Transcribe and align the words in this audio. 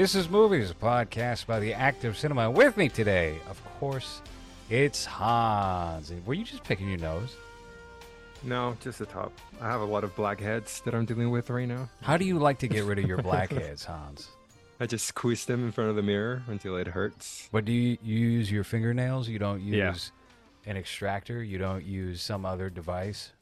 This 0.00 0.14
is 0.14 0.30
Movies, 0.30 0.70
a 0.70 0.74
podcast 0.74 1.44
by 1.44 1.60
the 1.60 1.74
Active 1.74 2.16
Cinema. 2.16 2.50
With 2.50 2.78
me 2.78 2.88
today, 2.88 3.36
of 3.50 3.62
course, 3.78 4.22
it's 4.70 5.04
Hans. 5.04 6.10
Were 6.24 6.32
you 6.32 6.42
just 6.42 6.64
picking 6.64 6.88
your 6.88 6.96
nose? 6.96 7.36
No, 8.42 8.78
just 8.80 8.98
the 8.98 9.04
top. 9.04 9.30
I 9.60 9.66
have 9.66 9.82
a 9.82 9.84
lot 9.84 10.02
of 10.02 10.16
blackheads 10.16 10.80
that 10.86 10.94
I'm 10.94 11.04
dealing 11.04 11.30
with 11.30 11.50
right 11.50 11.68
now. 11.68 11.86
How 12.00 12.16
do 12.16 12.24
you 12.24 12.38
like 12.38 12.58
to 12.60 12.66
get 12.66 12.84
rid 12.84 12.98
of 12.98 13.04
your 13.04 13.18
blackheads, 13.22 13.84
Hans? 13.84 14.30
I 14.80 14.86
just 14.86 15.04
squeeze 15.04 15.44
them 15.44 15.66
in 15.66 15.70
front 15.70 15.90
of 15.90 15.96
the 15.96 16.02
mirror 16.02 16.42
until 16.46 16.78
it 16.78 16.86
hurts. 16.86 17.50
But 17.52 17.66
do 17.66 17.72
you 17.72 17.98
use 18.02 18.50
your 18.50 18.64
fingernails? 18.64 19.28
You 19.28 19.38
don't 19.38 19.60
use 19.60 19.74
Yeah. 20.64 20.70
an 20.70 20.78
extractor? 20.78 21.42
You 21.42 21.58
don't 21.58 21.84
use 21.84 22.22
some 22.22 22.46
other 22.46 22.70
device? 22.70 23.32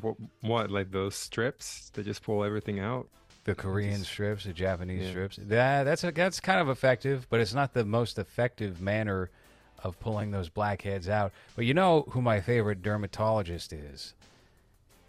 What, 0.00 0.16
what 0.40 0.68
like 0.72 0.90
those 0.90 1.14
strips 1.14 1.90
that 1.94 2.06
just 2.06 2.24
pull 2.24 2.42
everything 2.42 2.80
out? 2.80 3.06
The 3.48 3.54
Korean 3.54 3.98
Just- 4.00 4.10
strips, 4.10 4.44
the 4.44 4.52
Japanese 4.52 5.04
Yeah. 5.04 5.10
strips. 5.10 5.38
That 5.40 5.84
that's 5.84 6.04
a, 6.04 6.12
that's 6.12 6.38
kind 6.38 6.60
of 6.60 6.68
effective, 6.68 7.26
but 7.30 7.40
it's 7.40 7.54
not 7.54 7.72
the 7.72 7.84
most 7.84 8.18
effective 8.18 8.82
manner 8.82 9.30
of 9.82 9.98
pulling 10.00 10.32
those 10.32 10.50
blackheads 10.50 11.08
out. 11.08 11.32
But 11.56 11.64
you 11.64 11.72
know 11.72 12.02
who 12.10 12.20
my 12.20 12.40
favorite 12.42 12.82
dermatologist 12.82 13.72
is? 13.72 14.12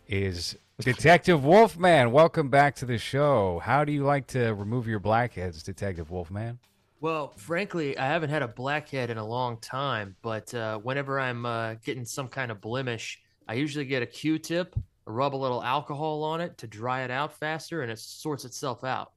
Is 0.07 0.57
Detective 0.79 1.43
Wolfman. 1.43 2.13
Welcome 2.13 2.47
back 2.49 2.75
to 2.77 2.85
the 2.85 2.97
show. 2.97 3.59
How 3.59 3.83
do 3.83 3.91
you 3.91 4.05
like 4.05 4.27
to 4.27 4.53
remove 4.53 4.87
your 4.87 4.99
blackheads, 4.99 5.61
Detective 5.61 6.09
Wolfman? 6.09 6.59
Well, 7.01 7.33
frankly, 7.35 7.97
I 7.97 8.05
haven't 8.05 8.29
had 8.29 8.41
a 8.41 8.47
blackhead 8.47 9.09
in 9.09 9.17
a 9.17 9.25
long 9.25 9.57
time, 9.57 10.15
but 10.21 10.53
uh, 10.53 10.77
whenever 10.79 11.19
I'm 11.19 11.45
uh, 11.45 11.73
getting 11.83 12.05
some 12.05 12.29
kind 12.29 12.51
of 12.51 12.61
blemish, 12.61 13.19
I 13.49 13.55
usually 13.55 13.85
get 13.85 14.01
a 14.01 14.05
Q-tip, 14.05 14.75
rub 15.09 15.35
a 15.35 15.37
little 15.37 15.63
alcohol 15.63 16.23
on 16.23 16.39
it 16.41 16.57
to 16.59 16.67
dry 16.67 17.01
it 17.03 17.11
out 17.11 17.33
faster, 17.33 17.81
and 17.81 17.91
it 17.91 17.99
sorts 17.99 18.45
itself 18.45 18.83
out. 18.83 19.11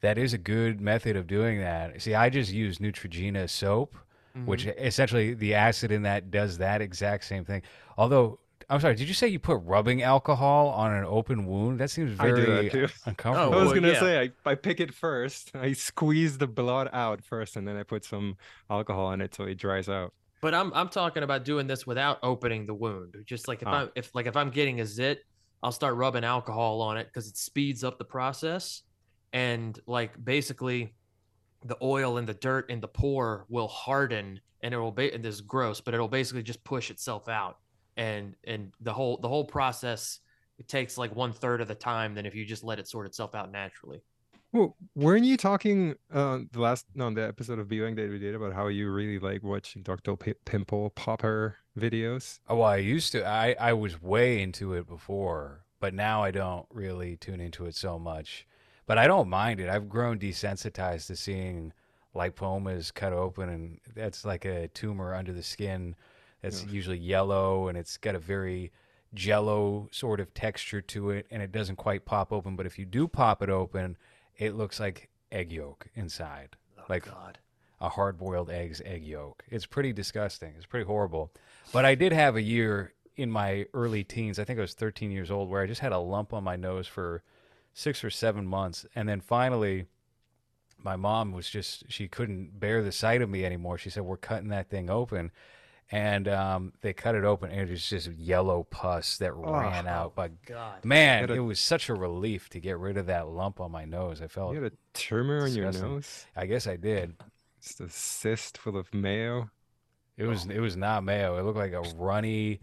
That 0.00 0.16
is 0.16 0.32
a 0.32 0.38
good 0.38 0.80
method 0.80 1.16
of 1.16 1.26
doing 1.26 1.60
that. 1.60 2.00
See, 2.00 2.14
I 2.14 2.30
just 2.30 2.52
use 2.52 2.78
Neutrogena 2.78 3.48
soap, 3.50 3.96
which 4.44 4.64
Mm-hmm. 4.66 4.84
essentially 4.84 5.34
the 5.34 5.54
acid 5.54 5.90
in 5.92 6.02
that 6.02 6.30
does 6.30 6.58
that 6.58 6.80
exact 6.80 7.24
same 7.24 7.44
thing. 7.44 7.62
Although, 7.98 8.38
I'm 8.70 8.80
sorry, 8.80 8.94
did 8.94 9.08
you 9.08 9.14
say 9.14 9.26
you 9.28 9.38
put 9.40 9.56
rubbing 9.64 10.02
alcohol 10.02 10.68
on 10.68 10.92
an 10.92 11.04
open 11.04 11.44
wound? 11.46 11.80
That 11.80 11.90
seems 11.90 12.18
I 12.18 12.22
very 12.22 12.44
that 12.64 12.70
too. 12.72 12.88
uncomfortable. 13.04 13.58
I 13.58 13.62
was 13.62 13.72
gonna 13.72 13.88
yeah. 13.88 14.00
say 14.00 14.20
I, 14.20 14.50
I 14.50 14.54
pick 14.54 14.80
it 14.80 14.94
first. 14.94 15.50
I 15.54 15.72
squeeze 15.72 16.38
the 16.38 16.46
blood 16.46 16.88
out 16.92 17.22
first, 17.24 17.56
and 17.56 17.66
then 17.66 17.76
I 17.76 17.82
put 17.82 18.04
some 18.04 18.36
alcohol 18.70 19.06
on 19.06 19.20
it 19.20 19.34
so 19.34 19.44
it 19.44 19.56
dries 19.56 19.88
out. 19.88 20.14
But 20.40 20.54
I'm 20.54 20.72
I'm 20.74 20.88
talking 20.88 21.22
about 21.22 21.44
doing 21.44 21.66
this 21.66 21.86
without 21.86 22.18
opening 22.22 22.66
the 22.66 22.74
wound. 22.74 23.16
Just 23.26 23.48
like 23.48 23.62
if. 23.62 23.68
I'm 23.68 23.90
if 23.94 24.14
like 24.14 24.26
if 24.26 24.36
I'm 24.36 24.50
getting 24.50 24.80
a 24.80 24.86
zit, 24.86 25.20
I'll 25.62 25.72
start 25.72 25.96
rubbing 25.96 26.24
alcohol 26.24 26.80
on 26.80 26.96
it 26.96 27.06
because 27.06 27.28
it 27.28 27.36
speeds 27.36 27.84
up 27.84 27.98
the 27.98 28.04
process, 28.04 28.82
and 29.32 29.78
like 29.86 30.22
basically, 30.24 30.94
the 31.64 31.76
oil 31.82 32.16
and 32.16 32.26
the 32.26 32.34
dirt 32.34 32.70
in 32.70 32.80
the 32.80 32.88
pore 32.88 33.44
will 33.48 33.68
harden, 33.68 34.40
and 34.62 34.72
it 34.72 34.78
will 34.78 34.92
be 34.92 35.12
and 35.12 35.22
this 35.22 35.36
is 35.36 35.40
gross, 35.42 35.80
but 35.80 35.92
it'll 35.92 36.08
basically 36.08 36.42
just 36.42 36.64
push 36.64 36.90
itself 36.90 37.28
out, 37.28 37.58
and 37.96 38.34
and 38.44 38.72
the 38.80 38.92
whole 38.92 39.18
the 39.18 39.28
whole 39.28 39.44
process 39.44 40.20
it 40.58 40.68
takes 40.68 40.98
like 40.98 41.14
one 41.16 41.32
third 41.32 41.60
of 41.62 41.68
the 41.68 41.74
time 41.74 42.14
than 42.14 42.26
if 42.26 42.34
you 42.34 42.44
just 42.44 42.62
let 42.62 42.78
it 42.78 42.86
sort 42.86 43.06
itself 43.06 43.34
out 43.34 43.50
naturally. 43.50 44.02
Well, 44.52 44.76
weren't 44.96 45.24
you 45.26 45.36
talking 45.36 45.94
uh, 46.12 46.40
the 46.50 46.60
last 46.60 46.86
no 46.94 47.08
the 47.14 47.26
episode 47.26 47.60
of 47.60 47.68
viewing 47.68 47.94
that 47.94 48.10
we 48.10 48.18
did 48.18 48.34
about 48.34 48.52
how 48.52 48.66
you 48.66 48.90
really 48.90 49.20
like 49.20 49.44
watching 49.44 49.82
Dr. 49.82 50.16
P- 50.16 50.34
Pimple 50.44 50.90
Popper 50.90 51.56
videos? 51.78 52.40
Oh, 52.48 52.56
well, 52.56 52.68
I 52.68 52.76
used 52.78 53.12
to. 53.12 53.24
I, 53.24 53.54
I 53.60 53.72
was 53.74 54.02
way 54.02 54.42
into 54.42 54.74
it 54.74 54.88
before, 54.88 55.60
but 55.78 55.94
now 55.94 56.24
I 56.24 56.32
don't 56.32 56.66
really 56.72 57.16
tune 57.16 57.40
into 57.40 57.66
it 57.66 57.76
so 57.76 57.96
much. 57.98 58.44
But 58.86 58.98
I 58.98 59.06
don't 59.06 59.28
mind 59.28 59.60
it. 59.60 59.68
I've 59.68 59.88
grown 59.88 60.18
desensitized 60.18 61.06
to 61.06 61.16
seeing 61.16 61.72
lipomas 62.16 62.92
cut 62.92 63.12
open, 63.12 63.48
and 63.48 63.78
that's 63.94 64.24
like 64.24 64.44
a 64.44 64.66
tumor 64.68 65.14
under 65.14 65.32
the 65.32 65.44
skin. 65.44 65.94
That's 66.42 66.64
Yeah. 66.64 66.72
usually 66.72 66.98
yellow, 66.98 67.68
and 67.68 67.78
it's 67.78 67.96
got 67.98 68.16
a 68.16 68.18
very 68.18 68.72
jello 69.14 69.88
sort 69.92 70.18
of 70.18 70.34
texture 70.34 70.80
to 70.80 71.10
it, 71.10 71.26
and 71.30 71.40
it 71.40 71.52
doesn't 71.52 71.76
quite 71.76 72.04
pop 72.04 72.32
open. 72.32 72.56
But 72.56 72.66
if 72.66 72.80
you 72.80 72.84
do 72.84 73.06
pop 73.06 73.42
it 73.42 73.48
open, 73.48 73.96
it 74.40 74.56
looks 74.56 74.80
like 74.80 75.08
egg 75.30 75.52
yolk 75.52 75.86
inside. 75.94 76.56
Oh 76.78 76.82
Like- 76.88 77.04
God. 77.04 77.38
a 77.80 77.88
hard 77.88 78.18
boiled 78.18 78.50
egg's 78.50 78.82
egg 78.84 79.04
yolk. 79.04 79.42
It's 79.48 79.64
pretty 79.66 79.92
disgusting. 79.92 80.52
It's 80.56 80.66
pretty 80.66 80.84
horrible. 80.86 81.30
But 81.72 81.84
I 81.86 81.94
did 81.94 82.12
have 82.12 82.34
a 82.36 82.42
year 82.42 82.92
in 83.16 83.30
my 83.30 83.66
early 83.72 84.02
teens, 84.04 84.38
I 84.38 84.44
think 84.44 84.58
I 84.58 84.62
was 84.62 84.74
13 84.74 85.10
years 85.10 85.30
old, 85.30 85.48
where 85.48 85.62
I 85.62 85.66
just 85.66 85.80
had 85.80 85.92
a 85.92 85.98
lump 85.98 86.32
on 86.32 86.42
my 86.44 86.56
nose 86.56 86.86
for 86.86 87.22
six 87.72 88.02
or 88.04 88.10
seven 88.10 88.46
months. 88.46 88.84
And 88.94 89.08
then 89.08 89.20
finally, 89.20 89.86
my 90.82 90.96
mom 90.96 91.32
was 91.32 91.48
just, 91.50 91.84
she 91.90 92.08
couldn't 92.08 92.58
bear 92.58 92.82
the 92.82 92.92
sight 92.92 93.20
of 93.22 93.28
me 93.30 93.44
anymore. 93.44 93.76
She 93.78 93.90
said, 93.90 94.02
We're 94.04 94.16
cutting 94.16 94.48
that 94.48 94.68
thing 94.70 94.88
open. 94.90 95.30
And 95.92 96.28
um, 96.28 96.72
they 96.82 96.92
cut 96.92 97.16
it 97.16 97.24
open, 97.24 97.50
and 97.50 97.68
it 97.68 97.70
was 97.70 97.84
just 97.84 98.08
yellow 98.12 98.62
pus 98.70 99.18
that 99.18 99.34
ran 99.34 99.88
out. 99.88 100.14
But 100.14 100.40
God. 100.46 100.84
man, 100.84 101.28
a- 101.28 101.34
it 101.34 101.38
was 101.40 101.58
such 101.58 101.88
a 101.88 101.94
relief 101.94 102.48
to 102.50 102.60
get 102.60 102.78
rid 102.78 102.96
of 102.96 103.06
that 103.06 103.26
lump 103.28 103.60
on 103.60 103.72
my 103.72 103.84
nose. 103.84 104.22
I 104.22 104.28
felt, 104.28 104.54
You 104.54 104.62
had 104.62 104.72
a 104.72 104.76
tumor 104.94 105.42
on 105.42 105.52
your 105.52 105.72
nose. 105.72 106.26
I 106.36 106.46
guess 106.46 106.68
I 106.68 106.76
did. 106.76 107.16
Just 107.60 107.80
a 107.80 107.88
cyst 107.88 108.56
full 108.56 108.76
of 108.76 108.94
mayo. 108.94 109.50
It 110.16 110.26
was 110.26 110.44
it 110.46 110.60
was 110.60 110.76
not 110.76 111.02
mayo. 111.02 111.38
It 111.38 111.42
looked 111.42 111.58
like 111.58 111.72
a 111.72 111.80
runny 111.96 112.60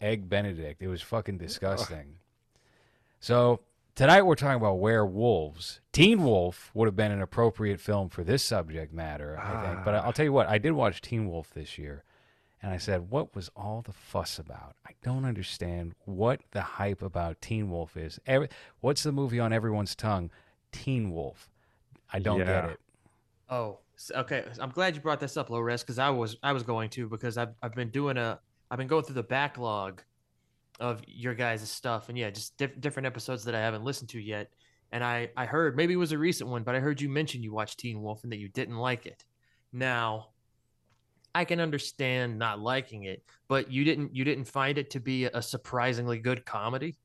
egg 0.00 0.28
benedict. 0.28 0.80
It 0.80 0.88
was 0.88 1.02
fucking 1.02 1.36
Oh. 1.36 1.38
disgusting. 1.38 2.16
So 3.20 3.60
tonight 3.94 4.22
we're 4.22 4.34
talking 4.34 4.56
about 4.56 4.78
werewolves. 4.78 5.80
Teen 5.92 6.22
Wolf 6.22 6.70
would 6.74 6.86
have 6.86 6.96
been 6.96 7.12
an 7.12 7.20
appropriate 7.20 7.80
film 7.80 8.08
for 8.08 8.22
this 8.24 8.42
subject 8.44 8.92
matter, 8.92 9.38
I 9.38 9.66
think. 9.66 9.84
But 9.84 9.94
Ah. 9.96 10.02
I'll 10.04 10.12
tell 10.12 10.24
you 10.24 10.32
what, 10.32 10.48
I 10.48 10.58
did 10.58 10.72
watch 10.72 11.00
Teen 11.00 11.28
Wolf 11.28 11.50
this 11.52 11.76
year, 11.78 12.04
and 12.62 12.72
I 12.72 12.76
said, 12.76 13.10
"What 13.10 13.34
was 13.34 13.50
all 13.56 13.82
the 13.82 13.92
fuss 13.92 14.38
about? 14.38 14.76
I 14.86 14.92
don't 15.02 15.24
understand 15.24 15.94
what 16.04 16.40
the 16.50 16.60
hype 16.60 17.02
about 17.02 17.40
Teen 17.40 17.70
Wolf 17.70 17.96
is. 17.96 18.20
Every, 18.26 18.48
what's 18.80 19.02
the 19.02 19.12
movie 19.12 19.40
on 19.40 19.52
everyone's 19.52 19.94
tongue? 19.94 20.30
Teen 20.72 21.10
Wolf. 21.10 21.48
I 22.12 22.18
don't 22.18 22.38
get 22.38 22.64
it. 22.70 22.80
Oh, 23.48 23.78
okay. 24.14 24.44
I'm 24.60 24.70
glad 24.70 24.94
you 24.94 25.00
brought 25.00 25.20
this 25.20 25.36
up, 25.36 25.48
LowRes, 25.48 25.80
because 25.80 25.98
I 25.98 26.10
was 26.10 26.36
I 26.42 26.52
was 26.52 26.62
going 26.62 26.90
to 26.90 27.08
because 27.08 27.36
I've 27.36 27.54
I've 27.62 27.74
been 27.74 27.90
doing 27.90 28.16
a 28.16 28.38
I've 28.70 28.78
been 28.78 28.86
going 28.86 29.04
through 29.04 29.16
the 29.16 29.22
backlog 29.22 30.02
of 30.78 31.02
your 31.06 31.34
guys' 31.34 31.68
stuff 31.70 32.08
and 32.08 32.16
yeah, 32.16 32.30
just 32.30 32.56
diff- 32.56 32.80
different 32.80 33.06
episodes 33.06 33.44
that 33.44 33.54
I 33.54 33.60
haven't 33.60 33.84
listened 33.84 34.10
to 34.10 34.20
yet. 34.20 34.50
And 34.92 35.04
I 35.04 35.30
I 35.36 35.46
heard 35.46 35.76
maybe 35.76 35.94
it 35.94 35.98
was 35.98 36.12
a 36.12 36.18
recent 36.18 36.50
one, 36.50 36.62
but 36.62 36.74
I 36.74 36.80
heard 36.80 37.00
you 37.00 37.08
mention 37.08 37.42
you 37.42 37.52
watched 37.52 37.78
Teen 37.78 38.02
Wolf 38.02 38.22
and 38.22 38.32
that 38.32 38.38
you 38.38 38.48
didn't 38.48 38.76
like 38.76 39.06
it. 39.06 39.24
Now, 39.72 40.28
I 41.34 41.44
can 41.44 41.60
understand 41.60 42.38
not 42.38 42.60
liking 42.60 43.04
it, 43.04 43.22
but 43.48 43.70
you 43.70 43.84
didn't 43.84 44.14
you 44.14 44.24
didn't 44.24 44.44
find 44.44 44.78
it 44.78 44.90
to 44.90 45.00
be 45.00 45.26
a 45.26 45.42
surprisingly 45.42 46.18
good 46.18 46.44
comedy. 46.44 46.96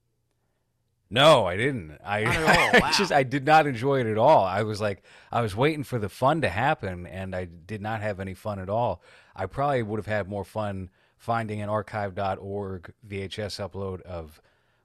No, 1.10 1.46
I 1.46 1.56
didn't. 1.56 1.98
I, 2.04 2.24
Not 2.24 2.36
at. 2.36 2.84
I 2.84 2.92
just 2.92 3.12
I 3.12 3.24
did 3.24 3.46
not 3.46 3.68
enjoy 3.68 4.00
it 4.00 4.08
at 4.08 4.18
all. 4.18 4.44
I 4.44 4.64
was 4.64 4.82
like 4.82 5.04
I 5.32 5.42
was 5.42 5.56
waiting 5.56 5.84
for 5.84 6.00
the 6.00 6.10
fun 6.10 6.42
to 6.42 6.50
happen 6.50 7.06
and 7.06 7.36
I 7.36 7.46
did 7.46 7.82
not 7.82 8.02
have 8.02 8.20
any 8.20 8.34
fun 8.34 8.60
at 8.60 8.70
all. 8.70 9.02
I 9.36 9.46
probably 9.46 9.84
would 9.84 9.98
have 9.98 10.08
had 10.08 10.28
more 10.28 10.44
fun 10.44 10.90
finding 11.18 11.62
an 11.62 11.70
archive.org 11.70 12.94
VHS 13.08 13.70
upload 13.70 14.02
of 14.02 14.42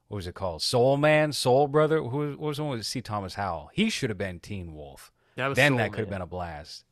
what 0.08 0.16
was 0.16 0.26
it 0.26 0.34
called? 0.34 0.60
Soul 0.60 0.96
Man, 0.96 1.32
Soul 1.32 1.68
Brother. 1.68 2.02
Who 2.02 2.30
what 2.32 2.40
was 2.40 2.56
the 2.58 2.64
one 2.64 2.76
with 2.76 2.86
C. 2.86 3.00
Thomas 3.00 3.34
Howell? 3.34 3.70
He 3.72 3.88
should 3.88 4.10
have 4.10 4.18
been 4.18 4.40
Teen 4.40 4.74
Wolf. 4.74 5.12
That 5.36 5.48
was 5.48 5.56
then 5.56 5.72
Soul 5.72 5.78
that 5.78 5.92
could 5.92 6.00
have 6.00 6.10
been 6.10 6.20
a 6.20 6.26
blast. 6.26 6.84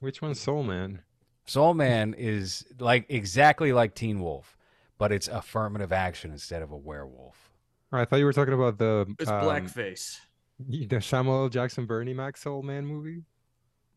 Which 0.00 0.20
one's 0.22 0.40
Soul 0.40 0.62
Man? 0.62 1.02
Soul 1.46 1.74
Man 1.74 2.14
is 2.14 2.64
like 2.78 3.06
exactly 3.08 3.72
like 3.72 3.94
Teen 3.94 4.20
Wolf, 4.20 4.56
but 4.98 5.12
it's 5.12 5.28
affirmative 5.28 5.92
action 5.92 6.30
instead 6.32 6.62
of 6.62 6.70
a 6.70 6.76
werewolf. 6.76 7.52
Oh, 7.92 7.98
I 7.98 8.04
thought 8.04 8.16
you 8.16 8.24
were 8.24 8.32
talking 8.32 8.54
about 8.54 8.78
the 8.78 9.06
It's 9.18 9.30
um, 9.30 9.42
blackface. 9.44 10.18
the 10.58 11.00
Samuel 11.00 11.44
L. 11.44 11.48
Jackson 11.48 11.86
Bernie 11.86 12.14
Mac 12.14 12.36
Soul 12.36 12.62
Man 12.62 12.84
movie. 12.84 13.22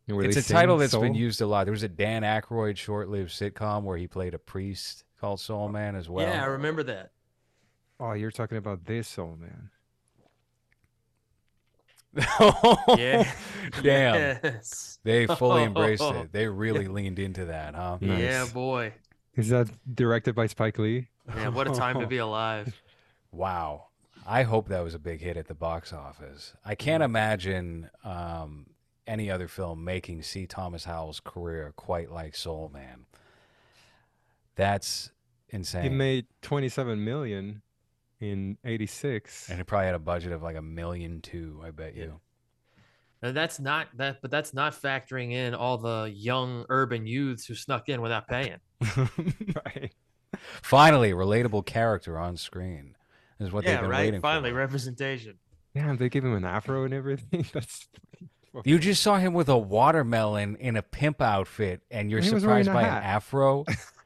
Where 0.05 0.25
It's 0.25 0.37
a 0.37 0.53
title 0.53 0.75
sing 0.75 0.79
that's 0.79 0.95
been 0.95 1.13
used 1.13 1.41
a 1.41 1.47
lot. 1.47 1.65
There 1.65 1.71
was 1.71 1.83
a 1.83 1.87
Dan 1.89 2.23
Aykroyd 2.23 2.77
short-lived 2.77 3.29
sitcom 3.29 3.83
where 3.83 3.97
he 3.97 4.07
played 4.07 4.33
a 4.33 4.39
priest 4.39 5.03
called 5.19 5.39
Soul 5.39 5.69
Man 5.69 5.95
as 5.95 6.09
well. 6.09 6.27
yeah, 6.27 6.43
I 6.43 6.47
remember 6.47 6.81
that. 6.83 7.11
Oh, 7.99 8.13
you're 8.13 8.31
talking 8.31 8.57
about 8.57 8.85
this 8.85 9.07
Soul 9.07 9.37
Man. 9.39 9.69
Yeah. 12.15 13.31
Damn. 13.83 14.39
Yes. 14.43 14.99
They 15.03 15.27
fully 15.27 15.63
embraced 15.63 16.03
it. 16.03 16.31
They 16.31 16.47
really 16.47 16.87
leaned 16.87 17.19
into 17.19 17.45
that, 17.45 17.75
huh? 17.75 17.97
Nice. 18.01 18.19
Yeah, 18.19 18.45
boy. 18.51 18.93
Is 19.35 19.49
that 19.49 19.69
directed 19.95 20.35
by 20.35 20.47
Spike 20.47 20.79
Lee? 20.79 21.07
Man, 21.27 21.53
what 21.53 21.69
a 21.69 21.73
time 21.73 21.99
to 21.99 22.07
be 22.07 22.17
alive. 22.17 22.81
Wow. 23.31 23.87
I 24.25 24.43
hope 24.43 24.67
that 24.69 24.83
was 24.83 24.93
a 24.93 24.99
big 24.99 25.21
hit 25.21 25.37
at 25.37 25.47
the 25.47 25.53
box 25.53 25.93
office. 25.93 26.53
I 26.65 26.75
can't 26.75 27.03
imagine 27.03 27.89
um, 28.03 28.67
any 29.07 29.31
other 29.31 29.47
film 29.47 29.83
making 29.83 30.23
C. 30.23 30.45
Thomas 30.45 30.85
Howell's 30.85 31.19
career 31.19 31.73
quite 31.75 32.11
like 32.11 32.35
Soul 32.35 32.69
Man. 32.73 33.05
That's 34.55 35.11
insane. 35.49 35.85
It 35.85 35.91
made 35.91 36.25
27 36.41 37.03
million 37.03 37.61
in 38.21 38.57
86. 38.65 39.49
and 39.49 39.59
it 39.59 39.65
probably 39.65 39.85
had 39.87 39.95
a 39.95 39.99
budget 39.99 40.31
of 40.31 40.41
like 40.41 40.55
a 40.55 40.61
million 40.61 41.21
two, 41.21 41.61
I 41.65 41.71
bet 41.71 41.95
you. 41.95 42.19
And 43.21 43.35
that's 43.35 43.59
not 43.59 43.87
that, 43.97 44.21
but 44.21 44.31
that's 44.31 44.53
not 44.53 44.73
factoring 44.73 45.33
in 45.33 45.53
all 45.53 45.77
the 45.77 46.11
young 46.15 46.65
urban 46.69 47.05
youths 47.05 47.45
who 47.45 47.53
snuck 47.55 47.89
in 47.89 48.01
without 48.01 48.27
paying. 48.29 48.59
right. 49.65 49.91
Finally, 50.61 51.11
relatable 51.11 51.65
character 51.65 52.17
on 52.17 52.37
screen 52.37 52.95
is 53.39 53.51
what 53.51 53.65
they've 53.65 53.79
been 53.79 53.89
right. 53.89 54.05
waiting 54.05 54.21
Finally, 54.21 54.51
for. 54.51 54.57
representation. 54.57 55.37
Damn, 55.75 55.97
they 55.97 56.09
give 56.09 56.23
him 56.23 56.33
an 56.33 56.45
afro 56.45 56.83
and 56.85 56.93
everything. 56.93 57.45
That's 57.53 57.87
You 58.63 58.79
just 58.79 59.03
saw 59.03 59.17
him 59.17 59.33
with 59.33 59.49
a 59.49 59.57
watermelon 59.57 60.55
in 60.57 60.77
a 60.77 60.81
pimp 60.81 61.21
outfit, 61.21 61.81
and 61.91 62.09
you're 62.09 62.21
He 62.21 62.31
was 62.33 62.45
wearing 62.45 62.63
surprised 62.63 62.85
by 62.85 62.95
an 62.97 63.03
hat. 63.03 63.15
afro. 63.15 63.65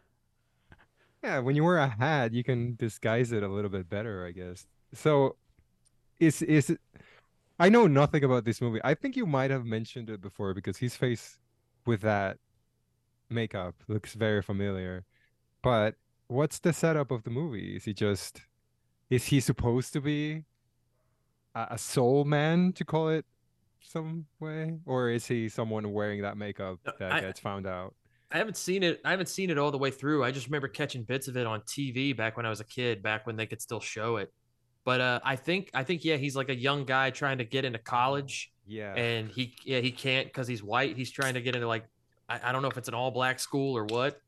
Yeah, 1.23 1.39
when 1.39 1.55
you 1.55 1.63
wear 1.63 1.77
a 1.77 1.87
hat, 1.87 2.33
you 2.33 2.43
can 2.43 2.75
disguise 2.75 3.31
it 3.31 3.43
a 3.43 3.47
little 3.47 3.69
bit 3.69 3.89
better, 3.89 4.25
I 4.25 4.31
guess. 4.31 4.67
So, 4.93 5.37
is 6.19 6.41
is 6.41 6.69
it? 6.71 6.81
I 7.59 7.69
know 7.69 7.87
nothing 7.87 8.23
about 8.23 8.43
this 8.45 8.59
movie. 8.61 8.81
I 8.83 8.93
think 8.93 9.15
you 9.15 9.25
might 9.25 9.51
have 9.51 9.65
mentioned 9.65 10.09
it 10.09 10.21
before 10.21 10.53
because 10.53 10.77
his 10.77 10.95
face 10.95 11.37
with 11.85 12.01
that 12.01 12.37
makeup 13.29 13.75
looks 13.87 14.13
very 14.15 14.41
familiar. 14.41 15.05
But 15.61 15.95
what's 16.27 16.59
the 16.59 16.73
setup 16.73 17.09
of 17.11 17.23
the 17.23 17.29
movie? 17.29 17.75
Is 17.77 17.85
he 17.85 17.93
just 17.93 18.41
is 19.09 19.25
he 19.25 19.39
supposed 19.39 19.93
to 19.93 20.01
be 20.01 20.43
a, 21.55 21.67
a 21.71 21.77
soul 21.77 22.25
man 22.25 22.73
to 22.73 22.83
call 22.83 23.09
it 23.09 23.25
some 23.79 24.25
way, 24.39 24.79
or 24.85 25.09
is 25.09 25.27
he 25.27 25.47
someone 25.47 25.93
wearing 25.93 26.21
that 26.23 26.37
makeup 26.37 26.79
that 26.99 27.11
I- 27.13 27.21
gets 27.21 27.39
found 27.39 27.65
out? 27.65 27.93
I 28.33 28.37
haven't 28.37 28.57
seen 28.57 28.81
it. 28.81 28.99
I 29.05 29.11
haven't 29.11 29.29
seen 29.29 29.51
it 29.51 29.57
all 29.59 29.69
the 29.71 29.77
way 29.77 29.91
through. 29.91 30.23
I 30.23 30.31
just 30.31 30.47
remember 30.47 30.67
catching 30.67 31.03
bits 31.03 31.27
of 31.27 31.37
it 31.37 31.45
on 31.45 31.61
TV 31.61 32.15
back 32.17 32.35
when 32.35 32.45
I 32.45 32.49
was 32.49 32.59
a 32.59 32.63
kid, 32.65 33.03
back 33.03 33.27
when 33.27 33.35
they 33.35 33.45
could 33.45 33.61
still 33.61 33.79
show 33.79 34.17
it. 34.17 34.33
But 34.85 34.99
uh, 35.01 35.19
I 35.23 35.35
think, 35.35 35.69
I 35.73 35.83
think, 35.83 36.03
yeah, 36.03 36.17
he's 36.17 36.35
like 36.35 36.49
a 36.49 36.55
young 36.55 36.83
guy 36.83 37.11
trying 37.11 37.37
to 37.37 37.45
get 37.45 37.63
into 37.63 37.79
college, 37.79 38.51
Yeah. 38.67 38.93
and 38.95 39.29
he, 39.29 39.55
yeah, 39.63 39.79
he 39.79 39.91
can't 39.91 40.27
because 40.27 40.47
he's 40.47 40.63
white. 40.63 40.97
He's 40.97 41.11
trying 41.11 41.35
to 41.35 41.41
get 41.41 41.55
into 41.55 41.67
like, 41.67 41.85
I, 42.27 42.39
I 42.49 42.51
don't 42.51 42.61
know 42.63 42.67
if 42.69 42.77
it's 42.77 42.87
an 42.87 42.93
all 42.95 43.11
black 43.11 43.39
school 43.39 43.77
or 43.77 43.85
what, 43.85 44.19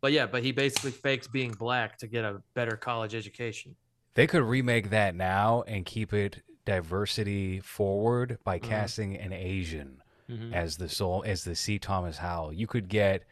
but 0.00 0.12
yeah, 0.12 0.26
but 0.26 0.42
he 0.44 0.52
basically 0.52 0.92
fakes 0.92 1.26
being 1.26 1.50
black 1.50 1.98
to 1.98 2.06
get 2.06 2.24
a 2.24 2.40
better 2.54 2.76
college 2.76 3.14
education. 3.14 3.74
They 4.14 4.26
could 4.26 4.42
remake 4.44 4.90
that 4.90 5.14
now 5.14 5.64
and 5.66 5.84
keep 5.84 6.12
it 6.14 6.42
diversity 6.64 7.60
forward 7.60 8.38
by 8.44 8.58
Mhm. 8.58 8.62
casting 8.62 9.16
an 9.18 9.32
Asian 9.32 10.02
Mhm. 10.30 10.54
as 10.54 10.76
the 10.76 10.88
soul 10.88 11.24
as 11.26 11.44
the 11.44 11.54
C. 11.56 11.78
Thomas 11.80 12.18
Howell. 12.18 12.52
You 12.52 12.66
could 12.68 12.88
get 12.88 13.24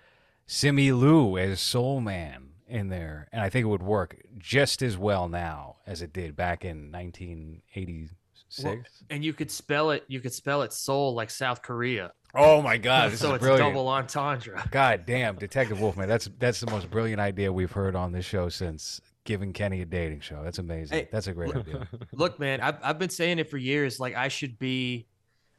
Simu 0.48 0.98
Liu 0.98 1.36
as 1.38 1.60
Soul 1.60 2.00
Man 2.00 2.48
in 2.66 2.88
there, 2.88 3.28
and 3.32 3.42
I 3.42 3.50
think 3.50 3.64
it 3.64 3.68
would 3.68 3.82
work 3.82 4.16
just 4.38 4.82
as 4.82 4.96
well 4.96 5.28
now 5.28 5.76
as 5.86 6.00
it 6.02 6.12
did 6.12 6.34
back 6.36 6.64
in 6.64 6.90
1986. 6.90 8.64
Well, 8.64 8.78
and 9.10 9.22
you 9.24 9.34
could 9.34 9.50
spell 9.50 9.90
it, 9.90 10.04
you 10.08 10.20
could 10.20 10.32
spell 10.32 10.62
it 10.62 10.72
soul 10.72 11.14
like 11.14 11.30
South 11.30 11.60
Korea. 11.62 12.12
oh 12.34 12.62
my 12.62 12.78
God, 12.78 13.12
this 13.12 13.20
so 13.20 13.28
is 13.28 13.34
it's 13.36 13.42
brilliant! 13.42 13.74
double 13.74 13.88
entendre. 13.88 14.66
God 14.70 15.04
damn, 15.06 15.36
Detective 15.36 15.80
Wolfman. 15.80 16.08
That's 16.08 16.30
that's 16.38 16.60
the 16.60 16.70
most 16.70 16.90
brilliant 16.90 17.20
idea 17.20 17.52
we've 17.52 17.72
heard 17.72 17.94
on 17.94 18.12
this 18.12 18.24
show 18.24 18.48
since 18.48 19.02
giving 19.24 19.52
Kenny 19.52 19.82
a 19.82 19.84
dating 19.84 20.20
show. 20.20 20.42
That's 20.42 20.58
amazing. 20.58 20.96
Hey, 20.96 21.08
that's 21.12 21.26
a 21.26 21.34
great 21.34 21.54
idea. 21.54 21.86
Look, 22.12 22.40
man, 22.40 22.62
I've, 22.62 22.78
I've 22.82 22.98
been 22.98 23.10
saying 23.10 23.38
it 23.38 23.50
for 23.50 23.58
years. 23.58 24.00
Like 24.00 24.16
I 24.16 24.28
should 24.28 24.58
be, 24.58 25.06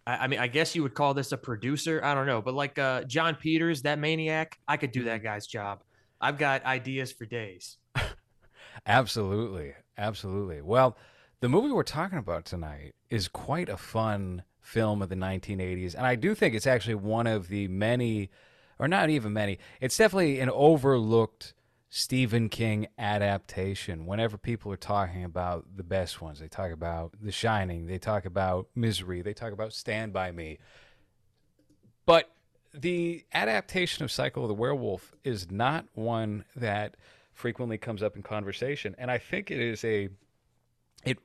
I, 0.10 0.24
I 0.24 0.28
mean, 0.28 0.40
I 0.40 0.48
guess 0.48 0.76
you 0.76 0.82
would 0.84 0.96
call 0.96 1.14
this 1.14 1.32
a 1.32 1.38
producer. 1.38 2.02
I 2.04 2.16
don't 2.16 2.26
know, 2.26 2.42
but 2.42 2.54
like 2.56 2.80
uh, 2.80 3.04
Jon 3.04 3.36
Peters, 3.36 3.84
that 3.84 4.00
maniac, 4.00 4.58
I 4.68 4.78
could 4.78 4.92
do 4.92 5.04
that 5.04 5.22
guy's 5.22 5.46
job. 5.46 5.84
I've 6.20 6.38
got 6.38 6.66
ideas 6.66 7.12
for 7.12 7.26
days. 7.26 7.78
Absolutely. 8.86 9.74
Absolutely. 9.98 10.62
Well, 10.62 10.98
the 11.42 11.50
movie 11.50 11.72
we're 11.72 11.84
talking 11.84 12.18
about 12.18 12.46
tonight 12.46 12.96
is 13.10 13.28
quite 13.28 13.70
a 13.70 13.78
fun 13.78 14.44
film 14.62 15.02
of 15.02 15.10
the 15.10 15.16
1980s. 15.16 15.96
And 15.96 16.06
I 16.06 16.16
do 16.16 16.34
think 16.34 16.56
it's 16.56 16.68
actually 16.68 16.96
one 16.96 17.28
of 17.28 17.48
the 17.48 17.68
many, 17.68 18.30
or 18.80 18.88
not 18.88 19.10
even 19.10 19.34
many, 19.34 19.60
it's 19.80 19.98
definitely 19.98 20.40
an 20.40 20.50
overlooked 20.50 21.54
Stephen 21.90 22.50
King 22.50 22.88
adaptation. 23.00 24.06
Whenever 24.06 24.38
people 24.38 24.72
are 24.72 24.78
talking 24.78 25.24
about 25.24 25.66
the 25.76 25.84
best 25.84 26.22
ones, 26.22 26.40
they 26.40 26.48
talk 26.48 26.72
about 26.72 27.16
The 27.20 27.32
Shining, 27.32 27.88
they 27.88 27.98
talk 27.98 28.26
about 28.26 28.68
Misery, 28.76 29.22
they 29.22 29.34
talk 29.34 29.52
about 29.52 29.74
Stand 29.74 30.14
By 30.14 30.32
Me. 30.32 30.60
But 32.06 32.30
the 32.74 33.26
adaptation 33.34 34.04
of 34.04 34.12
Cycle 34.12 34.44
of 34.44 34.50
the 34.50 34.54
Werewolf 34.54 35.16
is 35.24 35.50
not 35.50 35.86
one 35.94 36.46
that 36.56 36.96
frequently 37.34 37.78
comes 37.78 38.04
up 38.04 38.16
in 38.16 38.22
conversation. 38.22 38.96
And 39.00 39.10
I 39.10 39.18
think 39.18 39.50
it 39.50 39.60
is 39.60 39.84
a, 39.84 40.10
it 41.04 41.18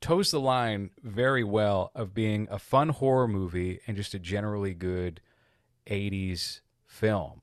toes 0.00 0.30
the 0.30 0.40
line 0.40 0.90
very 1.02 1.44
well 1.44 1.90
of 1.94 2.12
being 2.12 2.48
a 2.50 2.58
fun 2.58 2.90
horror 2.90 3.28
movie 3.28 3.80
and 3.86 3.96
just 3.96 4.12
a 4.12 4.18
generally 4.18 4.74
good 4.74 5.22
80s 5.86 6.60
film. 6.86 7.40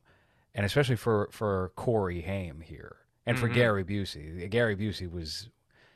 And 0.55 0.65
especially 0.65 0.95
for, 0.95 1.29
for 1.31 1.71
Corey 1.75 2.21
Haim 2.21 2.61
here 2.61 2.97
and 3.25 3.37
for 3.37 3.47
Mhm. 3.47 3.53
Gary 3.53 3.83
Busey. 3.83 4.49
Gary 4.49 4.75
Busey 4.75 5.09
was, 5.09 5.49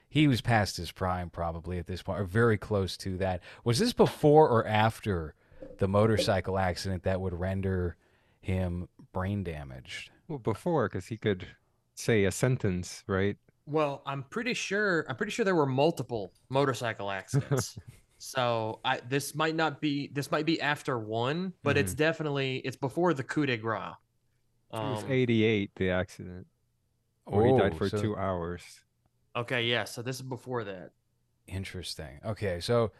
he 0.09 0.27
was 0.27 0.41
past 0.41 0.77
his 0.77 0.91
prime 0.91 1.29
probably 1.29 1.79
at 1.79 1.87
this 1.87 2.01
point, 2.03 2.19
or 2.19 2.23
very 2.25 2.57
close 2.57 2.95
to 2.97 3.17
that. 3.17 3.41
Was 3.63 3.79
this 3.79 3.93
before 3.93 4.47
or 4.47 4.65
after 4.67 5.33
the 5.79 5.87
motorcycle 5.87 6.57
accident 6.59 7.03
that 7.03 7.19
would 7.19 7.33
render 7.33 7.97
him 8.41 8.87
brain 9.11 9.43
damaged? 9.43 10.11
Well, 10.27 10.39
before, 10.39 10.87
because 10.87 11.07
he 11.07 11.17
could 11.17 11.47
say 11.95 12.25
a 12.25 12.31
sentence, 12.31 13.03
right? 13.07 13.37
Well, 13.65 14.01
I'm 14.05 14.23
pretty 14.23 14.53
sure. 14.53 15.05
I'm 15.09 15.15
pretty 15.15 15.31
sure 15.31 15.45
there 15.45 15.55
were 15.55 15.65
multiple 15.65 16.33
motorcycle 16.49 17.09
accidents. 17.09 17.77
so 18.17 18.79
I 18.83 18.99
this 19.07 19.33
might 19.35 19.55
not 19.55 19.79
be 19.81 20.07
this 20.13 20.29
might 20.31 20.45
be 20.45 20.59
after 20.61 20.99
one, 20.99 21.53
but 21.63 21.77
it's 21.77 21.93
definitely 21.93 22.57
it's 22.57 22.75
before 22.75 23.13
the 23.13 23.23
coup 23.23 23.45
de 23.45 23.57
grace. 23.57 23.93
It 24.73 24.77
was 24.77 25.03
Um, 25.03 25.11
88, 25.11 25.75
the 25.75 25.89
accident, 25.91 26.47
where 27.25 27.45
he 27.45 27.51
died 27.57 27.73
Oh, 27.73 27.77
for 27.77 27.89
so- 27.89 28.01
two 28.01 28.17
hours. 28.17 28.81
okay, 29.35 29.63
yeah. 29.63 29.83
So 29.83 30.01
this 30.01 30.15
is 30.17 30.23
before 30.23 30.63
that. 30.63 30.91
Interesting. 31.47 32.19
Okay, 32.25 32.59
so 32.59 32.91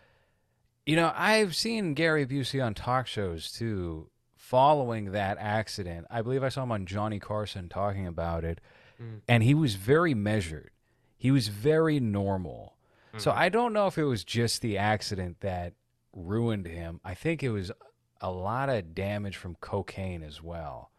you 0.85 0.97
know, 0.97 1.13
I've 1.15 1.55
seen 1.55 1.93
Gary 1.93 2.25
Busey 2.25 2.61
on 2.63 2.73
talk 2.73 3.07
shows 3.07 3.51
too 3.53 4.09
following 4.35 5.11
that 5.13 5.37
accident. 5.39 6.05
I 6.09 6.21
believe 6.21 6.43
I 6.43 6.49
saw 6.49 6.63
him 6.63 6.73
on 6.73 6.85
Johnny 6.85 7.19
Carson 7.19 7.69
talking 7.69 8.05
about 8.05 8.43
it, 8.43 8.59
Mm. 9.01 9.21
and 9.29 9.43
he 9.43 9.53
was 9.53 9.75
very 9.75 10.13
measured. 10.13 10.71
He 11.17 11.31
was 11.31 11.47
very 11.47 12.01
normal. 12.01 12.75
So 13.17 13.31
Mhm. 13.31 13.35
I 13.37 13.49
don't 13.49 13.71
know 13.71 13.87
if 13.87 13.97
it 13.97 14.03
was 14.03 14.25
just 14.25 14.61
the 14.61 14.77
accident 14.77 15.39
that 15.39 15.73
ruined 16.11 16.65
him. 16.65 16.99
I 17.03 17.13
think 17.13 17.41
it 17.43 17.49
was 17.51 17.71
a 18.19 18.29
lot 18.31 18.67
of 18.69 18.93
damage 18.93 19.37
from 19.37 19.55
cocaine 19.55 20.21
as 20.21 20.41
well. 20.43 20.91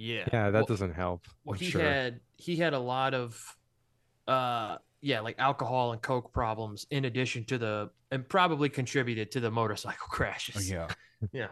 Yeah. 0.00 0.24
Yeah, 0.32 0.50
that 0.50 0.52
Well- 0.54 0.64
doesn't 0.66 0.94
help. 0.94 1.26
Well, 1.44 1.54
I'm 1.54 1.60
he 1.60 1.70
sure. 1.70 1.82
had 1.82 2.20
he 2.36 2.56
had 2.56 2.72
a 2.72 2.78
lot 2.78 3.12
of, 3.14 3.56
uh, 4.28 4.78
yeah, 5.00 5.20
like 5.20 5.36
alcohol 5.38 5.92
and 5.92 6.00
coke 6.00 6.32
problems 6.32 6.86
in 6.90 7.04
addition 7.04 7.44
to 7.46 7.58
the, 7.58 7.90
and 8.12 8.26
probably 8.28 8.68
contributed 8.68 9.30
to 9.32 9.40
the 9.40 9.50
motorcycle 9.50 10.06
crashes. 10.10 10.70
Yeah. 10.70 10.88
Yeah. 11.32 11.48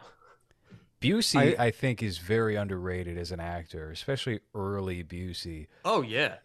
Busey, 1.00 1.58
I- 1.58 1.66
I, 1.66 1.70
think, 1.72 2.02
is 2.02 2.18
very 2.18 2.56
underrated 2.56 3.18
as 3.18 3.32
an 3.32 3.40
actor, 3.40 3.90
especially 3.90 4.40
early 4.54 5.02
Busey. 5.04 5.66
Oh 5.84 6.02
yeah. 6.02 6.36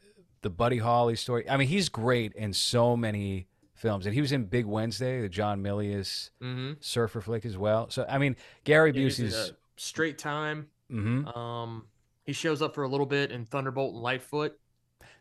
the 0.42 0.50
Buddy 0.50 0.80
Holly 0.80 1.16
story. 1.16 1.48
I 1.50 1.56
mean, 1.58 1.68
he's 1.68 1.88
great 1.88 2.34
in 2.34 2.52
so 2.52 2.98
many 2.98 3.48
films, 3.76 4.06
and 4.08 4.14
he 4.16 4.22
was 4.22 4.32
in 4.32 4.46
Big 4.46 4.66
Wednesday, 4.66 5.22
the 5.22 5.30
John 5.30 5.62
Milius 5.64 6.32
Mm-hmm. 6.42 6.74
surfer 6.80 7.22
flick 7.22 7.46
as 7.46 7.58
well. 7.58 7.90
So, 7.92 8.06
I 8.10 8.18
mean, 8.18 8.36
Gary 8.64 8.92
Busey's. 8.92 9.54
straight 9.78 10.18
time. 10.18 10.68
hmm 10.90 11.28
Um, 11.28 11.86
he 12.24 12.34
shows 12.34 12.62
up 12.62 12.76
for 12.76 12.84
a 12.84 12.88
little 12.88 13.06
bit 13.06 13.32
in 13.32 13.46
Thunderbolt 13.46 13.94
and 13.94 14.04
Lightfoot. 14.04 14.60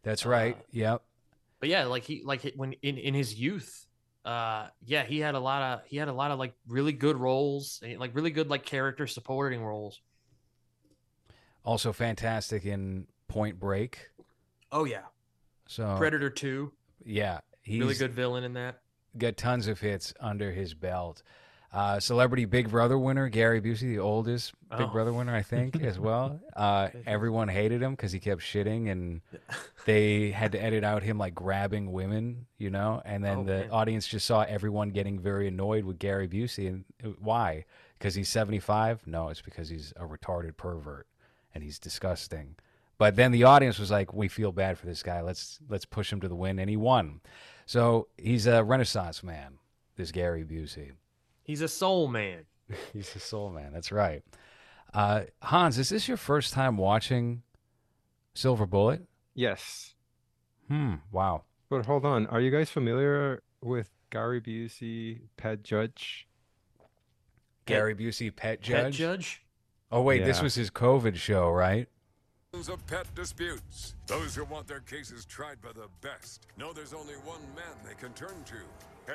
that's 0.02 0.25
right. 0.26 0.57
uh, 0.57 0.62
yep. 0.71 1.02
But 1.61 1.69
yeah, 1.69 1.85
like 1.85 2.04
he 2.04 2.23
like 2.25 2.52
when 2.57 2.73
in 2.83 2.97
in 2.97 3.14
his 3.14 3.35
youth, 3.35 3.87
uh, 4.25 4.69
yeah, 4.85 5.04
he 5.04 5.19
had 5.19 5.35
a 5.35 5.40
lot 5.40 5.62
of 5.62 5.87
he 5.87 5.97
had 5.99 6.09
a 6.09 6.12
lot 6.12 6.30
of 6.30 6.38
like 6.38 6.54
really 6.66 6.92
good 6.92 7.16
roles, 7.16 7.83
like 7.99 8.14
really 8.14 8.30
good 8.30 8.49
like 8.49 8.64
character 8.64 9.07
supporting 9.07 9.62
roles. 9.62 10.00
Also 11.64 11.92
fantastic 11.92 12.64
in 12.64 13.07
Point 13.28 13.61
Break. 13.61 14.09
Oh 14.73 14.85
yeah, 14.85 15.02
So, 15.66 15.97
Predator 15.99 16.30
Two, 16.30 16.73
yeah, 17.04 17.40
he's 17.61 17.80
really 17.80 17.95
good 17.95 18.12
villain 18.12 18.45
in 18.45 18.54
that. 18.54 18.80
got 19.19 19.37
tons 19.37 19.66
of 19.66 19.80
hits 19.80 20.14
under 20.21 20.52
his 20.52 20.73
belt. 20.75 21.23
Uh, 21.73 22.00
celebrity 22.00 22.45
Big 22.47 22.69
Brother 22.69 22.99
winner 22.99 23.29
Gary 23.29 23.61
Busey, 23.61 23.83
the 23.95 23.99
oldest 24.00 24.53
Big 24.71 24.81
Oh. 24.81 24.87
Brother 24.89 25.12
winner, 25.12 25.35
I 25.35 25.43
think, 25.43 25.81
as 25.83 25.99
well. 25.99 26.41
Uh, 26.57 26.89
everyone 27.07 27.49
hated 27.49 27.81
him 27.81 27.93
because 27.93 28.11
he 28.12 28.19
kept 28.19 28.43
shitting, 28.43 28.91
and 28.91 29.21
they 29.87 30.31
had 30.31 30.53
to 30.53 30.62
edit 30.62 30.83
out 30.85 31.03
him 31.03 31.17
like 31.17 31.35
grabbing 31.35 31.91
women, 31.93 32.47
you 32.59 32.71
know. 32.71 33.00
And 33.05 33.23
then 33.25 33.39
Oh, 33.39 33.45
the 33.45 33.53
man. 33.61 33.71
audience 33.71 34.07
just 34.07 34.27
saw 34.27 34.43
everyone 34.43 34.91
getting 34.91 35.19
very 35.21 35.47
annoyed 35.49 35.85
with 35.85 35.99
Gary 35.99 36.27
Busey, 36.29 36.69
and 36.69 36.85
uh, 37.05 37.09
why? 37.21 37.65
Because 37.99 38.15
he's 38.15 38.29
seventy 38.29 38.59
five? 38.59 39.07
No, 39.07 39.29
it's 39.29 39.41
because 39.43 39.69
he's 39.69 39.93
a 39.97 40.05
retarded 40.05 40.57
pervert 40.57 41.07
and 41.55 41.62
he's 41.65 41.79
disgusting. 41.79 42.57
But 42.99 43.17
then 43.17 43.31
the 43.33 43.45
audience 43.45 43.79
was 43.79 43.91
like, 43.91 44.12
"We 44.12 44.29
feel 44.29 44.53
bad 44.53 44.77
for 44.77 44.87
this 44.87 45.03
guy. 45.03 45.21
Let's 45.23 45.61
let's 45.69 45.85
push 45.87 46.12
him 46.12 46.21
to 46.21 46.29
the 46.29 46.35
win," 46.37 46.59
and 46.59 46.69
he 46.69 46.77
won. 46.77 47.21
So 47.65 48.09
he's 48.19 48.47
a 48.47 48.62
Renaissance 48.65 49.23
man. 49.23 49.59
This 49.97 50.11
Gary 50.12 50.45
Busey. 50.45 50.93
He's 51.50 51.62
a 51.62 51.69
soul 51.69 52.07
man. 52.07 52.45
He's 52.92 53.16
a 53.16 53.19
soul 53.19 53.50
man. 53.50 53.73
That's 53.73 53.90
right. 53.90 54.23
Uh, 54.95 55.23
Hans, 55.42 55.78
is 55.78 55.88
this 55.88 56.07
your 56.07 56.16
first 56.16 56.52
time 56.52 56.76
watching 56.76 57.42
Silver 58.35 58.66
Bullet? 58.66 59.02
Yes. 59.35 59.97
Hmm. 60.69 60.95
Wow. 61.11 61.42
But 61.69 61.87
hold 61.87 62.04
on, 62.04 62.28
are 62.28 62.40
you 62.40 62.52
guys 62.52 62.71
familiar 62.71 63.42
with 63.61 63.90
Gary 64.11 64.40
Busey, 64.40 65.23
Pet 65.37 65.64
Judge? 65.64 66.28
Gary 67.66 67.97
Busey, 67.97 68.35
pet 68.35 68.61
Judge? 68.61 68.75
Pet 68.76 68.92
judge. 68.92 68.97
judge. 68.97 69.42
Oh 69.90 70.02
wait, 70.02 70.25
this 70.25 70.40
was 70.40 70.54
his 70.54 70.71
COVID 70.71 71.16
show, 71.16 71.50
right? 71.50 71.88
of 72.52 72.87
pet 72.87 73.12
disputes. 73.16 73.97
Those 74.07 74.37
who 74.37 74.45
want 74.45 74.69
their 74.69 74.80
cases 74.80 75.25
tried 75.25 75.61
by 75.61 75.73
the 75.73 75.88
best 76.00 76.47
know 76.57 76.73
there's 76.73 76.95
only 76.95 77.14
one 77.25 77.40
man 77.57 77.75
they 77.85 77.95
can 77.95 78.12
turn 78.12 78.45
to, 78.45 78.54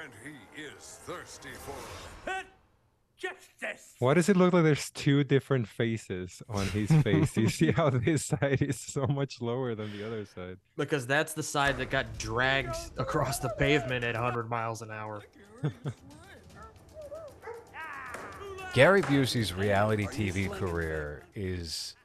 and 0.03 0.11
he 0.23 0.61
is 0.61 0.99
thirsty 1.05 1.49
for 1.53 1.75
Pet 2.25 2.45
justice. 3.17 3.93
Why 3.99 4.13
does 4.13 4.29
it 4.29 4.35
look 4.35 4.53
like 4.53 4.63
there's 4.63 4.89
two 4.91 5.23
different 5.23 5.67
faces 5.67 6.41
on 6.49 6.67
his 6.67 6.91
face? 7.03 7.37
you 7.37 7.49
see 7.49 7.71
how 7.71 7.89
this 7.89 8.25
side 8.25 8.61
is 8.61 8.79
so 8.79 9.07
much 9.07 9.41
lower 9.41 9.75
than 9.75 9.91
the 9.97 10.05
other 10.05 10.25
side? 10.25 10.57
Because 10.75 11.07
that's 11.07 11.33
the 11.33 11.43
side 11.43 11.77
that 11.77 11.89
got 11.89 12.17
dragged 12.17 12.75
across 12.97 13.39
the 13.39 13.49
pavement 13.49 14.03
at 14.03 14.15
100 14.15 14.49
miles 14.49 14.81
an 14.81 14.91
hour. 14.91 15.23
Gary 18.73 19.01
Busey's 19.03 19.53
reality 19.53 20.05
TV 20.07 20.51
career 20.51 21.23
is 21.33 21.95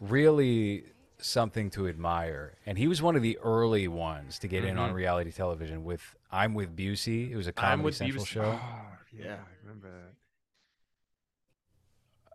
really 0.00 0.84
something 1.18 1.70
to 1.70 1.88
admire. 1.88 2.54
And 2.66 2.78
he 2.78 2.86
was 2.86 3.02
one 3.02 3.16
of 3.16 3.22
the 3.22 3.38
early 3.42 3.88
ones 3.88 4.38
to 4.40 4.48
get 4.48 4.64
in 4.64 4.78
on 4.78 4.88
mm-hmm. 4.88 4.96
reality 4.96 5.32
television 5.32 5.84
with 5.84 6.02
I'm 6.34 6.54
with 6.54 6.74
Busey. 6.74 7.30
It 7.30 7.36
was 7.36 7.46
a 7.46 7.52
Comedy 7.52 7.92
Central 7.92 8.24
Busey. 8.24 8.28
show. 8.28 8.60
Oh, 8.60 8.80
yeah. 9.16 9.36
I 9.36 9.66
remember 9.66 9.88
that. 9.88 10.14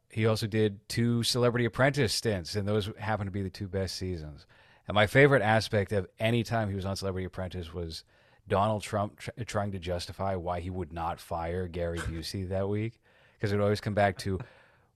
He 0.09 0.25
also 0.25 0.47
did 0.47 0.87
two 0.87 1.21
Celebrity 1.23 1.65
Apprentice 1.65 2.13
stints, 2.13 2.55
and 2.55 2.67
those 2.67 2.89
happened 2.97 3.27
to 3.27 3.31
be 3.31 3.43
the 3.43 3.49
two 3.49 3.67
best 3.67 3.95
seasons. 3.95 4.47
And 4.87 4.95
my 4.95 5.05
favorite 5.05 5.43
aspect 5.43 5.91
of 5.91 6.07
any 6.17 6.43
time 6.43 6.69
he 6.69 6.75
was 6.75 6.85
on 6.85 6.95
Celebrity 6.95 7.25
Apprentice 7.25 7.73
was 7.73 8.03
Donald 8.47 8.81
Trump 8.81 9.19
tr- 9.19 9.29
trying 9.45 9.71
to 9.73 9.79
justify 9.79 10.35
why 10.35 10.61
he 10.61 10.69
would 10.69 10.91
not 10.91 11.19
fire 11.19 11.67
Gary 11.67 11.99
Busey 11.99 12.47
that 12.49 12.67
week, 12.67 12.99
because 13.37 13.51
it 13.51 13.57
would 13.57 13.63
always 13.63 13.81
come 13.81 13.93
back 13.93 14.17
to, 14.19 14.39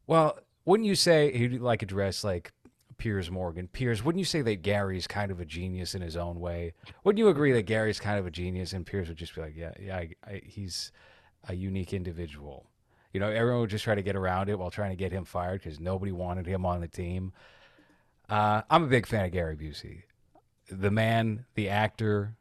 well, 0.07 0.39
wouldn't 0.65 0.88
you 0.88 0.95
say 0.95 1.38
he'd 1.38 1.62
like 1.62 1.83
address 1.83 2.24
like 2.24 2.51
Piers 2.97 3.29
Morgan? 3.31 3.67
Piers, 3.67 4.03
wouldn't 4.03 4.19
you 4.19 4.25
say 4.25 4.41
that 4.41 4.62
Gary's 4.62 5.07
kind 5.07 5.31
of 5.31 5.39
a 5.39 5.45
genius 5.45 5.95
in 5.95 6.01
his 6.01 6.15
own 6.17 6.39
way? 6.39 6.73
Wouldn't 7.03 7.19
you 7.19 7.29
agree 7.29 7.51
that 7.53 7.63
Gary's 7.63 8.00
kind 8.00 8.19
of 8.19 8.25
a 8.25 8.31
genius? 8.31 8.73
And 8.73 8.85
Piers 8.85 9.07
would 9.07 9.17
just 9.17 9.35
be 9.35 9.41
like, 9.41 9.55
yeah, 9.55 9.73
yeah, 9.79 9.97
I, 9.97 10.09
I, 10.25 10.41
he's 10.43 10.91
a 11.47 11.55
unique 11.55 11.93
individual. 11.93 12.67
You 13.12 13.19
know, 13.19 13.29
everyone 13.29 13.62
would 13.62 13.69
just 13.69 13.83
try 13.83 13.95
to 13.95 14.01
get 14.01 14.15
around 14.15 14.50
it 14.50 14.57
while 14.57 14.71
trying 14.71 14.89
to 14.89 14.95
get 14.95 15.12
him 15.12 15.25
fired 15.25 15.62
because 15.62 15.79
nobody 15.79 16.12
wanted 16.12 16.47
him 16.47 16.65
on 16.65 16.81
the 16.81 16.88
team. 16.88 17.33
Uh, 18.29 18.62
I'm 18.69 18.83
a 18.83 18.88
big 18.88 19.05
fan 19.05 19.25
of 19.25 19.31
Gary 19.31 19.55
Busey, 19.55 20.03
the 20.69 20.89
man, 20.89 21.45
the 21.55 21.69
actor, 21.69 22.35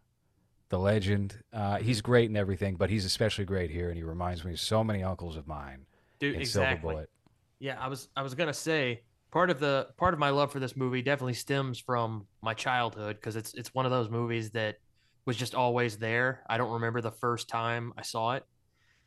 the 0.70 0.78
legend. 0.78 1.38
Uh, 1.52 1.76
he's 1.78 2.00
great 2.00 2.30
in 2.30 2.36
everything, 2.36 2.76
but 2.76 2.88
he's 2.88 3.04
especially 3.04 3.44
great 3.44 3.70
here, 3.70 3.88
and 3.88 3.96
he 3.96 4.02
reminds 4.02 4.44
me 4.44 4.52
of 4.52 4.60
so 4.60 4.82
many 4.82 5.02
uncles 5.02 5.36
of 5.36 5.46
mine 5.46 5.86
Dude, 6.18 6.36
exactly. 6.36 6.46
Silver 6.46 6.80
Bullet. 6.80 7.10
Yeah, 7.58 7.76
I 7.80 7.88
was 7.88 8.08
I 8.16 8.22
was 8.22 8.34
gonna 8.34 8.54
say 8.54 9.02
part 9.32 9.48
of 9.50 9.58
the 9.58 9.88
part 9.96 10.14
of 10.14 10.20
my 10.20 10.30
love 10.30 10.52
for 10.52 10.60
this 10.60 10.76
movie 10.76 11.02
definitely 11.02 11.34
stems 11.34 11.78
from 11.78 12.26
my 12.42 12.54
childhood 12.54 13.16
because 13.16 13.34
it's 13.34 13.54
it's 13.54 13.74
one 13.74 13.86
of 13.86 13.90
those 13.90 14.10
movies 14.10 14.50
that 14.50 14.76
was 15.24 15.36
just 15.36 15.54
always 15.54 15.96
there. 15.96 16.44
I 16.48 16.58
don't 16.58 16.72
remember 16.72 17.00
the 17.00 17.10
first 17.10 17.48
time 17.48 17.92
I 17.96 18.02
saw 18.02 18.34
it, 18.34 18.44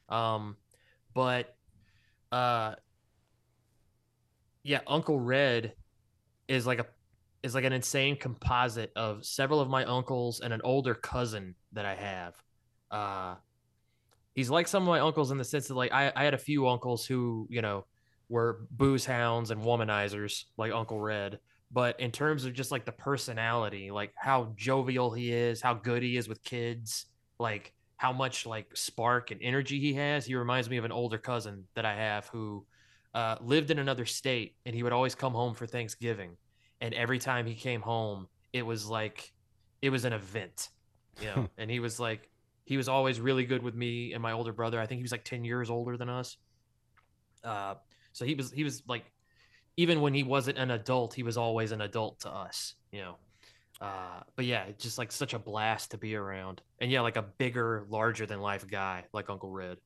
um, 0.10 0.58
but 1.13 1.55
uh, 2.32 2.75
yeah, 4.63 4.79
Uncle 4.88 5.20
Red 5.20 5.74
is 6.48 6.65
like 6.65 6.79
a 6.79 6.88
is 7.44 7.53
like 7.53 7.63
an 7.63 7.74
insane 7.74 8.17
composite 8.17 8.91
of 8.96 9.24
several 9.24 9.60
of 9.60 9.70
my 9.70 9.86
uncles 9.86 10.41
and 10.41 10.51
an 10.51 10.62
older 10.63 10.96
cousin 10.96 11.53
that 11.74 11.86
I 11.86 11.94
have. 11.94 12.34
Uh, 12.89 13.36
he's 14.34 14.50
like 14.50 14.67
some 14.67 14.82
of 14.82 14.89
my 14.89 15.00
uncles 15.00 15.29
in 15.29 15.38
the 15.38 15.44
sense 15.44 15.67
that 15.67 15.75
like 15.75 15.94
I, 15.94 16.12
I 16.15 16.24
had 16.24 16.34
a 16.34 16.39
few 16.39 16.67
uncles 16.67 17.05
who 17.05 17.46
you 17.51 17.62
know 17.62 17.86
were 18.29 18.67
booze 18.72 19.05
hounds 19.05 19.51
and 19.51 19.62
womanizers 19.62 20.44
like 20.58 20.72
Uncle 20.72 21.00
Red. 21.00 21.39
But 21.72 22.00
in 22.00 22.12
terms 22.12 22.46
of 22.46 22.53
just 22.53 22.72
like 22.72 22.86
the 22.86 22.91
personality, 22.91 23.91
like 23.91 24.13
how 24.15 24.53
jovial 24.55 25.12
he 25.12 25.32
is, 25.32 25.62
how 25.62 25.74
good 25.74 26.03
he 26.03 26.17
is 26.17 26.29
with 26.29 26.44
kids, 26.44 27.05
like 27.39 27.74
how 27.98 28.13
much 28.13 28.46
like 28.46 28.75
spark 28.75 29.32
and 29.32 29.41
energy 29.41 29.79
he 29.79 29.94
has, 29.94 30.25
he 30.25 30.36
reminds 30.36 30.70
me 30.70 30.77
of 30.77 30.86
an 30.86 30.91
older 30.91 31.17
cousin 31.17 31.65
that 31.75 31.86
I 31.86 31.96
have 31.96 32.27
who 32.27 32.65
uh, 33.13 33.38
lived 33.41 33.72
in 33.72 33.79
another 33.79 34.05
state 34.05 34.55
and 34.65 34.75
he 34.75 34.84
would 34.84 34.94
always 34.94 35.15
come 35.15 35.34
home 35.34 35.53
for 35.53 35.65
Thanksgiving. 35.65 36.38
And 36.82 36.94
every 36.94 37.20
time 37.20 37.46
he 37.46 37.55
came 37.55 37.82
home, 37.82 38.27
it 38.53 38.65
was 38.65 38.86
like 38.86 39.32
it 39.82 39.89
was 39.89 40.05
an 40.05 40.13
event, 40.13 40.70
you 41.22 41.27
know. 41.27 41.50
and 41.58 41.70
he 41.72 41.79
was 41.79 42.00
like, 42.00 42.29
he 42.65 42.77
was 42.77 42.89
always 42.89 43.20
really 43.20 43.46
good 43.46 43.63
with 43.63 43.75
me 43.75 44.13
and 44.13 44.22
my 44.22 44.34
older 44.34 44.51
brother. 44.51 44.79
I 44.79 44.86
think 44.86 45.00
he 45.00 45.03
was 45.03 45.12
like 45.12 45.24
10 45.24 45.46
years 45.46 45.70
older 45.70 45.98
than 45.98 46.10
us. 46.10 46.38
Uh, 47.44 47.75
so 48.15 48.24
he 48.24 48.34
was 48.34 48.50
he 48.50 48.63
was 48.63 48.81
like 48.88 49.12
even 49.75 50.00
when 50.00 50.13
he 50.13 50.24
wasn't 50.24 50.57
an 50.57 50.72
adult, 50.72 51.13
he 51.13 51.22
was 51.22 51.36
always 51.36 51.74
an 51.74 51.81
adult 51.81 52.22
to 52.22 52.29
us, 52.29 52.75
you 52.89 53.01
know. 53.01 53.15
Uh, 53.81 54.22
but 54.38 54.45
yeah, 54.45 54.63
just 54.79 54.98
like 54.98 55.12
such 55.12 55.34
a 55.34 55.39
blast 55.39 55.91
to 55.91 55.98
be 55.98 56.15
around. 56.15 56.62
And 56.79 56.89
yeah, 56.89 57.01
like 57.01 57.17
a 57.17 57.24
bigger, 57.24 57.86
larger 57.89 58.25
than 58.25 58.39
life 58.39 58.65
guy 58.65 59.03
like 59.12 59.29
Uncle 59.29 59.51
Red. 59.51 59.79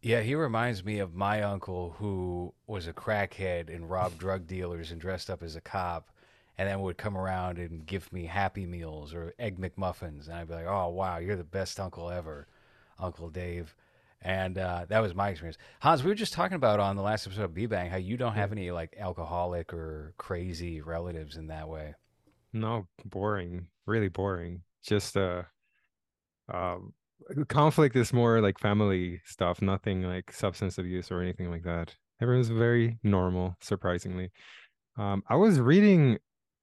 Yeah, 0.00 0.22
he 0.22 0.34
reminds 0.34 0.82
me 0.82 1.00
of 1.00 1.14
my 1.14 1.42
uncle 1.42 1.94
who 1.98 2.54
was 2.66 2.86
a 2.86 2.94
crackhead 2.94 3.68
and 3.68 3.90
robbed 3.90 4.16
drug 4.24 4.46
dealers 4.46 4.90
and 4.90 4.98
dressed 4.98 5.28
up 5.28 5.42
as 5.42 5.54
a 5.54 5.60
cop 5.60 6.10
and 6.56 6.66
then 6.66 6.80
would 6.80 6.96
come 6.96 7.18
around 7.18 7.58
and 7.58 7.84
give 7.84 8.10
me 8.10 8.24
Happy 8.24 8.64
Meals 8.64 9.12
or 9.12 9.34
Egg 9.38 9.58
McMuffins. 9.58 10.28
And 10.28 10.36
I'd 10.36 10.48
be 10.48 10.54
like, 10.54 10.66
oh, 10.66 10.88
wow, 10.88 11.18
you're 11.18 11.36
the 11.36 11.44
best 11.44 11.78
uncle 11.78 12.08
ever, 12.08 12.48
Uncle 12.98 13.28
Dave. 13.28 13.76
And 14.22 14.58
uh, 14.58 14.84
that 14.90 15.00
was 15.00 15.14
my 15.14 15.30
experience. 15.30 15.56
Hans, 15.80 16.02
we 16.02 16.10
were 16.10 16.14
just 16.14 16.34
talking 16.34 16.56
about 16.56 16.78
on 16.78 16.96
the 16.96 17.02
last 17.02 17.26
episode 17.26 17.44
of 17.44 17.54
B-Bang 17.54 17.88
how 17.88 17.96
you 17.96 18.18
don't 18.18 18.34
have 18.34 18.52
any 18.52 18.70
like 18.70 18.94
alcoholic 18.98 19.72
or 19.72 20.12
crazy 20.18 20.82
relatives 20.82 21.36
in 21.36 21.46
that 21.46 21.68
way. 21.68 21.94
No, 22.52 22.86
boring. 23.04 23.68
Really 23.86 24.08
boring. 24.08 24.62
Just 24.84 25.16
uh 25.16 25.44
um 26.52 26.92
conflict 27.48 27.96
is 27.96 28.12
more 28.12 28.40
like 28.40 28.58
family 28.58 29.22
stuff, 29.24 29.62
nothing 29.62 30.02
like 30.02 30.32
substance 30.32 30.76
abuse 30.76 31.10
or 31.10 31.22
anything 31.22 31.50
like 31.50 31.62
that. 31.62 31.94
Everyone's 32.20 32.48
very 32.48 32.98
normal, 33.02 33.56
surprisingly. 33.62 34.32
Um 34.98 35.22
I 35.28 35.36
was 35.36 35.60
reading 35.60 36.18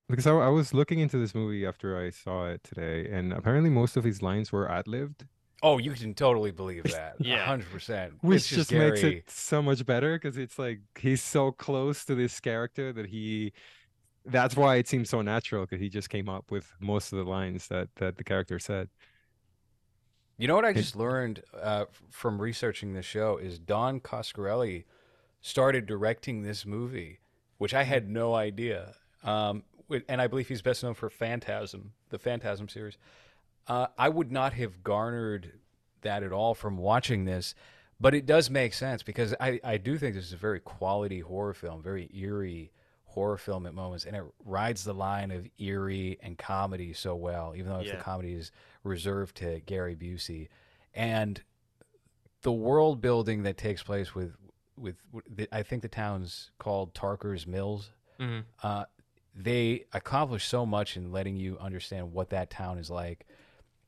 because 0.10 0.28
I, 0.28 0.32
I 0.32 0.50
was 0.50 0.74
looking 0.74 1.00
into 1.00 1.18
this 1.18 1.34
movie 1.34 1.66
after 1.66 2.00
I 2.00 2.12
saw 2.12 2.48
it 2.48 2.64
today, 2.64 3.10
and 3.12 3.34
apparently 3.34 3.70
most 3.70 3.98
of 3.98 4.04
his 4.04 4.22
lines 4.22 4.52
were 4.52 4.70
ad-libbed, 4.72 5.26
Oh, 5.64 5.80
you 5.80 5.92
can 5.92 6.14
totally 6.14 6.52
believe 6.52 6.84
that. 6.92 7.16
Yeah. 7.20 7.46
hundred 7.46 7.70
percent. 7.72 8.14
which 8.22 8.50
just 8.50 8.72
makes 8.72 9.04
it 9.04 9.30
so 9.30 9.62
much 9.62 9.86
better 9.86 10.18
because 10.18 10.38
it's 10.38 10.60
like 10.60 10.80
he's 10.98 11.22
so 11.22 11.52
close 11.52 12.06
to 12.06 12.16
this 12.16 12.40
character 12.40 12.94
that 12.94 13.08
he 13.08 13.54
that's 14.26 14.56
why 14.56 14.76
it 14.76 14.88
seems 14.88 15.10
so 15.10 15.22
natural 15.22 15.64
because 15.64 15.80
he 15.80 15.90
just 15.90 16.10
came 16.10 16.28
up 16.28 16.52
with 16.52 16.74
most 16.80 17.12
of 17.14 17.18
the 17.18 17.24
lines 17.26 17.68
that 17.70 17.90
that 17.96 18.18
the 18.18 18.24
character 18.24 18.60
said. 18.60 18.90
You 20.38 20.48
know 20.48 20.56
what 20.56 20.66
I 20.66 20.74
just 20.74 20.96
learned 20.96 21.42
uh, 21.60 21.86
from 22.12 22.40
researching 22.40 22.94
the 22.94 23.02
show 23.02 23.38
is 23.38 23.58
Don 23.58 24.00
Coscarelli 24.00 24.84
started 25.42 25.88
directing 25.88 26.44
this 26.44 26.64
movie, 26.64 27.22
which 27.58 27.74
I 27.74 27.84
had 27.84 28.08
no 28.08 28.36
idea. 28.36 28.94
Um, 29.24 29.64
and 30.08 30.22
I 30.22 30.28
believe 30.28 30.48
he's 30.48 30.62
best 30.62 30.84
known 30.84 30.94
for 30.94 31.10
Phantasm, 31.10 31.94
the 32.10 32.20
Phantasm 32.20 32.70
series. 32.70 32.98
Uh, 33.68 33.88
I 33.98 34.10
would 34.10 34.32
not 34.32 34.54
have 34.54 34.84
garnered 34.84 35.54
that 36.02 36.24
at 36.24 36.32
all 36.32 36.54
from 36.54 36.78
watching 36.78 37.26
this, 37.26 37.54
but 38.00 38.14
it 38.14 38.26
does 38.26 38.50
make 38.50 38.74
sense 38.74 39.04
because 39.04 39.34
I, 39.40 39.60
I 39.64 39.78
do 39.78 39.98
think 39.98 40.16
this 40.16 40.26
is 40.26 40.34
a 40.34 40.38
very 40.38 40.60
quality 40.60 41.20
horror 41.20 41.54
film, 41.54 41.82
very 41.82 42.10
eerie 42.14 42.72
horror 43.06 43.38
film 43.38 43.66
at 43.66 43.74
moments, 43.74 44.06
and 44.06 44.16
it 44.16 44.24
rides 44.46 44.84
the 44.84 44.94
line 44.94 45.32
of 45.32 45.48
eerie 45.58 46.18
and 46.22 46.38
comedy 46.38 46.94
so 46.94 47.16
well, 47.16 47.54
even 47.56 47.72
though 47.72 47.80
if 47.80 47.88
the 47.98 48.04
comedy 48.04 48.34
is 48.34 48.52
reserved 48.84 49.36
to 49.38 49.60
Gary 49.62 49.96
Busey, 49.96 50.50
and 50.94 51.42
the 52.44 52.52
world 52.52 53.02
building 53.02 53.44
that 53.44 53.58
takes 53.58 53.84
place 53.84 54.14
with 54.16 54.36
with, 54.78 54.96
with 55.12 55.26
the, 55.36 55.48
I 55.52 55.64
think 55.64 55.82
the 55.82 55.88
town's 55.88 56.52
called 56.60 56.94
Tarker's 56.94 57.48
Mills. 57.48 57.90
Mhm. 58.20 58.44
Uh, 58.62 58.86
they 59.36 59.86
accomplish 59.92 60.46
so 60.46 60.66
much 60.68 60.96
in 60.98 61.12
letting 61.12 61.36
you 61.36 61.58
understand 61.60 62.14
what 62.14 62.30
that 62.30 62.52
town 62.52 62.78
is 62.78 62.90
like 62.92 63.26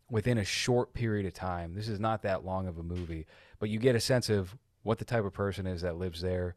within 0.10 0.38
a 0.38 0.44
short 0.44 0.94
period 0.94 1.26
of 1.26 1.34
time. 1.34 1.74
This 1.76 1.88
is 1.88 2.00
not 2.00 2.24
that 2.24 2.46
long 2.46 2.68
of 2.68 2.78
a 2.78 2.84
movie, 2.84 3.26
but 3.60 3.70
you 3.70 3.80
get 3.80 3.96
a 3.96 4.00
sense 4.00 4.30
of 4.30 4.56
what 4.84 4.98
the 4.98 5.06
type 5.06 5.26
of 5.26 5.34
person 5.34 5.68
is 5.68 5.82
that 5.82 5.98
lives 5.98 6.22
there. 6.22 6.56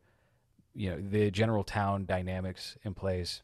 You 0.75 0.90
know 0.90 1.00
the 1.00 1.30
general 1.30 1.64
town 1.64 2.06
dynamics 2.06 2.78
in 2.82 2.94
place, 2.94 3.42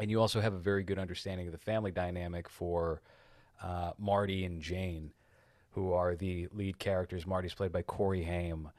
and 0.00 0.10
you 0.10 0.20
also 0.20 0.40
have 0.40 0.54
a 0.54 0.58
very 0.58 0.82
good 0.82 0.98
understanding 0.98 1.46
of 1.46 1.52
the 1.52 1.58
family 1.58 1.90
dynamic 1.90 2.48
for 2.48 3.02
uh, 3.62 3.92
Marty 3.98 4.44
and 4.44 4.62
Jane, 4.62 5.12
who 5.70 5.92
are 5.92 6.14
the 6.14 6.48
lead 6.52 6.78
characters. 6.78 7.26
Marty's 7.26 7.52
played 7.52 7.72
by 7.72 7.82
Corey 7.82 8.24
Haim, 8.24 8.70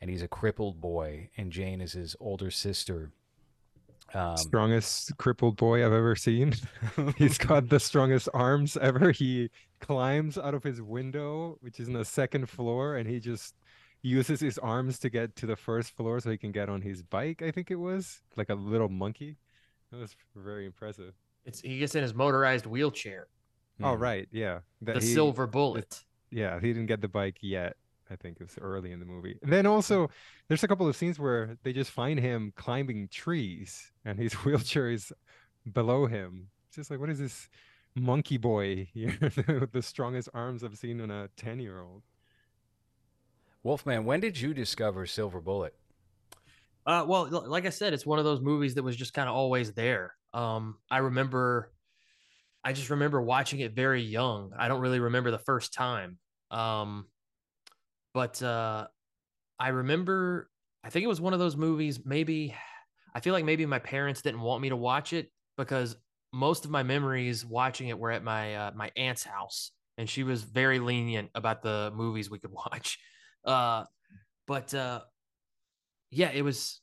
and 0.00 0.10
he's 0.10 0.22
a 0.22 0.28
crippled 0.28 0.80
boy, 0.80 1.30
and 1.38 1.50
Jane 1.50 1.80
is 1.80 1.92
his 1.92 2.14
older 2.20 2.50
sister. 2.50 3.12
Um, 4.14 4.36
strongest 4.36 5.16
crippled 5.16 5.56
boy 5.56 5.84
I've 5.84 5.92
ever 5.92 6.14
seen. 6.16 6.52
He's 7.16 7.38
got 7.48 7.68
the 7.68 7.80
strongest 7.80 8.28
arms 8.34 8.76
ever. 8.76 9.10
He 9.10 9.50
climbs 9.80 10.36
out 10.36 10.54
of 10.54 10.62
his 10.62 10.82
window, 10.82 11.56
which 11.60 11.80
is 11.80 11.88
in 11.88 11.94
the 11.94 12.04
second 12.04 12.48
floor, 12.50 12.96
and 12.96 13.08
he 13.08 13.20
just 13.20 13.54
uses 14.02 14.40
his 14.40 14.58
arms 14.58 14.98
to 14.98 15.08
get 15.10 15.34
to 15.36 15.46
the 15.46 15.56
first 15.56 15.96
floor 15.96 16.20
so 16.20 16.30
he 16.30 16.36
can 16.36 16.52
get 16.52 16.68
on 16.68 16.82
his 16.82 17.02
bike, 17.02 17.40
I 17.40 17.50
think 17.50 17.70
it 17.70 17.76
was, 17.76 18.20
like 18.36 18.50
a 18.50 18.54
little 18.54 18.88
monkey. 18.88 19.36
That 19.90 19.98
was 20.00 20.14
very 20.34 20.66
impressive. 20.66 21.14
It's 21.44 21.60
he 21.60 21.78
gets 21.78 21.94
in 21.94 22.02
his 22.02 22.14
motorized 22.14 22.66
wheelchair, 22.66 23.28
Oh 23.82 23.96
hmm. 23.96 24.02
right, 24.02 24.28
yeah. 24.32 24.60
That 24.82 24.96
the 24.96 25.00
he- 25.06 25.14
silver 25.14 25.46
bullet. 25.46 26.00
Yeah, 26.30 26.60
he 26.60 26.68
didn't 26.72 26.86
get 26.86 27.00
the 27.00 27.08
bike 27.08 27.38
yet. 27.42 27.76
I 28.12 28.16
think 28.16 28.36
it 28.38 28.44
was 28.44 28.58
early 28.60 28.92
in 28.92 29.00
the 29.00 29.06
movie. 29.06 29.38
And 29.42 29.52
then 29.52 29.66
also, 29.66 30.10
there's 30.48 30.62
a 30.62 30.68
couple 30.68 30.86
of 30.86 30.94
scenes 30.94 31.18
where 31.18 31.56
they 31.62 31.72
just 31.72 31.90
find 31.90 32.20
him 32.20 32.52
climbing 32.56 33.08
trees, 33.08 33.90
and 34.04 34.18
his 34.18 34.32
wheelchair 34.44 34.90
is 34.90 35.12
below 35.72 36.06
him. 36.06 36.48
It's 36.68 36.76
just 36.76 36.90
like, 36.90 37.00
what 37.00 37.10
is 37.10 37.18
this 37.18 37.48
monkey 37.94 38.36
boy 38.36 38.88
here 38.92 39.16
with 39.20 39.70
the 39.72 39.82
strongest 39.82 40.28
arms 40.34 40.62
I've 40.62 40.76
seen 40.76 41.00
on 41.00 41.10
a 41.10 41.28
ten-year-old? 41.36 42.02
Wolfman, 43.62 44.04
when 44.04 44.20
did 44.20 44.40
you 44.40 44.54
discover 44.54 45.06
Silver 45.06 45.40
Bullet? 45.40 45.74
Uh, 46.84 47.04
well, 47.06 47.28
like 47.46 47.64
I 47.64 47.70
said, 47.70 47.92
it's 47.92 48.04
one 48.04 48.18
of 48.18 48.24
those 48.24 48.40
movies 48.40 48.74
that 48.74 48.82
was 48.82 48.96
just 48.96 49.14
kind 49.14 49.28
of 49.28 49.36
always 49.36 49.72
there. 49.72 50.14
Um, 50.34 50.78
I 50.90 50.98
remember, 50.98 51.70
I 52.64 52.72
just 52.72 52.90
remember 52.90 53.22
watching 53.22 53.60
it 53.60 53.72
very 53.72 54.02
young. 54.02 54.52
I 54.58 54.66
don't 54.66 54.80
really 54.80 54.98
remember 54.98 55.30
the 55.30 55.38
first 55.38 55.72
time. 55.72 56.18
Um, 56.50 57.06
but 58.14 58.42
uh, 58.42 58.86
I 59.58 59.68
remember, 59.68 60.50
I 60.84 60.90
think 60.90 61.04
it 61.04 61.08
was 61.08 61.20
one 61.20 61.32
of 61.32 61.38
those 61.38 61.56
movies. 61.56 62.00
Maybe 62.04 62.54
I 63.14 63.20
feel 63.20 63.32
like 63.32 63.44
maybe 63.44 63.66
my 63.66 63.78
parents 63.78 64.22
didn't 64.22 64.40
want 64.40 64.62
me 64.62 64.70
to 64.70 64.76
watch 64.76 65.12
it 65.12 65.30
because 65.56 65.96
most 66.32 66.64
of 66.64 66.70
my 66.70 66.82
memories 66.82 67.44
watching 67.44 67.88
it 67.88 67.98
were 67.98 68.10
at 68.10 68.24
my 68.24 68.54
uh, 68.56 68.70
my 68.74 68.90
aunt's 68.96 69.24
house, 69.24 69.72
and 69.98 70.08
she 70.08 70.22
was 70.22 70.42
very 70.42 70.78
lenient 70.78 71.30
about 71.34 71.62
the 71.62 71.92
movies 71.94 72.30
we 72.30 72.38
could 72.38 72.52
watch. 72.72 72.98
Uh, 73.44 73.84
but 74.46 74.72
uh, 74.74 75.00
yeah, 76.10 76.30
it 76.30 76.42
was 76.42 76.80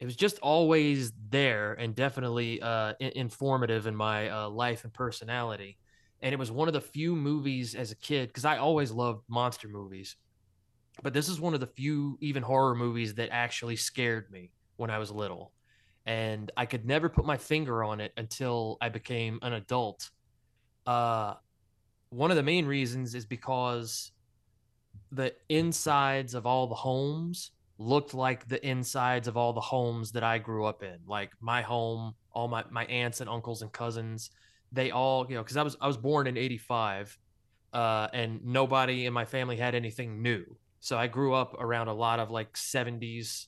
it 0.00 0.04
was 0.04 0.16
just 0.16 0.38
always 0.40 1.12
there 1.30 1.74
and 1.74 1.94
definitely 1.94 2.60
uh, 2.60 2.94
in- 3.00 3.12
informative 3.12 3.86
in 3.86 3.96
my 3.96 4.28
uh, 4.28 4.48
life 4.48 4.84
and 4.84 4.92
personality. 4.92 5.78
And 6.20 6.32
it 6.32 6.38
was 6.38 6.50
one 6.50 6.68
of 6.68 6.74
the 6.74 6.80
few 6.80 7.16
movies 7.16 7.74
as 7.74 7.92
a 7.92 7.96
kid 7.96 8.28
because 8.28 8.44
I 8.44 8.58
always 8.58 8.90
loved 8.90 9.22
monster 9.28 9.68
movies, 9.68 10.16
but 11.02 11.12
this 11.12 11.28
is 11.28 11.40
one 11.40 11.54
of 11.54 11.60
the 11.60 11.66
few 11.66 12.18
even 12.20 12.42
horror 12.42 12.74
movies 12.74 13.14
that 13.14 13.28
actually 13.30 13.76
scared 13.76 14.30
me 14.30 14.50
when 14.76 14.90
I 14.90 14.98
was 14.98 15.10
little, 15.10 15.52
and 16.04 16.50
I 16.56 16.66
could 16.66 16.84
never 16.86 17.08
put 17.08 17.24
my 17.24 17.36
finger 17.36 17.84
on 17.84 18.00
it 18.00 18.12
until 18.16 18.78
I 18.80 18.88
became 18.88 19.38
an 19.42 19.52
adult. 19.52 20.10
Uh, 20.86 21.34
one 22.10 22.30
of 22.30 22.36
the 22.36 22.42
main 22.42 22.66
reasons 22.66 23.14
is 23.14 23.26
because 23.26 24.12
the 25.12 25.34
insides 25.48 26.34
of 26.34 26.46
all 26.46 26.66
the 26.66 26.74
homes 26.74 27.50
looked 27.78 28.14
like 28.14 28.48
the 28.48 28.64
insides 28.66 29.28
of 29.28 29.36
all 29.36 29.52
the 29.52 29.60
homes 29.60 30.12
that 30.12 30.22
I 30.22 30.38
grew 30.38 30.64
up 30.64 30.82
in. 30.82 30.98
Like 31.06 31.32
my 31.40 31.62
home, 31.62 32.14
all 32.32 32.48
my 32.48 32.64
my 32.70 32.84
aunts 32.86 33.20
and 33.20 33.28
uncles 33.28 33.62
and 33.62 33.72
cousins, 33.72 34.30
they 34.72 34.90
all, 34.90 35.26
you 35.28 35.36
know, 35.36 35.44
cuz 35.44 35.56
I 35.56 35.62
was 35.62 35.76
I 35.80 35.86
was 35.86 35.96
born 35.96 36.26
in 36.26 36.36
85 36.36 37.18
uh 37.72 38.08
and 38.12 38.44
nobody 38.44 39.06
in 39.06 39.12
my 39.12 39.24
family 39.24 39.56
had 39.56 39.74
anything 39.74 40.22
new. 40.22 40.56
So 40.86 40.96
I 40.96 41.08
grew 41.08 41.34
up 41.34 41.56
around 41.58 41.88
a 41.88 41.92
lot 41.92 42.20
of 42.20 42.30
like 42.30 42.52
70s 42.52 43.46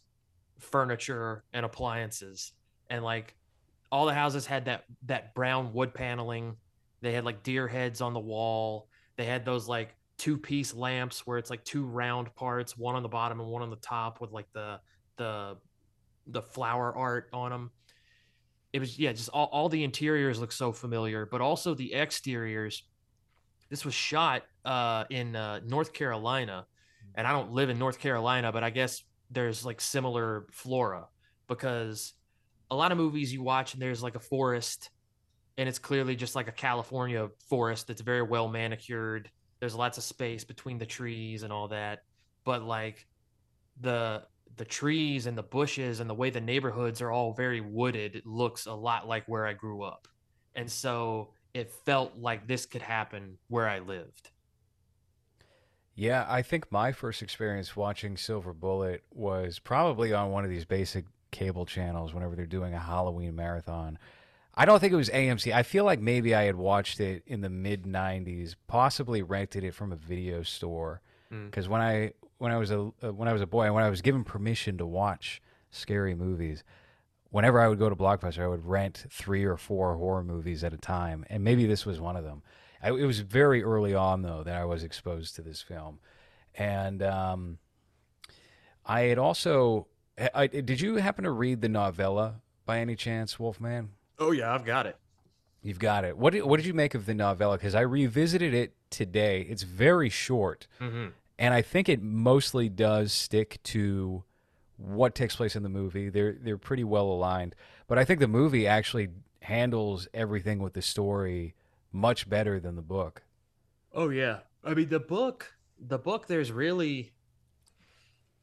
furniture 0.59 1.45
and 1.53 1.65
appliances 1.65 2.51
and 2.91 3.05
like 3.05 3.37
all 3.93 4.07
the 4.07 4.13
houses 4.13 4.45
had 4.45 4.65
that 4.65 4.83
that 5.07 5.37
brown 5.37 5.73
wood 5.73 5.95
paneling. 5.95 6.57
They 7.01 7.13
had 7.13 7.25
like 7.25 7.45
deer 7.45 7.69
heads 7.69 8.01
on 8.01 8.13
the 8.13 8.19
wall. 8.19 8.89
They 9.17 9.25
had 9.25 9.45
those 9.45 9.69
like 9.69 9.95
two 10.17 10.37
piece 10.37 10.75
lamps 10.75 11.29
where 11.29 11.39
it's 11.39 11.49
like 11.49 11.65
two 11.65 11.85
round 11.85 12.35
parts, 12.35 12.77
one 12.77 12.97
on 12.97 13.05
the 13.05 13.09
bottom 13.09 13.39
and 13.39 13.49
one 13.49 13.63
on 13.63 13.71
the 13.71 13.77
top 13.77 14.21
with 14.21 14.33
like 14.33 14.53
the 14.53 14.81
the 15.17 15.59
the 16.27 16.43
flower 16.43 16.93
art 16.93 17.29
on 17.33 17.53
them. 17.53 17.71
It 18.73 18.81
was 18.81 18.99
yeah, 18.99 19.13
just 19.13 19.29
all, 19.29 19.49
all 19.53 19.69
the 19.69 19.85
interiors 19.85 20.41
look 20.41 20.51
so 20.51 20.73
familiar, 20.73 21.25
but 21.25 21.41
also 21.41 21.73
the 21.73 21.95
exteriors. 21.95 22.83
This 23.71 23.85
was 23.85 23.95
shot 23.95 24.43
uh, 24.65 25.05
in 25.09 25.37
uh, 25.37 25.61
North 25.65 25.93
Carolina, 25.93 26.67
and 27.15 27.27
I 27.27 27.33
don't 27.33 27.53
live 27.53 27.71
in 27.71 27.79
North 27.79 27.99
Carolina, 27.99 28.53
but 28.53 28.65
I 28.65 28.71
guess 28.71 29.03
there's 29.31 29.65
like 29.65 29.81
similar 29.81 30.47
flora 30.53 31.07
because 31.49 32.15
a 32.71 32.77
lot 32.77 32.93
of 32.93 32.99
movies 32.99 33.33
you 33.33 33.43
watch 33.43 33.75
and 33.75 33.83
there's 33.83 34.03
like 34.03 34.15
a 34.15 34.21
forest, 34.21 34.91
and 35.57 35.69
it's 35.69 35.79
clearly 35.79 36.17
just 36.17 36.35
like 36.35 36.49
a 36.49 36.53
California 36.53 37.29
forest 37.49 37.89
that's 37.89 38.01
very 38.01 38.23
well 38.23 38.49
manicured. 38.49 39.31
There's 39.61 39.75
lots 39.75 39.99
of 39.99 40.05
space 40.05 40.45
between 40.45 40.79
the 40.79 40.87
trees 40.87 41.43
and 41.43 41.53
all 41.53 41.69
that 41.69 42.01
but 42.49 42.63
like 42.63 43.07
the 43.83 44.23
the 44.57 44.65
trees 44.65 45.27
and 45.27 45.37
the 45.37 45.43
bushes 45.43 46.01
and 46.01 46.09
the 46.09 46.15
way 46.15 46.31
the 46.31 46.41
neighborhoods 46.41 47.03
are 47.03 47.11
all 47.11 47.35
very 47.35 47.61
wooded 47.61 48.17
it 48.17 48.25
looks 48.25 48.65
a 48.65 48.73
lot 48.73 49.07
like 49.07 49.27
where 49.27 49.47
i 49.47 49.53
grew 49.53 49.83
up. 49.83 50.09
And 50.55 50.71
so 50.71 51.35
it 51.53 51.71
felt 51.85 52.17
like 52.17 52.49
this 52.49 52.65
could 52.65 52.81
happen 52.81 53.37
where 53.49 53.69
i 53.69 53.81
lived 53.81 54.31
Yeah, 55.99 56.25
I 56.29 56.43
think 56.43 56.71
my 56.71 56.93
first 56.93 57.23
experience 57.23 57.75
watching 57.75 58.17
Silver 58.17 58.53
Bullet 58.53 59.03
was 59.13 59.59
probably 59.59 60.13
on 60.13 60.31
one 60.31 60.45
of 60.45 60.51
these 60.51 60.65
basic 60.65 61.07
cable 61.33 61.67
channels 61.67 62.15
whenever 62.15 62.37
they're 62.37 62.47
doing 62.47 62.73
a 62.73 62.79
Halloween 62.79 63.35
marathon. 63.35 63.99
I 64.55 64.65
don't 64.65 64.79
think 64.79 64.93
it 64.93 64.97
was 64.97 65.11
AMC. 65.11 65.53
I 65.53 65.65
feel 65.65 65.83
like 65.85 65.99
maybe 66.01 66.37
I 66.37 66.45
had 66.45 66.55
watched 66.55 67.01
it 67.01 67.25
in 67.27 67.41
the 67.41 67.49
mid 67.51 67.83
90s, 67.83 68.55
possibly 68.69 69.23
rented 69.23 69.65
it 69.65 69.75
from 69.75 69.91
a 69.91 69.97
video 69.97 70.45
store 70.45 71.01
Mm. 71.33 71.51
cuz 71.51 71.69
when 71.69 71.81
I 71.81 72.13
when 72.39 72.53
I 72.53 72.59
was 72.59 72.71
a 72.71 72.93
uh, 73.03 73.13
when 73.13 73.27
I 73.27 73.33
was 73.33 73.43
a 73.43 73.47
boy 73.47 73.71
when 73.73 73.83
I 73.83 73.91
was 73.91 74.01
given 74.01 74.23
permission 74.23 74.79
to 74.79 74.87
watch 74.87 75.43
scary 75.73 76.15
movies, 76.15 76.63
whenever 77.31 77.61
I 77.61 77.67
would 77.67 77.81
go 77.81 77.89
to 77.89 77.97
Blockbuster, 77.97 78.45
I 78.45 78.49
would 78.49 78.65
rent 78.65 79.05
3 79.11 79.45
or 79.45 79.57
4 79.57 79.97
horror 79.97 80.23
movies 80.23 80.63
at 80.63 80.73
a 80.73 80.79
time, 80.79 81.27
and 81.29 81.43
maybe 81.43 81.67
this 81.67 81.85
was 81.85 81.99
one 82.01 82.17
of 82.17 82.23
them. 82.23 82.43
I, 82.83 82.89
it 82.89 83.07
was 83.07 83.21
very 83.21 83.63
early 83.63 83.95
on 83.95 84.23
though 84.23 84.43
that 84.43 84.55
I 84.55 84.65
was 84.65 84.85
exposed 84.85 85.37
to 85.37 85.43
this 85.43 85.63
film, 85.63 85.99
and 86.55 87.03
um, 87.03 87.59
I 88.85 89.03
had 89.03 89.19
also. 89.19 89.87
I, 90.35 90.49
did 90.49 90.81
you 90.81 90.97
happen 90.97 91.23
to 91.23 91.31
read 91.31 91.61
the 91.61 91.69
novella 91.69 92.41
by 92.67 92.81
any 92.81 92.97
chance, 92.97 93.39
Wolfman? 93.39 93.91
oh 94.21 94.33
yeah 94.33 94.53
i've 94.53 94.65
got 94.65 94.85
it 94.85 94.97
You've 95.63 95.79
got 95.79 96.05
it. 96.05 96.17
What 96.17 96.33
did, 96.33 96.45
what 96.45 96.59
did 96.59 96.67
you 96.67 96.75
make 96.75 96.95
of 96.95 97.07
the 97.07 97.15
novella? 97.15 97.57
Because 97.57 97.75
I 97.75 97.81
revisited 97.81 98.55
it 98.55 98.75
today. 98.91 99.43
It's 99.51 99.65
very 99.65 100.09
short, 100.09 100.69
mm-hmm. 100.81 101.09
and 101.39 101.53
I 101.53 101.63
think 101.63 101.89
it 101.89 102.01
mostly 102.01 102.69
does 102.69 103.13
stick 103.13 103.61
to 103.65 104.23
what 104.77 105.17
takes 105.17 105.35
place 105.35 105.57
in 105.57 105.65
the 105.65 105.69
movie. 105.69 106.11
They're 106.11 106.37
they're 106.41 106.59
pretty 106.59 106.85
well 106.85 107.07
aligned, 107.07 107.57
but 107.89 107.99
I 107.99 108.05
think 108.05 108.21
the 108.21 108.29
movie 108.29 108.69
actually 108.69 109.09
handles 109.43 110.07
everything 110.15 110.61
with 110.61 110.75
the 110.75 110.83
story 110.83 111.55
much 111.99 112.29
better 112.29 112.61
than 112.61 112.77
the 112.77 112.83
book. 112.83 113.23
Oh 113.93 114.09
yeah. 114.11 114.41
I 114.65 114.75
mean 114.75 114.89
the 114.89 115.01
book 115.01 115.53
the 115.81 115.99
book 115.99 116.27
there's 116.27 116.51
really 116.53 117.13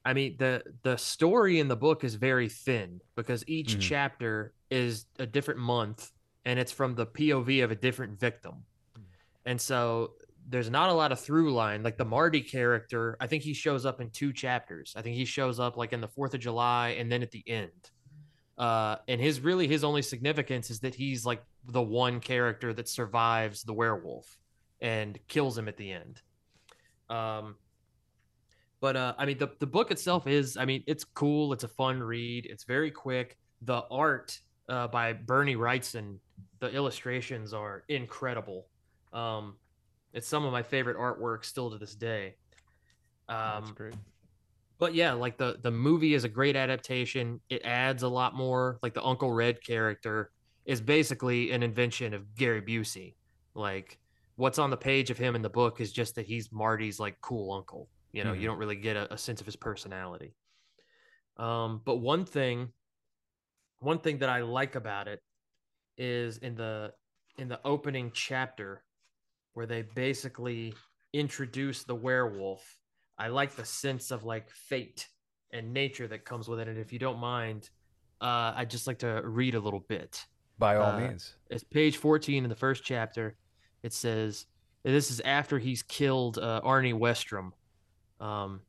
I 0.03 0.13
mean 0.13 0.35
the 0.37 0.63
the 0.83 0.97
story 0.97 1.59
in 1.59 1.67
the 1.67 1.75
book 1.75 2.03
is 2.03 2.15
very 2.15 2.49
thin 2.49 3.01
because 3.15 3.43
each 3.47 3.75
Mhm. 3.77 3.81
chapter 3.81 4.53
is 4.69 5.05
a 5.19 5.25
different 5.25 5.59
month 5.59 6.11
and 6.45 6.59
it's 6.59 6.71
from 6.71 6.95
the 6.95 7.05
POV 7.07 7.63
of 7.63 7.71
a 7.71 7.75
different 7.75 8.19
victim. 8.19 8.65
And 9.45 9.59
so 9.59 10.13
there's 10.47 10.69
not 10.69 10.89
a 10.89 10.93
lot 10.93 11.11
of 11.11 11.19
through 11.19 11.53
line 11.53 11.81
like 11.81 11.97
the 11.97 12.05
Marty 12.05 12.41
character, 12.41 13.17
I 13.19 13.27
think 13.27 13.41
he 13.43 13.53
shows 13.53 13.85
up 13.85 13.99
in 13.99 14.11
two 14.11 14.31
chapters. 14.31 14.93
I 14.95 15.01
think 15.01 15.15
he 15.15 15.25
shows 15.25 15.59
up 15.59 15.75
like 15.75 15.91
in 15.93 16.01
the 16.01 16.07
4th 16.07 16.33
of 16.35 16.39
July 16.39 16.89
and 16.99 17.11
then 17.11 17.23
at 17.23 17.31
the 17.31 17.43
end. 17.47 17.71
Uh 18.57 18.97
and 19.07 19.19
his 19.19 19.39
really 19.41 19.67
his 19.67 19.83
only 19.83 20.01
significance 20.01 20.69
is 20.69 20.79
that 20.81 20.95
he's 20.95 21.25
like 21.25 21.43
the 21.67 21.81
one 21.81 22.19
character 22.19 22.73
that 22.73 22.87
survives 22.89 23.63
the 23.63 23.73
werewolf 23.73 24.37
and 24.81 25.17
kills 25.27 25.57
him 25.57 25.67
at 25.67 25.77
the 25.77 25.91
end. 25.91 26.21
Um, 27.09 27.55
but 28.81 28.95
uh, 28.95 29.13
I 29.17 29.25
mean, 29.25 29.37
the 29.37 29.49
the 29.59 29.67
book 29.67 29.91
itself 29.91 30.27
is, 30.27 30.57
I 30.57 30.65
mean, 30.65 30.83
it's 30.87 31.03
cool. 31.03 31.53
It's 31.53 31.63
a 31.63 31.67
fun 31.69 32.01
read. 32.01 32.45
It's 32.45 32.63
very 32.65 32.91
quick. 32.91 33.37
The 33.61 33.83
art 33.89 34.37
uh, 34.69 34.87
by 34.87 35.13
Bernie 35.13 35.55
Wrightson, 35.55 36.19
the 36.59 36.69
illustrations 36.69 37.53
are 37.53 37.83
incredible. 37.87 38.67
Um, 39.13 39.57
it's 40.13 40.27
some 40.27 40.45
of 40.45 40.51
my 40.51 40.63
favorite 40.63 40.97
artwork 40.97 41.45
still 41.45 41.71
to 41.71 41.77
this 41.77 41.95
day. 41.95 42.35
That's 43.27 43.69
Um, 43.69 43.73
great. 43.75 43.95
but 44.77 44.93
yeah, 44.93 45.13
like 45.13 45.37
the 45.37 45.57
the 45.61 45.71
movie 45.71 46.13
is 46.13 46.23
a 46.23 46.29
great 46.29 46.55
adaptation. 46.55 47.39
It 47.49 47.61
adds 47.63 48.03
a 48.03 48.09
lot 48.09 48.35
more. 48.35 48.77
Like 48.83 48.93
the 48.93 49.03
Uncle 49.03 49.31
Red 49.31 49.63
character 49.63 50.31
is 50.65 50.81
basically 50.81 51.51
an 51.51 51.63
invention 51.63 52.13
of 52.13 52.35
Gary 52.35 52.61
Busey. 52.61 53.15
Like 53.53 53.99
what's 54.35 54.59
on 54.59 54.69
the 54.69 54.77
page 54.77 55.09
of 55.09 55.17
him 55.17 55.35
in 55.35 55.41
the 55.41 55.49
book 55.49 55.79
is 55.79 55.91
just 55.91 56.15
that 56.15 56.25
he's 56.25 56.51
Marty's 56.51 56.99
like 56.99 57.19
cool 57.21 57.53
uncle. 57.53 57.89
You 58.11 58.23
know, 58.23 58.33
Mhm. 58.33 58.41
you 58.41 58.47
don't 58.47 58.57
really 58.57 58.75
get 58.75 58.95
a, 58.97 59.13
a 59.13 59.17
sense 59.17 59.39
of 59.41 59.45
his 59.45 59.55
personality. 59.55 60.33
Um, 61.37 61.81
but 61.85 61.97
one 61.97 62.25
thing, 62.25 62.71
one 63.79 63.99
thing 63.99 64.19
that 64.19 64.29
I 64.29 64.41
like 64.41 64.75
about 64.75 65.07
it 65.07 65.21
is 65.97 66.37
in 66.39 66.55
the 66.55 66.93
in 67.37 67.49
the 67.49 67.59
opening 67.65 68.11
chapter 68.13 68.83
where 69.53 69.65
they 69.65 69.81
basically 69.81 70.73
introduce 71.13 71.83
the 71.83 71.95
werewolf. 71.95 72.79
I 73.17 73.27
like 73.27 73.55
the 73.55 73.65
sense 73.65 74.11
of 74.11 74.23
like 74.23 74.49
fate 74.49 75.07
and 75.51 75.73
nature 75.73 76.07
that 76.07 76.25
comes 76.25 76.47
with 76.47 76.59
it. 76.59 76.67
And 76.67 76.77
if 76.77 76.91
you 76.93 76.99
don't 76.99 77.19
mind, 77.19 77.69
uh, 78.21 78.53
I'd 78.55 78.69
just 78.69 78.87
like 78.87 78.99
to 78.99 79.21
read 79.23 79.55
a 79.55 79.59
little 79.59 79.81
bit. 79.81 80.25
By 80.57 80.75
all 80.77 80.91
Uh, 80.91 80.99
means. 80.99 81.35
It's 81.49 81.63
page 81.63 81.97
14 81.97 82.43
in 82.43 82.49
the 82.49 82.55
first 82.55 82.83
chapter. 82.83 83.35
It 83.83 83.93
says, 83.93 84.45
this 84.83 85.11
is 85.11 85.19
after 85.21 85.59
he's 85.59 85.83
killed 85.83 86.37
uh, 86.37 86.61
Arnie 86.63 86.93
Westrum. 86.93 87.51
Um, 88.19 88.61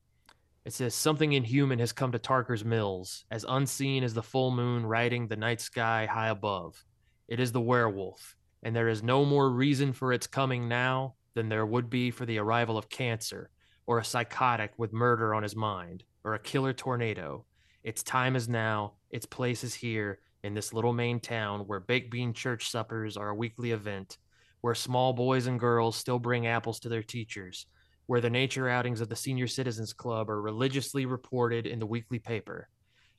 it 0.64 0.72
says, 0.72 0.94
something 0.94 1.33
inhuman 1.33 1.79
has 1.79 1.92
come 1.92 2.12
to 2.12 2.18
Tarker's 2.18 2.64
Mills, 2.64 3.25
as 3.31 3.44
unseen 3.49 4.03
as 4.03 4.14
the 4.14 4.22
full 4.22 4.51
moon 4.51 4.85
riding 4.85 5.29
the 5.29 5.37
night 5.37 5.61
sky 5.61 6.07
high 6.07 6.29
above. 6.29 6.85
It 7.29 7.38
is 7.38 7.53
the 7.53 7.61
werewolf, 7.61 8.37
and 8.62 8.75
there 8.75 8.88
is 8.88 9.03
no 9.03 9.25
more 9.25 9.51
reason 9.51 9.92
for 9.92 10.12
its 10.12 10.27
coming 10.27 10.68
now 10.68 11.14
than 11.35 11.49
there 11.49 11.66
would 11.66 11.88
be 11.88 12.11
for 12.11 12.27
the 12.27 12.38
arrival 12.38 12.77
of 12.77 12.88
cancer, 12.88 13.51
or 13.87 13.99
a 13.99 14.05
psychotic 14.05 14.72
with 14.77 14.92
murder 14.92 15.35
on 15.35 15.42
his 15.44 15.55
mind, 15.55 16.03
or 16.25 16.35
a 16.35 16.38
killer 16.40 16.72
tornado. 16.72 17.44
Its 17.85 18.03
time 18.03 18.35
is 18.35 18.49
now, 18.49 18.94
its 19.11 19.27
place 19.27 19.62
is 19.62 19.75
here, 19.75 20.18
in 20.46 20.54
this 20.54 20.72
little 20.72 20.92
Maine 20.92 21.20
town 21.20 21.61
where 21.66 21.80
baked 21.80 22.11
bean 22.11 22.32
church 22.32 22.70
suppers 22.70 23.16
are 23.16 23.30
a 23.30 23.35
weekly 23.35 23.72
event, 23.72 24.16
where 24.61 24.74
small 24.74 25.12
boys 25.12 25.48
and 25.48 25.61
girls 25.61 25.96
still 25.96 26.18
bring 26.18 26.46
apples 26.46 26.80
to 26.80 26.88
their 26.88 27.02
teachers, 27.02 27.66
where 28.06 28.20
the 28.20 28.30
nature 28.30 28.68
outings 28.68 29.00
of 29.00 29.09
the 29.09 29.16
Senior 29.16 29.48
Citizens 29.48 29.92
Club 29.92 30.30
are 30.30 30.40
religiously 30.40 31.04
reported 31.04 31.66
in 31.66 31.80
the 31.80 31.87
weekly 31.87 32.20
paper. 32.20 32.68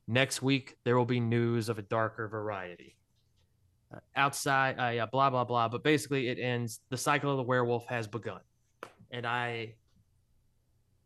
Next 0.08 0.42
week, 0.42 0.78
there 0.86 0.98
will 0.98 1.06
be 1.06 1.20
news 1.20 1.68
of 1.68 1.78
a 1.78 1.82
darker 1.82 2.30
variety. 2.30 2.96
Uh, 3.94 4.00
outside, 4.16 4.80
uh, 4.80 4.90
yeah, 4.90 5.06
blah, 5.06 5.30
blah, 5.30 5.44
blah. 5.44 5.68
But 5.68 5.84
basically, 5.84 6.30
it 6.30 6.40
ends 6.40 6.80
the 6.90 6.98
cycle 6.98 7.30
of 7.32 7.38
the 7.38 7.44
werewolf 7.44 7.86
has 7.88 8.08
begun. 8.08 8.40
And 9.12 9.28
I. 9.28 9.76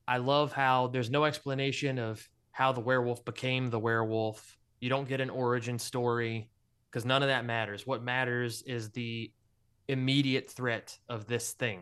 I 0.07 0.17
love 0.17 0.51
how 0.51 0.87
there's 0.87 1.09
no 1.09 1.23
explanation 1.23 1.97
of 1.97 2.27
how 2.51 2.73
the 2.73 2.81
werewolf 2.81 3.23
became 3.23 3.69
the 3.69 3.79
werewolf. 3.79 4.57
You 4.81 4.89
don't 4.89 5.07
get 5.07 5.21
an 5.21 5.29
origin 5.29 5.79
story 5.79 6.49
because 6.89 7.05
none 7.05 7.21
of 7.21 7.29
that 7.29 7.45
matters. 7.45 7.87
What 7.87 8.03
matters 8.03 8.63
is 8.63 8.89
the 8.89 9.31
immediate 9.87 10.49
threat 10.49 10.97
of 11.07 11.27
this 11.27 11.53
thing. 11.53 11.79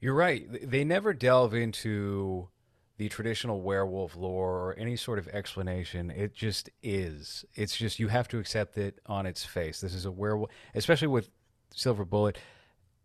You're 0.00 0.14
right. 0.14 0.46
They 0.68 0.84
never 0.84 1.12
delve 1.12 1.54
into 1.54 2.48
the 2.96 3.08
traditional 3.08 3.60
werewolf 3.60 4.16
lore 4.16 4.52
or 4.52 4.74
any 4.78 4.96
sort 4.96 5.18
of 5.18 5.28
explanation. 5.28 6.10
It 6.10 6.34
just 6.34 6.70
is. 6.82 7.44
It's 7.54 7.76
just 7.76 7.98
you 7.98 8.08
have 8.08 8.28
to 8.28 8.38
accept 8.38 8.78
it 8.78 9.00
on 9.06 9.26
its 9.26 9.44
face. 9.44 9.80
This 9.80 9.94
is 9.94 10.06
a 10.06 10.10
werewolf, 10.12 10.50
especially 10.74 11.08
with 11.08 11.28
Silver 11.74 12.04
Bullet. 12.04 12.38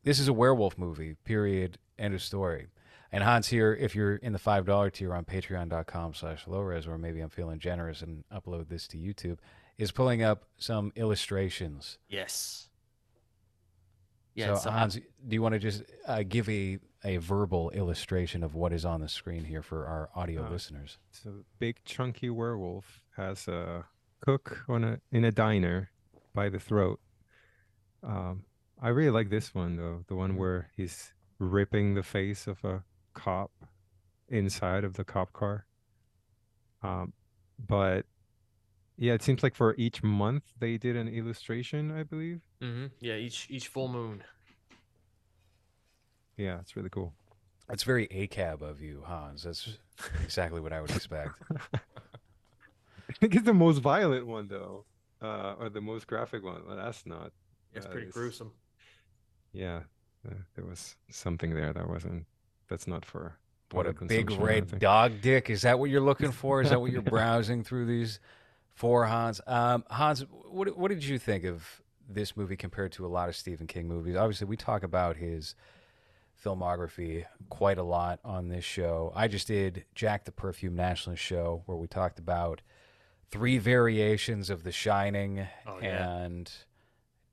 This 0.04 0.19
is 0.19 0.28
a 0.28 0.34
werewolf 0.34 0.78
movie. 0.78 1.15
Period. 1.25 1.78
End 1.97 2.13
of 2.13 2.21
story. 2.21 2.67
And 3.12 3.24
Hans 3.24 3.48
here, 3.48 3.74
if 3.74 3.95
you're 3.95 4.17
in 4.17 4.34
the 4.34 4.39
five 4.39 4.65
dollar 4.65 4.89
tier 4.89 5.13
on 5.15 5.26
patreon.com 5.26 6.13
slash 6.13 6.45
lowres, 6.45 6.88
or 6.88 6.98
maybe 6.98 7.22
I'm 7.22 7.30
feeling 7.30 7.60
generous 7.60 8.02
and 8.02 8.24
upload 8.32 8.69
this 8.69 8.88
to 8.89 8.98
YouTube, 8.98 9.38
is 9.78 9.91
pulling 9.91 10.22
up 10.22 10.45
some 10.58 10.91
illustrations. 10.95 11.98
Yes. 12.08 12.67
Yeah. 14.36 14.54
so, 14.56 14.63
so 14.65 14.72
Hans, 14.72 14.95
do 14.95 15.02
you 15.34 15.41
want 15.41 15.54
to 15.54 15.60
just 15.60 15.84
uh, 16.08 16.24
give 16.28 16.48
a, 16.50 16.78
a 17.04 17.17
verbal 17.17 17.72
illustration 17.72 18.43
of 18.43 18.54
what 18.56 18.72
is 18.72 18.86
on 18.86 19.02
the 19.02 19.10
screen 19.10 19.43
here 19.43 19.62
for 19.63 19.86
our 19.86 20.10
audio 20.15 20.45
Uh, 20.45 20.50
listeners? 20.52 20.98
So 21.12 21.45
big 21.58 21.84
chunky 21.86 22.30
werewolf 22.30 23.02
has 23.17 23.48
a 23.48 23.86
cook 24.22 24.65
on 24.69 24.84
a 24.84 25.00
in 25.12 25.24
a 25.26 25.32
diner 25.32 25.89
by 26.36 26.50
the 26.50 26.60
throat. 26.60 27.00
Um, 28.04 28.43
I 28.82 28.89
really 28.89 29.10
like 29.10 29.30
this 29.30 29.54
one 29.56 29.76
though, 29.78 30.04
the 30.08 30.15
one 30.15 30.38
where 30.38 30.69
he's 30.76 31.12
ripping 31.39 31.95
the 31.95 32.04
face 32.04 32.48
of 32.48 32.63
a 32.63 32.84
cop 33.23 33.51
inside 34.29 34.84
of 34.84 34.93
the 34.93 35.03
cop 35.03 35.34
car. 35.34 35.65
Um, 36.84 37.13
but 37.67 38.05
yeah, 38.97 39.13
it 39.13 39.21
seems 39.23 39.43
like 39.43 39.55
for 39.55 39.75
each 39.77 40.01
month 40.03 40.43
they 40.60 40.77
did 40.77 40.95
an 40.95 41.08
illustration, 41.08 41.91
I 41.91 42.03
believe. 42.03 42.41
hmm 42.62 42.88
yeah, 42.99 43.15
each 43.15 43.47
each 43.49 43.67
full 43.67 43.88
moon. 43.88 44.23
Yeah, 46.38 46.60
it's 46.60 46.75
really 46.75 46.89
cool. 46.89 47.13
It's 47.69 47.84
very 47.84 48.08
ACAB 48.08 48.62
of 48.62 48.82
you, 48.82 49.03
Hans. 49.05 49.43
That's 49.43 49.77
exactly 50.23 50.62
what 50.62 50.73
I 50.73 50.82
would 50.82 50.91
expect. 50.91 51.32
I 51.73 53.13
think 53.19 53.36
it's 53.36 53.45
the 53.45 53.53
most 53.53 53.79
violent 53.79 54.25
one 54.27 54.47
though, 54.47 54.86
uh, 55.21 55.55
or 55.60 55.69
the 55.69 55.82
most 55.82 56.08
graphic 56.08 56.43
one. 56.43 56.62
Well, 56.67 56.77
that's 56.77 57.05
not. 57.05 57.32
It's 57.73 57.86
Uh, 57.86 57.89
pretty 57.89 58.08
it's- 58.08 58.13
gruesome. 58.13 58.51
Yeah, 59.51 59.82
uh, 60.27 60.36
there 60.55 60.65
was 60.65 60.95
something 61.10 61.53
there 61.55 61.73
that 61.73 61.89
wasn't. 61.89 62.25
That's 62.69 62.88
not 62.88 63.03
for. 63.05 63.36
What 63.71 63.86
a 63.86 63.89
big 63.89 63.97
consumption, 64.27 64.34
I 64.34 64.36
don't 64.36 64.71
red 64.71 64.79
dog 64.79 65.21
dick. 65.21 65.49
Is 65.49 65.62
that 65.63 65.77
what 65.79 65.89
you're 65.91 66.01
looking 66.01 66.32
for? 66.32 66.62
Is 66.62 66.69
that 66.71 66.79
what 66.82 66.91
you're 66.91 67.03
Yeah. 67.03 67.10
browsing 67.17 67.63
through 67.63 67.86
these 67.86 68.19
for, 68.73 69.05
Hans? 69.05 69.41
Um, 69.45 69.84
Hans, 69.89 70.25
what, 70.49 70.75
what 70.77 70.89
did 70.89 71.03
you 71.03 71.19
think 71.19 71.43
of 71.43 71.82
this 72.08 72.36
movie 72.36 72.55
compared 72.55 72.91
to 72.93 73.05
a 73.05 73.08
lot 73.10 73.29
of 73.29 73.36
Stephen 73.36 73.67
King 73.67 73.88
movies? 73.88 74.15
Obviously, 74.15 74.47
we 74.47 74.58
talk 74.58 74.82
about 74.84 75.17
his 75.17 75.53
filmography 76.43 77.25
quite 77.49 77.77
a 77.77 77.84
lot 77.84 78.19
on 78.23 78.47
this 78.49 78.63
show. 78.63 79.12
I 79.15 79.27
just 79.27 79.47
did 79.47 79.86
Jack 79.93 80.25
the 80.25 80.32
Perfume 80.32 80.75
Nationalist 80.75 81.21
show 81.23 81.63
where 81.65 81.77
we 81.77 81.88
talked 81.88 82.17
about 82.17 82.62
three 83.29 83.58
variations 83.58 84.49
of 84.49 84.63
The 84.63 84.71
Shining 84.71 85.45
Oh, 85.67 85.79
yeah. 85.82 86.17
and 86.21 86.51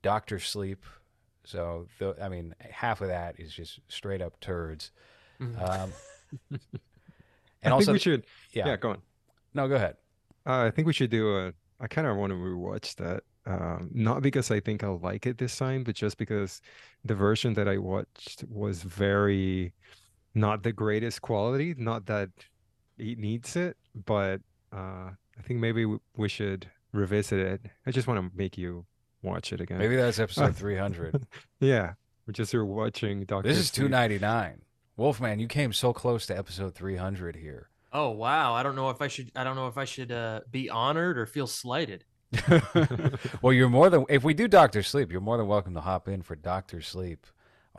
Doctor 0.01 0.39
Sleep. 0.39 0.83
So, 1.45 1.87
the, 1.99 2.15
I 2.21 2.27
mean, 2.29 2.53
half 2.59 3.01
of 3.01 3.07
that 3.07 3.39
is 3.39 3.53
just 3.53 3.79
straight 3.87 4.21
up 4.21 4.39
turds. 4.41 4.91
Mhm. 5.41 5.61
Um, 5.61 5.91
I 7.63 7.69
also, 7.69 7.85
think 7.87 7.93
we 7.95 7.99
should. 7.99 8.25
yeah. 8.53 8.67
Yeah, 8.67 8.77
go 8.77 8.91
on. 8.91 9.01
No, 9.53 9.67
go 9.67 9.75
ahead. 9.75 9.97
Uh, 10.45 10.63
I 10.63 10.71
think 10.71 10.87
we 10.87 10.93
should 10.93 11.09
do 11.09 11.35
a. 11.37 11.53
I 11.79 11.87
kind 11.87 12.07
of 12.07 12.15
want 12.17 12.31
to 12.31 12.35
rewatch 12.37 12.95
that. 12.95 13.23
Um, 13.45 13.89
not 13.93 14.21
because 14.21 14.51
I 14.51 14.59
think 14.59 14.83
I'll 14.83 14.99
like 14.99 15.25
it 15.25 15.37
this 15.37 15.57
time, 15.57 15.83
but 15.83 15.95
just 15.95 16.17
because 16.17 16.61
the 17.05 17.15
version 17.15 17.53
that 17.53 17.67
I 17.67 17.77
watched 17.77 18.43
was 18.49 18.83
very 18.83 19.73
not 20.35 20.63
the 20.63 20.71
greatest 20.73 21.21
quality. 21.21 21.73
Not 21.77 22.05
that 22.07 22.29
it 22.97 23.17
needs 23.17 23.55
it, 23.55 23.77
but 24.05 24.41
uh, 24.73 25.11
I 25.37 25.41
think 25.43 25.59
maybe 25.59 25.83
w- 25.83 25.99
we 26.15 26.27
should 26.29 26.69
revisit 26.93 27.39
it. 27.39 27.61
I 27.85 27.91
just 27.91 28.07
want 28.07 28.19
to 28.19 28.35
make 28.37 28.57
you 28.57 28.85
watch 29.23 29.53
it 29.53 29.61
again. 29.61 29.77
Maybe 29.77 29.95
that's 29.95 30.19
episode 30.19 30.55
300. 30.57 31.25
Yeah, 31.59 31.93
we're 32.25 32.33
just 32.33 32.51
here 32.51 32.65
watching 32.65 33.23
Doctor. 33.25 33.47
this 33.47 33.57
is 33.59 33.71
299. 33.71 34.61
Wolfman, 34.97 35.39
you 35.39 35.47
came 35.47 35.71
so 35.73 35.93
close 35.93 36.25
to 36.25 36.37
episode 36.37 36.73
300 36.75 37.35
here. 37.35 37.69
Oh 37.93 38.09
wow! 38.09 38.53
I 38.53 38.63
don't 38.63 38.75
know 38.75 38.89
if 38.89 39.01
I 39.01 39.07
should. 39.07 39.31
I 39.35 39.43
don't 39.45 39.55
know 39.55 39.67
if 39.67 39.77
I 39.77 39.85
should 39.85 40.11
uh, 40.11 40.41
be 40.51 40.69
honored 40.69 41.17
or 41.17 41.25
feel 41.25 41.47
slighted. 41.47 42.03
well, 43.41 43.53
you're 43.53 43.69
more 43.69 43.89
than 43.89 44.05
if 44.09 44.23
we 44.25 44.33
do 44.33 44.47
Doctor 44.47 44.83
Sleep, 44.83 45.09
you're 45.11 45.21
more 45.21 45.37
than 45.37 45.47
welcome 45.47 45.73
to 45.75 45.81
hop 45.81 46.07
in 46.09 46.21
for 46.21 46.35
Doctor 46.35 46.81
Sleep. 46.81 47.25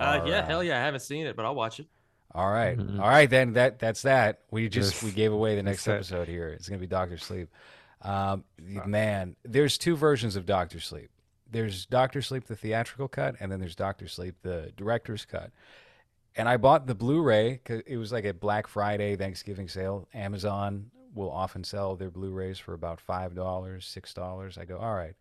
Uh, 0.00 0.20
Our, 0.22 0.28
yeah, 0.28 0.46
hell 0.46 0.64
yeah! 0.64 0.78
I 0.78 0.84
haven't 0.84 1.00
seen 1.00 1.26
it, 1.26 1.36
but 1.36 1.44
I'll 1.44 1.54
watch 1.54 1.78
it. 1.80 1.86
All 2.34 2.48
right. 2.50 2.76
Mhm. 2.78 3.00
All 3.00 3.08
right, 3.08 3.28
then 3.28 3.52
that 3.54 3.78
that's 3.78 4.02
that. 4.02 4.40
We 4.50 4.68
just 4.70 4.94
Yes. 4.94 5.02
we 5.02 5.10
gave 5.12 5.32
away 5.32 5.56
the 5.56 5.62
next 5.62 5.84
that. 5.84 5.96
episode 5.96 6.26
here. 6.28 6.48
It's 6.48 6.68
gonna 6.68 6.80
be 6.80 6.86
Doctor 6.86 7.18
Sleep. 7.18 7.48
Um, 8.00 8.44
Uh. 8.80 8.86
man, 8.86 9.36
there's 9.44 9.76
two 9.76 9.94
versions 9.96 10.36
of 10.36 10.46
Doctor 10.46 10.80
Sleep. 10.80 11.10
There's 11.50 11.84
Doctor 11.86 12.22
Sleep, 12.22 12.44
the 12.46 12.56
theatrical 12.56 13.08
cut, 13.08 13.34
and 13.40 13.50
then 13.52 13.60
there's 13.60 13.76
Doctor 13.76 14.08
Sleep, 14.08 14.36
the 14.42 14.72
director's 14.76 15.24
cut. 15.26 15.50
And 16.38 16.48
I 16.48 16.56
bought 16.56 16.86
the 16.86 16.94
Blu-ray 16.94 17.52
because 17.52 17.82
it 17.86 17.96
was 17.96 18.12
like 18.12 18.24
a 18.24 18.32
Black 18.32 18.68
Friday 18.68 19.16
Thanksgiving 19.16 19.68
sale. 19.68 20.08
Amazon 20.14 20.90
will 21.14 21.30
often 21.30 21.64
sell 21.64 21.96
their 21.96 22.10
Blu-rays 22.10 22.58
for 22.58 22.74
about 22.74 23.00
five 23.00 23.34
dollars, 23.34 23.84
six 23.84 24.14
dollars. 24.14 24.56
I 24.56 24.64
go, 24.64 24.78
all 24.78 24.94
right, 24.94 25.16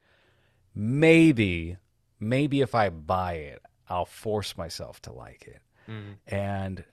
maybe, 0.76 1.78
maybe 2.20 2.62
if 2.62 2.76
I 2.76 2.90
buy 2.90 3.34
it, 3.34 3.62
I'll 3.90 4.06
force 4.06 4.56
myself 4.56 5.02
to 5.04 5.12
like 5.12 5.48
it 5.48 5.62
mm-hmm. 5.90 6.14
and 6.28 6.84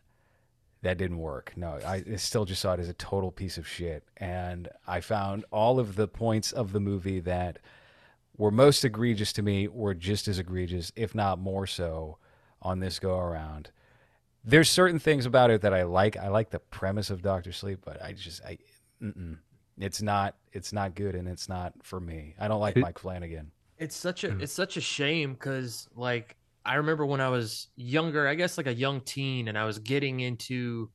that 0.83 0.99
didn't 0.99 1.19
work. 1.19 1.53
No, 1.57 1.79
I 1.85 2.03
still 2.17 2.45
just 2.45 2.61
saw 2.61 2.75
it 2.75 2.81
as 2.81 2.89
a 2.89 2.95
total 2.95 3.33
piece 3.33 3.57
of 3.59 3.67
shit. 3.67 4.05
And 4.17 4.69
I 4.87 5.01
found 5.01 5.45
all 5.51 5.81
of 5.81 5.97
the 5.97 6.07
points 6.07 6.53
of 6.53 6.73
the 6.73 6.81
movie 6.81 7.21
that 7.21 7.59
were 8.37 8.51
most 8.51 8.85
egregious 8.85 9.33
to 9.35 9.43
me 9.43 9.67
were 9.67 9.95
just 9.95 10.29
as 10.29 10.39
egregious, 10.39 10.93
if 10.95 11.15
not 11.15 11.39
more 11.39 11.67
so, 11.67 12.19
on 12.61 12.81
this 12.81 12.99
go 12.99 13.19
around. 13.19 13.71
There's 14.45 14.69
certain 14.69 14.99
things 14.99 15.27
about 15.27 15.51
it 15.51 15.63
that 15.63 15.73
I 15.73 15.85
like. 15.85 16.17
I 16.17 16.29
like 16.29 16.51
the 16.51 16.59
premise 16.59 17.11
of 17.11 17.23
Doctor 17.23 17.53
Sleep, 17.53 17.81
but 17.85 18.03
I 18.03 18.13
just 18.13 18.45
I, 18.45 18.59
mm-mm. 19.03 19.39
it's 19.79 20.03
not 20.03 20.37
it's 20.53 20.73
not 20.73 20.95
good 20.95 21.15
and 21.15 21.27
it's 21.29 21.49
not 21.49 21.73
for 21.83 22.01
me. 22.01 22.35
I 22.39 22.49
don't 22.49 22.61
like 22.61 22.77
Mike 22.77 22.99
Flanagan. 22.99 23.51
It's 23.79 23.97
such 23.97 24.23
a 24.25 24.29
Mm. 24.29 24.43
it's 24.43 24.53
such 24.53 24.77
a 24.77 24.81
shame 24.81 25.33
because 25.33 25.89
like 25.95 26.37
I 26.65 26.77
remember 26.77 27.05
when 27.07 27.21
I 27.21 27.29
was 27.29 27.69
younger, 27.77 28.27
I 28.29 28.35
guess 28.35 28.57
like 28.57 28.67
a 28.67 28.75
young 28.75 29.01
teen, 29.03 29.49
and 29.49 29.59
I 29.59 29.65
was 29.65 29.79
getting 29.79 30.21
into 30.21 30.91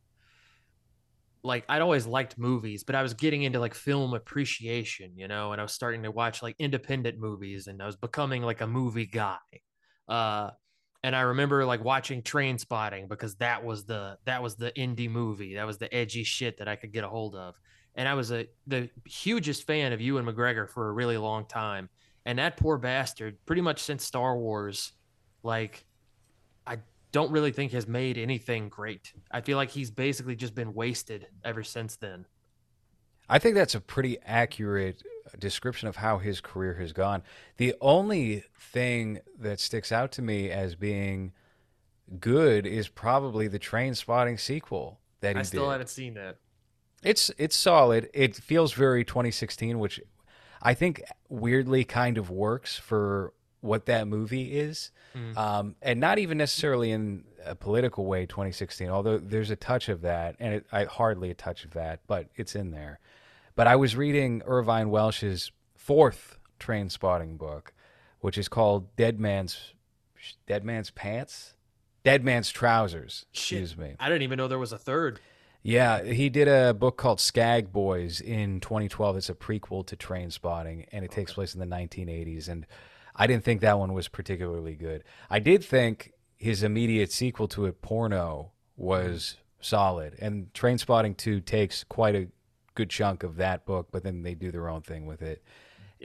like 1.43 1.63
I'd 1.69 1.81
always 1.81 2.05
liked 2.05 2.37
movies, 2.37 2.83
but 2.83 2.95
I 2.95 3.01
was 3.01 3.13
getting 3.13 3.43
into 3.43 3.59
like 3.59 3.73
film 3.73 4.13
appreciation, 4.13 5.17
you 5.17 5.27
know, 5.27 5.51
and 5.53 5.61
I 5.61 5.63
was 5.63 5.71
starting 5.73 6.03
to 6.03 6.11
watch 6.11 6.43
like 6.43 6.55
independent 6.59 7.17
movies 7.17 7.67
and 7.67 7.81
I 7.81 7.85
was 7.85 7.95
becoming 7.95 8.41
like 8.43 8.61
a 8.61 8.67
movie 8.67 9.05
guy. 9.05 9.37
Uh 10.07 10.51
and 11.03 11.15
I 11.15 11.21
remember 11.21 11.65
like 11.65 11.83
watching 11.83 12.21
Trainspotting 12.21 13.07
because 13.07 13.35
that 13.35 13.63
was 13.63 13.85
the 13.85 14.17
that 14.25 14.43
was 14.43 14.55
the 14.55 14.71
indie 14.71 15.09
movie. 15.09 15.55
That 15.55 15.65
was 15.65 15.77
the 15.77 15.93
edgy 15.93 16.23
shit 16.23 16.57
that 16.57 16.67
I 16.67 16.75
could 16.75 16.91
get 16.91 17.03
a 17.03 17.09
hold 17.09 17.35
of. 17.35 17.55
And 17.95 18.07
I 18.07 18.13
was 18.13 18.31
a 18.31 18.47
the 18.67 18.89
hugest 19.05 19.65
fan 19.65 19.93
of 19.93 20.01
Ewan 20.01 20.25
McGregor 20.25 20.69
for 20.69 20.89
a 20.89 20.91
really 20.91 21.17
long 21.17 21.45
time. 21.45 21.89
And 22.25 22.37
that 22.37 22.57
poor 22.57 22.77
bastard, 22.77 23.37
pretty 23.45 23.61
much 23.61 23.81
since 23.81 24.03
Star 24.03 24.37
Wars, 24.37 24.91
like 25.41 25.85
I 26.67 26.79
don't 27.13 27.31
really 27.31 27.51
think 27.51 27.71
has 27.71 27.87
made 27.87 28.17
anything 28.17 28.67
great. 28.67 29.13
I 29.31 29.39
feel 29.41 29.57
like 29.57 29.69
he's 29.69 29.91
basically 29.91 30.35
just 30.35 30.53
been 30.53 30.73
wasted 30.73 31.27
ever 31.45 31.63
since 31.63 31.95
then. 31.95 32.25
I 33.29 33.39
think 33.39 33.55
that's 33.55 33.75
a 33.75 33.79
pretty 33.79 34.17
accurate 34.25 35.01
description 35.37 35.87
of 35.87 35.97
how 35.97 36.17
his 36.17 36.41
career 36.41 36.75
has 36.75 36.93
gone. 36.93 37.23
The 37.57 37.75
only 37.81 38.43
thing 38.57 39.19
that 39.37 39.59
sticks 39.59 39.91
out 39.91 40.11
to 40.13 40.21
me 40.21 40.49
as 40.49 40.75
being 40.75 41.33
good 42.19 42.65
is 42.65 42.87
probably 42.87 43.47
the 43.47 43.59
Trainspotting 43.59 44.39
sequel 44.39 44.99
that 45.21 45.35
he 45.35 45.39
I 45.39 45.43
still 45.43 45.65
did. 45.65 45.71
haven't 45.73 45.89
seen 45.89 46.13
that. 46.15 46.37
It's 47.03 47.31
it's 47.37 47.55
solid. 47.55 48.09
It 48.13 48.35
feels 48.35 48.73
very 48.73 49.05
2016, 49.05 49.79
which 49.79 50.01
I 50.61 50.73
think 50.73 51.01
weirdly 51.29 51.83
kind 51.85 52.17
of 52.17 52.29
works 52.29 52.77
for 52.77 53.33
what 53.61 53.85
that 53.85 54.07
movie 54.07 54.57
is, 54.57 54.91
Mm. 55.15 55.35
um, 55.37 55.75
and 55.81 55.99
not 55.99 56.19
even 56.19 56.37
necessarily 56.37 56.91
in 56.91 57.23
a 57.43 57.55
political 57.55 58.05
way. 58.05 58.25
2016, 58.27 58.89
although 58.89 59.17
there's 59.17 59.49
a 59.49 59.55
touch 59.55 59.89
of 59.89 60.01
that, 60.01 60.35
and 60.39 60.53
it, 60.55 60.65
I 60.71 60.83
hardly 60.85 61.31
a 61.31 61.33
touch 61.33 61.63
of 61.65 61.71
that, 61.71 62.01
but 62.05 62.27
it's 62.35 62.55
in 62.55 62.71
there. 62.71 62.99
But 63.59 63.67
I 63.67 63.75
was 63.75 63.93
reading 63.93 64.41
Irvine 64.45 64.89
Welsh's 64.89 65.51
fourth 65.75 66.39
trainspotting 66.61 67.37
book, 67.37 67.73
which 68.21 68.37
is 68.37 68.47
called 68.47 68.95
Dead 68.95 69.19
Man's 69.19 69.73
Dead 70.47 70.63
Man's 70.63 70.91
Pants, 70.91 71.55
Dead 72.05 72.23
Man's 72.23 72.51
Trousers. 72.51 73.25
Shit. 73.33 73.59
Excuse 73.59 73.77
me. 73.77 73.95
I 73.99 74.07
didn't 74.07 74.21
even 74.21 74.37
know 74.37 74.47
there 74.47 74.57
was 74.57 74.71
a 74.71 74.77
third. 74.77 75.19
Yeah, 75.61 76.03
he 76.03 76.29
did 76.29 76.47
a 76.47 76.73
book 76.73 76.95
called 76.95 77.17
Skagboys 77.17 78.21
in 78.21 78.61
2012. 78.61 79.17
It's 79.17 79.29
a 79.29 79.35
prequel 79.35 79.85
to 79.87 79.97
Trainspotting, 79.97 80.85
and 80.93 81.03
it 81.03 81.11
takes 81.11 81.33
place 81.33 81.53
in 81.53 81.59
the 81.59 81.65
1980s. 81.65 82.47
And 82.47 82.65
I 83.13 83.27
didn't 83.27 83.43
think 83.43 83.59
that 83.59 83.77
one 83.77 83.91
was 83.91 84.07
particularly 84.07 84.75
good. 84.75 85.03
I 85.29 85.39
did 85.39 85.65
think 85.65 86.13
his 86.37 86.63
immediate 86.63 87.11
sequel 87.11 87.49
to 87.49 87.65
it, 87.65 87.81
Porno, 87.81 88.53
was 88.77 89.35
mm-hmm. 89.35 89.63
solid. 89.63 90.15
And 90.19 90.47
Trainspotting 90.53 91.17
2 91.17 91.41
takes 91.41 91.83
quite 91.83 92.15
a 92.15 92.29
good 92.79 92.89
chunk 92.89 93.23
of 93.23 93.35
that 93.35 93.65
book, 93.65 93.89
but 93.91 94.03
then 94.03 94.23
they 94.23 94.33
do 94.33 94.51
their 94.51 94.69
own 94.69 94.81
thing 94.81 95.05
with 95.05 95.21
it. 95.21 95.43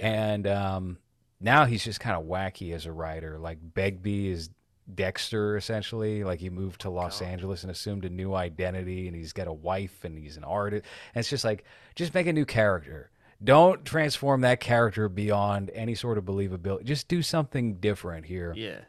And 0.01 0.45
um, 0.49 0.99
now 1.41 1.67
he's 1.67 1.85
just 1.85 2.01
kind 2.01 2.17
of 2.17 2.25
wacky 2.27 2.75
as 2.75 2.85
a 2.85 2.91
writer. 2.91 3.39
Like 3.39 3.59
Begbie 3.75 4.29
is 4.29 4.51
Dexter 4.93 5.57
essentially. 5.57 6.25
Like 6.25 6.41
he 6.41 6.51
moved 6.51 6.81
to 6.81 6.91
Los 6.91 7.23
Angeles 7.23 7.63
and 7.63 7.71
assumed 7.71 8.05
a 8.05 8.11
new 8.11 8.35
identity, 8.35 9.07
and 9.07 9.17
he's 9.17 9.33
got 9.33 9.47
a 9.47 9.53
wife 9.53 10.03
and 10.03 10.19
he's 10.19 10.37
an 10.37 10.43
artist. 10.43 10.85
And 11.15 11.21
it's 11.21 11.31
just 11.31 11.45
like, 11.45 11.65
just 11.95 12.13
make 12.13 12.27
a 12.27 12.33
new 12.33 12.45
character. 12.45 13.11
Don't 13.43 13.85
transform 13.85 14.41
that 14.41 14.59
character 14.59 15.09
beyond 15.09 15.71
any 15.75 15.95
sort 15.95 16.19
of 16.19 16.25
believability. 16.25 16.83
Just 16.83 17.07
do 17.07 17.23
something 17.23 17.75
different 17.75 18.27
here. 18.27 18.53
Yeah. 18.57 18.81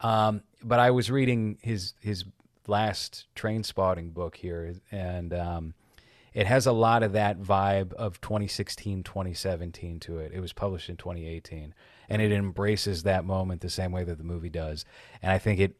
Um, 0.00 0.42
but 0.62 0.78
I 0.78 0.92
was 0.92 1.10
reading 1.10 1.58
his 1.60 1.94
his 2.00 2.24
last 2.68 3.26
trainspotting 3.34 4.14
book 4.14 4.36
here, 4.36 4.74
and 4.92 5.34
um, 5.34 5.74
it 6.34 6.46
has 6.46 6.66
a 6.66 6.72
lot 6.72 7.02
of 7.02 7.12
that 7.12 7.40
vibe 7.40 7.92
of 7.94 8.20
2016, 8.20 9.02
2017 9.02 10.00
to 10.00 10.18
it. 10.18 10.32
It 10.32 10.40
was 10.40 10.52
published 10.52 10.88
in 10.88 10.96
2018, 10.96 11.74
and 12.08 12.22
it 12.22 12.32
embraces 12.32 13.02
that 13.02 13.24
moment 13.24 13.60
the 13.60 13.70
same 13.70 13.92
way 13.92 14.04
that 14.04 14.18
the 14.18 14.24
movie 14.24 14.48
does. 14.48 14.84
And 15.20 15.30
I 15.32 15.38
think 15.38 15.60
it 15.60 15.76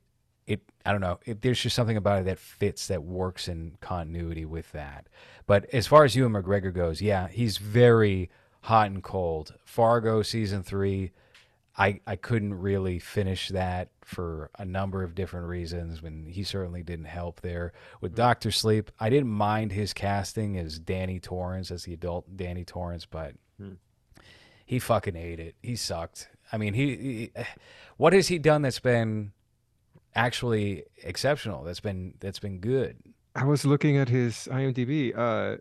it 0.47 0.61
I 0.85 0.93
don't 0.93 1.01
know. 1.01 1.21
It, 1.25 1.43
there's 1.43 1.61
just 1.61 1.77
something 1.77 1.97
about 1.97 2.21
it 2.21 2.25
that 2.25 2.39
fits 2.39 2.89
that 2.89 3.03
works 3.03 3.49
in 3.49 3.77
continuity 3.81 4.45
with 4.45 4.73
that. 4.73 5.09
But 5.47 5.67
as 5.73 5.87
far 5.87 6.05
as 6.05 6.17
Ewan 6.17 6.33
McGregor 6.33 6.75
goes, 6.75 7.01
yeah, 7.01 7.29
he's 7.29 7.59
very 7.59 8.31
hot 8.63 8.91
and 8.91 9.03
cold. 9.03 9.55
Fargo 9.65 10.23
season 10.23 10.63
three. 10.63 11.13
I, 11.77 12.01
I 12.07 12.17
couldn't 12.17 12.55
really 12.55 12.99
finish 12.99 13.49
that 13.49 13.89
for 14.05 14.51
a 14.59 14.65
number 14.65 15.03
of 15.03 15.15
different 15.15 15.47
reasons 15.47 16.03
when 16.03 16.27
he 16.27 16.45
certainly 16.45 16.83
didn't 16.83 17.07
help 17.07 17.41
there. 17.41 17.73
With 18.01 18.15
Doctor 18.15 18.51
Sleep, 18.51 18.91
I 19.01 19.09
didn't 19.09 19.31
mind 19.31 19.73
his 19.73 19.95
casting 19.95 20.59
as 20.59 20.79
Danny 20.79 21.19
Torrance, 21.19 21.71
as 21.71 21.85
the 21.85 21.95
adult 21.95 22.37
Danny 22.37 22.65
Torrance, 22.65 23.07
but 23.07 23.35
he 24.67 24.79
fucking 24.79 25.17
ate 25.17 25.41
it. 25.41 25.55
He 25.63 25.77
sucked. 25.77 26.29
I 26.53 26.59
mean, 26.59 26.75
he, 26.75 26.97
he 26.97 27.33
what 27.97 28.13
has 28.13 28.29
he 28.29 28.39
done 28.39 28.63
that's 28.63 28.81
been 28.81 29.33
actually 30.15 30.85
exceptional? 31.03 31.65
That's 31.65 31.81
been 31.81 32.15
that's 32.21 32.39
been 32.39 32.59
good. 32.59 32.99
I 33.35 33.45
was 33.45 33.65
looking 33.65 33.97
at 33.97 34.11
his 34.11 34.49
IMDb. 34.51 35.17
Uh, 35.17 35.57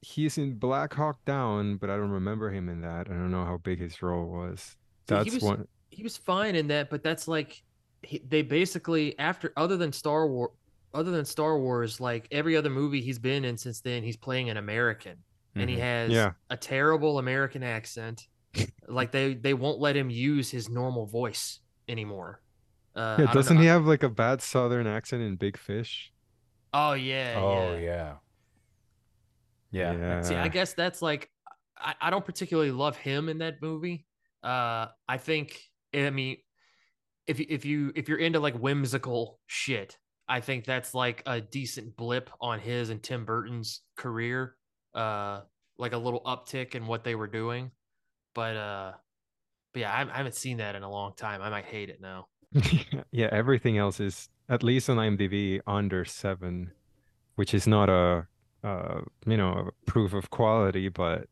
he's 0.00 0.38
in 0.38 0.54
Black 0.54 0.94
Hawk 0.94 1.24
Down, 1.24 1.76
but 1.76 1.90
I 1.90 1.96
don't 1.96 2.10
remember 2.10 2.50
him 2.50 2.68
in 2.68 2.80
that. 2.82 3.08
I 3.08 3.14
don't 3.14 3.32
know 3.32 3.44
how 3.44 3.56
big 3.56 3.80
his 3.80 4.02
role 4.02 4.26
was. 4.26 4.76
See, 5.08 5.14
he 5.14 5.20
That's 5.22 5.34
was- 5.34 5.42
one. 5.42 5.68
He 5.90 6.02
was 6.02 6.16
fine 6.16 6.54
in 6.54 6.68
that, 6.68 6.88
but 6.88 7.02
that's 7.02 7.28
like 7.28 7.62
he, 8.02 8.18
they 8.26 8.40
basically 8.42 9.18
after 9.18 9.52
other 9.58 9.76
than 9.76 9.92
Star 9.92 10.26
War 10.26 10.52
other 10.94 11.10
than 11.10 11.24
Star 11.26 11.58
Wars, 11.58 12.00
like 12.00 12.26
every 12.30 12.56
other 12.56 12.70
movie 12.70 13.00
he's 13.02 13.18
been 13.18 13.44
in 13.44 13.56
since 13.58 13.80
then, 13.80 14.02
he's 14.02 14.16
playing 14.16 14.48
an 14.50 14.56
American. 14.56 15.16
And 15.54 15.68
he 15.68 15.76
Mhm. 15.76 15.80
has 15.80 16.10
Yeah. 16.10 16.32
a 16.48 16.56
terrible 16.56 17.18
American 17.18 17.62
accent. 17.62 18.26
like 18.88 19.12
they 19.12 19.34
they 19.34 19.54
won't 19.54 19.80
let 19.80 19.96
him 19.96 20.08
use 20.10 20.50
his 20.50 20.68
normal 20.70 21.06
voice 21.06 21.60
anymore. 21.88 22.40
Uh, 22.94 23.16
Yeah, 23.20 23.32
doesn't 23.32 23.56
know. 23.56 23.62
he 23.62 23.66
have 23.68 23.86
like 23.86 24.02
a 24.02 24.08
bad 24.10 24.40
Southern 24.42 24.86
accent 24.86 25.22
in 25.22 25.36
Big 25.36 25.56
Fish? 25.58 26.12
Oh 26.74 26.92
yeah. 26.94 27.34
oh 27.38 27.76
yeah. 27.76 28.14
yeah. 29.70 29.92
Yeah. 29.92 30.20
See, 30.22 30.34
I 30.34 30.48
guess 30.48 30.74
that's 30.74 31.00
like 31.02 31.30
I, 31.78 31.94
I 32.00 32.10
don't 32.10 32.24
particularly 32.24 32.70
love 32.70 32.96
him 32.96 33.28
in 33.28 33.38
that 33.38 33.60
movie. 33.62 34.04
Uh 34.42 34.86
I 35.08 35.18
think 35.18 35.60
I 35.94 36.10
mean 36.10 36.38
if 37.26 37.40
if 37.40 37.64
you 37.64 37.92
if 37.94 38.08
you're 38.08 38.18
into 38.18 38.40
like 38.40 38.54
whimsical 38.54 39.38
shit, 39.46 39.98
I 40.28 40.40
think 40.40 40.64
that's 40.64 40.94
like 40.94 41.22
a 41.26 41.40
decent 41.40 41.96
blip 41.96 42.30
on 42.40 42.58
his 42.58 42.90
and 42.90 43.02
Tim 43.02 43.24
Burton's 43.24 43.82
career. 43.96 44.56
Uh 44.94 45.42
like 45.78 45.92
a 45.92 45.98
little 45.98 46.20
uptick 46.22 46.74
in 46.74 46.86
what 46.86 47.04
they 47.04 47.14
were 47.14 47.26
doing. 47.26 47.70
But 48.34 48.56
uh 48.56 48.92
but 49.72 49.80
yeah, 49.80 49.92
I, 49.92 50.12
I 50.12 50.16
haven't 50.16 50.34
seen 50.34 50.58
that 50.58 50.74
in 50.74 50.82
a 50.82 50.90
long 50.90 51.14
time. 51.16 51.40
I 51.40 51.48
might 51.48 51.64
hate 51.64 51.88
it 51.88 52.00
now. 52.00 52.28
yeah, 53.12 53.28
everything 53.32 53.78
else 53.78 54.00
is 54.00 54.28
at 54.48 54.62
least 54.62 54.90
on 54.90 54.98
IMDb 54.98 55.60
under 55.66 56.04
seven, 56.04 56.72
which 57.36 57.54
is 57.54 57.66
not 57.66 57.88
a 57.88 58.26
uh 58.64 59.00
you 59.26 59.36
know 59.36 59.68
a 59.68 59.90
proof 59.90 60.12
of 60.12 60.30
quality, 60.30 60.88
but 60.88 61.28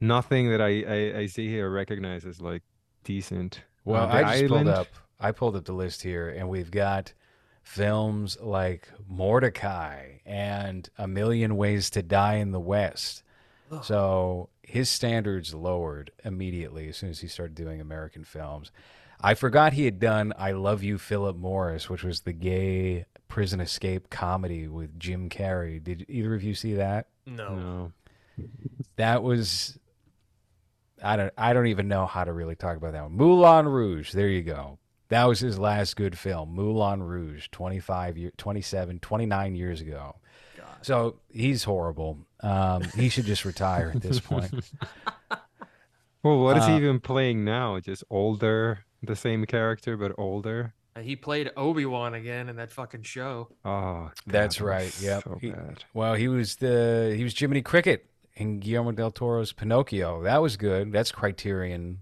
nothing 0.00 0.50
that 0.50 0.60
I 0.60 0.82
I, 1.16 1.18
I 1.20 1.26
see 1.26 1.48
here 1.48 1.70
recognizes 1.70 2.40
like 2.40 2.62
decent. 3.04 3.62
Well, 3.84 4.04
Uh, 4.04 4.08
I 4.14 4.38
just 4.40 4.48
pulled 4.48 4.68
up. 4.68 4.88
I 5.18 5.32
pulled 5.32 5.56
up 5.56 5.64
the 5.64 5.72
list 5.72 6.02
here, 6.02 6.28
and 6.28 6.48
we've 6.48 6.70
got 6.70 7.12
films 7.62 8.36
like 8.40 8.88
Mortdecai 9.12 10.20
and 10.24 10.88
A 10.98 11.06
Million 11.08 11.56
Ways 11.56 11.90
to 11.90 12.02
Die 12.02 12.34
in 12.34 12.52
the 12.52 12.60
West. 12.60 13.22
Ugh. 13.72 13.84
So 13.84 14.48
his 14.62 14.88
standards 14.88 15.54
lowered 15.54 16.10
immediately 16.24 16.88
as 16.88 16.96
soon 16.96 17.10
as 17.10 17.20
he 17.20 17.28
started 17.28 17.54
doing 17.54 17.80
American 17.80 18.24
films. 18.24 18.70
I 19.20 19.34
forgot 19.34 19.72
he 19.72 19.86
had 19.86 19.98
done 19.98 20.32
I 20.38 20.52
Love 20.52 20.82
You, 20.82 20.98
Philip 20.98 21.36
Morris, 21.36 21.88
which 21.88 22.04
was 22.04 22.20
the 22.20 22.32
gay 22.32 23.06
prison 23.28 23.60
escape 23.60 24.10
comedy 24.10 24.68
with 24.68 24.98
Jim 25.00 25.28
Carrey. 25.28 25.82
Did 25.82 26.04
either 26.08 26.34
of 26.34 26.42
you 26.44 26.54
see 26.54 26.74
that? 26.74 27.08
No. 27.24 27.54
No. 27.56 27.92
That 28.96 29.22
was 29.22 29.78
I 31.02 31.16
don't 31.16 31.32
I 31.36 31.52
don't 31.52 31.66
even 31.66 31.88
know 31.88 32.06
how 32.06 32.24
to 32.24 32.32
really 32.32 32.54
talk 32.56 32.76
about 32.76 32.92
that 32.92 33.02
one. 33.02 33.12
Moulin 33.12 33.66
Rouge, 33.68 34.12
there 34.12 34.28
you 34.28 34.42
go. 34.42 34.78
That 35.08 35.24
was 35.24 35.38
his 35.40 35.58
last 35.58 35.94
good 35.96 36.18
film, 36.18 36.54
Moulin 36.54 37.02
Rouge, 37.02 37.48
25 37.52 38.18
year 38.18 38.32
27 38.36 38.98
29 38.98 39.54
years 39.54 39.80
ago. 39.80 40.16
God. 40.58 40.66
So, 40.82 41.16
he's 41.30 41.62
horrible. 41.64 42.18
Um, 42.40 42.82
he 42.96 43.08
should 43.08 43.24
just 43.26 43.44
retire 43.44 43.92
at 43.94 44.02
this 44.02 44.20
point. 44.20 44.52
Well, 46.22 46.40
what 46.40 46.56
is 46.56 46.66
he 46.66 46.72
Uh, 46.72 46.78
even 46.78 46.98
playing 47.00 47.44
now? 47.44 47.78
Just 47.78 48.02
older, 48.10 48.80
the 49.02 49.14
same 49.14 49.46
character 49.46 49.96
but 49.96 50.12
older. 50.18 50.74
Uh, 50.96 51.00
He 51.00 51.14
played 51.14 51.52
Obi-Wan 51.56 52.14
again 52.14 52.48
in 52.48 52.56
that 52.56 52.72
fucking 52.72 53.02
show. 53.04 53.48
Oh, 53.64 54.10
That's 54.26 54.58
God, 54.58 54.66
that 54.66 54.68
right, 54.70 54.84
was 54.86 55.02
yep. 55.04 55.22
So 55.22 55.38
He- 55.40 55.50
bad. 55.50 55.84
Well, 55.94 56.14
he 56.14 56.26
was 56.26 56.56
the 56.56 57.14
he 57.16 57.22
was 57.22 57.38
Jiminy 57.38 57.62
Cricket 57.62 58.06
in 58.36 58.60
Guillermo 58.60 58.92
del 58.92 59.10
Toro's 59.10 59.52
Pinocchio. 59.52 60.22
That 60.22 60.42
was 60.42 60.56
good. 60.56 60.92
That's 60.92 61.10
Criterion 61.10 62.00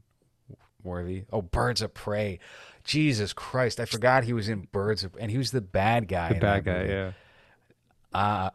worthy. 0.83 1.25
Oh, 1.33 1.43
Birds 1.43 1.81
of 1.83 1.95
Prey. 1.95 2.39
Jesus 2.85 3.33
Christ! 3.33 3.81
I 3.81 3.87
forgot 3.87 4.25
he 4.25 4.35
was 4.35 4.49
in 4.49 4.69
Birds 4.71 5.05
of, 5.05 5.17
and 5.19 5.31
he 5.31 5.39
was 5.39 5.53
the 5.53 5.63
bad 5.63 6.07
guy. 6.07 6.35
The 6.35 6.41
bad 6.41 6.65
guy, 6.65 6.79
movie. 6.81 6.93
yeah. 6.93 7.13
Uh, 8.13 8.51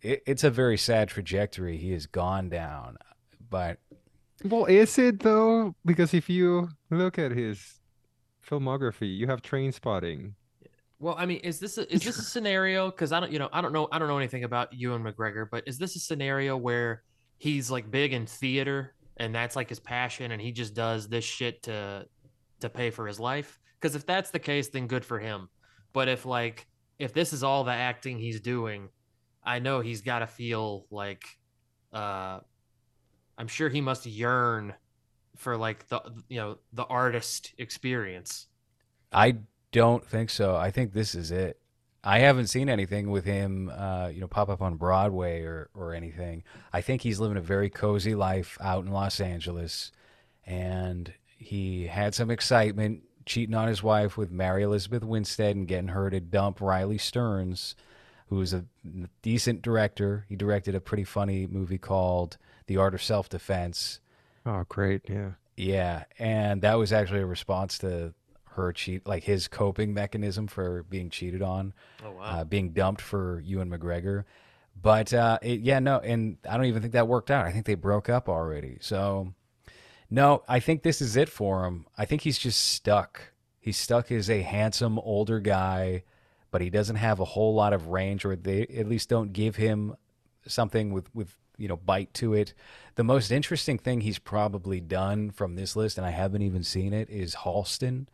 it, 0.00 0.22
it's 0.26 0.44
a 0.44 0.50
very 0.50 0.78
sad 0.78 1.08
trajectory 1.08 1.76
he 1.76 1.92
has 1.92 2.06
gone 2.06 2.48
down. 2.48 2.96
But 3.50 3.78
Well, 4.42 4.64
is 4.64 4.98
it 4.98 5.20
though? 5.20 5.74
Because 5.84 6.14
if 6.14 6.30
you 6.30 6.70
look 6.90 7.18
at 7.18 7.32
his 7.32 7.80
filmography, 8.48 9.14
you 9.14 9.26
have 9.26 9.42
Trainspotting. 9.42 10.32
Well, 11.00 11.14
I 11.18 11.24
mean, 11.24 11.38
is 11.38 11.58
this 11.58 11.78
a, 11.78 11.92
is 11.92 12.02
this 12.02 12.18
a 12.18 12.22
scenario? 12.22 12.90
Because 12.90 13.10
I 13.10 13.20
don't, 13.20 13.32
you 13.32 13.38
know, 13.38 13.48
I 13.52 13.62
don't 13.62 13.72
know, 13.72 13.88
I 13.90 13.98
don't 13.98 14.06
know 14.06 14.18
anything 14.18 14.44
about 14.44 14.72
Ewan 14.74 15.02
McGregor, 15.02 15.46
but 15.50 15.64
is 15.66 15.78
this 15.78 15.96
a 15.96 15.98
scenario 15.98 16.58
where 16.58 17.02
he's 17.38 17.70
like 17.70 17.90
big 17.90 18.12
in 18.12 18.26
theater 18.26 18.94
and 19.16 19.34
that's 19.34 19.56
like 19.56 19.70
his 19.70 19.80
passion, 19.80 20.32
and 20.32 20.40
he 20.40 20.52
just 20.52 20.74
does 20.74 21.08
this 21.08 21.24
shit 21.24 21.62
to 21.64 22.06
to 22.60 22.68
pay 22.68 22.90
for 22.90 23.06
his 23.06 23.18
life? 23.18 23.58
Because 23.80 23.94
if 23.96 24.04
that's 24.04 24.30
the 24.30 24.38
case, 24.38 24.68
then 24.68 24.86
good 24.86 25.04
for 25.04 25.18
him. 25.18 25.48
But 25.94 26.08
if 26.08 26.26
like 26.26 26.66
if 26.98 27.14
this 27.14 27.32
is 27.32 27.42
all 27.42 27.64
the 27.64 27.72
acting 27.72 28.18
he's 28.18 28.40
doing, 28.40 28.90
I 29.42 29.58
know 29.58 29.80
he's 29.80 30.02
got 30.02 30.18
to 30.18 30.26
feel 30.26 30.86
like, 30.90 31.24
uh, 31.94 32.40
I'm 33.38 33.48
sure 33.48 33.70
he 33.70 33.80
must 33.80 34.04
yearn 34.04 34.74
for 35.36 35.56
like 35.56 35.88
the 35.88 36.02
you 36.28 36.36
know 36.36 36.58
the 36.74 36.84
artist 36.84 37.54
experience. 37.56 38.48
I 39.12 39.38
don't 39.72 40.04
think 40.04 40.30
so. 40.30 40.56
I 40.56 40.70
think 40.70 40.92
this 40.92 41.14
is 41.14 41.30
it. 41.30 41.58
I 42.02 42.20
haven't 42.20 42.46
seen 42.46 42.68
anything 42.70 43.10
with 43.10 43.24
him, 43.24 43.70
uh, 43.76 44.08
you 44.08 44.20
know, 44.20 44.26
pop 44.26 44.48
up 44.48 44.62
on 44.62 44.76
Broadway 44.76 45.42
or, 45.42 45.68
or 45.74 45.94
anything. 45.94 46.44
I 46.72 46.80
think 46.80 47.02
he's 47.02 47.20
living 47.20 47.36
a 47.36 47.42
very 47.42 47.68
cozy 47.68 48.14
life 48.14 48.56
out 48.60 48.84
in 48.84 48.90
Los 48.90 49.20
Angeles, 49.20 49.92
and 50.46 51.12
he 51.36 51.86
had 51.86 52.14
some 52.14 52.30
excitement 52.30 53.02
cheating 53.26 53.54
on 53.54 53.68
his 53.68 53.82
wife 53.82 54.16
with 54.16 54.30
Mary 54.30 54.62
Elizabeth 54.62 55.04
Winstead 55.04 55.56
and 55.56 55.68
getting 55.68 55.88
her 55.88 56.08
to 56.08 56.20
dump 56.20 56.60
Riley 56.60 56.96
Stearns, 56.96 57.76
who 58.28 58.40
is 58.40 58.54
a 58.54 58.64
decent 59.20 59.60
director. 59.60 60.24
He 60.28 60.36
directed 60.36 60.74
a 60.74 60.80
pretty 60.80 61.04
funny 61.04 61.46
movie 61.46 61.78
called 61.78 62.38
The 62.66 62.78
Art 62.78 62.94
of 62.94 63.02
Self 63.02 63.28
Defense. 63.28 64.00
Oh, 64.46 64.64
great. 64.68 65.02
Yeah. 65.08 65.32
Yeah, 65.56 66.04
and 66.18 66.62
that 66.62 66.78
was 66.78 66.90
actually 66.90 67.20
a 67.20 67.26
response 67.26 67.76
to 67.78 68.14
her 68.54 68.72
cheat, 68.72 69.06
like 69.06 69.24
his 69.24 69.48
coping 69.48 69.94
mechanism 69.94 70.46
for 70.46 70.82
being 70.84 71.10
cheated 71.10 71.42
on, 71.42 71.72
Oh 72.04 72.12
wow. 72.12 72.22
uh, 72.22 72.44
being 72.44 72.70
dumped 72.72 73.00
for 73.00 73.40
Ewan 73.40 73.70
McGregor. 73.70 74.24
But 74.80 75.12
uh, 75.12 75.38
it, 75.42 75.60
yeah, 75.60 75.78
no, 75.78 75.98
and 75.98 76.38
I 76.48 76.56
don't 76.56 76.66
even 76.66 76.80
think 76.80 76.94
that 76.94 77.08
worked 77.08 77.30
out. 77.30 77.44
I 77.46 77.52
think 77.52 77.66
they 77.66 77.74
broke 77.74 78.08
up 78.08 78.28
already. 78.28 78.78
So, 78.80 79.34
no, 80.08 80.42
I 80.48 80.60
think 80.60 80.82
this 80.82 81.00
is 81.00 81.16
it 81.16 81.28
for 81.28 81.64
him. 81.66 81.86
I 81.98 82.04
think 82.04 82.22
he's 82.22 82.38
just 82.38 82.60
stuck. 82.70 83.32
He's 83.58 83.76
stuck 83.76 84.10
as 84.10 84.30
a 84.30 84.42
handsome 84.42 84.98
older 84.98 85.38
guy, 85.38 86.04
but 86.50 86.60
he 86.62 86.70
doesn't 86.70 86.96
have 86.96 87.20
a 87.20 87.24
whole 87.24 87.54
lot 87.54 87.72
of 87.72 87.88
range, 87.88 88.24
or 88.24 88.36
they 88.36 88.62
at 88.62 88.88
least 88.88 89.08
don't 89.08 89.32
give 89.32 89.56
him 89.56 89.94
something 90.46 90.92
with 90.92 91.14
with 91.14 91.36
you 91.58 91.68
know 91.68 91.76
bite 91.76 92.14
to 92.14 92.32
it. 92.32 92.54
The 92.94 93.04
most 93.04 93.30
interesting 93.30 93.76
thing 93.78 94.00
he's 94.00 94.18
probably 94.18 94.80
done 94.80 95.30
from 95.30 95.56
this 95.56 95.76
list, 95.76 95.98
and 95.98 96.06
I 96.06 96.10
haven't 96.10 96.42
even 96.42 96.62
seen 96.64 96.92
it, 96.94 97.10
is 97.10 97.34
Halston. 97.34 98.06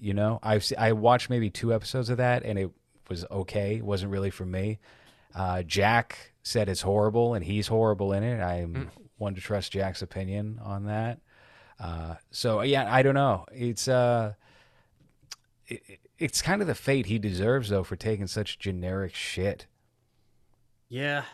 You 0.00 0.14
know, 0.14 0.38
I've 0.42 0.64
se- 0.64 0.76
I 0.76 0.92
watched 0.92 1.30
maybe 1.30 1.50
two 1.50 1.72
episodes 1.72 2.10
of 2.10 2.18
that, 2.18 2.44
and 2.44 2.58
it 2.58 2.70
was 3.08 3.24
okay. 3.30 3.76
It 3.76 3.84
wasn't 3.84 4.12
really 4.12 4.30
for 4.30 4.44
me. 4.44 4.78
Uh, 5.34 5.62
Jack 5.62 6.32
said 6.42 6.68
it's 6.68 6.82
horrible, 6.82 7.34
and 7.34 7.44
he's 7.44 7.66
horrible 7.66 8.12
in 8.12 8.22
it. 8.22 8.40
I'm 8.40 8.90
one 9.18 9.34
to 9.34 9.40
trust 9.40 9.72
Jack's 9.72 10.02
opinion 10.02 10.60
on 10.62 10.86
that. 10.86 11.20
Uh, 11.78 12.14
so 12.30 12.62
yeah, 12.62 12.92
I 12.92 13.02
don't 13.02 13.14
know. 13.14 13.46
It's 13.52 13.88
uh, 13.88 14.34
it, 15.66 15.82
it's 16.18 16.40
kind 16.42 16.62
of 16.62 16.68
the 16.68 16.74
fate 16.74 17.06
he 17.06 17.18
deserves 17.18 17.68
though 17.68 17.82
for 17.82 17.96
taking 17.96 18.26
such 18.26 18.58
generic 18.58 19.14
shit. 19.14 19.66
Yeah. 20.88 21.24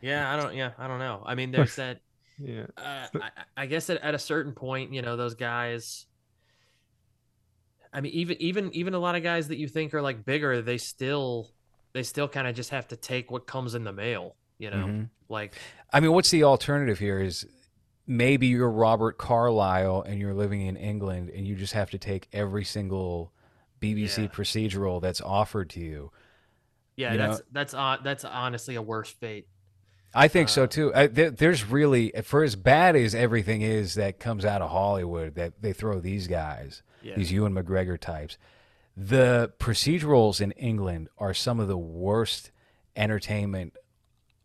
Yeah, 0.00 0.32
I 0.32 0.36
don't. 0.40 0.54
Yeah, 0.54 0.72
I 0.78 0.88
don't 0.88 0.98
know. 0.98 1.22
I 1.24 1.34
mean, 1.34 1.50
there's 1.52 1.76
that. 1.76 2.00
Yeah. 2.38 2.66
Uh, 2.76 3.06
I, 3.14 3.30
I 3.56 3.66
guess 3.66 3.88
at, 3.90 3.98
at 4.02 4.14
a 4.14 4.18
certain 4.18 4.52
point, 4.52 4.92
you 4.92 5.02
know, 5.02 5.16
those 5.16 5.34
guys. 5.34 6.06
I 7.94 8.00
mean, 8.00 8.12
even 8.12 8.36
even 8.42 8.74
even 8.74 8.92
a 8.94 8.98
lot 8.98 9.14
of 9.14 9.22
guys 9.22 9.48
that 9.48 9.56
you 9.56 9.68
think 9.68 9.94
are 9.94 10.02
like 10.02 10.24
bigger, 10.24 10.60
they 10.60 10.78
still 10.78 11.48
they 11.92 12.02
still 12.02 12.28
kind 12.28 12.46
of 12.48 12.54
just 12.56 12.70
have 12.70 12.88
to 12.88 12.96
take 12.96 13.30
what 13.30 13.46
comes 13.46 13.74
in 13.74 13.84
the 13.84 13.92
mail. 13.92 14.34
You 14.58 14.70
know, 14.70 14.86
Mhm. 14.86 15.08
like 15.28 15.54
I 15.92 16.00
mean, 16.00 16.12
what's 16.12 16.30
the 16.30 16.42
alternative 16.44 16.98
here? 16.98 17.20
Is 17.20 17.46
maybe 18.06 18.48
you're 18.48 18.70
Robert 18.70 19.16
Carlyle 19.16 20.02
and 20.02 20.20
you're 20.20 20.34
living 20.34 20.62
in 20.62 20.76
England 20.76 21.30
and 21.30 21.46
you 21.46 21.54
just 21.54 21.72
have 21.72 21.90
to 21.90 21.98
take 21.98 22.28
every 22.32 22.64
single 22.64 23.32
BBC 23.80 24.22
Yeah. 24.22 24.28
procedural 24.28 25.00
that's 25.00 25.20
offered 25.20 25.70
to 25.70 25.80
you. 25.80 26.10
yeah, 26.96 27.12
You 27.12 27.18
know- 27.18 27.28
that's 27.30 27.42
that's 27.52 27.74
uh, 27.74 27.96
that's 28.04 28.24
honestly 28.24 28.74
a 28.74 28.82
worse 28.82 29.10
fate. 29.10 29.46
I 30.16 30.28
think 30.28 30.48
so 30.48 30.62
Uh, 30.62 30.66
too. 30.68 30.94
I, 30.94 31.06
there, 31.08 31.30
there's 31.32 31.64
really, 31.64 32.12
for 32.22 32.44
as 32.44 32.54
bad 32.54 32.94
as 32.94 33.16
everything 33.16 33.62
is 33.62 33.94
that 33.94 34.20
comes 34.20 34.44
out 34.44 34.62
of 34.62 34.70
Hollywood, 34.70 35.34
that 35.34 35.60
they 35.60 35.72
throw 35.72 35.98
these 35.98 36.28
guys, 36.28 36.82
Yeah. 37.04 37.14
these 37.16 37.30
Ewan 37.32 37.54
McGregor 37.54 37.98
types. 37.98 38.38
The 38.96 39.52
procedurals 39.58 40.40
in 40.40 40.52
England 40.52 41.08
are 41.18 41.34
some 41.34 41.60
of 41.60 41.68
the 41.68 41.76
worst 41.76 42.50
entertainment 42.96 43.76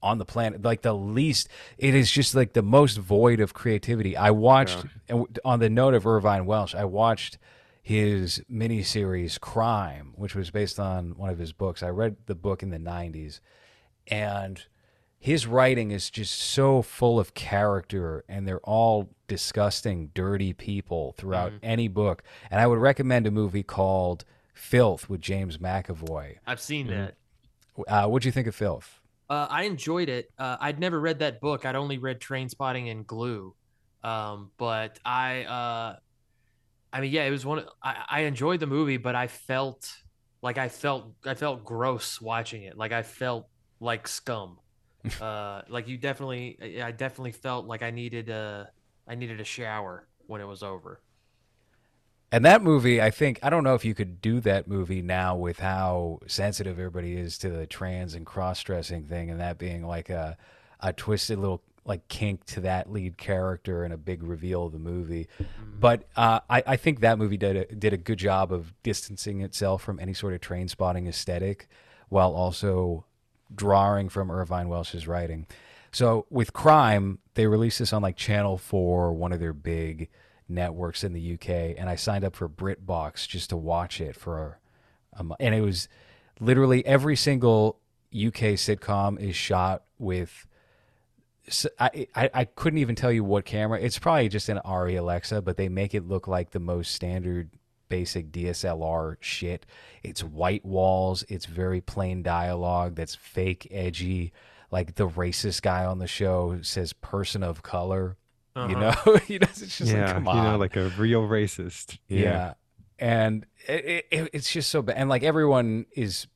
on 0.02 0.18
the 0.18 0.26
planet. 0.26 0.64
Like 0.64 0.82
the 0.82 0.94
least, 0.94 1.50
it 1.78 1.94
is 1.94 2.12
just 2.12 2.36
like 2.36 2.54
the 2.54 2.62
most 2.62 2.98
void 2.98 3.40
of 3.40 3.54
creativity. 3.54 4.18
I 4.18 4.32
watched, 4.32 4.86
and 5.08 5.40
on 5.46 5.60
the 5.60 5.70
note 5.70 5.94
of 5.94 6.08
Irvine 6.08 6.46
Welsh, 6.46 6.74
I 6.74 6.86
watched 6.86 7.38
his 7.82 8.42
miniseries 8.52 9.40
Crime, 9.40 10.14
which 10.16 10.36
was 10.36 10.52
based 10.52 10.80
on 10.80 11.18
one 11.18 11.30
of 11.30 11.40
his 11.40 11.54
books. 11.54 11.84
I 11.84 11.90
read 11.90 12.18
the 12.26 12.36
book 12.36 12.64
in 12.64 12.70
the 12.70 12.78
90s, 12.78 13.40
and 14.08 14.64
his 15.20 15.46
writing 15.46 15.92
is 15.92 16.10
just 16.10 16.34
so 16.34 16.82
full 16.82 17.20
of 17.20 17.34
character 17.34 18.24
and 18.30 18.48
they're 18.48 18.60
all 18.60 19.10
disgusting 19.30 20.10
dirty 20.14 20.52
people 20.52 21.14
throughout 21.18 21.54
any 21.64 21.88
book 21.88 22.22
and 22.52 22.60
i 22.60 22.68
would 22.68 22.80
recommend 22.80 23.26
a 23.26 23.32
movie 23.32 23.64
called 23.64 24.26
filth 24.54 25.10
with 25.10 25.22
james 25.22 25.58
mcavoy 25.58 26.36
I've 26.46 26.60
seen 26.60 26.88
that. 26.88 27.16
uh, 27.88 28.08
what'd 28.08 28.26
you 28.26 28.32
think 28.34 28.48
of 28.48 28.56
filth 28.56 29.00
Uh, 29.30 29.48
I 29.48 29.64
enjoyed 29.64 30.10
it. 30.10 30.32
Uh, 30.40 30.58
I'd 30.60 30.80
never 30.80 31.00
read 31.00 31.20
that 31.20 31.40
book. 31.40 31.64
I'd 31.64 31.76
only 31.76 32.00
read 32.00 32.20
Trainspotting 32.20 32.90
and 32.92 33.06
Glue. 33.06 33.54
Um, 34.04 34.50
but 34.58 34.98
I, 35.06 35.44
uh, 35.44 35.96
I 36.92 37.02
mean, 37.02 37.12
yeah, 37.12 37.26
it 37.26 37.30
was 37.30 37.46
one. 37.46 37.64
I, 37.84 37.94
I 38.10 38.20
enjoyed 38.22 38.60
the 38.60 38.66
movie, 38.66 38.98
but 38.98 39.14
I 39.14 39.28
felt 39.28 39.88
like 40.42 40.58
I 40.58 40.68
felt 40.68 41.14
I 41.26 41.36
felt 41.36 41.64
gross 41.64 42.20
watching 42.20 42.64
it. 42.64 42.76
Like 42.76 42.92
I 42.92 43.04
felt 43.04 43.46
like 43.80 44.08
scum. 44.08 44.58
uh, 45.22 45.62
like 45.70 45.88
you 45.88 45.98
definitely, 45.98 46.82
I 46.82 46.92
definitely 46.92 47.34
felt 47.34 47.68
like 47.68 47.84
I 47.84 47.92
needed 47.92 48.30
a, 48.30 48.70
I 49.10 49.16
needed 49.16 49.42
a 49.42 49.44
shower 49.44 50.06
when 50.28 50.40
it 50.40 50.46
was 50.46 50.64
over. 50.64 51.02
and 52.32 52.46
that 52.46 52.62
movie 52.62 53.02
i 53.02 53.10
think 53.10 53.40
i 53.42 53.50
don't 53.50 53.64
know 53.64 53.74
if 53.74 53.84
you 53.84 53.96
could 53.96 54.22
do 54.22 54.40
that 54.40 54.68
movie 54.68 55.02
now 55.02 55.36
with 55.36 55.58
how 55.58 56.20
sensitive 56.28 56.78
everybody 56.78 57.18
is 57.18 57.40
to 57.40 57.50
the 57.50 57.66
trans 57.66 58.14
and 58.14 58.24
cross-dressing 58.26 59.04
thing 59.06 59.32
and 59.32 59.40
that 59.40 59.58
being 59.58 59.84
like 59.84 60.12
a, 60.12 60.38
a 60.80 60.94
twisted 60.94 61.40
little 61.40 61.64
like 61.86 62.08
kink 62.08 62.46
to 62.46 62.60
that 62.62 62.92
lead 62.92 63.18
character 63.18 63.84
and 63.84 63.92
a 63.92 63.98
big 63.98 64.22
reveal 64.22 64.68
of 64.68 64.72
the 64.74 64.78
movie 64.80 65.28
but 65.80 66.04
uh, 66.16 66.40
I, 66.48 66.62
I 66.68 66.76
think 66.76 67.00
that 67.00 67.18
movie 67.18 67.38
did 67.38 67.56
a, 67.56 67.66
did 67.74 67.94
a 67.94 67.98
good 67.98 68.20
job 68.20 68.52
of 68.54 68.74
distancing 68.84 69.42
itself 69.42 69.82
from 69.82 70.00
any 70.00 70.14
sort 70.14 70.34
of 70.36 70.42
trainspotting 70.42 71.08
aesthetic 71.08 71.68
while 72.10 72.34
also 72.36 73.06
drawing 73.56 74.10
from 74.10 74.30
Irvine 74.30 74.68
Welsh's 74.70 75.08
writing. 75.08 75.48
So 75.92 76.26
with 76.30 76.54
Crime, 76.54 77.20
they 77.34 77.48
released 77.48 77.80
this 77.80 77.94
on 77.94 78.02
like 78.02 78.16
Channel 78.16 78.58
4, 78.58 79.14
one 79.14 79.32
of 79.32 79.40
their 79.40 79.54
big 79.54 80.10
networks 80.48 81.04
in 81.04 81.14
the 81.14 81.34
UK, 81.34 81.50
and 81.78 81.90
I 81.90 81.96
signed 81.96 82.24
up 82.24 82.36
for 82.36 82.50
BritBox 82.50 83.28
just 83.28 83.50
to 83.52 83.58
watch 83.58 84.02
it 84.02 84.16
for 84.16 84.60
a 85.14 85.24
month. 85.24 85.40
And 85.40 85.54
it 85.54 85.62
was 85.62 85.88
literally 86.40 86.86
every 86.86 87.16
single 87.16 87.80
UK 88.14 88.56
sitcom 88.58 89.20
is 89.20 89.36
shot 89.36 89.84
with 89.98 90.48
I 91.80 92.08
I 92.16 92.46
couldn't 92.46 92.80
even 92.80 92.96
tell 92.96 93.12
you 93.12 93.24
what 93.24 93.46
camera. 93.46 93.80
It's 93.80 93.98
probably 93.98 94.30
just 94.30 94.50
an 94.50 94.60
Arri 94.66 95.00
Alexa, 95.00 95.42
but 95.42 95.58
they 95.58 95.70
make 95.70 95.96
it 95.96 96.08
look 96.08 96.28
like 96.28 96.52
the 96.52 96.60
most 96.60 96.94
standard 96.94 97.50
basic 97.88 98.32
DSLR 98.32 99.18
shit. 99.20 99.66
It's 100.04 100.24
white 100.24 100.64
walls, 100.64 101.24
it's 101.28 101.46
very 101.46 101.82
plain 101.82 102.22
dialogue 102.22 102.96
that's 102.96 103.16
fake 103.16 103.68
edgy. 103.72 104.32
Like 104.72 104.96
the 104.96 105.08
racist 105.08 105.62
guy 105.62 105.86
on 105.86 106.00
the 106.00 106.08
show 106.08 106.60
says 106.62 106.94
person 106.94 107.44
of 107.44 107.64
color. 107.64 108.18
You 108.56 108.76
know, 108.76 108.94
you 109.28 109.40
know, 109.40 109.48
it's 109.50 109.78
just 109.78 109.94
yeah. 109.94 110.06
like 110.06 110.14
come 110.16 110.26
you 110.26 110.32
on. 110.32 110.44
know, 110.44 110.58
like 110.58 110.76
a 110.76 110.90
real 110.98 111.22
racist. 111.24 111.98
Yeah. 112.10 112.56
And 112.98 113.46
it, 113.68 114.06
it, 114.12 114.30
it's 114.34 114.52
just 114.52 114.70
so 114.70 114.82
bad. 114.82 114.98
And 114.98 115.08
like 115.10 115.24
everyone 115.24 115.86
is, 115.96 116.28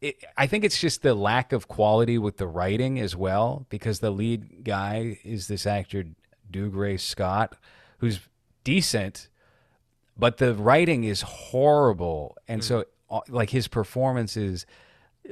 it, 0.00 0.22
I 0.36 0.46
think 0.46 0.62
it's 0.64 0.80
just 0.80 1.02
the 1.02 1.12
lack 1.14 1.52
of 1.52 1.66
quality 1.66 2.18
with 2.18 2.36
the 2.36 2.46
writing 2.46 3.00
as 3.00 3.16
well, 3.16 3.66
because 3.68 3.98
the 3.98 4.10
lead 4.12 4.62
guy 4.62 5.18
is 5.24 5.48
this 5.48 5.66
actor, 5.66 6.04
Dougray 6.52 7.00
Scott, 7.00 7.56
who's 7.98 8.20
decent. 8.62 9.28
but 10.16 10.36
the 10.36 10.54
writing 10.54 11.02
is 11.04 11.22
horrible, 11.22 12.36
and 12.46 12.60
Mm. 12.60 12.64
so 12.64 12.84
uh, 13.10 13.20
like 13.28 13.50
his 13.50 13.66
performance 13.66 14.36
is 14.36 14.66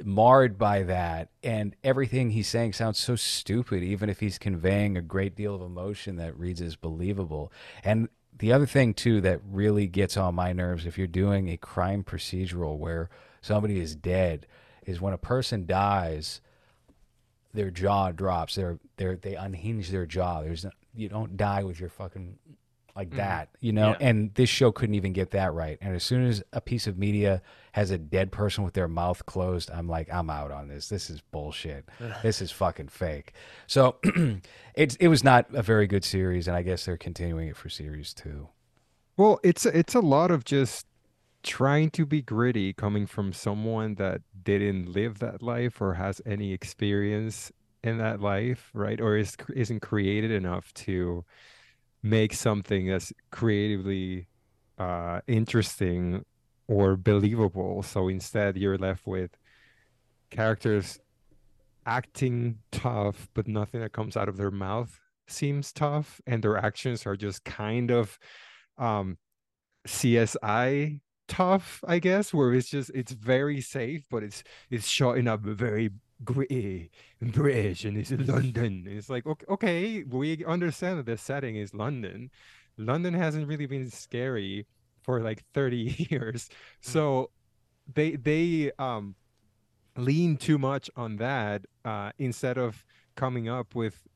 marred 0.03 0.57
by 0.57 0.83
that, 0.83 1.29
and 1.43 1.75
everything 1.83 2.31
he's 2.31 2.47
saying 2.47 2.73
sounds 2.73 2.99
so 2.99 3.15
stupid, 3.15 3.83
even 3.83 4.09
if 4.09 4.19
he's 4.19 4.37
conveying 4.37 4.97
a 4.97 5.01
great 5.01 5.35
deal 5.35 5.55
of 5.55 5.61
emotion 5.61 6.17
that 6.17 6.37
reads 6.37 6.61
as 6.61 6.75
believable. 6.75 7.51
And 7.83 8.09
the 8.37 8.53
other 8.53 8.65
thing 8.65 8.93
too 8.93 9.21
that 9.21 9.41
really 9.45 9.87
gets 9.87 10.17
on 10.17 10.35
my 10.35 10.53
nerves 10.53 10.85
if 10.85 10.97
you're 10.97 11.07
doing 11.07 11.49
a 11.49 11.57
crime 11.57 12.03
procedural 12.03 12.77
where 12.77 13.09
somebody 13.41 13.79
is 13.79 13.95
dead 13.95 14.47
is 14.85 15.01
when 15.01 15.13
a 15.13 15.17
person 15.17 15.65
dies 15.65 16.41
their 17.53 17.71
jaw 17.71 18.11
drops. 18.11 18.55
They're 18.55 18.79
they 18.97 19.15
they 19.15 19.35
unhinge 19.35 19.89
their 19.89 20.05
jaw. 20.05 20.41
There's 20.41 20.65
you 20.95 21.09
don't 21.09 21.37
die 21.37 21.63
with 21.63 21.79
your 21.79 21.89
fucking 21.89 22.37
like 22.99 23.11
mm. 23.11 23.17
that, 23.17 23.47
you 23.61 23.71
know. 23.71 23.91
Yeah. 23.91 24.07
And 24.07 24.33
this 24.33 24.49
show 24.49 24.73
couldn't 24.73 24.95
even 24.95 25.13
get 25.13 25.31
that 25.31 25.53
right. 25.53 25.77
And 25.79 25.95
as 25.95 26.03
soon 26.03 26.25
as 26.25 26.43
a 26.51 26.59
piece 26.59 26.85
of 26.85 26.97
media 26.97 27.41
has 27.71 27.91
a 27.91 27.97
dead 27.97 28.29
person 28.29 28.65
with 28.65 28.73
their 28.73 28.89
mouth 28.89 29.25
closed, 29.25 29.71
I'm 29.71 29.87
like, 29.87 30.13
I'm 30.13 30.29
out 30.29 30.51
on 30.51 30.67
this. 30.67 30.89
This 30.89 31.09
is 31.09 31.21
bullshit. 31.21 31.87
this 32.23 32.41
is 32.41 32.51
fucking 32.51 32.89
fake. 32.89 33.31
So 33.67 33.95
it's 34.75 34.95
it 34.97 35.07
was 35.07 35.23
not 35.23 35.47
a 35.53 35.63
very 35.63 35.87
good 35.87 36.03
series, 36.03 36.49
and 36.49 36.57
I 36.57 36.61
guess 36.61 36.85
they're 36.85 36.97
continuing 36.97 37.47
it 37.47 37.55
for 37.55 37.69
series 37.69 38.13
two. 38.13 38.49
Well, 39.15 39.39
it's 39.43 39.65
it's 39.65 39.95
a 39.95 40.01
lot 40.01 40.29
of 40.29 40.43
just 40.43 40.85
trying 41.41 41.89
to 41.91 42.05
be 42.05 42.21
gritty 42.21 42.73
coming 42.73 43.07
from 43.07 43.31
someone 43.31 43.95
that 43.95 44.21
didn't 44.43 44.91
live 44.91 45.19
that 45.19 45.41
life 45.41 45.79
or 45.79 45.93
has 45.93 46.21
any 46.25 46.51
experience 46.51 47.49
in 47.81 47.97
that 47.99 48.19
life, 48.19 48.71
right? 48.73 48.99
Or 48.99 49.15
is 49.15 49.37
isn't 49.55 49.79
created 49.79 50.31
enough 50.31 50.73
to 50.85 51.23
make 52.01 52.33
something 52.33 52.87
that's 52.87 53.11
creatively 53.31 54.27
uh 54.77 55.19
interesting 55.27 56.23
or 56.67 56.95
believable. 56.95 57.83
So 57.83 58.07
instead 58.07 58.57
you're 58.57 58.77
left 58.77 59.05
with 59.07 59.31
characters 60.29 60.99
acting 61.85 62.59
tough, 62.71 63.27
but 63.33 63.47
nothing 63.47 63.81
that 63.81 63.91
comes 63.91 64.15
out 64.15 64.29
of 64.29 64.37
their 64.37 64.51
mouth 64.51 64.99
seems 65.27 65.73
tough, 65.73 66.21
and 66.27 66.43
their 66.43 66.57
actions 66.57 67.05
are 67.05 67.15
just 67.15 67.43
kind 67.43 67.91
of 67.91 68.17
um 68.77 69.17
CSI 69.87 71.01
tough, 71.27 71.83
I 71.87 71.99
guess, 71.99 72.33
where 72.33 72.53
it's 72.53 72.69
just 72.69 72.91
it's 72.93 73.11
very 73.13 73.61
safe, 73.61 74.05
but 74.09 74.23
it's 74.23 74.43
it's 74.69 74.87
shot 74.87 75.17
in 75.17 75.27
a 75.27 75.37
very 75.37 75.91
gritty 76.23 76.91
and 77.21 77.33
British 77.33 77.85
and 77.85 77.97
it's 77.97 78.11
London. 78.11 78.85
It's 78.87 79.09
like 79.09 79.25
okay, 79.25 79.45
okay, 79.49 80.03
we 80.03 80.45
understand 80.45 80.99
that 80.99 81.05
the 81.05 81.17
setting 81.17 81.55
is 81.55 81.73
London. 81.73 82.29
London 82.77 83.13
hasn't 83.13 83.47
really 83.47 83.65
been 83.65 83.89
scary 83.89 84.65
for 85.03 85.21
like 85.21 85.43
30 85.53 86.07
years. 86.09 86.49
So 86.81 87.31
they 87.93 88.15
they 88.15 88.71
um 88.79 89.15
lean 89.97 90.37
too 90.37 90.57
much 90.57 90.89
on 90.95 91.17
that 91.17 91.65
uh 91.83 92.11
instead 92.19 92.57
of 92.57 92.85
coming 93.15 93.49
up 93.49 93.75
with 93.75 94.07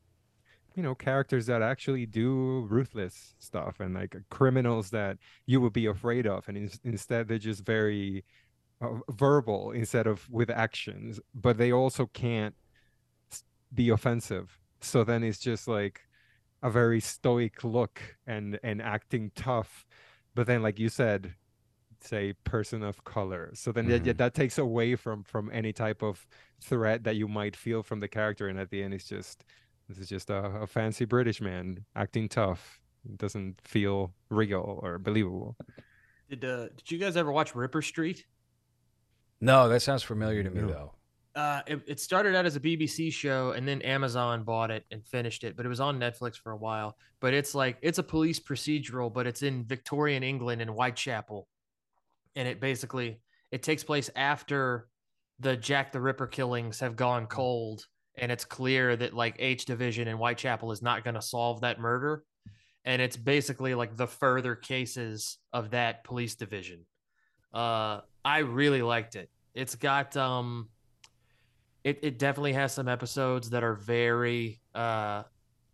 you 0.74 0.82
know 0.82 0.94
characters 0.94 1.46
that 1.46 1.62
actually 1.62 2.06
do 2.06 2.66
ruthless 2.68 3.34
stuff 3.38 3.80
and 3.80 3.94
like 3.94 4.16
criminals 4.30 4.90
that 4.90 5.18
you 5.46 5.60
would 5.60 5.72
be 5.72 5.86
afraid 5.86 6.26
of 6.26 6.48
and 6.48 6.56
in- 6.56 6.70
instead 6.84 7.28
they're 7.28 7.38
just 7.38 7.64
very 7.64 8.24
verbal 9.10 9.70
instead 9.72 10.06
of 10.06 10.28
with 10.30 10.50
actions 10.50 11.20
but 11.34 11.56
they 11.58 11.72
also 11.72 12.06
can't 12.06 12.54
be 13.72 13.88
offensive. 13.90 14.58
So 14.80 15.02
then 15.04 15.24
it's 15.24 15.38
just 15.38 15.66
like 15.66 16.00
a 16.62 16.70
very 16.70 17.00
stoic 17.00 17.64
look 17.64 18.00
and 18.26 18.58
and 18.62 18.80
acting 18.80 19.32
tough. 19.34 19.84
But 20.34 20.46
then 20.46 20.62
like 20.62 20.78
you 20.78 20.88
said 20.88 21.34
say 22.00 22.34
person 22.44 22.82
of 22.82 23.02
color. 23.04 23.50
So 23.54 23.72
then 23.72 23.86
that, 23.88 24.02
Mhm. 24.04 24.16
that 24.18 24.34
takes 24.34 24.58
away 24.58 24.94
from 24.94 25.24
from 25.24 25.50
any 25.52 25.72
type 25.72 26.02
of 26.02 26.26
threat 26.60 27.04
that 27.04 27.16
you 27.16 27.26
might 27.28 27.56
feel 27.56 27.82
from 27.82 28.00
the 28.00 28.08
character. 28.08 28.48
And 28.48 28.58
at 28.58 28.70
the 28.70 28.82
end 28.82 28.94
it's 28.94 29.08
just 29.08 29.44
this 29.88 29.98
is 29.98 30.08
just 30.08 30.30
a, 30.30 30.62
a 30.62 30.66
fancy 30.66 31.04
british 31.04 31.40
man 31.40 31.84
acting 31.96 32.28
tough. 32.28 32.80
It 33.04 33.18
doesn't 33.18 33.60
feel 33.62 34.14
real 34.30 34.80
or 34.82 34.98
believable. 34.98 35.56
Did 36.28 36.44
uh, 36.44 36.68
did 36.76 36.90
you 36.90 36.98
guys 36.98 37.16
ever 37.16 37.32
watch 37.32 37.54
Ripper 37.54 37.82
Street? 37.82 38.26
No, 39.44 39.68
that 39.68 39.80
sounds 39.80 40.02
familiar 40.02 40.42
to 40.42 40.50
me 40.50 40.62
No. 40.62 40.68
though. 40.68 40.94
Uh, 41.34 41.62
it, 41.66 41.80
it 41.86 42.00
started 42.00 42.34
out 42.36 42.46
as 42.46 42.54
a 42.54 42.60
BBC 42.60 43.12
show, 43.12 43.50
and 43.50 43.66
then 43.66 43.82
Amazon 43.82 44.44
bought 44.44 44.70
it 44.70 44.84
and 44.92 45.04
finished 45.04 45.42
it. 45.42 45.56
But 45.56 45.66
it 45.66 45.68
was 45.68 45.80
on 45.80 45.98
Netflix 45.98 46.36
for 46.36 46.52
a 46.52 46.56
while. 46.56 46.96
But 47.20 47.34
it's 47.34 47.54
like 47.54 47.76
it's 47.82 47.98
a 47.98 48.04
police 48.04 48.38
procedural, 48.38 49.12
but 49.12 49.26
it's 49.26 49.42
in 49.42 49.64
Victorian 49.64 50.22
England 50.22 50.62
in 50.62 50.68
Whitechapel, 50.68 51.48
and 52.36 52.46
it 52.48 52.60
basically 52.60 53.20
it 53.50 53.62
takes 53.62 53.82
place 53.82 54.10
after 54.14 54.88
the 55.40 55.56
Jack 55.56 55.90
the 55.92 56.00
Ripper 56.00 56.28
killings 56.28 56.78
have 56.80 56.94
gone 56.94 57.26
cold, 57.26 57.84
and 58.16 58.30
it's 58.30 58.44
clear 58.44 58.94
that 58.96 59.12
like 59.12 59.34
H 59.40 59.64
Division 59.64 60.06
in 60.06 60.16
Whitechapel 60.16 60.70
is 60.70 60.82
not 60.82 61.02
going 61.02 61.14
to 61.16 61.22
solve 61.22 61.62
that 61.62 61.80
murder, 61.80 62.22
and 62.84 63.02
it's 63.02 63.16
basically 63.16 63.74
like 63.74 63.96
the 63.96 64.06
further 64.06 64.54
cases 64.54 65.38
of 65.52 65.70
that 65.70 66.04
police 66.04 66.36
division. 66.36 66.86
Uh, 67.52 68.00
I 68.24 68.38
really 68.38 68.82
liked 68.82 69.16
it. 69.16 69.30
It's 69.54 69.74
got 69.76 70.16
um 70.16 70.68
it, 71.84 71.98
it 72.02 72.18
definitely 72.18 72.54
has 72.54 72.72
some 72.72 72.88
episodes 72.88 73.50
that 73.50 73.62
are 73.62 73.74
very 73.74 74.60
uh 74.74 75.22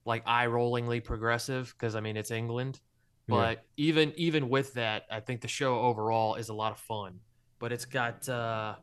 like 0.04 0.22
eye 0.26 0.46
rollingly 0.46 1.02
progressive 1.02 1.72
because 1.78 1.94
I 1.94 2.00
mean 2.00 2.16
it's 2.16 2.30
England. 2.30 2.80
Yeah. 3.28 3.36
But 3.36 3.64
even 3.76 4.12
even 4.16 4.48
with 4.48 4.74
that, 4.74 5.04
I 5.10 5.20
think 5.20 5.40
the 5.40 5.48
show 5.48 5.78
overall 5.80 6.34
is 6.34 6.48
a 6.48 6.54
lot 6.54 6.72
of 6.72 6.78
fun. 6.78 7.20
But 7.58 7.72
it's 7.72 7.84
got 7.84 8.28
uh 8.28 8.74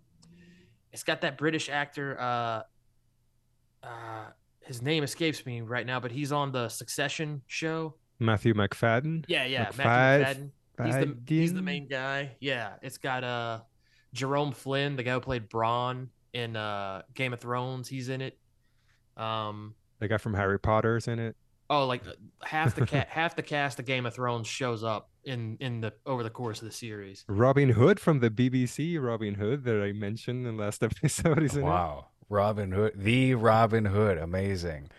it's 0.93 1.03
got 1.03 1.21
that 1.21 1.37
British 1.37 1.69
actor 1.69 2.17
uh 2.19 2.63
uh 3.83 4.25
his 4.61 4.81
name 4.81 5.03
escapes 5.03 5.45
me 5.45 5.61
right 5.61 5.85
now, 5.85 5.99
but 5.99 6.11
he's 6.11 6.31
on 6.31 6.51
the 6.51 6.67
Succession 6.69 7.41
show. 7.47 7.95
matthew 8.19 8.53
macfadyen 8.53 9.23
Yeah, 9.27 9.45
yeah, 9.45 9.67
McFad- 9.67 9.77
Matthew 9.77 10.49
Macfadyen. 10.79 10.85
He's 10.85 10.95
the 10.95 11.17
he's 11.27 11.53
the 11.53 11.61
main 11.61 11.87
guy. 11.87 12.35
Yeah, 12.39 12.73
it's 12.81 12.97
got 12.97 13.23
uh 13.23 13.61
Jerome 14.14 14.51
Flynn, 14.51 14.95
the 14.95 15.03
guy 15.03 15.14
who 15.14 15.20
played 15.20 15.49
Bronn 15.49 16.08
in 16.34 16.55
uh 16.55 17.03
Game 17.14 17.34
of 17.34 17.39
Thrones. 17.39 17.88
He's 17.88 18.10
in 18.10 18.22
it. 18.22 18.38
Um 19.16 19.76
the 19.99 20.08
guy 20.08 20.18
from 20.18 20.34
harry 20.34 20.60
potter's 20.60 21.08
in 21.08 21.18
it 21.20 21.36
oh, 21.70 21.86
like 21.86 22.05
uh, 22.08 22.12
half 22.43 22.76
the 22.76 22.86
cat 22.86 23.08
half 23.12 23.36
the 23.36 23.43
cast 23.43 23.80
of 23.80 23.86
Game 23.86 24.05
of 24.05 24.14
Thrones 24.14 24.47
shows 24.47 24.84
up 24.84 25.10
in 25.24 25.58
in 25.60 25.82
the 25.82 25.93
over 26.05 26.24
the 26.24 26.30
course 26.30 26.62
of 26.62 26.68
the 26.68 26.72
series. 26.74 27.26
robin 27.28 27.70
hood 27.70 27.99
from 27.99 28.20
the 28.20 28.30
bbc 28.30 29.01
robin 29.03 29.34
hood 29.36 29.64
that 29.66 29.82
i 29.82 29.91
mentioned 29.91 30.45
in 30.45 30.55
the 30.55 30.64
last 30.64 30.84
episode 30.84 31.43
is 31.43 31.55
in 31.55 31.64
it 31.64 31.66
Wow, 31.66 32.05
Robin 32.30 32.72
Hood, 32.72 32.93
the 32.95 33.36
Robin 33.36 33.86
Hood, 33.86 34.18
amazing. 34.18 34.89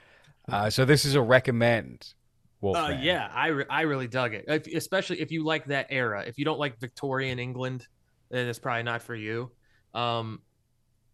Uh, 0.50 0.70
so 0.70 0.84
this 0.84 1.04
is 1.04 1.14
a 1.14 1.20
recommend. 1.20 2.14
Uh, 2.62 2.96
yeah, 3.00 3.30
I, 3.32 3.48
re- 3.48 3.64
I 3.70 3.82
really 3.82 4.08
dug 4.08 4.34
it, 4.34 4.46
if, 4.48 4.66
especially 4.66 5.20
if 5.20 5.30
you 5.30 5.44
like 5.44 5.66
that 5.66 5.86
era. 5.90 6.24
If 6.26 6.38
you 6.38 6.44
don't 6.44 6.58
like 6.58 6.80
Victorian 6.80 7.38
England, 7.38 7.86
then 8.30 8.46
it's 8.48 8.58
probably 8.58 8.82
not 8.82 9.02
for 9.02 9.14
you. 9.14 9.50
Um, 9.94 10.40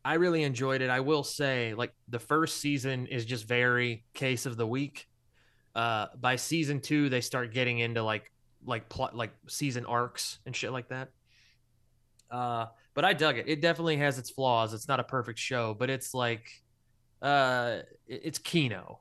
I 0.05 0.15
really 0.15 0.43
enjoyed 0.43 0.83
it. 0.83 0.91
I 0.91 1.01
will 1.01 1.25
say, 1.25 1.75
like 1.75 1.95
the 2.09 2.19
first 2.19 2.61
season 2.61 3.07
is 3.07 3.25
just 3.25 3.47
very 3.47 4.05
case 4.13 4.47
of 4.47 4.57
the 4.57 4.67
week. 4.67 5.07
Uh, 5.75 6.07
by 6.21 6.37
season 6.37 6.81
two, 6.81 7.09
they 7.09 7.21
start 7.21 7.53
getting 7.53 7.79
into 7.79 8.03
like 8.03 8.31
like 8.67 8.89
plot 8.89 9.15
like 9.15 9.33
season 9.49 9.85
arcs 9.85 10.39
and 10.47 10.55
shit 10.55 10.73
like 10.73 10.89
that. 10.89 11.11
Uh, 12.31 12.67
but 12.95 13.05
I 13.05 13.13
dug 13.13 13.39
it. 13.39 13.49
It 13.49 13.61
definitely 13.61 13.97
has 13.99 14.19
its 14.19 14.31
flaws. 14.31 14.75
It's 14.75 14.89
not 14.89 15.01
a 15.01 15.05
perfect 15.05 15.39
show, 15.39 15.75
but 15.75 15.91
it's 15.91 16.15
like, 16.15 16.49
uh, 17.23 17.79
it's 18.07 18.39
Kino. 18.39 19.01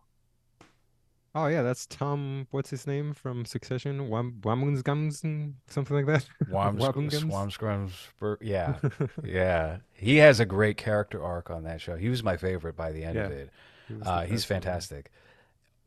Oh 1.36 1.47
yeah 1.47 1.61
that's 1.63 1.86
tom 1.88 2.47
what's 2.51 2.69
his 2.69 2.86
name 2.86 3.13
from 3.13 3.43
succession 3.45 4.09
Wam- 4.09 4.38
Wamungams- 4.41 5.53
something 5.67 5.95
like 5.97 6.05
that 6.05 6.25
Swam, 6.49 6.77
Wamungams? 6.77 7.21
Swam, 7.21 7.49
Scrums, 7.49 8.38
yeah, 8.41 8.77
yeah. 9.23 9.77
He 9.93 10.17
has 10.17 10.39
a 10.39 10.45
great 10.45 10.77
character 10.77 11.23
arc 11.23 11.49
on 11.49 11.63
that 11.63 11.81
show. 11.81 11.95
He 11.95 12.09
was 12.09 12.23
my 12.23 12.38
favorite 12.38 12.75
by 12.75 12.91
the 12.91 13.03
end 13.03 13.17
of 13.17 13.31
it. 13.31 13.49
He 13.88 13.95
Uh, 14.01 14.21
he's 14.21 14.41
best 14.43 14.49
one. 14.51 14.61
fantastic. 14.61 15.11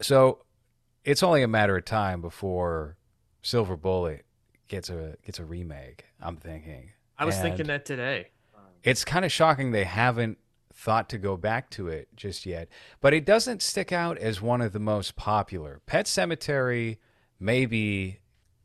So 0.01 0.43
it's 1.05 1.23
only 1.23 1.43
a 1.43 1.49
matter 1.49 1.77
of 1.77 1.85
time 1.85 2.21
before 2.21 2.97
Silver 3.43 3.77
Bullet 3.77 4.25
gets 4.69 4.91
a 4.91 5.17
gets 5.25 5.39
a 5.39 5.45
remake. 5.45 6.05
I'm 6.21 6.37
thinking. 6.37 6.91
I 7.19 7.25
was 7.25 7.39
thinking 7.39 7.67
that 7.69 7.85
today. 7.87 8.29
it's 8.83 9.05
kind 9.05 9.25
of 9.25 9.31
shocking 9.33 9.71
they 9.71 9.85
haven't 9.85 10.39
thought 10.77 11.09
to 11.09 11.19
go 11.19 11.37
back 11.37 11.71
to 11.71 11.89
it 11.89 12.09
just 12.15 12.45
yet. 12.47 12.69
But 13.01 13.15
it 13.15 13.25
doesn't 13.25 13.63
stick 13.63 13.93
out 13.93 14.19
as 14.19 14.43
one 14.43 14.61
of 14.61 14.73
the 14.73 14.79
most 14.79 15.17
popular. 15.17 15.81
Pet 15.87 16.05
Sematary 16.07 16.99
maybe 17.41 18.21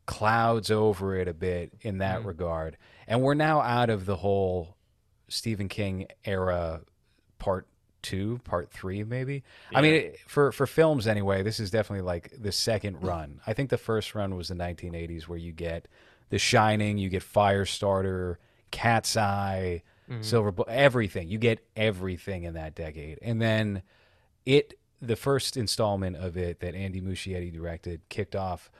clouds 0.06 0.70
over 0.70 1.16
it 1.16 1.26
a 1.28 1.32
bit 1.34 1.72
in 1.80 1.98
that 1.98 2.20
Mm. 2.22 2.26
regard. 2.26 2.76
And 3.06 3.22
we're 3.22 3.34
now 3.34 3.60
out 3.62 3.88
of 3.88 4.04
the 4.06 4.16
whole 4.16 4.76
Stephen 5.28 5.68
King 5.68 6.06
era 6.24 6.82
part 7.38 7.66
two, 8.02 8.40
part 8.44 8.70
three, 8.70 9.04
maybe. 9.04 9.42
I 9.74 9.80
mean, 9.80 10.12
for 10.26 10.52
for 10.52 10.66
films 10.66 11.06
anyway, 11.06 11.42
this 11.42 11.60
is 11.60 11.70
definitely 11.70 12.02
like 12.04 12.32
the 12.36 12.52
second 12.52 13.02
run. 13.02 13.40
I 13.46 13.52
think 13.54 13.70
the 13.70 13.78
first 13.78 14.14
run 14.14 14.36
was 14.36 14.48
the 14.48 14.54
1980s, 14.54 15.28
where 15.28 15.38
you 15.38 15.52
get 15.52 15.86
The 16.30 16.38
Shining, 16.38 16.98
you 16.98 17.08
get 17.08 17.22
Firestarter, 17.22 18.36
Cat's 18.70 19.16
Eye, 19.16 19.82
Mm-hmm. 20.10 20.22
Silver 20.22 20.52
Bullet, 20.52 20.70
everything. 20.70 21.28
You 21.28 21.38
get 21.38 21.64
everything 21.76 22.44
in 22.44 22.54
that 22.54 22.74
decade. 22.74 23.18
And 23.22 23.40
then 23.40 23.82
it, 24.44 24.78
the 25.00 25.16
first 25.16 25.56
installment 25.56 26.16
of 26.16 26.36
it 26.36 26.60
that 26.60 26.74
Andy 26.74 27.00
Muschietti 27.00 27.52
directed, 27.52 28.00
kicked 28.08 28.36
off 28.36 28.70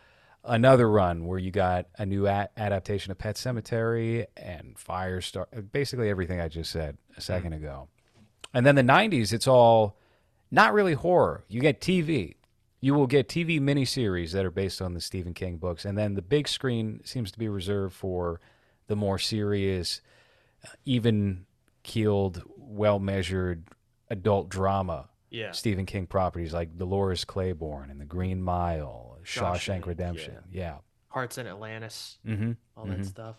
another 0.44 0.90
run 0.90 1.26
where 1.26 1.38
you 1.38 1.50
got 1.50 1.86
a 1.98 2.04
new 2.04 2.26
a- 2.26 2.48
adaptation 2.56 3.12
of 3.12 3.18
Pet 3.18 3.36
Sematary 3.36 4.26
and 4.36 4.76
Firestar, 4.76 5.46
basically 5.70 6.10
everything 6.10 6.40
I 6.40 6.48
just 6.48 6.70
said 6.70 6.98
a 7.16 7.20
mm-hmm. 7.20 7.46
2nd 7.46 7.56
ago. 7.56 7.88
And 8.54 8.66
then 8.66 8.74
the 8.74 8.82
90s, 8.82 9.32
it's 9.32 9.46
all 9.46 9.96
not 10.50 10.74
really 10.74 10.94
horror. 10.94 11.44
You 11.48 11.60
get 11.60 11.80
TV. 11.80 12.36
You 12.80 12.94
will 12.94 13.06
get 13.06 13.28
TV 13.28 13.60
miniseries 13.60 14.32
that 14.32 14.44
are 14.44 14.50
based 14.50 14.82
on 14.82 14.94
the 14.94 15.00
Stephen 15.00 15.34
King 15.34 15.56
books. 15.56 15.84
And 15.84 15.96
then 15.96 16.14
the 16.14 16.22
big 16.22 16.48
screen 16.48 17.00
seems 17.04 17.30
to 17.30 17.38
be 17.38 17.48
reserved 17.48 17.94
for 17.94 18.40
the 18.88 18.96
more 18.96 19.18
serious, 19.18 20.00
even 20.84 21.46
keeled, 21.82 22.42
well 22.56 22.98
measured 22.98 23.68
adult 24.10 24.48
drama 24.48 25.08
Yeah. 25.30 25.52
Stephen 25.52 25.86
King 25.86 26.06
properties 26.06 26.52
like 26.52 26.76
Dolores 26.76 27.24
Claiborne 27.24 27.90
and 27.90 28.00
The 28.00 28.04
Green 28.04 28.42
Mile, 28.42 29.18
Shawshank, 29.24 29.82
Shawshank, 29.82 29.86
Redemption. 29.86 30.38
Yeah. 30.50 30.76
Hearts 31.08 31.38
in 31.38 31.46
Atlantis, 31.46 32.18
Mm-hmm. 32.26 32.52
all 32.76 32.86
that 32.86 33.04
stuff. 33.04 33.36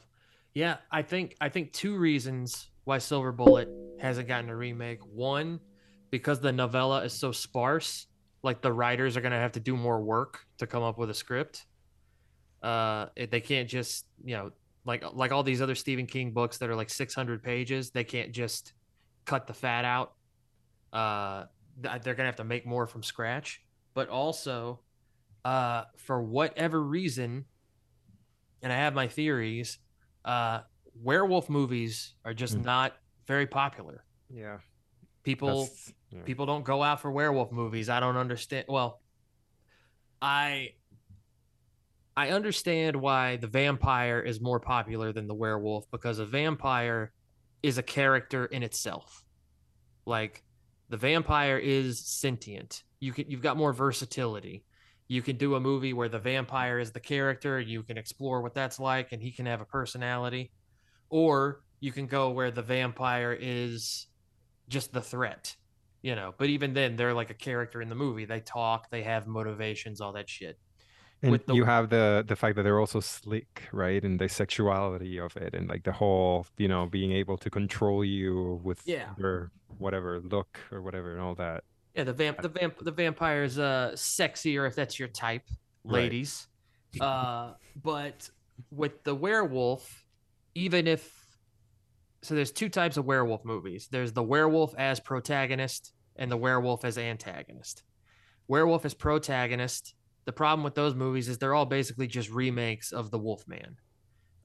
Yeah, 0.53 0.77
I 0.91 1.01
think 1.01 1.35
I 1.41 1.49
think 1.49 1.73
two 1.73 1.97
reasons 1.97 2.69
why 2.83 2.99
Silver 2.99 3.31
Bullet 3.31 3.69
hasn't 3.99 4.27
gotten 4.27 4.49
a 4.51 4.55
remake. 4.55 4.99
One, 5.03 5.59
because 6.11 6.39
the 6.39 6.51
novella 6.51 7.03
is 7.05 7.13
so 7.13 7.31
sparse, 7.31 8.05
like 8.43 8.61
the 8.61 8.71
writers 8.71 9.17
are 9.17 9.21
gonna 9.21 9.39
have 9.39 9.53
to 9.53 9.59
do 9.59 9.75
more 9.75 9.99
work 10.01 10.41
to 10.59 10.67
come 10.67 10.83
up 10.83 10.99
with 10.99 11.09
a 11.09 11.13
script. 11.15 11.65
Uh, 12.61 13.07
they 13.15 13.41
can't 13.41 13.67
just 13.67 14.05
you 14.23 14.35
know 14.37 14.51
like 14.85 15.03
like 15.13 15.31
all 15.31 15.43
these 15.43 15.61
other 15.61 15.75
Stephen 15.75 16.05
King 16.05 16.31
books 16.31 16.57
that 16.57 16.69
are 16.69 16.75
like 16.75 16.89
600 16.89 17.41
pages. 17.43 17.91
They 17.91 18.03
can't 18.03 18.31
just 18.31 18.73
cut 19.25 19.47
the 19.47 19.53
fat 19.53 19.85
out. 19.85 20.13
Uh, 20.91 21.45
they're 21.79 22.15
gonna 22.15 22.27
have 22.27 22.35
to 22.37 22.43
make 22.43 22.65
more 22.65 22.85
from 22.87 23.03
scratch. 23.03 23.61
But 23.93 24.09
also, 24.09 24.81
uh, 25.45 25.83
for 25.97 26.21
whatever 26.21 26.81
reason, 26.81 27.45
and 28.61 28.73
I 28.73 28.77
have 28.77 28.93
my 28.93 29.07
theories, 29.07 29.77
uh, 30.25 30.61
werewolf 30.95 31.49
movies 31.49 32.15
are 32.25 32.33
just 32.33 32.57
Mm. 32.57 32.65
not 32.65 32.97
very 33.27 33.47
popular. 33.47 34.03
Yeah. 34.29 34.59
People 35.23 35.69
yeah. 36.09 36.21
people 36.23 36.45
don't 36.45 36.63
go 36.65 36.83
out 36.83 36.99
for 37.01 37.11
werewolf 37.11 37.51
movies. 37.51 37.89
I 37.89 37.99
don't 37.99 38.17
understand. 38.17 38.65
Well, 38.67 39.01
I 40.21 40.75
I 42.15 42.29
understand 42.29 42.95
why 42.95 43.37
the 43.37 43.47
vampire 43.47 44.19
is 44.19 44.39
more 44.39 44.59
popular 44.59 45.11
than 45.11 45.27
the 45.27 45.33
werewolf 45.33 45.89
because 45.91 46.19
a 46.19 46.25
vampire 46.25 47.11
is 47.63 47.77
a 47.77 47.83
character 47.83 48.45
in 48.45 48.61
itself. 48.61 49.23
Like 50.05 50.43
the 50.89 50.97
vampire 50.97 51.57
is 51.57 52.05
sentient. 52.05 52.83
You 52.99 53.13
can 53.13 53.29
you've 53.29 53.41
got 53.41 53.57
more 53.57 53.73
versatility. 53.73 54.63
You 55.07 55.21
can 55.21 55.37
do 55.37 55.55
a 55.55 55.59
movie 55.59 55.93
where 55.93 56.09
the 56.09 56.19
vampire 56.19 56.79
is 56.79 56.91
the 56.91 56.99
character, 56.99 57.59
you 57.59 57.83
can 57.83 57.97
explore 57.97 58.41
what 58.41 58.53
that's 58.53 58.79
like 58.79 59.11
and 59.11 59.21
he 59.21 59.31
can 59.31 59.45
have 59.45 59.61
a 59.61 59.65
personality. 59.65 60.51
Or 61.09 61.61
you 61.79 61.91
can 61.91 62.07
go 62.07 62.29
where 62.29 62.51
the 62.51 62.61
vampire 62.61 63.37
is 63.39 64.07
just 64.69 64.93
the 64.93 65.01
threat 65.01 65.55
you 66.03 66.15
know 66.15 66.33
but 66.37 66.49
even 66.49 66.73
then 66.73 66.95
they're 66.95 67.13
like 67.13 67.31
a 67.31 67.35
character 67.35 67.81
in 67.81 67.89
the 67.89 67.95
movie 67.95 68.25
they 68.25 68.39
talk 68.39 68.89
they 68.91 69.01
have 69.01 69.25
motivations 69.25 69.99
all 70.01 70.13
that 70.13 70.29
shit 70.29 70.59
And 71.23 71.39
the- 71.47 71.53
you 71.55 71.63
have 71.63 71.89
the 71.89 72.23
the 72.27 72.35
fact 72.35 72.55
that 72.57 72.63
they're 72.63 72.79
also 72.79 72.99
slick, 72.99 73.63
right? 73.71 74.03
And 74.03 74.19
the 74.19 74.27
sexuality 74.29 75.17
of 75.19 75.35
it, 75.37 75.53
and 75.55 75.67
like 75.69 75.83
the 75.83 75.93
whole, 75.93 76.45
you 76.57 76.67
know, 76.67 76.85
being 76.85 77.11
able 77.13 77.37
to 77.37 77.49
control 77.49 78.03
you 78.03 78.59
with 78.63 78.81
Yeah. 78.85 79.13
their 79.17 79.51
whatever 79.77 80.19
look 80.19 80.59
or 80.71 80.81
whatever 80.81 81.13
and 81.13 81.21
all 81.21 81.35
that. 81.35 81.63
yeah 81.95 82.03
the 82.03 82.13
vamp 82.13 82.41
the 82.41 82.49
vamp 82.49 82.77
the 82.79 82.91
vampire's 82.91 83.57
uh 83.59 83.91
sexier 83.95 84.67
if 84.67 84.73
that's 84.75 84.97
your 84.99 85.07
type 85.07 85.47
Right. 85.83 85.93
ladies 86.03 86.47
uh 86.99 87.53
but 87.75 88.29
with 88.71 89.03
the 89.03 89.13
werewolf 89.15 90.03
even 90.55 90.87
if 90.87 91.01
so 92.23 92.33
there's 92.35 92.51
two 92.51 92.69
types 92.69 92.97
of 92.97 93.05
werewolf 93.05 93.43
movies 93.45 93.87
there's 93.91 94.11
the 94.13 94.23
werewolf 94.23 94.73
as 94.75 94.99
protagonist 94.99 95.93
and 96.15 96.31
the 96.31 96.37
werewolf 96.37 96.83
as 96.85 96.97
antagonist 96.97 97.83
werewolf 98.47 98.85
as 98.85 98.93
protagonist 98.95 99.93
the 100.25 100.31
problem 100.33 100.63
with 100.63 100.75
those 100.75 100.95
movies 100.95 101.27
is 101.29 101.37
they're 101.37 101.53
all 101.55 101.65
basically 101.65 102.07
just 102.07 102.29
remakes 102.29 102.91
of 102.91 103.11
the 103.11 103.19
wolfman. 103.19 103.77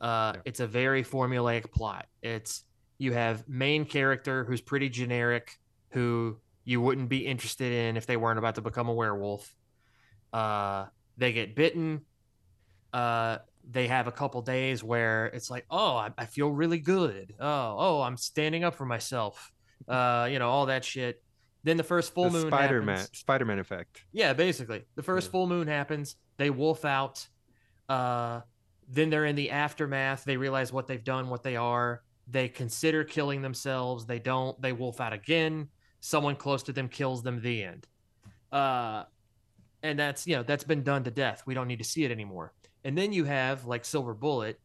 Uh 0.00 0.32
Yeah. 0.36 0.40
it's 0.44 0.60
a 0.60 0.66
very 0.66 1.02
formulaic 1.04 1.70
plot. 1.72 2.06
It's 2.22 2.64
you 2.98 3.12
have 3.12 3.48
main 3.48 3.84
character 3.84 4.44
who's 4.44 4.60
pretty 4.60 4.88
generic 4.88 5.56
who 5.90 6.38
you 6.64 6.80
wouldn't 6.80 7.08
be 7.08 7.26
interested 7.26 7.72
in 7.72 7.96
if 7.96 8.06
they 8.06 8.16
weren't 8.16 8.38
about 8.38 8.56
to 8.56 8.60
become 8.60 8.88
a 8.88 8.94
werewolf. 8.94 9.54
Uh 10.32 10.86
they 11.16 11.32
get 11.32 11.54
bitten. 11.56 12.02
Uh 12.92 13.38
they 13.70 13.86
have 13.86 14.06
a 14.06 14.12
couple 14.12 14.40
days 14.42 14.82
where 14.82 15.26
it's 15.26 15.50
like 15.50 15.66
oh 15.70 15.96
I, 15.96 16.10
I 16.16 16.26
feel 16.26 16.50
really 16.50 16.78
good. 16.78 17.34
Oh 17.38 17.76
oh 17.78 18.02
i'm 18.02 18.16
standing 18.16 18.64
up 18.64 18.74
for 18.74 18.86
myself. 18.86 19.52
Uh 19.86 20.28
you 20.30 20.38
know 20.38 20.48
all 20.48 20.66
that 20.66 20.84
shit 20.84 21.22
then 21.64 21.76
the 21.76 21.82
first 21.82 22.14
full 22.14 22.24
the 22.24 22.30
moon 22.30 22.48
Spider-Man. 22.48 23.06
Spider-Man 23.12 23.58
effect. 23.58 24.02
Yeah, 24.12 24.32
basically. 24.32 24.84
The 24.94 25.02
first 25.02 25.28
Yeah. 25.28 25.32
full 25.32 25.46
moon 25.46 25.66
happens, 25.66 26.16
they 26.36 26.50
wolf 26.50 26.84
out. 26.84 27.26
Uh 27.88 28.40
then 28.90 29.10
they're 29.10 29.26
in 29.26 29.36
the 29.36 29.50
aftermath, 29.50 30.24
they 30.24 30.38
realize 30.38 30.72
what 30.72 30.86
they've 30.86 31.04
done, 31.04 31.28
what 31.28 31.42
they 31.42 31.56
are. 31.56 32.02
They 32.26 32.48
consider 32.48 33.04
killing 33.04 33.42
themselves, 33.42 34.06
they 34.06 34.18
don't, 34.18 34.58
they 34.62 34.72
wolf 34.72 34.98
out 35.00 35.12
again. 35.12 35.68
Someone 36.00 36.36
close 36.36 36.62
to 36.64 36.72
them 36.72 36.88
kills 36.88 37.22
them 37.22 37.40
the 37.42 37.62
end. 37.64 37.86
Uh 38.52 39.04
and 39.82 39.98
that's, 39.98 40.26
you 40.26 40.36
know, 40.36 40.42
that's 40.42 40.64
been 40.64 40.82
done 40.82 41.04
to 41.04 41.10
death. 41.10 41.42
We 41.46 41.54
don't 41.54 41.68
need 41.68 41.78
to 41.78 41.84
see 41.84 42.04
it 42.04 42.10
anymore. 42.10 42.52
And 42.84 42.96
then 42.96 43.12
you 43.12 43.24
have 43.24 43.66
like 43.66 43.84
Silver 43.84 44.14
Bullet, 44.14 44.58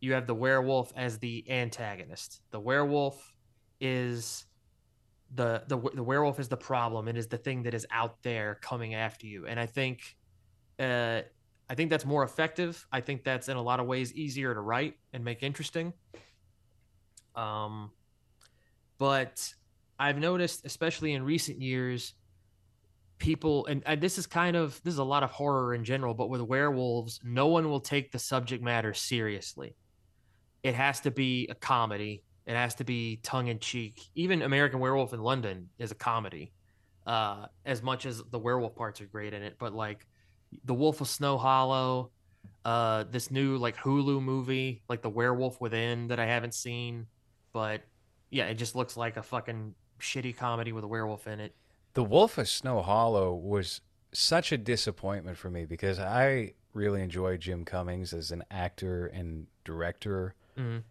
you 0.00 0.12
have 0.12 0.26
the 0.26 0.34
werewolf 0.34 0.92
as 0.96 1.18
the 1.18 1.44
antagonist. 1.50 2.42
The 2.50 2.60
werewolf 2.60 3.34
is 3.80 4.46
the 5.34 5.64
the 5.66 5.78
the 5.94 6.02
werewolf 6.02 6.38
is 6.38 6.48
the 6.48 6.56
problem 6.56 7.08
and 7.08 7.18
is 7.18 7.26
the 7.26 7.38
thing 7.38 7.64
that 7.64 7.74
is 7.74 7.86
out 7.90 8.22
there 8.22 8.58
coming 8.62 8.94
after 8.94 9.26
you. 9.26 9.46
And 9.46 9.58
i 9.58 9.66
think 9.66 10.16
uh 10.78 11.22
i 11.68 11.74
think 11.74 11.90
that's 11.90 12.04
more 12.04 12.22
effective. 12.22 12.86
I 12.92 13.00
think 13.00 13.24
that's 13.24 13.48
in 13.48 13.56
a 13.56 13.62
lot 13.62 13.80
of 13.80 13.86
ways 13.86 14.12
easier 14.14 14.54
to 14.54 14.60
write 14.60 14.94
and 15.12 15.24
make 15.24 15.42
interesting. 15.42 15.92
Um 17.34 17.90
but 18.98 19.52
i've 19.98 20.18
noticed 20.18 20.64
especially 20.66 21.12
in 21.12 21.22
recent 21.22 21.60
years 21.60 22.14
people 23.18 23.66
and, 23.66 23.82
and 23.86 24.00
this 24.00 24.18
is 24.18 24.26
kind 24.26 24.56
of 24.56 24.80
this 24.84 24.92
is 24.92 24.98
a 24.98 25.04
lot 25.04 25.22
of 25.22 25.30
horror 25.30 25.74
in 25.74 25.84
general 25.84 26.12
but 26.12 26.28
with 26.28 26.40
werewolves 26.42 27.18
no 27.24 27.46
one 27.46 27.68
will 27.68 27.80
take 27.80 28.12
the 28.12 28.18
subject 28.18 28.62
matter 28.62 28.92
seriously. 28.92 29.74
It 30.62 30.74
has 30.74 31.00
to 31.00 31.10
be 31.10 31.46
a 31.50 31.54
comedy 31.54 32.24
it 32.46 32.54
has 32.54 32.74
to 32.76 32.84
be 32.84 33.16
tongue 33.22 33.48
in 33.48 33.58
cheek. 33.58 34.00
Even 34.14 34.42
American 34.42 34.80
Werewolf 34.80 35.12
in 35.12 35.20
London 35.20 35.68
is 35.78 35.90
a 35.90 35.94
comedy. 35.94 36.52
Uh, 37.06 37.46
as 37.64 37.82
much 37.82 38.04
as 38.06 38.22
the 38.30 38.38
werewolf 38.38 38.74
parts 38.74 39.00
are 39.00 39.06
great 39.06 39.32
in 39.32 39.42
it, 39.42 39.56
but 39.58 39.72
like 39.72 40.06
The 40.64 40.74
Wolf 40.74 41.00
of 41.00 41.08
Snow 41.08 41.38
Hollow, 41.38 42.10
uh, 42.64 43.04
this 43.10 43.30
new 43.30 43.58
like 43.58 43.76
Hulu 43.76 44.20
movie, 44.20 44.82
like 44.88 45.02
The 45.02 45.10
Werewolf 45.10 45.60
Within 45.60 46.08
that 46.08 46.18
I 46.18 46.26
haven't 46.26 46.54
seen, 46.54 47.06
but 47.52 47.82
yeah, 48.30 48.46
it 48.46 48.54
just 48.54 48.74
looks 48.74 48.96
like 48.96 49.16
a 49.16 49.22
fucking 49.22 49.74
shitty 50.00 50.36
comedy 50.36 50.72
with 50.72 50.82
a 50.82 50.88
werewolf 50.88 51.26
in 51.28 51.38
it. 51.40 51.54
The 51.94 52.04
Wolf 52.04 52.38
of 52.38 52.48
Snow 52.48 52.82
Hollow 52.82 53.34
was 53.34 53.80
such 54.12 54.50
a 54.50 54.58
disappointment 54.58 55.38
for 55.38 55.48
me 55.48 55.64
because 55.64 55.98
I 55.98 56.54
really 56.72 57.02
enjoy 57.02 57.36
Jim 57.36 57.64
Cummings 57.64 58.12
as 58.12 58.32
an 58.32 58.44
actor 58.50 59.06
and 59.06 59.46
director. 59.64 60.34
Mhm. 60.56 60.82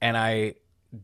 And 0.00 0.16
I 0.16 0.54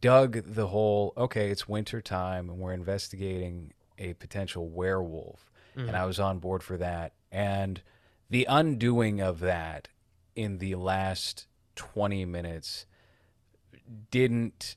dug 0.01 0.43
the 0.45 0.69
whole 0.69 1.13
okay, 1.17 1.51
it's 1.51 1.69
winter 1.69 2.01
time 2.01 2.49
and 2.51 2.59
we're 2.59 2.73
investigating 2.73 3.73
a 3.99 4.15
potential 4.15 4.69
werewolf. 4.69 5.51
Mhm. 5.77 5.89
And 5.89 5.97
I 5.97 6.05
was 6.07 6.19
on 6.21 6.39
board 6.39 6.63
for 6.63 6.77
that. 6.77 7.13
And 7.33 7.83
the 8.29 8.45
undoing 8.49 9.21
of 9.21 9.41
that 9.41 9.89
in 10.37 10.59
the 10.59 10.75
last 10.77 11.47
20 11.77 12.25
minutes 12.25 12.87
didn't 14.11 14.77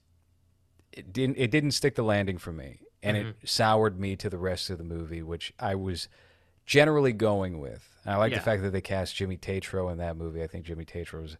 it 0.92 1.12
didn't 1.14 1.38
it 1.38 1.52
didn't 1.52 1.72
stick 1.72 1.96
the 1.96 2.04
landing 2.04 2.38
for 2.38 2.52
me 2.52 2.80
and 3.02 3.18
it 3.18 3.36
soured 3.44 4.00
me 4.00 4.16
to 4.16 4.30
the 4.30 4.38
rest 4.38 4.70
of 4.70 4.78
the 4.78 4.84
movie 4.84 5.22
which 5.22 5.54
I 5.60 5.76
was 5.76 6.08
generally 6.66 7.12
going 7.14 7.60
with. 7.60 7.90
And 8.06 8.14
I 8.14 8.18
like 8.18 8.32
Yeah. 8.32 8.38
the 8.40 8.44
fact 8.46 8.62
that 8.64 8.72
they 8.72 8.82
cast 8.82 9.16
Jimmy 9.16 9.36
Tatro 9.38 9.90
in 9.90 9.98
that 9.98 10.16
movie. 10.16 10.42
I 10.42 10.48
think 10.48 10.66
Jimmy 10.66 10.86
Tatro 10.86 11.24
is 11.24 11.34
a 11.34 11.38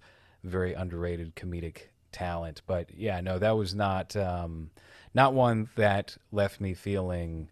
very 0.48 0.74
underrated 0.74 1.36
comedic 1.36 1.84
talent, 2.14 2.62
but 2.68 2.90
yeah, 2.96 3.20
no, 3.22 3.38
that 3.40 3.52
was 3.52 3.74
not 3.76 4.16
um, 4.16 4.70
not 5.14 5.34
one 5.34 5.70
that 5.76 6.16
left 6.32 6.62
me 6.62 6.74
feeling 6.74 7.50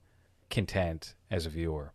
content 0.49 1.15
as 1.29 1.45
a 1.45 1.49
viewer. 1.49 1.91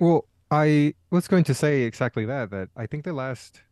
Well, 0.00 0.26
I 0.50 0.94
was 1.10 1.28
going 1.28 1.44
to 1.44 1.54
say 1.54 1.82
exactly 1.82 2.24
that. 2.26 2.50
That 2.50 2.68
I 2.76 2.86
think 2.86 3.04
the 3.04 3.12
last 3.12 3.62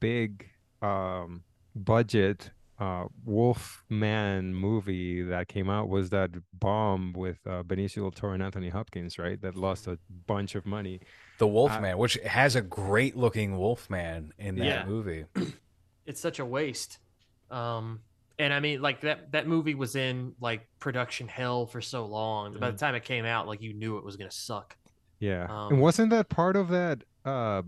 big 0.00 0.48
um, 0.80 1.42
budget 1.74 2.50
uh, 2.78 3.04
Wolfman 3.24 4.54
movie 4.54 5.22
that 5.22 5.48
came 5.48 5.68
out 5.70 5.88
was 5.88 6.10
that 6.10 6.30
bomb 6.52 7.12
with 7.12 7.38
uh, 7.46 7.62
Benicio 7.62 7.96
del 8.02 8.10
Toro 8.10 8.32
and 8.34 8.42
Anthony 8.42 8.68
Hopkins, 8.70 9.18
right? 9.18 9.40
That 9.40 9.54
lost 9.56 9.86
a 9.86 9.98
bunch 10.26 10.54
of 10.54 10.66
money. 10.66 11.00
The 11.38 11.46
Wolfman, 11.46 11.98
which 11.98 12.14
has 12.24 12.56
a 12.56 12.62
great 12.62 13.16
looking 13.16 13.58
Wolfman 13.58 14.32
in 14.38 14.56
that 14.56 14.64
Yeah. 14.64 14.84
movie. 14.86 15.24
it's 16.06 16.20
such 16.20 16.38
a 16.38 16.44
waste. 16.44 16.98
Um, 17.50 18.00
and 18.38 18.52
I 18.52 18.60
mean, 18.60 18.80
like 18.80 19.02
that 19.02 19.32
that 19.32 19.46
movie 19.46 19.74
was 19.74 19.94
in 19.96 20.34
like 20.40 20.66
production 20.78 21.28
hell 21.28 21.66
for 21.66 21.80
so 21.80 22.06
long. 22.06 22.54
By 22.58 22.70
the 22.70 22.78
time 22.78 22.94
it 22.94 23.04
came 23.04 23.24
out, 23.24 23.46
like 23.46 23.60
you 23.62 23.72
knew 23.74 23.98
it 23.98 24.04
was 24.04 24.16
gonna 24.16 24.30
suck. 24.30 24.76
Yeah, 25.20 25.46
Um, 25.48 25.74
and 25.74 25.80
wasn't 25.82 26.10
that 26.10 26.28
part 26.28 26.56
of 26.56 26.68
that 26.70 27.04
uh, 27.24 27.62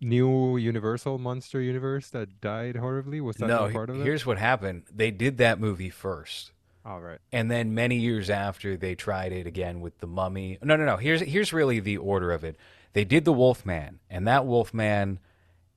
new 0.00 0.56
Universal 0.56 1.18
monster 1.18 1.60
universe 1.60 2.10
that 2.10 2.40
died 2.40 2.76
horribly? 2.76 3.20
Was 3.20 3.36
that 3.38 3.48
No, 3.48 3.68
part 3.70 3.90
of 3.90 4.00
it? 4.00 4.04
here's 4.04 4.24
what 4.24 4.38
happened. 4.38 4.84
They 4.94 5.10
did 5.10 5.38
that 5.38 5.58
movie 5.58 5.90
first. 5.90 6.52
All 6.84 7.00
right. 7.00 7.18
And 7.32 7.50
then 7.50 7.74
many 7.74 7.96
years 7.96 8.30
after, 8.30 8.76
they 8.76 8.94
tried 8.94 9.32
it 9.32 9.46
again 9.46 9.80
with 9.80 9.98
the 9.98 10.06
Mummy. 10.06 10.58
No, 10.62 10.76
no, 10.76 10.84
no. 10.84 10.96
Here's 10.96 11.20
here's 11.22 11.52
really 11.52 11.80
the 11.80 11.96
order 11.96 12.30
of 12.32 12.44
it. 12.44 12.56
They 12.92 13.04
did 13.04 13.24
the 13.24 13.32
Wolfman, 13.32 14.00
and 14.10 14.26
that 14.28 14.46
Wolfman 14.46 15.18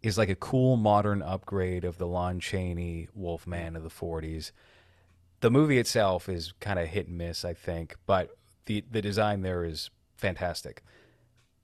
is 0.06 0.18
like 0.18 0.30
a 0.30 0.36
cool 0.36 0.78
modern 0.78 1.22
upgrade 1.22 1.84
of 1.84 1.98
the 1.98 2.08
Lon 2.08 2.40
Chaney 2.40 3.08
Wolfman 3.14 3.76
of 3.76 3.84
the 3.84 3.90
'40s. 3.90 4.52
The 5.42 5.52
movie 5.52 5.78
itself 5.78 6.30
is 6.30 6.54
kind 6.60 6.80
of 6.80 6.88
hit 6.88 7.08
and 7.08 7.18
miss, 7.18 7.46
I 7.46 7.54
think, 7.54 7.96
but 8.06 8.38
the 8.66 8.84
the 8.90 9.02
design 9.02 9.42
there 9.42 9.64
is 9.64 9.90
fantastic. 10.18 10.84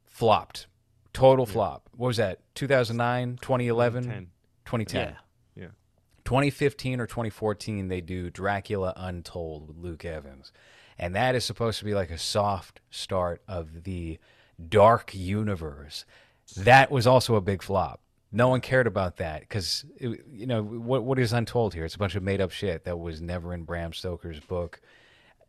Flopped, 0.06 0.68
total 1.14 1.46
flop. 1.46 1.90
What 1.96 2.08
was 2.08 2.18
that? 2.18 2.40
2009, 2.56 3.40
2011, 3.42 4.04
10. 4.04 4.12
2010. 4.66 5.08
Yeah. 5.08 5.16
2015 6.24 7.00
or 7.00 7.08
2014 7.08 7.88
they 7.88 8.02
do 8.02 8.30
Dracula 8.30 8.94
Untold 8.96 9.68
with 9.68 9.78
Luke 9.78 10.06
Evans. 10.06 10.52
And 10.98 11.16
that 11.16 11.36
is 11.36 11.44
supposed 11.44 11.80
to 11.80 11.86
be 11.86 11.94
like 11.94 12.12
a 12.12 12.18
soft 12.18 12.80
start 12.90 13.42
of 13.48 13.84
the 13.84 14.20
dark 14.70 15.14
universe. 15.16 16.06
That 16.56 16.92
was 16.92 17.08
also 17.08 17.36
a 17.36 17.42
big 17.42 17.64
flop. 17.64 18.02
No 18.32 18.48
one 18.48 18.62
cared 18.62 18.88
about 18.88 19.18
that 19.18 19.42
because 19.42 19.84
you 20.00 20.46
know 20.46 20.64
what 20.64 21.04
what 21.04 21.20
is 21.20 21.34
Untold 21.34 21.74
here? 21.74 21.84
It's 21.86 21.96
a 21.96 22.00
bunch 22.00 22.16
of 22.16 22.24
made 22.24 22.40
up 22.42 22.52
shit 22.52 22.86
that 22.86 22.98
was 22.98 23.22
never 23.22 23.54
in 23.54 23.64
Bram 23.64 23.92
Stoker's 23.94 24.40
book. 24.40 24.80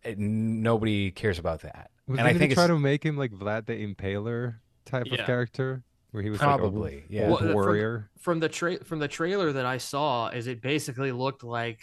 Uh, 0.05 0.15
Nobody 0.17 1.11
cares 1.13 1.39
about 1.39 1.61
that. 1.61 1.91
Was 2.09 2.19
and 2.19 2.27
they 2.27 2.31
I 2.31 2.33
gonna 2.33 2.39
think 2.41 2.55
try 2.55 2.67
to 2.67 2.79
make 2.79 3.05
him 3.05 3.17
like 3.17 3.31
Vlad 3.31 3.67
the 3.67 3.75
Impaler 3.87 4.57
type 4.85 5.07
Yeah. 5.07 5.21
of 5.21 5.27
character, 5.27 5.85
where 6.11 6.23
he 6.25 6.31
was 6.31 6.41
probably 6.41 6.95
like 6.97 7.07
a 7.09 7.13
yeah. 7.13 7.23
old 7.29 7.31
Well, 7.31 7.37
uh, 7.39 7.43
from- 7.43 7.53
warrior? 7.55 8.11
From 8.19 8.41
the 8.41 8.49
tra- 8.49 8.83
from 8.85 8.99
the 8.99 9.09
trailer 9.09 9.53
that 9.53 9.65
I 9.67 9.79
saw, 9.79 10.29
is 10.29 10.49
it 10.49 10.61
basically 10.61 11.13
looked 11.13 11.45
like, 11.45 11.81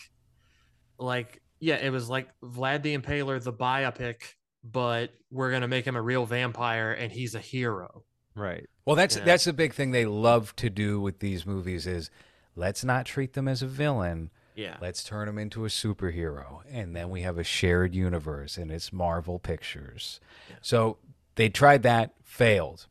like 0.98 1.42
yeah, 1.62 1.76
it 1.78 1.92
was 1.92 2.10
like 2.10 2.28
Vlad 2.44 2.82
the 2.84 2.98
Impaler, 2.98 3.42
the 3.42 3.54
biopic, 3.54 4.34
but 4.66 5.12
we're 5.32 5.52
gonna 5.52 5.68
make 5.70 5.86
him 5.86 5.96
a 5.96 6.02
real 6.02 6.26
vampire 6.26 6.92
and 6.92 7.10
he's 7.12 7.36
a 7.36 7.40
hero. 7.40 8.04
Right. 8.36 8.70
Well, 8.86 8.96
that's 8.96 9.18
Yeah. 9.18 9.26
that's 9.26 9.46
the 9.46 9.54
big 9.54 9.74
thing 9.74 9.92
they 9.92 10.06
love 10.06 10.56
to 10.58 10.70
do 10.70 11.00
with 11.00 11.20
these 11.20 11.46
movies 11.46 11.86
is 11.88 12.10
let's 12.56 12.84
not 12.84 13.06
treat 13.06 13.34
them 13.34 13.48
as 13.48 13.62
a 13.62 13.68
villain. 13.68 14.32
Yeah. 14.56 14.78
Let's 14.82 15.04
turn 15.04 15.28
them 15.28 15.38
into 15.38 15.64
a 15.66 15.70
superhero. 15.70 16.62
And 16.70 16.96
then 16.96 17.10
we 17.10 17.22
have 17.22 17.38
a 17.38 17.44
shared 17.44 17.96
universe, 17.96 18.58
and 18.58 18.72
it's 18.72 18.92
Marvel 18.92 19.40
Pictures. 19.40 20.20
So 20.62 20.98
they 21.36 21.48
tried 21.50 21.84
that, 21.84 22.14
failed. 22.24 22.88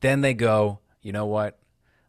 Then 0.00 0.20
they 0.20 0.34
go, 0.34 0.80
you 1.00 1.12
know 1.12 1.26
what? 1.26 1.58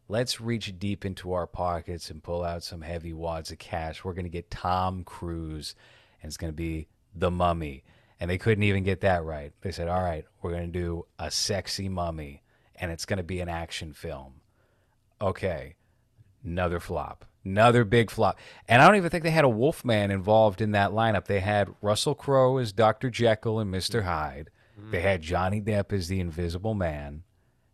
Let's 0.06 0.38
reach 0.38 0.78
deep 0.78 1.04
into 1.06 1.32
our 1.32 1.46
pockets 1.46 2.10
and 2.10 2.22
pull 2.22 2.44
out 2.44 2.62
some 2.62 2.82
heavy 2.82 3.14
wads 3.14 3.50
of 3.50 3.58
cash. 3.58 4.04
We're 4.04 4.12
going 4.12 4.26
to 4.26 4.30
get 4.30 4.50
Tom 4.50 5.02
Cruise, 5.02 5.74
and 6.20 6.28
it's 6.28 6.36
going 6.36 6.52
to 6.52 6.56
be 6.56 6.88
The 7.14 7.30
Mummy. 7.30 7.84
And 8.20 8.30
they 8.30 8.36
couldn't 8.36 8.64
even 8.64 8.84
get 8.84 9.00
that 9.00 9.24
right. 9.24 9.52
They 9.62 9.72
said, 9.72 9.88
all 9.88 10.02
right, 10.02 10.26
we're 10.42 10.50
going 10.50 10.70
to 10.70 10.78
do 10.78 11.06
a 11.18 11.30
sexy 11.30 11.88
mummy, 11.88 12.42
and 12.76 12.90
it's 12.90 13.04
going 13.04 13.18
to 13.18 13.22
be 13.22 13.40
an 13.40 13.48
action 13.48 13.92
film. 13.92 14.40
Okay, 15.20 15.76
another 16.44 16.80
flop, 16.80 17.24
another 17.44 17.84
big 17.84 18.10
flop. 18.10 18.38
And 18.68 18.82
I 18.82 18.86
don't 18.86 18.96
even 18.96 19.10
think 19.10 19.22
they 19.24 19.30
had 19.30 19.44
a 19.44 19.48
Wolfman 19.48 20.10
involved 20.10 20.60
in 20.60 20.72
that 20.72 20.90
lineup. 20.90 21.26
They 21.26 21.40
had 21.40 21.74
Russell 21.80 22.14
Crowe 22.14 22.58
as 22.58 22.72
Dr. 22.72 23.10
Jekyll 23.10 23.60
and 23.60 23.72
Mr. 23.72 24.04
Hyde. 24.04 24.50
They 24.90 25.00
had 25.00 25.22
Johnny 25.22 25.60
Depp 25.60 25.92
as 25.92 26.08
the 26.08 26.20
Invisible 26.20 26.74
Man. 26.74 27.22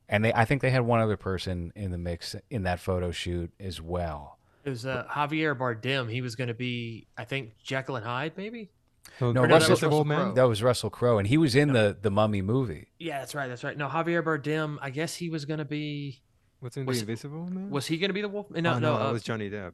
And 0.09 0.25
they 0.25 0.33
I 0.33 0.45
think 0.45 0.61
they 0.61 0.71
had 0.71 0.83
one 0.83 1.01
other 1.01 1.17
person 1.17 1.73
in 1.75 1.93
the 1.93 1.99
mix 1.99 2.37
in 2.51 2.65
that 2.65 2.81
photo 2.81 3.11
shoot 3.11 3.53
as 3.59 3.81
well. 3.81 4.39
It 4.65 4.71
was 4.71 4.85
uh, 4.85 5.07
Javier 5.09 5.57
Bardem. 5.57 6.11
He 6.11 6.21
was 6.21 6.37
gonna 6.37 6.55
be, 6.55 7.07
I 7.17 7.25
think, 7.25 7.57
Jekyll 7.63 7.97
and 7.97 8.05
Hyde, 8.05 8.33
maybe. 8.37 8.71
So 9.19 9.33
No, 9.33 9.43
the 9.43 9.49
that 9.49 9.69
was 9.69 9.83
Russell 9.83 10.05
Crowe. 10.05 10.33
That 10.35 10.45
was 10.45 10.63
Russell 10.63 10.91
Crowe 10.91 11.19
and 11.19 11.27
he 11.27 11.37
was 11.39 11.55
in 11.57 11.73
the 11.73 11.97
the 12.01 12.11
Mummy 12.11 12.43
movie. 12.43 12.89
Yeah, 12.99 13.19
that's 13.19 13.35
right. 13.35 13.49
That's 13.49 13.65
right. 13.65 13.77
No, 13.77 13.89
Javier 13.89 14.23
Bardem. 14.23 14.79
I 14.81 14.91
guess 14.91 15.15
he 15.15 15.29
was 15.31 15.45
gonna 15.45 15.65
be. 15.65 16.23
What's 16.61 16.77
in 16.77 16.87
Was- 16.87 16.99
the 16.99 17.03
Invisible 17.03 17.47
Man? 17.47 17.71
Was 17.71 17.87
he 17.87 17.99
gonna 17.99 18.13
be 18.13 18.21
the 18.23 18.29
wolf? 18.29 18.51
No, 18.51 18.59
oh, 18.59 18.61
no. 18.61 18.79
no, 18.79 18.99
that 18.99 19.07
uh, 19.07 19.13
was 19.13 19.23
Johnny 19.23 19.51
Depp. 19.51 19.73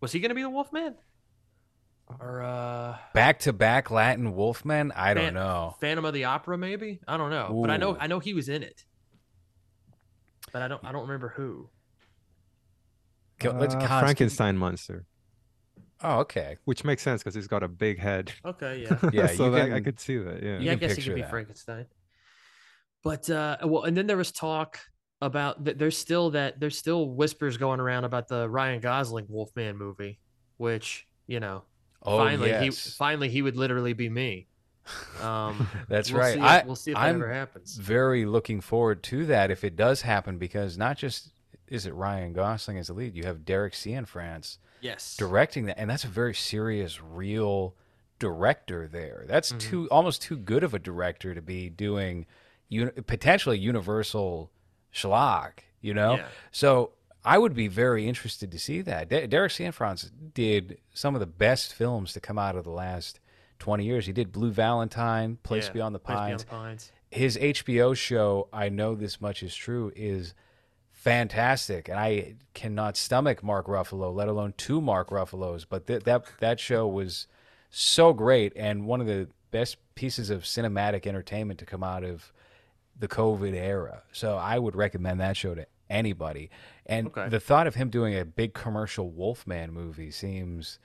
was 0.00 0.12
he 0.12 0.20
gonna 0.20 0.34
be 0.34 0.42
the 0.42 0.50
Wolfman? 0.50 0.94
Or 2.20 2.42
uh, 2.42 2.96
Back 3.14 3.38
to 3.40 3.52
back 3.54 3.90
Latin 3.90 4.34
Wolfman? 4.34 4.92
I 4.94 5.14
don't 5.14 5.24
Fan- 5.24 5.34
know. 5.34 5.74
Phantom 5.80 6.04
of 6.04 6.12
the 6.12 6.24
Opera, 6.24 6.58
maybe. 6.58 7.00
I 7.08 7.16
don't 7.16 7.30
know, 7.30 7.58
but 7.62 7.70
I 7.70 7.76
know 7.78 7.96
I 7.98 8.06
know 8.08 8.18
he 8.18 8.34
was 8.34 8.48
in 8.50 8.62
it. 8.62 8.84
But 10.52 10.62
I 10.62 10.68
don't 10.68 10.84
I 10.84 10.92
don't 10.92 11.02
remember 11.02 11.28
who. 11.30 11.70
Go- 13.38 13.52
let's 13.58 13.74
Uh, 13.74 14.00
Frankenstein 14.00 14.56
monster, 14.58 15.06
Oh, 16.02 16.18
okay. 16.20 16.56
which 16.64 16.84
makes 16.84 17.02
sense 17.02 17.22
because 17.22 17.34
he's 17.34 17.46
got 17.46 17.62
a 17.62 17.68
big 17.68 17.98
head. 17.98 18.32
Okay, 18.44 18.82
yeah. 18.88 18.98
Yeah, 19.12 19.26
so 19.28 19.46
you 19.46 19.50
that, 19.52 19.72
I 19.72 19.80
could 19.80 19.98
see 20.00 20.18
that. 20.18 20.42
Yeah. 20.42 20.58
yeah, 20.58 20.72
I 20.72 20.74
guess 20.74 20.90
he 20.90 20.96
picture 20.96 21.10
could 21.10 21.14
be 21.16 21.20
that. 21.22 21.30
Frankenstein. 21.30 21.86
But 23.02 23.28
uh, 23.30 23.58
well, 23.64 23.84
and 23.84 23.96
then 23.96 24.06
there 24.06 24.16
was 24.16 24.32
talk 24.32 24.80
about 25.20 25.64
that. 25.64 25.78
There's 25.78 25.96
still 25.96 26.30
that. 26.30 26.58
There's 26.58 26.76
still 26.78 27.08
whispers 27.08 27.56
going 27.56 27.80
around 27.80 28.04
about 28.04 28.28
the 28.28 28.48
Ryan 28.48 28.80
Gosling 28.80 29.26
Wolfman 29.28 29.76
movie, 29.76 30.18
which 30.56 31.06
you 31.26 31.40
know, 31.40 31.64
Oh, 32.02 32.18
finally 32.18 32.52
he 32.58 32.70
finally 32.70 33.28
he 33.28 33.42
would 33.42 33.56
literally 33.56 33.92
be 33.92 34.08
me. 34.08 34.48
Um, 35.22 35.68
That's 35.88 36.10
we'll 36.10 36.20
right. 36.20 36.34
See 36.34 36.38
if, 36.40 36.44
I- 36.44 36.62
we'll 36.66 36.76
see 36.76 36.90
if 36.92 36.96
I'm 36.96 37.18
that 37.18 37.24
ever 37.24 37.32
happens. 37.32 37.76
very 37.76 38.24
looking 38.26 38.60
forward 38.60 39.02
to 39.04 39.26
that 39.26 39.50
if 39.50 39.64
it 39.64 39.76
does 39.76 40.02
happen 40.02 40.38
because 40.38 40.76
not 40.78 40.96
just 40.98 41.30
is 41.68 41.86
it 41.86 41.94
Ryan 41.94 42.32
Gosling 42.34 42.78
as 42.78 42.88
the 42.88 42.94
lead, 42.94 43.14
you 43.16 43.24
have 43.24 43.44
Derek 43.44 43.72
Cianfrance 43.72 44.58
Yes. 44.80 45.16
directing 45.16 45.66
that, 45.66 45.78
and 45.78 45.88
that's 45.88 46.04
a 46.04 46.08
very 46.08 46.34
serious, 46.34 47.00
real 47.02 47.74
director 48.18 48.86
there. 48.88 49.24
That's 49.26 49.52
Mhm. 49.52 49.60
too 49.60 49.88
almost 49.90 50.22
too 50.22 50.36
good 50.36 50.62
of 50.62 50.74
a 50.74 50.78
director 50.78 51.34
to 51.34 51.42
be 51.42 51.68
doing 51.68 52.26
uni- 52.68 52.90
potentially 52.92 53.58
Universal 53.58 54.50
schlock, 54.92 55.60
you 55.80 55.92
know. 55.94 56.16
Yeah. 56.16 56.26
So 56.52 56.92
I 57.24 57.38
would 57.38 57.54
be 57.54 57.68
very 57.68 58.06
interested 58.06 58.50
to 58.52 58.58
see 58.58 58.82
that. 58.82 59.08
De- 59.08 59.26
Derek 59.26 59.50
Cianfrance 59.52 60.10
did 60.34 60.78
some 60.92 61.14
of 61.14 61.20
the 61.20 61.26
best 61.26 61.74
films 61.74 62.12
to 62.12 62.20
come 62.20 62.38
out 62.38 62.54
of 62.56 62.64
the 62.64 62.70
last 62.70 63.18
twenty 63.58 63.84
years. 63.84 64.06
He 64.06 64.12
did 64.12 64.30
Blue 64.32 64.50
Valentine, 64.50 65.36
Place 65.42 65.66
Yeah, 65.66 65.72
Beyond 65.72 65.94
the 65.94 65.98
Place 66.00 66.16
Beyond 66.18 66.40
the 66.40 66.44
Pines. 66.46 66.92
his 67.10 67.36
HBO 67.38 67.94
show, 67.94 68.48
I 68.52 68.68
know 68.68 68.94
this 68.94 69.20
much 69.20 69.42
is 69.42 69.54
true, 69.54 69.92
is 69.96 70.34
fantastic, 71.04 71.88
and 71.90 71.98
I 72.00 72.34
cannot 72.54 72.96
stomach 72.96 73.42
Mark 73.42 73.66
Ruffalo, 73.66 74.12
let 74.14 74.26
alone 74.26 74.54
two 74.56 74.80
Mark 74.80 75.10
Ruffalos. 75.10 75.66
But 75.68 75.86
th- 75.86 76.04
that 76.04 76.24
that 76.40 76.58
show 76.58 76.88
was 76.88 77.26
so 77.68 78.14
great, 78.14 78.54
and 78.56 78.86
one 78.86 79.02
of 79.02 79.06
the 79.06 79.28
best 79.50 79.76
pieces 79.94 80.30
of 80.30 80.44
cinematic 80.44 81.06
entertainment 81.06 81.58
to 81.60 81.66
come 81.66 81.84
out 81.84 82.04
of 82.04 82.32
the 82.98 83.06
COVID 83.06 83.52
era. 83.54 84.02
So 84.12 84.36
I 84.36 84.58
would 84.58 84.74
recommend 84.74 85.20
that 85.20 85.36
show 85.36 85.54
to 85.54 85.66
anybody. 85.90 86.48
And 86.86 87.08
Okay. 87.08 87.28
the 87.28 87.38
thought 87.38 87.66
of 87.66 87.74
him 87.74 87.90
doing 87.90 88.16
a 88.16 88.24
big 88.24 88.54
commercial 88.54 89.10
Wolfman 89.10 89.72
movie 89.72 90.10
seems 90.10 90.78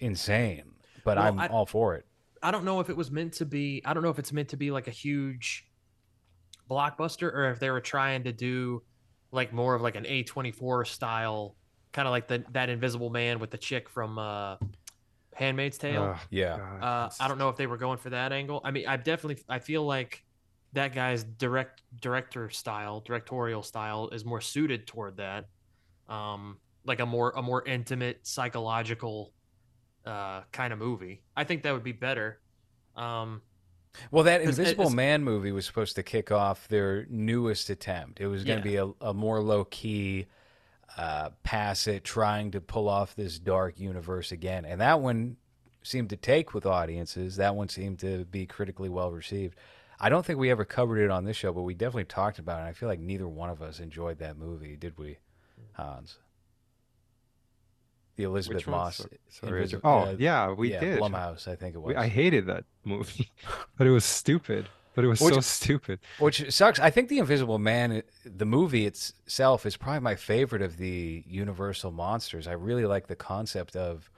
insane, 0.00 0.74
but 1.04 1.16
Well, 1.18 1.26
I'm 1.26 1.38
I- 1.38 1.48
all 1.48 1.66
for 1.66 1.94
it. 1.94 2.04
I 2.42 2.50
don't 2.50 2.64
know 2.64 2.80
if 2.80 2.90
it 2.90 2.96
was 2.96 3.10
meant 3.10 3.32
to 3.34 3.46
be. 3.46 3.80
I 3.84 3.94
don't 3.94 4.02
know 4.02 4.10
if 4.10 4.18
it's 4.18 4.32
meant 4.32 4.48
to 4.50 4.56
be 4.56 4.70
like 4.72 4.88
a 4.88 4.90
huge 4.92 5.66
blockbuster 6.68 7.32
or 7.32 7.50
if 7.50 7.60
they 7.60 7.70
were 7.70 7.80
trying 7.80 8.24
to 8.24 8.32
do 8.32 8.82
like 9.32 9.52
more 9.52 9.74
of 9.74 9.82
like 9.82 9.96
an 9.96 10.04
A24 10.04 10.86
style, 10.86 11.56
kind 11.92 12.06
of 12.08 12.12
like 12.12 12.28
the 12.28 12.44
that 12.52 12.68
Invisible 12.68 13.10
Man 13.10 13.38
with 13.38 13.50
the 13.50 13.58
chick 13.58 13.88
from 13.88 14.18
uh, 14.18 14.56
Handmaid's 15.34 15.78
Tale. 15.78 16.14
Ugh, 16.14 16.18
Yeah. 16.30 16.54
Uh, 16.80 17.10
I 17.20 17.28
don't 17.28 17.38
know 17.38 17.48
if 17.48 17.56
they 17.56 17.66
were 17.66 17.76
going 17.76 17.98
for 17.98 18.10
that 18.10 18.32
angle. 18.32 18.60
I 18.64 18.70
mean, 18.70 18.86
I 18.86 18.96
definitely 18.96 19.42
I 19.48 19.58
feel 19.58 19.84
like 19.84 20.24
that 20.72 20.94
guy's 20.94 21.24
direct 21.24 21.82
director 22.00 22.50
style, 22.50 23.00
directorial 23.00 23.62
style 23.62 24.08
is 24.10 24.24
more 24.24 24.40
suited 24.40 24.86
toward 24.86 25.16
that. 25.18 25.46
Um, 26.08 26.58
like 26.84 27.00
a 27.00 27.06
more 27.06 27.32
a 27.36 27.42
more 27.42 27.64
intimate 27.66 28.26
psychological 28.26 29.32
uh 30.04 30.42
kind 30.52 30.72
of 30.72 30.78
movie. 30.78 31.22
I 31.36 31.44
think 31.44 31.62
that 31.64 31.72
would 31.72 31.82
be 31.82 31.92
better. 31.92 32.40
Um 32.94 33.42
Well, 34.10 34.24
that 34.24 34.42
Invisible 34.42 34.90
Man 34.90 35.22
movie 35.24 35.52
was 35.52 35.66
supposed 35.66 35.96
to 35.96 36.02
kick 36.02 36.30
off 36.30 36.68
their 36.68 37.06
newest 37.08 37.70
attempt. 37.70 38.20
It 38.20 38.26
was 38.28 38.44
going 38.44 38.58
Yeah. 38.58 38.62
to 38.64 38.92
be 38.94 38.94
a, 39.04 39.08
a 39.10 39.14
more 39.14 39.40
low 39.40 39.64
key, 39.64 40.26
uh, 40.96 41.30
pass 41.42 41.86
it, 41.86 42.04
trying 42.04 42.50
to 42.52 42.60
pull 42.60 42.88
off 42.88 43.14
this 43.14 43.38
dark 43.38 43.78
universe 43.80 44.32
again. 44.32 44.64
And 44.64 44.80
that 44.80 45.00
one 45.00 45.36
seemed 45.82 46.10
to 46.10 46.16
take 46.16 46.54
with 46.54 46.66
audiences. 46.66 47.36
That 47.36 47.54
one 47.54 47.68
seemed 47.68 47.98
to 48.00 48.24
be 48.24 48.46
critically 48.46 48.88
well 48.88 49.10
received. 49.12 49.56
I 49.98 50.08
don't 50.08 50.26
think 50.26 50.38
we 50.38 50.50
ever 50.50 50.64
covered 50.64 50.98
it 50.98 51.10
on 51.10 51.24
this 51.24 51.36
show, 51.36 51.52
but 51.52 51.62
we 51.62 51.72
definitely 51.74 52.04
talked 52.04 52.38
about 52.38 52.60
it. 52.60 52.68
I 52.68 52.72
feel 52.72 52.88
like 52.88 53.00
neither 53.00 53.26
one 53.28 53.48
of 53.50 53.62
us 53.62 53.80
enjoyed 53.80 54.18
that 54.18 54.36
movie, 54.36 54.76
did 54.76 54.98
we, 54.98 55.18
Hans? 55.72 56.18
The 58.16 58.24
Elizabeth 58.24 58.58
Which? 58.58 58.66
Moss. 58.66 59.06
Sorry, 59.28 59.66
Invisi- 59.66 59.80
oh 59.84 59.98
uh, 59.98 60.16
yeah, 60.18 60.50
we 60.52 60.72
yeah, 60.72 60.80
did. 60.80 61.00
Blumhouse, 61.00 61.46
I 61.46 61.54
think 61.54 61.74
it 61.74 61.78
was. 61.78 61.96
I 61.96 62.08
hated 62.08 62.46
that 62.46 62.64
movie, 62.84 63.30
but 63.76 63.86
it 63.86 63.90
was 63.90 64.04
stupid. 64.04 64.68
But 64.94 65.04
it 65.04 65.08
was 65.08 65.20
Which- 65.20 65.34
so 65.34 65.40
stupid. 65.40 66.00
Which 66.18 66.50
sucks. 66.50 66.80
I 66.80 66.88
think 66.88 67.10
the 67.10 67.18
Invisible 67.18 67.58
Man, 67.58 68.02
the 68.24 68.46
movie 68.46 68.86
itself, 68.86 69.66
is 69.66 69.76
probably 69.76 70.00
my 70.00 70.14
favorite 70.14 70.62
of 70.62 70.78
the 70.78 71.22
Universal 71.26 71.90
monsters. 71.92 72.46
I 72.48 72.52
really 72.52 72.86
like 72.86 73.06
the 73.06 73.16
concept 73.16 73.76
of. 73.76 74.10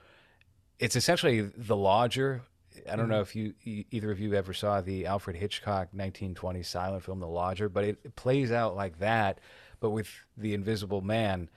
It's 0.79 0.95
essentially 0.95 1.41
the 1.41 1.75
Lodger. 1.75 2.43
I 2.89 2.95
don't 2.95 3.09
know 3.09 3.19
if 3.19 3.35
you 3.35 3.53
either 3.65 4.11
of 4.11 4.21
you 4.21 4.33
ever 4.33 4.53
saw 4.53 4.79
the 4.79 5.05
Alfred 5.05 5.35
Hitchcock 5.35 5.89
1920 5.91 6.63
silent 6.63 7.03
film 7.03 7.19
The 7.19 7.27
Lodger, 7.27 7.67
but 7.67 7.83
it, 7.83 7.97
it 8.05 8.15
plays 8.15 8.53
out 8.53 8.77
like 8.77 8.99
that, 8.99 9.39
but 9.81 9.89
with 9.89 10.07
the 10.37 10.53
Invisible 10.53 11.01
Man. 11.01 11.49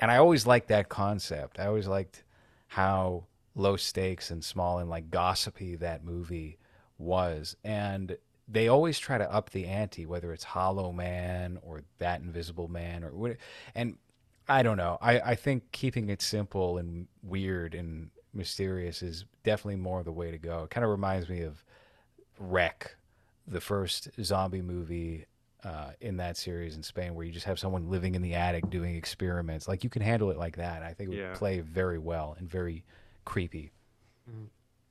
And 0.00 0.10
I 0.10 0.16
always 0.16 0.46
liked 0.46 0.68
that 0.68 0.88
concept. 0.88 1.60
I 1.60 1.66
always 1.66 1.86
liked 1.86 2.24
how 2.68 3.24
low 3.54 3.76
stakes 3.76 4.30
and 4.30 4.42
small 4.42 4.78
and 4.78 4.88
like 4.88 5.10
gossipy 5.10 5.76
that 5.76 6.04
movie 6.04 6.58
was. 6.98 7.56
And 7.62 8.16
they 8.48 8.68
always 8.68 8.98
try 8.98 9.18
to 9.18 9.32
up 9.32 9.50
the 9.50 9.66
ante, 9.66 10.06
whether 10.06 10.32
it's 10.32 10.42
Hollow 10.44 10.90
Man 10.90 11.58
or 11.62 11.82
that 11.98 12.20
Invisible 12.20 12.68
Man 12.68 13.04
or 13.04 13.10
what. 13.10 13.36
And 13.74 13.98
I 14.48 14.62
don't 14.62 14.78
know. 14.78 14.98
I, 15.00 15.20
I 15.20 15.34
think 15.34 15.70
keeping 15.70 16.08
it 16.08 16.22
simple 16.22 16.78
and 16.78 17.06
weird 17.22 17.74
and 17.74 18.10
mysterious 18.32 19.02
is 19.02 19.26
definitely 19.44 19.76
more 19.76 20.02
the 20.02 20.12
way 20.12 20.30
to 20.30 20.38
go. 20.38 20.64
It 20.64 20.70
kind 20.70 20.84
of 20.84 20.90
reminds 20.90 21.28
me 21.28 21.42
of 21.42 21.62
REC, 22.38 22.96
the 23.46 23.60
first 23.60 24.08
zombie 24.22 24.62
movie 24.62 25.26
uh, 25.64 25.90
in 26.00 26.16
that 26.18 26.36
series 26.36 26.76
in 26.76 26.82
Spain, 26.82 27.14
where 27.14 27.24
you 27.24 27.32
just 27.32 27.46
have 27.46 27.58
someone 27.58 27.90
living 27.90 28.14
in 28.14 28.22
the 28.22 28.34
attic 28.34 28.68
doing 28.70 28.96
experiments. 28.96 29.68
Like 29.68 29.84
you 29.84 29.90
can 29.90 30.02
handle 30.02 30.30
it 30.30 30.38
like 30.38 30.56
that. 30.56 30.82
I 30.82 30.94
think 30.94 31.08
it 31.08 31.10
would 31.10 31.18
Yeah. 31.18 31.34
play 31.34 31.60
very 31.60 31.98
well 31.98 32.34
and 32.38 32.48
very 32.48 32.84
creepy. 33.24 33.72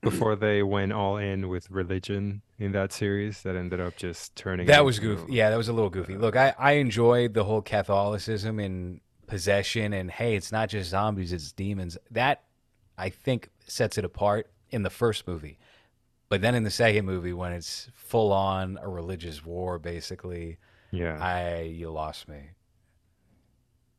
Before 0.02 0.36
they 0.38 0.64
went 0.64 0.94
all 0.94 1.18
in 1.18 1.50
with 1.50 1.70
religion 1.70 2.42
in 2.58 2.72
that 2.72 2.94
series, 2.94 3.42
that 3.44 3.58
ended 3.58 3.82
up 3.82 3.98
just 3.98 4.34
turning. 4.36 4.66
That 4.68 4.86
was 4.86 4.98
goofy. 4.98 5.34
Yeah, 5.34 5.50
that 5.50 5.58
was 5.58 5.68
a 5.68 5.74
little 5.74 5.90
goofy. 5.90 6.16
Look, 6.16 6.38
I, 6.38 6.54
I 6.58 6.74
enjoyed 6.74 7.34
the 7.34 7.44
whole 7.44 7.62
Catholicism 7.62 8.60
and 8.60 9.02
possession, 9.28 9.92
and 9.92 10.10
hey, 10.10 10.36
it's 10.36 10.54
not 10.54 10.70
just 10.70 10.90
zombies, 10.90 11.34
it's 11.34 11.52
demons. 11.52 11.98
That, 12.12 12.44
I 12.98 13.10
think, 13.10 13.50
sets 13.68 13.98
it 13.98 14.06
apart 14.06 14.50
in 14.70 14.84
the 14.84 14.90
first 14.90 15.28
movie. 15.28 15.58
But 16.30 16.42
then 16.42 16.54
in 16.56 16.64
the 16.64 16.70
second 16.72 17.06
movie, 17.06 17.34
when 17.34 17.52
it's 17.54 17.90
full 17.96 18.32
on 18.32 18.78
a 18.82 18.88
religious 18.88 19.44
war, 19.44 19.80
basically, 19.80 20.58
Yeah. 20.92 21.18
I 21.20 21.62
you 21.62 21.90
lost 21.90 22.28
me. 22.28 22.52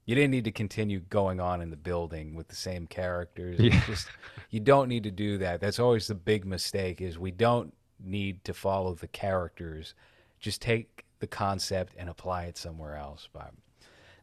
You 0.07 0.15
didn't 0.15 0.31
need 0.31 0.45
to 0.45 0.53
continue 0.53 1.01
going 1.01 1.39
on 1.41 1.61
in 1.61 1.71
the 1.71 1.77
building 1.77 2.35
with 2.35 2.49
the 2.49 2.57
same 2.57 2.87
characters. 2.87 3.59
It's 3.61 3.75
Yeah. 3.75 3.85
Just 3.87 4.09
you 4.51 4.61
don't 4.61 4.89
need 4.89 5.03
to 5.05 5.11
do 5.11 5.39
that. 5.39 5.61
That's 5.61 5.79
always 5.79 6.07
the 6.07 6.15
big 6.15 6.45
mistake 6.45 7.01
is 7.01 7.19
we 7.19 7.31
don't 7.31 7.75
need 8.03 8.45
to 8.45 8.55
follow 8.55 8.95
the 8.95 9.09
characters. 9.09 9.95
Just 10.39 10.63
take 10.63 11.05
the 11.19 11.27
concept 11.27 11.95
and 11.99 12.09
apply 12.09 12.45
it 12.45 12.57
somewhere 12.57 12.97
else. 12.97 13.29
But 13.33 13.53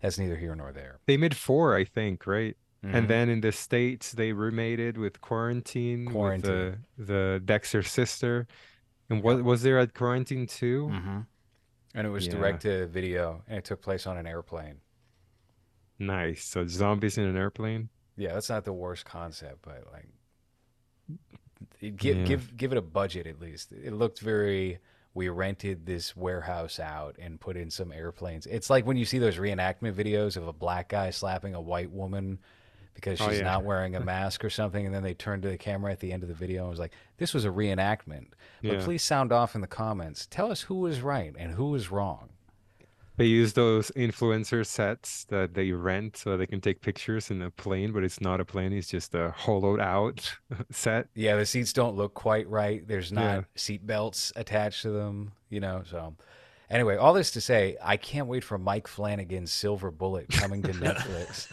that's 0.01 0.17
neither 0.17 0.35
here 0.35 0.55
nor 0.55 0.71
there. 0.71 0.99
They 1.05 1.15
made 1.17 1.35
four, 1.35 1.75
I 1.75 1.83
think, 1.85 2.25
right? 2.25 2.57
Mhm. 2.83 2.93
And 2.93 3.07
then 3.07 3.29
in 3.29 3.41
the 3.41 3.51
states, 3.51 4.11
they 4.11 4.33
remade 4.33 4.79
it 4.79 4.97
with 4.97 5.19
Quarantine, 5.19 6.05
Quarantine. 6.07 6.51
with 6.51 7.07
the 7.07 7.13
the 7.13 7.41
Dexter 7.43 7.81
sister. 7.83 8.47
And 9.09 9.23
what 9.23 9.43
was 9.43 9.63
there 9.63 9.79
at 9.79 9.93
Quarantine 9.93 10.47
too? 10.47 10.87
Mhm. 10.91 11.25
and 11.95 12.05
it 12.05 12.11
was 12.11 12.27
Yeah. 12.27 12.33
direct 12.33 12.61
to 12.61 12.85
video, 12.85 13.43
and 13.47 13.57
it 13.57 13.65
took 13.65 13.81
place 13.81 14.05
on 14.05 14.17
an 14.17 14.27
airplane. 14.27 14.81
Nice. 15.97 16.43
So 16.43 16.67
zombies 16.67 17.17
in 17.17 17.23
an 17.25 17.35
airplane. 17.35 17.89
Yeah, 18.15 18.33
that's 18.35 18.49
not 18.49 18.65
the 18.65 18.73
worst 18.73 19.05
concept, 19.05 19.63
but 19.63 19.83
like, 19.91 20.07
give 21.97 22.17
Yeah. 22.17 22.23
give 22.25 22.55
give 22.57 22.71
it 22.71 22.77
a 22.77 22.81
budget 22.83 23.25
at 23.25 23.39
least. 23.39 23.71
It 23.71 23.93
looked 23.93 24.19
very. 24.19 24.79
We 25.15 25.29
rented 25.29 25.87
this 25.87 26.15
warehouse 26.15 26.79
out 26.79 27.15
and 27.17 27.39
put 27.39 27.57
in 27.57 27.71
some 27.71 27.91
airplanes. 27.91 28.45
It's 28.45 28.69
like 28.69 28.85
when 28.85 28.97
you 28.97 29.05
see 29.05 29.17
those 29.17 29.37
reenactment 29.37 29.93
videos 29.95 30.37
of 30.37 30.47
a 30.47 30.53
black 30.53 30.89
guy 30.89 31.09
slapping 31.09 31.55
a 31.55 31.61
white 31.61 31.89
woman 31.89 32.37
because 32.97 33.21
Oh, 33.21 33.29
she's 33.29 33.37
yeah. 33.39 33.45
not 33.45 33.63
wearing 33.63 33.95
a 33.95 33.99
mask 34.13 34.43
or 34.43 34.49
something, 34.49 34.85
and 34.85 34.93
then 34.93 35.03
they 35.03 35.13
turn 35.13 35.41
to 35.43 35.47
the 35.47 35.57
camera 35.57 35.91
at 35.91 35.99
the 36.01 36.11
end 36.11 36.23
of 36.23 36.29
the 36.29 36.35
video 36.35 36.63
and 36.63 36.69
was 36.71 36.79
like, 36.79 36.91
"This 37.17 37.33
was 37.33 37.45
a 37.45 37.49
reenactment." 37.49 38.27
But 38.61 38.73
Yeah. 38.73 38.83
please 38.83 39.03
sound 39.03 39.31
off 39.31 39.55
in 39.55 39.61
the 39.61 39.67
comments. 39.67 40.27
Tell 40.29 40.51
us 40.51 40.61
who 40.63 40.75
was 40.75 41.01
right 41.01 41.33
and 41.37 41.53
who 41.53 41.69
was 41.69 41.89
wrong. 41.91 42.29
They 43.17 43.25
use 43.25 43.53
those 43.53 43.89
influencer 43.95 44.63
sets 44.63 45.23
that 45.29 45.55
they 45.55 45.71
rent 45.71 46.17
so 46.17 46.37
they 46.37 46.45
can 46.45 46.61
take 46.61 46.81
pictures 46.81 47.31
in 47.31 47.41
a 47.41 47.49
plane, 47.49 47.91
but 47.91 48.03
it's 48.03 48.21
not 48.21 48.39
a 48.39 48.45
plane, 48.45 48.71
it's 48.73 48.89
just 48.89 49.15
a 49.15 49.31
hollowed 49.31 49.79
out 49.79 50.37
set. 50.69 51.07
Yeah, 51.15 51.35
the 51.35 51.45
seats 51.47 51.73
don't 51.73 51.95
look 51.95 52.13
quite 52.13 52.47
right. 52.47 52.87
There's 52.87 53.11
not 53.11 53.21
Yeah. 53.23 53.41
seat 53.55 53.87
belts 53.87 54.31
attached 54.35 54.83
to 54.83 54.91
them, 54.91 55.31
you 55.49 55.59
know. 55.59 55.81
So, 55.89 56.13
anyway, 56.69 56.95
all 56.95 57.13
this 57.15 57.31
to 57.31 57.41
say, 57.41 57.75
I 57.81 57.97
can't 57.97 58.27
wait 58.27 58.43
for 58.43 58.59
Mike 58.59 58.87
Flanagan's 58.87 59.51
Silver 59.51 59.89
Bullet 59.89 60.29
coming 60.29 60.61
to 60.61 60.71
Netflix. 60.73 61.51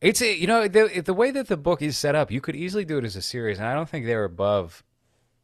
It's 0.00 0.22
a, 0.22 0.34
you 0.36 0.46
know 0.46 0.66
the 0.68 1.02
the 1.04 1.14
way 1.14 1.30
that 1.30 1.48
the 1.48 1.56
book 1.56 1.82
is 1.82 1.96
set 1.98 2.14
up, 2.14 2.30
you 2.30 2.40
could 2.40 2.56
easily 2.56 2.84
do 2.84 2.98
it 2.98 3.04
as 3.04 3.16
a 3.16 3.22
series, 3.22 3.58
and 3.58 3.66
I 3.66 3.74
don't 3.74 3.88
think 3.88 4.06
they're 4.06 4.24
above 4.24 4.82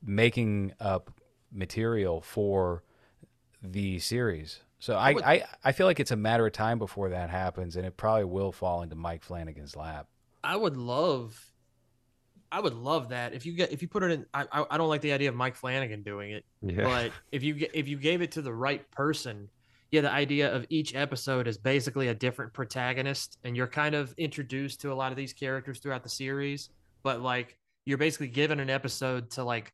making 0.02 0.72
up 0.80 1.10
material 1.52 2.20
for 2.20 2.82
the 3.62 3.98
series. 3.98 4.60
So 4.78 4.94
I, 4.94 5.12
would- 5.14 5.24
I 5.24 5.44
I 5.64 5.72
feel 5.72 5.86
like 5.86 6.00
it's 6.00 6.10
a 6.10 6.16
matter 6.16 6.46
of 6.46 6.52
time 6.52 6.78
before 6.78 7.08
that 7.10 7.30
happens, 7.30 7.76
and 7.76 7.86
it 7.86 7.96
probably 7.96 8.24
will 8.24 8.52
fall 8.52 8.82
into 8.82 8.94
Mike 8.94 9.22
Flanagan's 9.24 9.74
lap. 9.76 10.06
I 10.44 10.54
would 10.54 10.76
love, 10.76 11.52
I 12.52 12.60
would 12.60 12.74
love 12.74 13.08
that 13.08 13.34
if 13.34 13.46
you 13.46 13.52
get 13.54 13.72
if 13.72 13.82
you 13.82 13.88
put 13.88 14.02
it 14.04 14.10
in. 14.12 14.26
I 14.32 14.46
I, 14.52 14.64
I 14.72 14.78
don't 14.78 14.88
like 14.88 15.00
the 15.00 15.12
idea 15.12 15.28
of 15.28 15.34
Mike 15.34 15.56
Flanagan 15.56 16.02
doing 16.02 16.30
it, 16.30 16.44
Yeah. 16.62 16.84
but 16.84 17.12
if 17.32 17.42
you 17.42 17.54
get 17.54 17.72
if 17.74 17.88
you 17.88 17.96
gave 17.98 18.22
it 18.22 18.32
to 18.32 18.42
the 18.42 18.52
right 18.54 18.88
person, 18.90 19.48
yeah, 19.90 20.00
the 20.00 20.10
idea 20.10 20.52
of 20.52 20.66
each 20.68 20.94
episode 20.94 21.46
is 21.46 21.56
basically 21.56 22.08
a 22.08 22.14
different 22.14 22.52
protagonist, 22.52 23.38
and 23.44 23.56
you're 23.56 23.66
kind 23.66 23.94
of 23.94 24.14
introduced 24.18 24.80
to 24.80 24.92
a 24.92 24.94
lot 24.94 25.12
of 25.12 25.16
these 25.16 25.32
characters 25.32 25.78
throughout 25.78 26.02
the 26.02 26.08
series. 26.08 26.70
But 27.02 27.22
like, 27.22 27.56
you're 27.84 27.98
basically 27.98 28.28
given 28.28 28.58
an 28.58 28.68
episode 28.68 29.30
to 29.32 29.44
like 29.44 29.72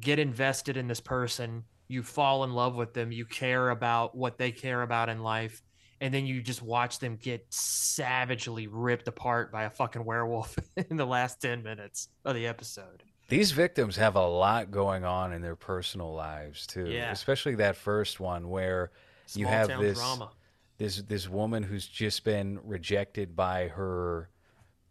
get 0.00 0.18
invested 0.18 0.76
in 0.76 0.88
this 0.88 1.00
person. 1.00 1.64
You 1.88 2.02
fall 2.02 2.44
in 2.44 2.52
love 2.52 2.74
with 2.74 2.92
them. 2.92 3.12
You 3.12 3.24
care 3.24 3.70
about 3.70 4.16
what 4.16 4.38
they 4.38 4.50
care 4.50 4.82
about 4.82 5.08
in 5.08 5.22
life. 5.22 5.62
And 6.00 6.12
then 6.12 6.26
you 6.26 6.42
just 6.42 6.62
watch 6.62 6.98
them 6.98 7.16
get 7.16 7.46
savagely 7.50 8.66
ripped 8.66 9.06
apart 9.06 9.52
by 9.52 9.64
a 9.64 9.70
fucking 9.70 10.04
werewolf 10.04 10.58
in 10.90 10.96
the 10.96 11.06
last 11.06 11.40
10 11.40 11.62
minutes 11.62 12.08
of 12.24 12.34
the 12.34 12.48
episode. 12.48 13.04
These 13.28 13.52
victims 13.52 13.96
have 13.96 14.16
a 14.16 14.26
lot 14.26 14.72
going 14.72 15.04
on 15.04 15.32
in 15.32 15.42
their 15.42 15.54
personal 15.54 16.12
lives 16.12 16.66
too. 16.66 16.88
Yeah. 16.88 17.12
Especially 17.12 17.54
that 17.56 17.76
first 17.76 18.18
one 18.18 18.48
where 18.48 18.90
you 19.34 19.46
have 19.46 19.68
town 19.68 19.82
this 19.82 19.98
drama. 19.98 20.30
this 20.78 20.96
this 21.02 21.28
woman 21.28 21.62
who's 21.62 21.86
just 21.86 22.24
been 22.24 22.58
rejected 22.64 23.34
by 23.36 23.68
her 23.68 24.28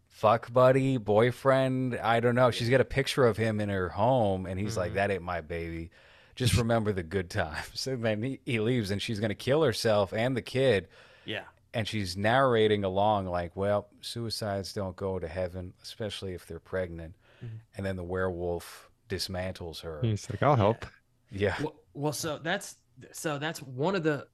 fuck 0.08 0.52
buddy, 0.52 0.96
boyfriend. 0.98 1.96
I 1.96 2.20
don't 2.20 2.34
know. 2.34 2.50
She's 2.50 2.68
got 2.68 2.80
a 2.80 2.84
picture 2.84 3.24
of 3.26 3.36
him 3.36 3.60
in 3.60 3.68
her 3.68 3.88
home 3.88 4.46
and 4.46 4.58
he's 4.60 4.76
like, 4.76 4.92
Mhm. 4.92 4.94
That 4.96 5.10
ain't 5.10 5.22
my 5.22 5.40
baby. 5.40 5.90
Just 6.34 6.56
remember 6.56 6.92
the 6.92 7.02
good 7.02 7.30
times. 7.30 7.86
And 7.90 8.04
then 8.04 8.22
he, 8.22 8.40
he 8.44 8.60
leaves 8.60 8.90
and 8.90 9.00
she's 9.00 9.20
gonna 9.20 9.34
kill 9.34 9.62
herself 9.62 10.12
and 10.12 10.36
the 10.36 10.42
kid. 10.42 10.88
Yeah. 11.24 11.44
And 11.74 11.88
she's 11.88 12.16
narrating 12.16 12.84
along 12.84 13.26
like, 13.26 13.56
Well, 13.56 13.88
suicides 14.02 14.72
don't 14.74 14.96
go 14.96 15.18
to 15.18 15.26
heaven, 15.28 15.72
especially 15.82 16.34
if 16.34 16.46
they're 16.46 16.60
pregnant. 16.60 17.14
Mhm. 17.42 17.48
And 17.76 17.86
then 17.86 17.96
the 17.96 18.04
werewolf 18.04 18.90
dismantles 19.08 19.80
her. 19.80 19.98
He's 20.02 20.28
like, 20.30 20.42
I'll 20.42 20.56
help. 20.56 20.84
Yeah. 21.30 21.54
Well, 21.60 21.74
well, 21.94 22.12
so 22.12 22.38
that's 22.38 22.76
so 23.12 23.38
that's 23.38 23.60
one 23.62 23.94
of 23.94 24.02
the 24.02 24.26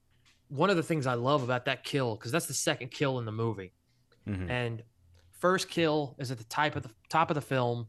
one 0.49 0.69
of 0.69 0.77
the 0.77 0.83
things 0.83 1.05
I 1.05 1.13
love 1.13 1.43
about 1.43 1.65
that 1.65 1.83
kill 1.83 2.15
because 2.15 2.31
that's 2.31 2.47
the 2.47 2.53
second 2.53 2.89
kill 2.89 3.19
in 3.19 3.25
the 3.25 3.31
movie. 3.31 3.73
Mhm. 4.27 4.49
And 4.49 4.83
first 5.31 5.69
kill 5.69 6.15
is 6.19 6.31
at 6.31 6.37
the 6.37 6.43
type 6.45 6.75
of 6.75 6.83
the 6.83 6.91
top 7.07 7.29
of 7.29 7.35
the 7.35 7.41
film. 7.41 7.87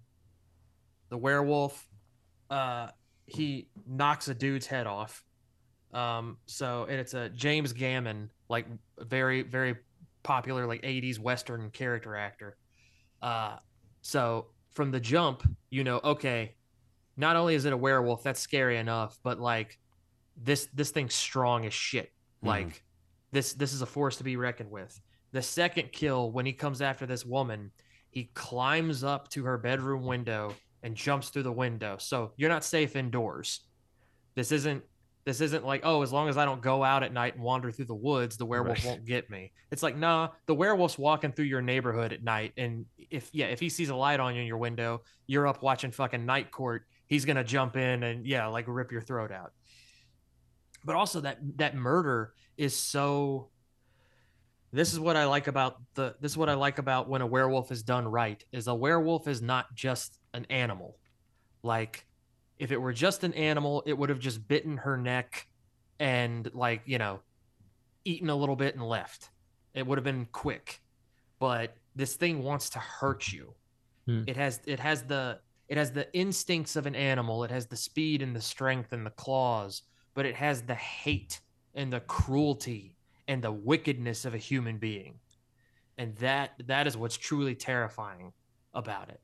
The 1.08 1.18
werewolf, 1.18 1.88
uh, 2.50 2.90
he 3.26 3.68
knocks 3.86 4.28
a 4.28 4.34
dude's 4.34 4.66
head 4.66 4.86
off. 4.86 5.24
Um, 5.92 6.38
so 6.46 6.86
and 6.88 7.00
it's 7.00 7.14
a 7.14 7.30
James 7.30 7.72
Gammon, 7.72 8.30
like 8.48 8.66
very 8.98 9.42
very 9.42 9.76
popular 10.22 10.66
like 10.66 10.82
'80s 10.82 11.18
Western 11.18 11.70
character 11.70 12.14
actor. 12.14 12.56
Uh, 13.22 13.56
so 14.02 14.46
from 14.70 14.90
the 14.90 15.00
jump, 15.00 15.42
you 15.70 15.82
know, 15.82 16.00
okay, 16.04 16.54
not 17.16 17.36
only 17.36 17.54
is 17.54 17.64
it 17.64 17.72
a 17.72 17.76
werewolf, 17.76 18.22
that's 18.22 18.40
scary 18.40 18.76
enough, 18.78 19.18
but 19.22 19.40
like 19.40 19.78
this 20.42 20.66
this 20.74 20.90
thing's 20.90 21.14
strong 21.14 21.66
as 21.66 21.74
shit. 21.74 22.12
Mhm. 22.42 22.48
Like 22.48 22.82
this 23.32 23.52
this 23.54 23.72
is 23.72 23.82
a 23.82 23.86
force 23.86 24.16
to 24.18 24.24
be 24.24 24.36
reckoned 24.36 24.70
with. 24.70 24.98
The 25.32 25.42
second 25.42 25.92
kill 25.92 26.32
when 26.32 26.46
he 26.46 26.52
comes 26.52 26.82
after 26.82 27.06
this 27.06 27.24
woman, 27.24 27.70
he 28.10 28.24
climbs 28.34 29.04
up 29.04 29.28
to 29.30 29.44
her 29.44 29.58
bedroom 29.58 30.04
window 30.04 30.54
and 30.82 30.96
jumps 30.96 31.28
through 31.28 31.44
the 31.44 31.52
window. 31.52 31.96
So 31.98 32.32
you're 32.36 32.48
not 32.48 32.64
safe 32.64 32.96
indoors. 32.96 33.60
This 34.34 34.50
isn't 34.52 34.82
this 35.24 35.42
isn't 35.42 35.66
like, 35.66 35.82
oh, 35.84 36.00
as 36.00 36.12
long 36.14 36.30
as 36.30 36.38
I 36.38 36.46
don't 36.46 36.62
go 36.62 36.82
out 36.82 37.02
at 37.02 37.12
night 37.12 37.34
and 37.34 37.44
wander 37.44 37.70
through 37.70 37.84
the 37.84 37.94
woods, 37.94 38.38
the 38.38 38.46
werewolf 38.46 38.78
Right. 38.78 38.86
won't 38.86 39.04
get 39.04 39.28
me. 39.28 39.52
It's 39.70 39.82
like, 39.82 39.94
nah, 39.94 40.30
the 40.46 40.54
werewolf's 40.54 40.96
walking 40.98 41.30
through 41.30 41.44
your 41.44 41.60
neighborhood 41.60 42.14
at 42.14 42.24
night. 42.24 42.54
And 42.56 42.86
if, 43.10 43.28
yeah, 43.34 43.46
if 43.46 43.60
he 43.60 43.68
sees 43.68 43.90
a 43.90 43.94
light 43.94 44.18
on 44.18 44.34
you 44.34 44.40
in 44.40 44.46
your 44.46 44.56
window, 44.56 45.02
you're 45.26 45.46
up 45.46 45.62
watching 45.62 45.90
fucking 45.92 46.24
night 46.24 46.50
court. 46.50 46.86
He's 47.06 47.26
going 47.26 47.36
to 47.36 47.44
jump 47.44 47.76
in 47.76 48.02
and, 48.02 48.26
yeah, 48.26 48.46
like 48.46 48.64
rip 48.66 48.90
your 48.90 49.02
throat 49.02 49.30
out. 49.30 49.52
But 50.84 50.96
also, 50.96 51.20
that, 51.20 51.38
that 51.56 51.74
murder 51.74 52.34
is 52.56 52.74
so. 52.76 53.48
This 54.72 54.92
is 54.92 55.00
what 55.00 55.16
I 55.16 55.24
like 55.24 55.46
about 55.46 55.80
the. 55.94 56.14
This 56.20 56.32
is 56.32 56.38
what 56.38 56.48
I 56.48 56.54
like 56.54 56.78
about 56.78 57.08
when 57.08 57.22
a 57.22 57.26
werewolf 57.26 57.72
is 57.72 57.82
done 57.82 58.06
right. 58.06 58.42
Is 58.52 58.66
a 58.66 58.74
werewolf 58.74 59.28
is 59.28 59.42
not 59.42 59.74
just 59.74 60.18
an 60.32 60.46
animal. 60.48 60.96
Like, 61.62 62.06
if 62.58 62.72
it 62.72 62.76
were 62.78 62.92
just 62.92 63.24
an 63.24 63.34
animal, 63.34 63.82
it 63.86 63.96
would 63.96 64.08
have 64.08 64.20
just 64.20 64.46
bitten 64.46 64.78
her 64.78 64.96
neck 64.96 65.46
and 65.98 66.50
like, 66.54 66.82
you 66.86 66.98
know, 66.98 67.20
eaten 68.04 68.30
a 68.30 68.34
little 68.34 68.56
bit 68.56 68.74
and 68.74 68.82
left. 68.82 69.30
It 69.74 69.86
would 69.86 69.98
have 69.98 70.04
been 70.04 70.26
quick. 70.32 70.80
But 71.38 71.76
this 71.94 72.14
thing 72.14 72.42
wants 72.42 72.70
to 72.70 72.78
hurt 72.78 73.32
you. 73.32 73.54
Hmm. 74.06 74.24
It 74.26 74.36
has 74.36 74.60
it 74.66 74.80
has 74.80 75.02
the 75.04 75.40
it 75.68 75.76
has 75.76 75.92
the 75.92 76.12
instincts 76.14 76.76
of 76.76 76.86
an 76.86 76.94
animal. 76.94 77.44
It 77.44 77.50
has 77.50 77.66
the 77.66 77.76
speed 77.76 78.22
and 78.22 78.34
the 78.34 78.40
strength 78.40 78.92
and 78.92 79.06
the 79.06 79.10
claws, 79.10 79.82
but 80.14 80.26
it 80.26 80.34
has 80.34 80.62
the 80.62 80.74
hate 80.74 81.40
and 81.74 81.92
the 81.92 82.00
cruelty 82.00 82.96
and 83.28 83.42
the 83.42 83.52
wickedness 83.52 84.24
of 84.24 84.34
a 84.34 84.38
human 84.38 84.78
being. 84.78 85.18
And 85.98 86.16
that 86.16 86.52
that 86.66 86.86
is 86.86 86.96
what's 86.96 87.16
truly 87.16 87.54
terrifying 87.54 88.32
about 88.74 89.08
it. 89.08 89.20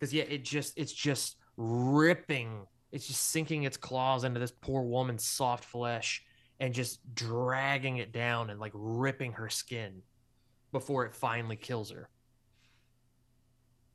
Cuz 0.00 0.12
yeah, 0.12 0.24
it 0.24 0.44
just 0.44 0.76
it's 0.76 0.92
just 0.92 1.36
ripping 1.56 2.66
it's 2.92 3.06
just 3.06 3.30
sinking 3.30 3.64
its 3.64 3.76
claws 3.76 4.24
into 4.24 4.38
this 4.38 4.52
poor 4.52 4.82
woman's 4.82 5.24
soft 5.24 5.64
flesh 5.64 6.22
and 6.60 6.72
just 6.72 7.00
dragging 7.14 7.98
it 7.98 8.12
down 8.12 8.50
and 8.50 8.60
like 8.60 8.72
ripping 8.74 9.32
her 9.32 9.48
skin 9.48 10.02
before 10.72 11.04
it 11.04 11.14
finally 11.14 11.56
kills 11.56 11.90
her. 11.90 12.08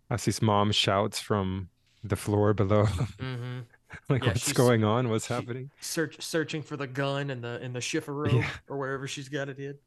As 0.09 0.26
his 0.26 0.41
mom 0.41 0.72
shouts 0.72 1.20
from 1.20 1.70
the 2.03 2.16
floor 2.16 2.53
below, 2.53 2.86
Mm-hmm. 2.86 3.59
like 4.09 4.23
Yeah, 4.23 4.29
what's 4.31 4.53
going 4.53 4.83
on? 4.83 5.09
What's 5.09 5.27
happening? 5.27 5.69
Search 5.81 6.21
searching 6.21 6.61
for 6.61 6.77
the 6.77 6.87
gun 6.87 7.29
in 7.29 7.41
the 7.41 7.61
in 7.63 7.73
the 7.73 7.79
chifforobe 7.89 8.33
Yeah. 8.33 8.49
or 8.67 8.77
wherever 8.77 9.07
she's 9.07 9.29
got 9.29 9.49
it 9.49 9.57
hid. 9.57 9.79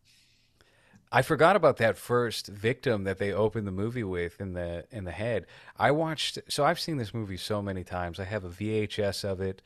I 1.13 1.23
forgot 1.23 1.55
about 1.55 1.77
that 1.77 1.97
first 1.97 2.49
victim 2.49 3.05
that 3.05 3.19
they 3.19 3.33
opened 3.33 3.67
the 3.69 3.73
movie 3.73 4.03
with 4.03 4.41
in 4.41 4.55
the 4.55 4.85
in 4.91 5.05
the 5.05 5.13
head. 5.13 5.47
I 5.77 5.91
watched 5.93 6.39
so 6.49 6.65
I've 6.65 6.81
seen 6.81 6.97
this 6.97 7.15
movie 7.15 7.37
so 7.37 7.63
many 7.63 7.85
times. 7.85 8.19
I 8.19 8.25
have 8.25 8.45
a 8.45 8.49
VHS 8.51 9.23
of 9.25 9.41
it 9.41 9.63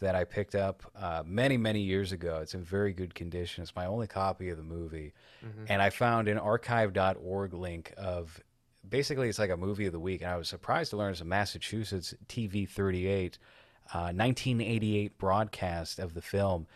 that 0.00 0.14
I 0.14 0.24
picked 0.24 0.54
up 0.54 0.82
uh, 0.96 1.22
many 1.24 1.56
many 1.56 1.80
years 1.80 2.10
ago. 2.12 2.38
It's 2.42 2.54
in 2.54 2.64
very 2.64 2.92
good 2.92 3.14
condition. 3.14 3.62
It's 3.62 3.76
my 3.76 3.86
only 3.86 4.06
copy 4.08 4.48
of 4.48 4.56
the 4.56 4.62
movie, 4.64 5.12
Mhm. 5.44 5.66
and 5.68 5.82
I 5.82 5.90
found 5.90 6.26
an 6.28 6.38
archive.org 6.38 7.52
link 7.54 7.92
of 7.96 8.40
basically 8.88 9.28
it's 9.28 9.38
like 9.38 9.50
a 9.50 9.56
movie 9.56 9.86
of 9.86 9.92
the 9.92 10.00
week. 10.00 10.22
And 10.22 10.30
I 10.30 10.36
was 10.36 10.48
surprised 10.48 10.90
to 10.90 10.96
learn 10.96 11.12
it's 11.12 11.20
a 11.20 11.24
Massachusetts 11.24 12.14
TV 12.28 12.68
38 12.68 13.38
uh, 13.92 14.12
1988 14.12 15.18
broadcast 15.18 15.98
of 15.98 16.14
the 16.14 16.22
film 16.22 16.66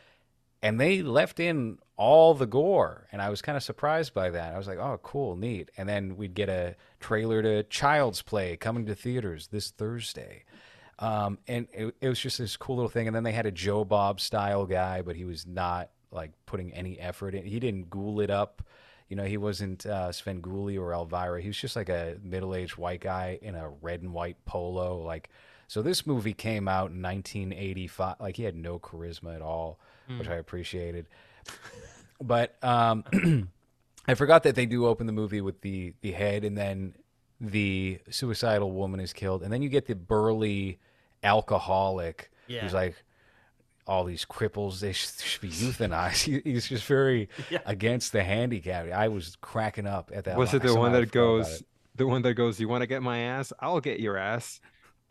and 0.63 0.81
they 0.81 1.03
left 1.03 1.41
in 1.41 1.79
all 1.97 2.35
the 2.35 2.47
gore 2.47 3.07
and 3.13 3.21
i 3.21 3.29
was 3.29 3.43
kind 3.43 3.57
of 3.57 3.63
surprised 3.63 4.15
by 4.15 4.31
that. 4.31 4.55
I 4.55 4.59
was 4.59 4.67
like 4.67 4.79
oh 4.79 4.99
cool 5.03 5.37
neat. 5.37 5.71
And 5.77 5.89
then 5.89 6.17
we'd 6.17 6.35
get 6.35 6.49
a 6.49 6.77
trailer 7.01 7.43
to 7.43 7.65
child's 7.65 8.23
play 8.23 8.57
coming 8.57 8.87
to 8.87 8.95
theaters 8.95 9.49
this 9.49 9.71
thursday. 9.71 10.45
Um, 10.99 11.39
and 11.49 11.67
it, 11.73 11.95
it 12.01 12.09
was 12.09 12.21
just 12.21 12.39
this 12.39 12.57
cool 12.57 12.77
little 12.77 12.89
thing 12.89 13.07
and 13.07 13.17
then 13.17 13.25
they 13.25 13.33
had 13.33 13.47
a 13.47 13.51
joe 13.51 13.85
bob 13.85 14.21
style 14.21 14.67
guy 14.67 15.03
but 15.03 15.17
he 15.17 15.25
was 15.25 15.47
not 15.47 15.91
like 16.13 16.33
putting 16.47 16.73
any 16.73 16.99
effort 17.01 17.35
in. 17.35 17.45
He 17.45 17.59
didn't 17.59 17.91
ghoul 17.91 18.21
it 18.21 18.31
up. 18.31 18.63
You 19.09 19.17
know 19.17 19.25
he 19.25 19.37
wasn't 19.37 19.85
uh, 19.85 20.11
svengoolie 20.11 20.81
or 20.81 20.93
elvira. 20.93 21.43
He 21.43 21.49
was 21.49 21.59
just 21.59 21.77
like 21.77 21.89
a 21.89 22.17
middle-aged 22.23 22.77
white 22.77 23.01
guy 23.01 23.39
in 23.43 23.55
a 23.55 23.69
red 23.69 24.01
and 24.03 24.13
white 24.13 24.43
polo 24.45 25.03
like 25.03 25.29
so 25.73 25.81
this 25.83 26.07
movie 26.07 26.35
came 26.35 26.69
out 26.69 26.91
in 26.91 27.01
1985 27.03 28.17
like 28.21 28.37
he 28.37 28.43
had 28.43 28.55
no 28.55 28.79
charisma 28.79 29.35
at 29.35 29.41
all 29.43 29.79
which 30.19 30.29
I 30.29 30.35
appreciated. 30.35 31.07
But 32.21 32.57
um, 32.63 33.05
I 34.09 34.15
forgot 34.15 34.43
that 34.43 34.55
they 34.55 34.67
do 34.67 34.87
open 34.87 35.07
the 35.07 35.13
movie 35.13 35.41
with 35.41 35.61
the 35.63 35.95
the 36.03 36.13
head, 36.13 36.45
and 36.45 36.57
then 36.59 36.95
the 37.41 37.99
suicidal 38.11 38.71
woman 38.73 39.01
is 39.01 39.13
killed, 39.13 39.43
and 39.43 39.53
then 39.53 39.63
you 39.63 39.69
get 39.69 39.87
the 39.87 39.95
burly 39.95 40.79
alcoholic 41.23 42.31
Yeah. 42.47 42.61
who's 42.63 42.75
like. 42.75 43.03
All 43.85 44.05
these 44.05 44.25
cripples, 44.25 44.79
they 44.79 44.93
should, 44.93 45.11
should 45.19 45.41
be 45.41 45.49
euthanized. 45.49 46.23
He, 46.45 46.53
he's 46.53 46.69
just 46.69 46.85
very 46.85 47.29
Yeah. 47.51 47.59
against 47.67 48.13
the 48.13 48.23
handicap. 48.23 48.87
I 48.93 49.09
was 49.09 49.37
cracking 49.41 49.89
up 49.89 50.13
at 50.15 50.25
that. 50.27 50.39
Was 50.39 50.51
line. 50.53 50.57
it 50.57 50.63
the 50.63 50.69
Somehow 50.69 50.83
one 50.83 50.93
that 50.93 51.11
goes 51.11 51.61
it. 51.63 51.67
the 51.97 52.07
one 52.07 52.23
that 52.23 52.35
goes, 52.35 52.61
You 52.61 52.69
want 52.69 52.83
to 52.83 52.87
get 52.87 53.03
my 53.03 53.19
ass? 53.19 53.53
I'll 53.59 53.81
get 53.81 53.99
your 53.99 54.17
ass. 54.17 54.61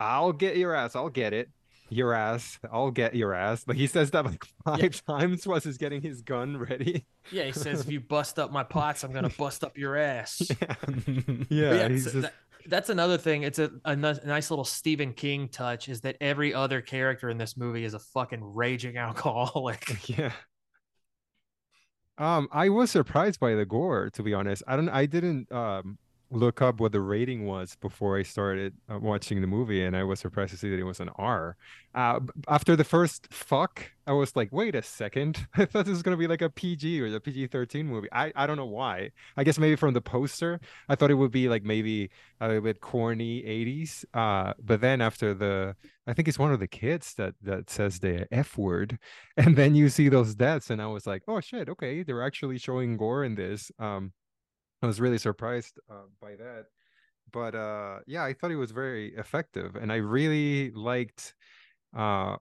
I'll 0.02 0.32
get 0.32 0.56
your 0.56 0.74
ass. 0.74 0.96
I'll 0.96 1.08
get 1.10 1.32
it. 1.32 1.48
Your 1.88 2.14
ass. 2.14 2.58
I'll 2.72 2.90
get 2.90 3.14
your 3.14 3.34
ass. 3.34 3.64
Like 3.68 3.76
he 3.76 3.86
says 3.86 4.10
that 4.12 4.24
like 4.24 4.44
five 4.64 5.04
times 5.06 5.46
while 5.46 5.60
he's 5.60 5.76
getting 5.76 6.00
his 6.00 6.22
gun 6.22 6.56
ready. 6.56 7.04
Yeah, 7.30 7.44
he 7.44 7.52
says 7.52 7.82
if 7.82 7.90
you 7.92 8.00
bust 8.00 8.38
up 8.38 8.50
my 8.50 8.62
pots, 8.64 9.04
I'm 9.04 9.12
gonna 9.12 9.28
bust 9.28 9.62
up 9.62 9.76
your 9.76 9.96
ass. 9.96 10.40
Yeah. 10.50 11.34
But 11.38 11.50
Yeah. 11.50 11.88
he's 11.88 12.04
just 12.04 12.20
that- 12.22 12.34
that's 12.66 12.90
another 12.90 13.18
thing. 13.18 13.42
It's 13.42 13.58
a, 13.58 13.72
a 13.84 13.96
nice 13.96 14.48
little 14.50 14.64
Stephen 14.64 15.12
King 15.14 15.48
touch 15.48 15.88
is 15.88 16.00
that 16.02 16.16
every 16.20 16.54
other 16.54 16.80
character 16.80 17.28
in 17.28 17.36
this 17.36 17.56
movie 17.56 17.84
is 17.84 17.92
a 17.94 17.98
fucking 17.98 18.40
raging 18.54 18.96
alcoholic. 18.98 20.08
Yeah. 20.08 20.30
Um, 22.18 22.48
I 22.52 22.68
was 22.68 22.90
surprised 22.90 23.40
by 23.40 23.54
the 23.54 23.64
gore, 23.64 24.10
to 24.10 24.22
be 24.22 24.32
honest. 24.32 24.62
I 24.68 24.76
don't, 24.76 24.88
I 24.88 25.06
didn't 25.06 25.50
um 25.50 25.98
look 26.32 26.62
up 26.62 26.80
what 26.80 26.92
the 26.92 27.00
rating 27.00 27.46
was 27.46 27.76
before 27.76 28.18
I 28.18 28.22
started 28.22 28.74
uh, 28.90 28.98
watching 28.98 29.40
the 29.40 29.46
movie, 29.46 29.84
and 29.84 29.96
I 29.96 30.04
was 30.04 30.20
surprised 30.20 30.52
to 30.52 30.56
see 30.56 30.70
that 30.70 30.78
it 30.78 30.84
was 30.84 31.00
an 31.00 31.10
R. 31.16 31.56
Uh, 31.94 32.20
after 32.48 32.74
the 32.74 32.84
first 32.84 33.28
fuck, 33.32 33.92
I 34.06 34.12
was 34.12 34.34
like, 34.34 34.48
wait 34.50 34.74
a 34.74 34.82
second, 34.82 35.46
I 35.54 35.66
thought 35.66 35.84
this 35.84 35.92
was 35.92 36.02
gonna 36.02 36.16
be 36.16 36.26
like 36.26 36.42
a 36.42 36.50
PG 36.50 37.00
or 37.00 37.10
the 37.10 37.20
PG-13 37.20 37.84
movie. 37.84 38.08
I, 38.12 38.32
I 38.34 38.46
don't 38.46 38.56
know 38.56 38.66
why. 38.66 39.10
I 39.36 39.44
guess 39.44 39.58
maybe 39.58 39.76
from 39.76 39.94
the 39.94 40.00
poster, 40.00 40.60
I 40.88 40.94
thought 40.94 41.10
it 41.10 41.14
would 41.14 41.32
be 41.32 41.48
like 41.48 41.64
maybe 41.64 42.10
a 42.40 42.48
little 42.48 42.62
bit 42.62 42.80
corny 42.80 43.42
80s. 43.42 44.04
Uh, 44.14 44.54
but 44.64 44.80
then 44.80 45.00
after 45.00 45.34
the, 45.34 45.76
I 46.06 46.14
think 46.14 46.28
it's 46.28 46.38
one 46.38 46.52
of 46.52 46.60
the 46.60 46.66
kids 46.66 47.14
that 47.14 47.34
that 47.42 47.70
says 47.70 48.00
the 48.00 48.26
F 48.32 48.56
word 48.58 48.98
and 49.36 49.56
then 49.56 49.74
you 49.74 49.88
see 49.88 50.08
those 50.08 50.34
deaths 50.34 50.70
and 50.70 50.80
i 50.80 50.86
was 50.86 51.06
like 51.06 51.22
oh 51.28 51.40
shit 51.40 51.68
okay 51.68 52.02
they're 52.02 52.24
actually 52.24 52.58
showing 52.58 52.96
gore 52.96 53.24
in 53.24 53.34
this 53.34 53.70
um 53.78 54.12
i 54.82 54.86
was 54.86 55.00
really 55.00 55.18
surprised 55.18 55.78
uh, 55.90 56.06
by 56.20 56.36
that. 56.36 56.66
But 57.32 57.54
uh 57.54 58.00
yeah 58.06 58.24
i 58.24 58.32
thought 58.34 58.50
it 58.50 58.56
was 58.56 58.72
very 58.72 59.14
effective 59.16 59.76
and 59.76 59.92
i 59.92 59.96
really 59.96 60.70
liked 60.72 61.34
uh 61.96 62.36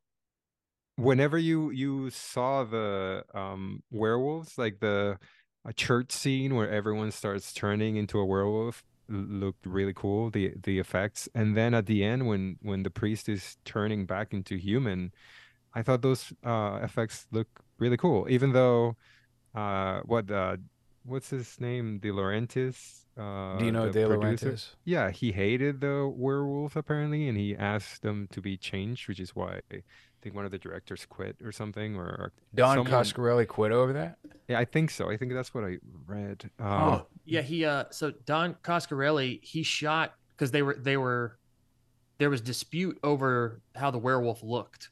whenever 0.95 1.37
you 1.37 1.71
you 1.71 2.09
saw 2.09 2.63
the 2.63 3.23
um 3.33 3.81
werewolves 3.91 4.57
like 4.57 4.79
the 4.79 5.17
a 5.65 5.73
church 5.73 6.11
scene 6.11 6.55
where 6.55 6.69
everyone 6.69 7.11
starts 7.11 7.53
turning 7.53 7.95
into 7.95 8.19
a 8.19 8.25
werewolf 8.25 8.83
looked 9.09 9.65
really 9.65 9.93
cool 9.93 10.29
the 10.29 10.53
the 10.63 10.79
effects. 10.79 11.27
And 11.35 11.55
then 11.57 11.73
at 11.73 11.85
the 11.85 12.03
end 12.03 12.27
when 12.27 12.57
when 12.61 12.83
the 12.83 12.89
priest 12.89 13.29
is 13.29 13.57
turning 13.65 14.05
back 14.05 14.33
into 14.33 14.55
human 14.55 15.11
I 15.73 15.83
thought 15.83 16.01
those 16.01 16.33
uh, 16.43 16.79
effects 16.83 17.27
look 17.31 17.47
really 17.79 17.97
cool, 17.97 18.27
even 18.29 18.53
though 18.53 18.97
uh, 19.55 20.01
what 20.05 20.31
uh, 20.31 20.57
what's 21.03 21.29
his 21.29 21.59
name, 21.59 21.99
De 21.99 22.09
Laurentiis? 22.09 22.99
Uh, 23.17 23.57
Dino 23.57 23.87
the 23.91 24.01
De 24.01 24.07
producer? 24.07 24.51
Laurentiis. 24.51 24.69
Yeah, 24.85 25.11
he 25.11 25.31
hated 25.31 25.81
the 25.81 26.11
werewolf 26.13 26.75
apparently, 26.75 27.27
and 27.27 27.37
he 27.37 27.55
asked 27.55 28.01
them 28.01 28.27
to 28.31 28.41
be 28.41 28.57
changed, 28.57 29.07
which 29.07 29.19
is 29.19 29.35
why 29.35 29.59
I 29.71 29.83
think 30.21 30.35
one 30.35 30.45
of 30.45 30.51
the 30.51 30.57
directors 30.57 31.05
quit 31.09 31.35
or 31.43 31.51
something. 31.51 31.95
Or, 31.97 32.05
or 32.05 32.31
Don 32.55 32.77
someone- 32.77 32.91
Coscarelli 33.03 33.47
quit 33.47 33.71
over 33.71 33.93
that. 33.93 34.17
yeah, 34.47 34.59
I 34.59 34.65
think 34.65 34.91
so. 34.91 35.09
I 35.09 35.17
think 35.17 35.33
that's 35.33 35.53
what 35.53 35.63
I 35.63 35.77
read. 36.07 36.49
Uh, 36.59 36.63
Oh, 36.63 37.07
yeah, 37.25 37.41
he 37.41 37.65
uh 37.65 37.85
so 37.91 38.11
Don 38.25 38.55
Coscarelli, 38.63 39.43
he 39.43 39.63
shot 39.63 40.13
because 40.31 40.51
they 40.51 40.61
were 40.61 40.75
they 40.75 40.97
were 40.97 41.37
there 42.17 42.29
was 42.29 42.39
dispute 42.41 42.97
over 43.03 43.61
how 43.75 43.89
the 43.91 43.97
werewolf 43.97 44.43
looked. 44.43 44.89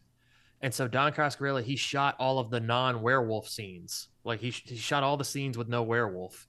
And 0.62 0.74
so 0.74 0.88
Don 0.90 1.14
Coscarelli, 1.14 1.64
he 1.64 1.76
shot 1.78 2.16
all 2.20 2.38
of 2.40 2.50
the 2.50 2.60
non-werewolf 2.60 3.48
scenes. 3.48 4.10
Like 4.30 4.40
he, 4.40 4.52
he 4.52 4.78
shot 4.78 5.04
all 5.04 5.18
the 5.18 5.26
scenes 5.26 5.58
with 5.58 5.68
no 5.68 5.84
werewolf. 5.84 6.48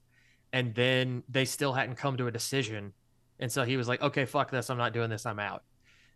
And 0.53 0.73
then 0.73 1.23
they 1.27 1.43
still 1.43 1.73
hadn't 1.73 1.95
come 1.95 2.15
to 2.17 2.27
a 2.27 2.31
decision. 2.31 2.93
And 3.39 3.51
so 3.51 3.63
he 3.65 3.75
was 3.75 3.87
like, 3.89 4.01
okay, 4.01 4.25
fuck 4.25 4.51
this. 4.51 4.69
I'm 4.69 4.77
not 4.77 4.93
doing 4.93 5.09
this. 5.09 5.25
I'm 5.25 5.39
out. 5.39 5.63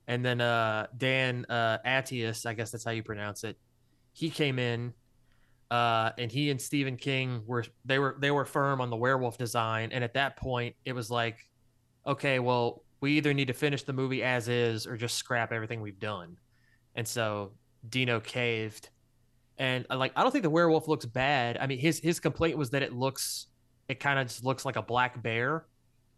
and 0.07 0.23
then 0.23 0.41
uh, 0.41 0.87
Dan 0.97 1.45
uh, 1.49 1.77
I 1.83 2.01
guess 2.01 2.71
that's 2.71 2.83
how 2.83 2.91
you 2.91 3.03
pronounce 3.03 3.43
it. 3.43 3.57
He 4.13 4.29
came 4.29 4.59
in, 4.59 4.93
uh, 5.71 6.11
and 6.17 6.31
he 6.31 6.51
and 6.51 6.61
Stephen 6.61 6.97
King 6.97 7.43
were 7.45 7.65
they 7.83 7.99
were 7.99 8.15
they 8.19 8.31
were 8.31 8.45
firm 8.45 8.81
on 8.81 8.89
the 8.89 8.95
werewolf 8.95 9.37
design, 9.37 9.91
and 9.91 10.03
at 10.03 10.13
that 10.13 10.37
point, 10.37 10.75
it 10.85 10.93
was 10.93 11.09
like, 11.09 11.39
okay, 12.05 12.39
well, 12.39 12.83
we 13.01 13.13
either 13.13 13.33
need 13.33 13.47
to 13.47 13.53
finish 13.53 13.83
the 13.83 13.93
movie 13.93 14.23
as 14.23 14.47
is 14.47 14.85
or 14.87 14.95
just 14.97 15.15
scrap 15.17 15.51
everything 15.51 15.81
we've 15.81 15.99
done, 15.99 16.37
and 16.95 17.07
so 17.07 17.53
Dino 17.87 18.19
caved, 18.19 18.89
and 19.57 19.85
uh, 19.89 19.97
like 19.97 20.11
I 20.15 20.23
don't 20.23 20.31
think 20.31 20.43
the 20.43 20.49
werewolf 20.49 20.87
looks 20.87 21.05
bad. 21.05 21.57
I 21.57 21.67
mean, 21.67 21.79
his 21.79 21.99
his 21.99 22.19
complaint 22.19 22.57
was 22.57 22.69
that 22.71 22.81
it 22.83 22.93
looks 22.93 23.47
it 23.87 23.99
kind 23.99 24.17
of 24.19 24.27
just 24.27 24.43
looks 24.43 24.65
like 24.65 24.75
a 24.77 24.81
black 24.81 25.21
bear 25.21 25.65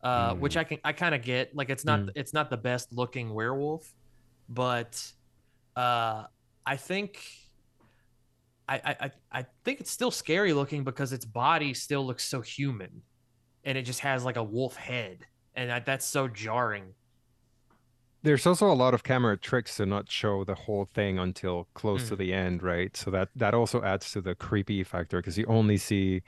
uh, 0.03 0.33
which 0.35 0.55
I 0.55 0.63
can 0.63 0.77
I 0.83 0.93
kind 0.93 1.13
of 1.15 1.21
get. 1.23 1.55
Like 1.55 1.69
it's 1.69 1.83
not 1.83 1.99
Mm. 1.99 2.09
it's 2.15 2.31
not 2.33 2.49
the 2.49 2.57
best 2.57 2.93
looking 2.93 3.33
werewolf, 3.33 3.91
but 4.47 5.03
uh, 5.75 6.25
I 6.65 6.75
think 6.77 7.19
I, 8.69 8.75
I 8.85 8.95
I- 9.01 9.11
I 9.39 9.45
think 9.63 9.79
it's 9.81 9.91
still 9.91 10.11
scary 10.11 10.53
looking 10.53 10.83
because 10.83 11.13
its 11.13 11.25
body 11.25 11.73
still 11.73 12.05
looks 12.05 12.23
so 12.23 12.41
human, 12.41 13.01
and 13.65 13.77
it 13.77 13.83
just 13.83 13.99
has 14.01 14.23
like 14.23 14.35
a 14.38 14.43
wolf 14.43 14.75
head, 14.75 15.25
and 15.55 15.69
that, 15.69 15.85
that's 15.85 16.05
so 16.05 16.27
jarring. 16.27 16.93
There's 18.28 18.45
also 18.45 18.69
a 18.69 18.75
lot 18.75 18.93
of 18.93 19.03
camera 19.03 19.38
tricks 19.38 19.78
to 19.78 19.86
not 19.86 20.11
show 20.11 20.43
the 20.43 20.53
whole 20.55 20.84
thing 20.84 21.17
until 21.17 21.67
close 21.73 22.09
to 22.09 22.15
Mhm. 22.15 22.17
the 22.19 22.34
end, 22.34 22.61
right? 22.61 22.95
So 22.97 23.09
that 23.11 23.30
that 23.36 23.53
also 23.53 23.82
adds 23.82 24.11
to 24.11 24.19
the 24.21 24.36
creepy 24.36 24.84
factor 24.84 25.17
because 25.19 25.38
you 25.38 25.45
only 25.47 25.78
see 25.78 26.23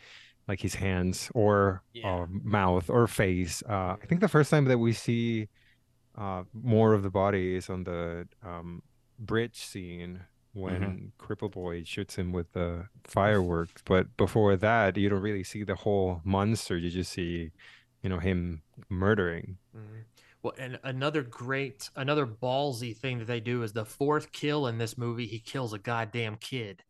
like 0.48 0.62
his 0.62 0.76
hands 0.76 1.30
or 1.36 1.84
Yeah. 1.94 2.22
uh, 2.22 2.26
mouth 2.30 2.90
or 2.90 3.06
face. 3.08 3.62
Uh, 3.68 3.98
I 4.02 4.06
think 4.08 4.22
the 4.22 4.30
first 4.30 4.50
time 4.50 4.66
that 4.66 4.78
we 4.80 4.94
see 4.94 5.50
uh, 6.16 6.44
more 6.54 6.94
of 6.94 7.04
the 7.04 7.10
body 7.10 7.56
is 7.56 7.70
on 7.70 7.84
the 7.84 8.28
um, 8.44 8.82
bridge 9.20 9.58
scene 9.58 10.22
when 10.54 11.12
Cripple 11.20 11.52
Boy 11.52 11.84
shoots 11.84 12.16
him 12.16 12.32
with 12.32 12.52
the 12.54 12.88
fireworks. 13.04 13.82
But 13.86 14.16
before 14.18 14.56
that, 14.58 14.98
you 14.98 15.08
don't 15.10 15.22
really 15.22 15.44
see 15.44 15.64
the 15.64 15.76
whole 15.76 16.22
monster. 16.24 16.76
You 16.78 16.90
just 16.90 17.12
see, 17.12 17.52
you 18.02 18.10
know, 18.10 18.20
him 18.20 18.64
murdering. 18.90 19.58
Mhm. 19.76 20.04
Well, 20.42 20.54
and 20.58 20.80
another 20.84 21.22
great, 21.22 21.90
another 21.96 22.26
ballsy 22.26 22.96
thing 22.96 23.20
that 23.20 23.26
they 23.26 23.40
do 23.42 23.62
is 23.64 23.74
the 23.74 23.86
fourth 23.86 24.32
kill 24.32 24.68
in 24.68 24.78
this 24.78 24.98
movie. 24.98 25.28
He 25.28 25.40
kills 25.40 25.74
a 25.74 25.78
goddamn 25.80 26.38
kid. 26.38 26.84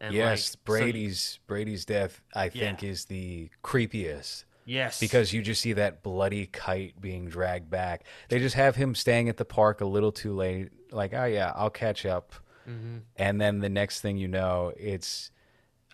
And 0.00 0.14
yes, 0.14 0.28
like, 0.30 0.38
so- 0.40 0.58
Brady's 0.64 1.38
Brady's 1.46 1.84
death, 1.84 2.20
I 2.34 2.44
Yeah. 2.44 2.50
think, 2.50 2.82
is 2.84 3.06
the 3.06 3.50
creepiest 3.64 4.44
yes, 4.64 5.00
because 5.00 5.32
you 5.32 5.40
just 5.42 5.62
see 5.62 5.72
that 5.72 6.02
bloody 6.02 6.46
kite 6.46 7.00
being 7.00 7.28
dragged 7.28 7.70
back. 7.70 8.04
They 8.28 8.38
just 8.38 8.54
have 8.54 8.76
him 8.76 8.94
staying 8.94 9.28
at 9.28 9.38
the 9.38 9.44
park 9.46 9.80
a 9.80 9.86
little 9.86 10.12
too 10.12 10.34
late. 10.34 10.68
Like, 10.92 11.14
oh 11.14 11.24
yeah, 11.24 11.52
I'll 11.56 11.70
catch 11.70 12.04
up. 12.06 12.34
Mhm. 12.68 13.00
And 13.16 13.40
then 13.40 13.60
the 13.60 13.70
next 13.70 14.02
thing 14.02 14.18
you 14.18 14.28
know, 14.28 14.72
it's 14.76 15.30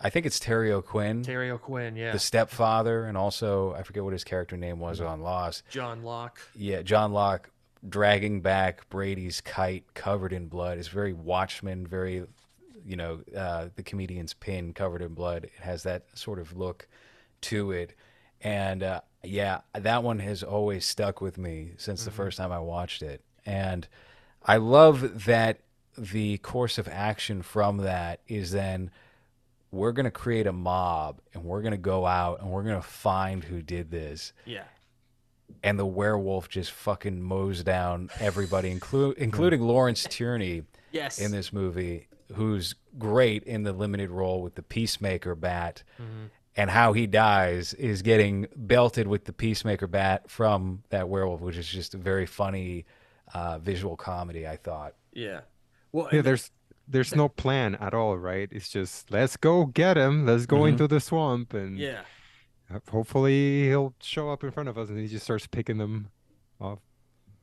I 0.01 0.11
think 0.11 0.27
it's 0.27 0.41
Terry 0.41 0.73
O'Quinn, 0.73 1.23
Terry 1.23 1.51
O'Quinn, 1.51 1.97
yeah, 1.97 2.13
the 2.13 2.19
stepfather, 2.19 3.05
and 3.05 3.17
also 3.17 3.75
I 3.75 3.83
forget 3.83 4.03
what 4.05 4.13
his 4.13 4.25
character 4.25 4.57
name 4.57 4.81
was 4.81 5.01
on 5.01 5.21
Lost. 5.21 5.63
John 5.71 6.03
Locke. 6.03 6.41
Yeah, 6.55 6.83
John 6.83 7.13
Locke 7.13 7.51
dragging 7.89 8.41
back 8.41 8.89
Brady's 8.89 9.41
kite 9.41 9.95
covered 9.95 10.33
in 10.33 10.49
blood. 10.49 10.79
It's 10.79 10.89
very 10.89 11.13
Watchmen, 11.13 11.87
very, 11.87 12.25
you 12.85 12.97
know, 12.97 13.21
uh, 13.37 13.69
the 13.77 13.83
comedian's 13.83 14.35
pin 14.35 14.73
covered 14.73 15.03
in 15.03 15.15
blood. 15.15 15.45
It 15.45 15.53
has 15.61 15.83
that 15.85 16.05
sort 16.15 16.39
of 16.39 16.57
look 16.57 16.89
to 17.43 17.73
it. 17.73 17.95
And 18.41 18.83
uh, 18.83 19.01
yeah, 19.23 19.61
that 19.75 20.03
one 20.03 20.19
has 20.19 20.43
always 20.43 20.85
stuck 20.85 21.21
with 21.21 21.39
me 21.39 21.73
since 21.77 22.05
the 22.05 22.11
first 22.11 22.39
time 22.39 22.53
I 22.53 22.59
watched 22.59 23.03
it. 23.03 23.23
And 23.47 23.87
I 24.45 24.57
love 24.57 25.25
that 25.25 25.61
the 25.97 26.39
course 26.39 26.79
of 26.79 26.89
action 26.89 27.43
from 27.43 27.79
that 27.79 28.21
is 28.27 28.51
then 28.51 28.91
we're 29.75 29.93
going 29.93 30.05
to 30.05 30.11
create 30.11 30.47
a 30.47 30.53
mob 30.53 31.21
and 31.35 31.45
we're 31.45 31.61
going 31.63 31.73
to 31.73 31.77
go 31.79 32.07
out 32.07 32.41
and 32.41 32.51
we're 32.51 32.63
going 32.63 32.77
to 32.81 32.87
find 32.87 33.43
who 33.45 33.61
did 33.63 33.91
this 33.91 34.33
Yeah, 34.47 34.65
and 35.63 35.79
the 35.79 35.87
werewolf 35.87 36.49
just 36.49 36.71
fucking 36.73 37.21
mows 37.23 37.63
down 37.63 38.11
everybody, 38.21 38.75
inclu- 38.75 39.15
including 39.19 39.61
Lawrence 39.61 40.05
Tierney 40.09 40.63
yes, 40.93 41.19
in 41.19 41.31
this 41.33 41.53
movie, 41.53 42.09
who's 42.35 42.75
great 42.99 43.43
in 43.45 43.63
the 43.65 43.73
limited 43.73 44.11
role 44.11 44.43
with 44.43 44.55
the 44.55 44.63
Peacemaker 44.63 45.35
bat. 45.35 45.83
Mhm. 46.01 46.31
And 46.57 46.71
how 46.71 46.93
he 46.93 47.09
dies 47.09 47.75
is 47.75 48.03
getting 48.03 48.47
belted 48.55 49.09
with 49.09 49.25
the 49.25 49.33
Peacemaker 49.33 49.89
bat 49.89 50.31
from 50.31 50.85
that 50.91 51.09
werewolf, 51.09 51.41
which 51.41 51.57
is 51.57 51.67
just 51.69 51.95
a 51.95 51.99
very 51.99 52.27
funny 52.27 52.85
uh, 53.35 53.59
visual 53.59 53.97
comedy, 53.97 54.47
I 54.47 54.57
thought. 54.57 54.95
yeah. 55.13 55.41
Well, 55.91 56.09
Yeah, 56.13 56.23
there's 56.23 56.51
there's 56.89 57.15
no 57.15 57.29
plan 57.29 57.75
at 57.77 57.95
all, 57.95 58.17
right? 58.19 58.49
It's 58.53 58.69
just 58.69 59.11
let's 59.11 59.37
go 59.37 59.67
get 59.67 59.97
him. 59.97 60.27
Let's 60.27 60.47
go 60.47 60.61
Mhm. 60.63 60.69
into 60.71 60.87
the 60.89 61.01
swamp 61.01 61.55
and 61.55 61.79
yeah, 61.79 62.03
hopefully 62.91 63.65
he'll 63.69 63.95
show 64.01 64.31
up 64.31 64.45
in 64.45 64.51
front 64.51 64.69
of 64.69 64.77
us 64.79 64.89
and 64.91 64.99
he 64.99 65.07
just 65.09 65.25
starts 65.25 65.47
picking 65.47 65.79
them 65.79 66.09
off. 66.61 66.79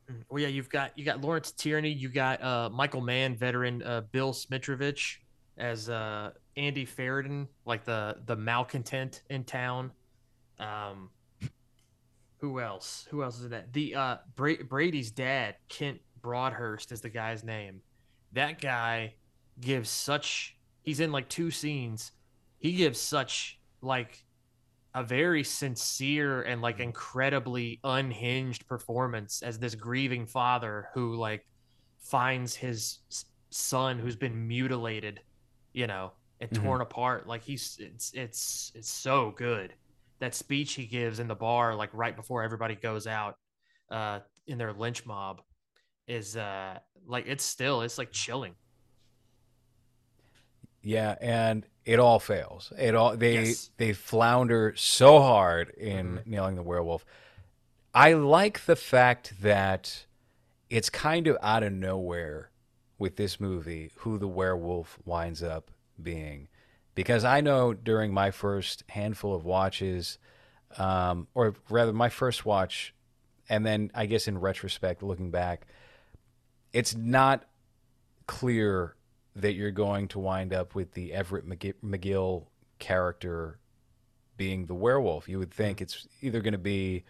Mm, 0.09 0.23
Well, 0.29 0.41
yeah, 0.41 0.47
you've 0.49 0.69
got 0.69 0.97
you 0.97 1.05
got 1.05 1.21
Lawrence 1.21 1.51
Tierney, 1.51 1.91
you 1.91 2.09
got 2.09 2.41
uh, 2.43 2.69
Michael 2.71 3.01
Mann, 3.01 3.35
veteran 3.35 3.81
uh, 3.83 4.01
Bill 4.11 4.33
Smitrovich 4.33 5.17
as 5.57 5.89
uh, 5.89 6.31
Andy 6.57 6.85
Ferridan, 6.85 7.47
like 7.65 7.83
the 7.83 8.17
the 8.25 8.35
malcontent 8.35 9.23
in 9.29 9.43
town. 9.43 9.91
Um, 10.59 11.09
who 12.37 12.59
else? 12.59 13.07
Who 13.11 13.23
else 13.23 13.37
is 13.39 13.45
in 13.45 13.51
that? 13.51 13.71
The 13.73 13.95
uh, 13.95 14.17
Bra- 14.35 14.63
Brady's 14.67 15.11
dad, 15.11 15.55
Kent 15.69 15.99
Broadhurst, 16.21 16.91
is 16.91 17.01
the 17.01 17.09
guy's 17.09 17.43
name. 17.43 17.81
That 18.33 18.59
guy 18.61 19.15
gives 19.59 19.89
such. 19.89 20.55
He's 20.83 20.99
in 20.99 21.11
like 21.11 21.29
two 21.29 21.51
scenes. 21.51 22.11
He 22.59 22.73
gives 22.73 22.99
such 22.99 23.59
like 23.81 24.23
a 24.93 25.03
very 25.03 25.43
sincere 25.43 26.41
and 26.43 26.61
like 26.61 26.79
incredibly 26.79 27.79
unhinged 27.83 28.67
performance 28.67 29.41
as 29.41 29.57
this 29.59 29.75
grieving 29.75 30.25
father 30.25 30.89
who 30.93 31.15
like 31.15 31.45
finds 31.99 32.55
his 32.55 32.99
son 33.51 33.99
who's 33.99 34.15
been 34.15 34.47
mutilated, 34.47 35.21
you 35.73 35.87
know, 35.87 36.13
and 36.39 36.49
Mhm. 36.51 36.55
torn 36.55 36.81
apart. 36.81 37.27
Like 37.27 37.43
he's 37.43 37.77
it's 37.79 38.11
it's 38.13 38.71
it's 38.75 38.89
so 38.91 39.31
good. 39.31 39.75
That 40.19 40.35
speech 40.35 40.73
he 40.73 40.85
gives 40.85 41.19
in 41.19 41.27
the 41.27 41.35
bar, 41.35 41.73
like 41.75 41.89
right 41.93 42.15
before 42.15 42.43
everybody 42.43 42.75
goes 42.75 43.07
out, 43.07 43.35
uh, 43.89 44.19
in 44.47 44.57
their 44.57 44.73
lynch 44.73 45.05
mob, 45.05 45.41
is 46.07 46.35
uh 46.37 46.79
like 47.05 47.25
it's 47.27 47.43
still 47.43 47.81
it's 47.81 47.97
like 47.97 48.11
chilling. 48.11 48.55
Yeah, 50.83 51.15
and 51.21 51.65
it 51.85 51.99
all 51.99 52.19
fails. 52.19 52.71
It 52.77 52.95
all 52.95 53.15
they 53.17 53.35
Yes. 53.45 53.69
they 53.77 53.93
flounder 53.93 54.73
so 54.75 55.19
hard 55.21 55.69
in 55.69 56.21
nailing 56.25 56.55
the 56.55 56.63
werewolf. 56.63 57.05
I 57.93 58.13
like 58.13 58.65
the 58.65 58.75
fact 58.75 59.33
that 59.41 60.05
it's 60.69 60.89
kind 60.89 61.27
of 61.27 61.37
out 61.41 61.63
of 61.63 61.73
nowhere 61.73 62.49
with 62.97 63.17
this 63.17 63.39
movie 63.39 63.91
who 63.97 64.17
the 64.17 64.27
werewolf 64.27 64.97
winds 65.05 65.43
up 65.43 65.71
being. 66.01 66.47
Because 66.95 67.23
I 67.23 67.41
know 67.41 67.73
during 67.73 68.13
my 68.13 68.31
first 68.31 68.83
handful 68.89 69.33
of 69.35 69.43
watches, 69.45 70.17
um, 70.77 71.27
or 71.33 71.55
rather 71.69 71.93
my 71.93 72.09
first 72.09 72.45
watch, 72.45 72.93
and 73.49 73.65
then 73.65 73.91
I 73.93 74.05
guess 74.05 74.27
in 74.27 74.39
retrospect, 74.39 75.03
looking 75.03 75.31
back, 75.31 75.67
it's 76.71 76.95
not 76.95 77.43
clear 78.27 78.95
that 79.35 79.53
you're 79.53 79.71
going 79.71 80.07
to 80.09 80.19
wind 80.19 80.53
up 80.53 80.75
with 80.75 80.93
the 80.93 81.13
Everett 81.13 81.47
McGi- 81.47 81.73
McGill 81.83 82.47
character 82.79 83.59
being 84.37 84.65
the 84.65 84.73
werewolf. 84.73 85.29
You 85.29 85.39
would 85.39 85.51
think 85.53 85.81
it's 85.81 86.07
either 86.21 86.41
going 86.41 86.53
to 86.53 86.57
be, 86.57 87.05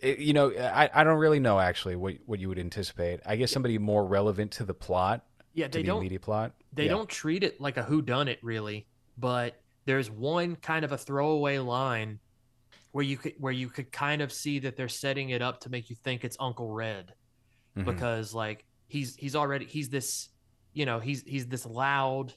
it- 0.00 0.18
you 0.18 0.32
know, 0.32 0.50
I, 0.52 0.88
I 0.92 1.04
don't 1.04 1.18
really 1.18 1.40
know 1.40 1.58
actually 1.58 1.96
what 1.96 2.14
what 2.26 2.38
you 2.40 2.48
would 2.48 2.58
anticipate. 2.58 3.20
I 3.26 3.36
guess 3.36 3.50
somebody 3.50 3.78
more 3.78 4.06
relevant 4.06 4.52
to 4.52 4.64
the 4.64 4.74
plot, 4.74 5.24
Yeah, 5.54 5.66
to 5.68 5.72
they 5.78 5.82
the 5.82 5.86
don't 5.88 5.98
immediate 5.98 6.22
plot. 6.22 6.52
they 6.72 6.84
Yeah. 6.84 6.90
don't 6.92 7.08
treat 7.08 7.42
it 7.42 7.60
like 7.60 7.76
a 7.76 7.82
who 7.82 8.02
done 8.02 8.28
it 8.28 8.38
really 8.42 8.86
but 9.18 9.62
there's 9.86 10.10
one 10.10 10.56
kind 10.56 10.84
of 10.84 10.92
a 10.92 10.98
throwaway 10.98 11.56
line 11.58 12.18
where 12.92 13.02
you 13.04 13.16
could 13.16 13.32
where 13.38 13.52
you 13.52 13.68
could 13.70 13.90
kind 13.90 14.20
of 14.20 14.30
see 14.30 14.58
that 14.58 14.76
they're 14.76 14.88
setting 14.90 15.30
it 15.30 15.40
up 15.40 15.60
to 15.60 15.70
make 15.70 15.88
you 15.88 15.96
think 15.96 16.22
it's 16.24 16.36
uncle 16.38 16.70
red 16.70 17.14
Mhm. 17.78 17.86
because 17.86 18.34
like 18.34 18.64
he's 18.88 19.16
he's 19.16 19.34
already 19.34 19.64
he's 19.64 19.88
this 19.88 20.28
you 20.76 20.84
know 20.86 20.98
he's 21.00 21.22
he's 21.22 21.46
this 21.46 21.64
loud 21.66 22.32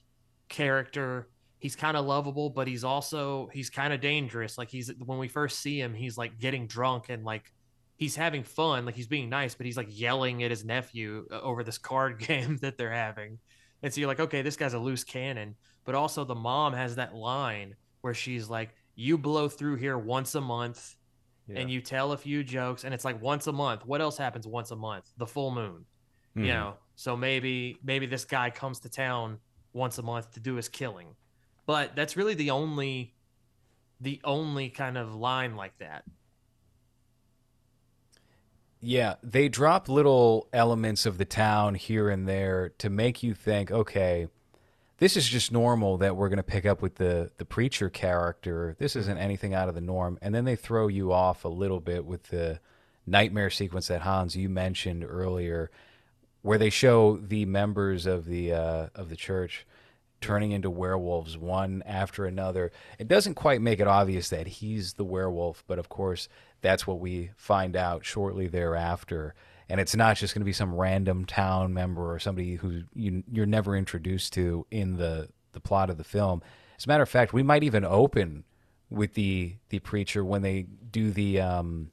character 0.48 1.28
he's 1.60 1.76
kind 1.76 1.96
of 1.98 2.06
lovable 2.06 2.50
but 2.50 2.68
he's 2.68 2.84
also 2.84 3.50
he's 3.54 3.70
kind 3.70 3.94
of 3.94 4.00
dangerous 4.02 4.58
like 4.58 4.70
he's 4.70 4.92
when 5.06 5.20
we 5.20 5.28
first 5.28 5.60
see 5.60 5.80
him 5.80 5.94
he's 5.94 6.18
like 6.18 6.40
getting 6.40 6.66
drunk 6.66 7.10
and 7.10 7.24
like 7.24 7.52
he's 7.98 8.16
having 8.16 8.44
fun 8.44 8.86
like 8.86 8.96
he's 8.96 9.08
being 9.08 9.30
nice 9.30 9.54
but 9.56 9.66
he's 9.66 9.78
like 9.78 9.88
yelling 9.90 10.42
at 10.44 10.50
his 10.50 10.64
nephew 10.64 11.26
uh, 11.32 11.40
over 11.42 11.64
this 11.64 11.78
card 11.78 12.18
game 12.28 12.58
that 12.62 12.78
they're 12.78 12.92
having 12.92 13.38
and 13.84 13.94
so 13.94 14.00
you're 14.00 14.08
like 14.08 14.20
okay 14.20 14.42
this 14.42 14.56
guy's 14.56 14.74
a 14.74 14.80
loose 14.80 15.04
cannon 15.04 15.54
but 15.86 15.94
also 15.96 16.24
the 16.24 16.36
mom 16.36 16.74
has 16.74 16.96
that 16.96 17.14
line 17.14 17.76
where 18.02 18.14
she's 18.14 18.50
like 18.50 18.70
you 18.96 19.18
blow 19.18 19.48
through 19.50 19.76
here 19.76 19.98
once 19.98 20.34
a 20.36 20.42
month 20.42 20.96
Yeah. 21.48 21.60
and 21.60 21.70
you 21.70 21.82
tell 21.82 22.12
a 22.14 22.18
few 22.18 22.44
jokes 22.44 22.84
and 22.86 22.94
it's 22.94 23.06
like 23.06 23.22
once 23.22 23.48
a 23.48 23.52
month. 23.52 23.86
What 23.86 24.02
else 24.02 24.18
happens 24.18 24.46
once 24.46 24.72
a 24.72 24.76
month? 24.76 25.06
The 25.18 25.26
full 25.26 25.52
moon. 25.52 25.86
Mhm. 26.36 26.42
You 26.46 26.48
know. 26.54 26.74
So 27.00 27.16
maybe 27.16 27.78
maybe 27.82 28.08
this 28.08 28.26
guy 28.26 28.50
comes 28.50 28.82
to 28.82 28.90
town 28.90 29.40
once 29.72 29.98
a 30.00 30.02
month 30.02 30.34
to 30.34 30.42
do 30.42 30.56
his 30.56 30.68
killing. 30.68 31.16
But 31.66 31.96
that's 31.96 32.18
really 32.18 32.34
the 32.34 32.50
only 32.50 33.14
the 34.02 34.20
only 34.26 34.68
kind 34.68 34.98
of 34.98 35.16
line 35.16 35.56
like 35.56 35.78
that. 35.78 36.04
Yeah, 38.82 39.16
they 39.24 39.48
drop 39.48 39.88
little 39.88 40.50
elements 40.52 41.06
of 41.06 41.18
the 41.18 41.24
town 41.24 41.76
here 41.76 42.10
and 42.10 42.28
there 42.28 42.74
to 42.80 42.90
make 42.90 43.24
you 43.24 43.34
think, 43.34 43.72
okay, 43.72 44.28
this 44.98 45.16
is 45.16 45.26
just 45.26 45.54
normal 45.54 46.00
that 46.00 46.18
we're 46.18 46.28
going 46.28 46.36
to 46.36 46.44
pick 46.44 46.66
up 46.66 46.82
with 46.82 46.96
the 46.96 47.32
the 47.38 47.46
preacher 47.46 47.90
character. 47.90 48.76
This 48.78 48.98
isn't 48.98 49.18
anything 49.18 49.54
out 49.54 49.70
of 49.70 49.76
the 49.76 49.80
norm. 49.80 50.20
And 50.22 50.36
then 50.36 50.44
they 50.44 50.58
throw 50.58 50.90
you 50.90 51.14
off 51.14 51.46
a 51.46 51.50
little 51.50 51.80
bit 51.80 52.04
with 52.04 52.24
the 52.24 52.60
nightmare 53.08 53.50
sequence 53.50 53.88
that 53.88 54.02
Hans 54.02 54.36
you 54.36 54.50
mentioned 54.50 55.06
earlier, 55.08 55.72
where 56.42 56.58
they 56.58 56.70
show 56.70 57.18
the 57.18 57.46
members 57.46 58.06
of 58.06 58.26
the 58.26 58.54
uh, 58.54 58.88
of 58.96 59.10
the 59.10 59.16
church 59.16 59.66
turning 60.22 60.52
into 60.52 60.70
werewolves 60.70 61.38
one 61.38 61.82
after 61.86 62.26
another. 62.26 62.72
It 62.98 63.08
doesn't 63.08 63.36
quite 63.36 63.62
make 63.62 63.80
it 63.80 63.88
obvious 63.88 64.30
that 64.30 64.48
he's 64.48 64.94
the 64.94 65.06
werewolf, 65.06 65.64
but 65.68 65.80
of 65.80 65.90
course, 65.90 66.28
that's 66.62 66.86
what 66.86 67.00
we 67.00 67.32
find 67.38 67.76
out 67.76 68.06
shortly 68.06 68.48
thereafter. 68.48 69.34
And 69.70 69.80
it's 69.80 69.96
not 69.96 70.18
just 70.18 70.34
going 70.34 70.42
to 70.42 70.46
be 70.46 70.54
some 70.54 70.74
random 70.74 71.26
town 71.26 71.74
member 71.74 72.14
or 72.14 72.20
somebody 72.20 72.56
who 72.56 72.84
you, 72.94 73.24
you're 73.32 73.46
never 73.46 73.76
introduced 73.76 74.34
to 74.34 74.66
in 74.72 74.98
the, 74.98 75.30
the 75.54 75.60
plot 75.60 75.90
of 75.90 75.98
the 75.98 76.04
film. 76.04 76.42
As 76.78 76.86
a 76.86 76.88
matter 76.88 77.04
of 77.04 77.10
fact, 77.10 77.34
we 77.34 77.44
might 77.44 77.64
even 77.64 77.86
open 77.86 78.44
with 78.90 79.14
the 79.14 79.56
the 79.70 79.80
preacher 79.80 80.26
when 80.26 80.42
they 80.42 80.64
do 80.64 81.12
the 81.12 81.40
um, 81.40 81.92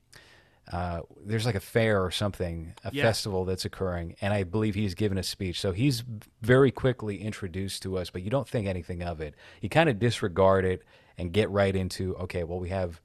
uh, 0.73 1.03
there's 1.25 1.47
like 1.47 1.55
a 1.55 1.61
fair 1.61 2.05
or 2.05 2.11
something, 2.11 2.75
a 2.85 2.91
Yeah. 2.93 3.05
festival 3.05 3.45
that's 3.45 3.65
occurring, 3.65 4.17
and 4.21 4.35
I 4.35 4.43
believe 4.43 4.75
he's 4.75 4.95
given 4.95 5.17
a 5.19 5.23
speech. 5.23 5.61
So 5.61 5.73
he's 5.73 6.03
very 6.43 6.71
quickly 6.73 7.23
introduced 7.23 7.83
to 7.85 7.97
us, 7.99 8.11
but 8.11 8.23
you 8.23 8.31
don't 8.31 8.49
think 8.49 8.67
anything 8.67 9.03
of 9.03 9.21
it. 9.21 9.35
You 9.61 9.69
kind 9.69 9.89
of 9.89 9.99
disregard 9.99 10.65
it 10.65 10.83
and 11.19 11.33
get 11.33 11.49
right 11.51 11.75
into 11.75 12.17
okay. 12.17 12.43
Well, 12.45 12.59
we 12.59 12.71
have 12.71 13.01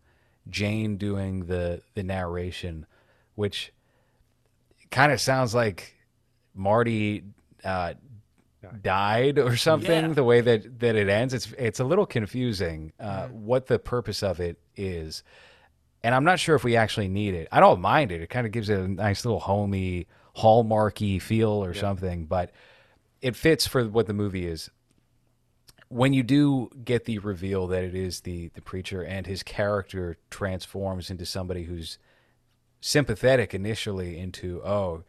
Jane 0.49 0.97
doing 0.97 1.45
the 1.45 1.81
the 1.93 2.03
narration, 2.03 2.85
which 3.35 3.71
kind 4.89 5.11
of 5.11 5.21
sounds 5.21 5.53
like 5.53 5.95
Marty 6.55 7.23
uh, 7.63 7.93
died 8.81 9.37
or 9.39 9.55
something. 9.55 10.07
Yeah. 10.09 10.13
The 10.13 10.23
way 10.23 10.41
that 10.41 10.79
that 10.79 10.95
it 10.95 11.09
ends, 11.09 11.33
it's 11.33 11.51
it's 11.59 11.79
a 11.79 11.83
little 11.83 12.05
confusing 12.07 12.91
uh, 12.99 13.27
what 13.27 13.67
the 13.67 13.79
purpose 13.79 14.23
of 14.23 14.39
it 14.39 14.57
is, 14.75 15.23
and 16.03 16.15
I'm 16.15 16.23
not 16.23 16.39
sure 16.39 16.55
if 16.55 16.63
we 16.63 16.75
actually 16.75 17.07
need 17.07 17.33
it. 17.33 17.47
I 17.51 17.59
don't 17.59 17.81
mind 17.81 18.11
it. 18.11 18.21
It 18.21 18.29
kind 18.29 18.45
of 18.45 18.51
gives 18.51 18.69
it 18.69 18.79
a 18.79 18.87
nice 18.87 19.23
little 19.25 19.39
homey, 19.39 20.07
hallmarky 20.35 21.21
feel 21.21 21.63
or 21.63 21.73
something, 21.73 22.25
but 22.25 22.51
it 23.21 23.35
fits 23.35 23.67
for 23.67 23.85
what 23.87 24.07
the 24.07 24.13
movie 24.13 24.47
is. 24.47 24.69
When 25.89 26.13
you 26.13 26.23
do 26.23 26.69
get 26.85 27.05
the 27.05 27.19
reveal 27.19 27.67
that 27.67 27.83
it 27.83 27.93
is 27.93 28.21
the 28.21 28.47
the 28.53 28.61
preacher 28.61 29.03
and 29.03 29.27
his 29.27 29.43
character 29.43 30.17
transforms 30.29 31.09
into 31.09 31.25
somebody 31.25 31.63
who's 31.63 31.97
sympathetic 32.79 33.53
initially 33.53 34.17
into 34.17 34.61
oh 34.63 35.03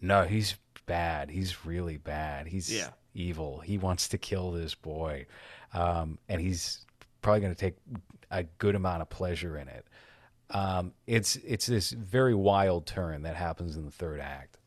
no 0.00 0.24
he's 0.24 0.56
bad 0.84 1.30
he's 1.30 1.64
really 1.64 1.96
bad 1.96 2.46
he's 2.48 2.70
Yeah. 2.70 2.88
evil 3.14 3.60
he 3.60 3.78
wants 3.78 4.08
to 4.08 4.18
kill 4.18 4.50
this 4.50 4.74
boy 4.74 5.24
um, 5.72 6.18
and 6.28 6.40
he's 6.40 6.84
probably 7.22 7.40
going 7.40 7.54
to 7.54 7.58
take 7.58 7.76
a 8.30 8.42
good 8.58 8.74
amount 8.74 9.00
of 9.00 9.08
pleasure 9.08 9.56
in 9.56 9.68
it 9.68 9.86
um, 10.52 10.92
it's 11.06 11.36
it's 11.36 11.66
this 11.66 11.90
very 11.90 12.34
wild 12.34 12.86
turn 12.86 13.22
that 13.22 13.36
happens 13.36 13.76
in 13.76 13.84
the 13.84 13.90
third 13.90 14.20
act 14.20 14.58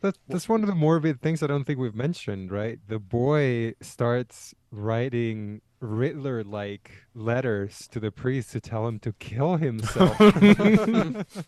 That, 0.00 0.16
that's 0.28 0.48
one 0.48 0.62
of 0.62 0.68
the 0.68 0.74
morbid 0.74 1.20
things 1.20 1.42
I 1.42 1.48
don't 1.48 1.64
think 1.64 1.80
we've 1.80 1.94
mentioned, 1.94 2.52
right? 2.52 2.78
The 2.86 3.00
boy 3.00 3.74
starts 3.80 4.54
writing 4.70 5.60
Riddler-like 5.80 6.90
letters 7.14 7.88
to 7.88 7.98
the 8.00 8.12
priest 8.12 8.52
to 8.52 8.60
tell 8.60 8.86
him 8.86 8.98
to 9.00 9.12
kill 9.14 9.56
himself. 9.56 10.16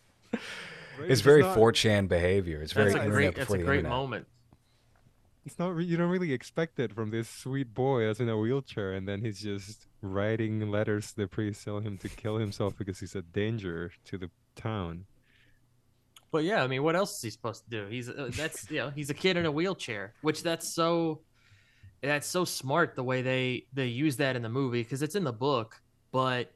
it's 1.06 1.20
very 1.20 1.42
4chan 1.42 2.08
behavior 2.08 2.60
it's 2.60 2.72
very 2.72 2.92
That's 2.92 3.06
a 3.06 3.08
great 3.08 3.34
that's 3.36 3.52
a 3.52 3.58
great 3.58 3.78
internet. 3.78 3.90
moment. 3.90 4.26
It's 5.44 5.58
not 5.58 5.74
re- 5.74 5.84
you 5.84 5.96
don't 5.96 6.10
really 6.10 6.32
expect 6.32 6.78
it 6.78 6.92
from 6.92 7.10
this 7.10 7.28
sweet 7.28 7.72
boy 7.72 8.06
that's 8.06 8.20
in 8.20 8.28
a 8.28 8.36
wheelchair, 8.36 8.92
and 8.92 9.08
then 9.08 9.22
he's 9.22 9.40
just 9.40 9.86
writing 10.02 10.70
letters 10.70 11.10
to 11.10 11.16
the 11.16 11.26
priest 11.26 11.64
telling 11.64 11.84
him 11.84 11.98
to 11.98 12.08
kill 12.08 12.36
himself 12.36 12.76
because 12.76 13.00
he's 13.00 13.14
a 13.14 13.22
danger 13.22 13.92
to 14.04 14.18
the 14.18 14.30
town. 14.54 15.06
But 16.30 16.44
yeah, 16.44 16.62
I 16.62 16.66
mean, 16.66 16.82
what 16.82 16.94
else 16.94 17.16
is 17.16 17.22
he 17.22 17.30
supposed 17.30 17.64
to 17.64 17.70
do? 17.70 17.86
He's 17.86 18.08
uh, 18.08 18.30
that's 18.32 18.70
you 18.70 18.78
know 18.78 18.90
he's 18.90 19.10
a 19.10 19.14
kid 19.14 19.36
in 19.36 19.46
a 19.46 19.50
wheelchair, 19.50 20.12
which 20.20 20.42
that's 20.42 20.74
so 20.74 21.22
that's 22.02 22.26
so 22.26 22.44
smart 22.44 22.94
the 22.94 23.04
way 23.04 23.22
they 23.22 23.66
they 23.72 23.86
use 23.86 24.16
that 24.18 24.36
in 24.36 24.42
the 24.42 24.48
movie 24.48 24.82
because 24.82 25.02
it's 25.02 25.14
in 25.14 25.24
the 25.24 25.32
book. 25.32 25.80
But 26.12 26.52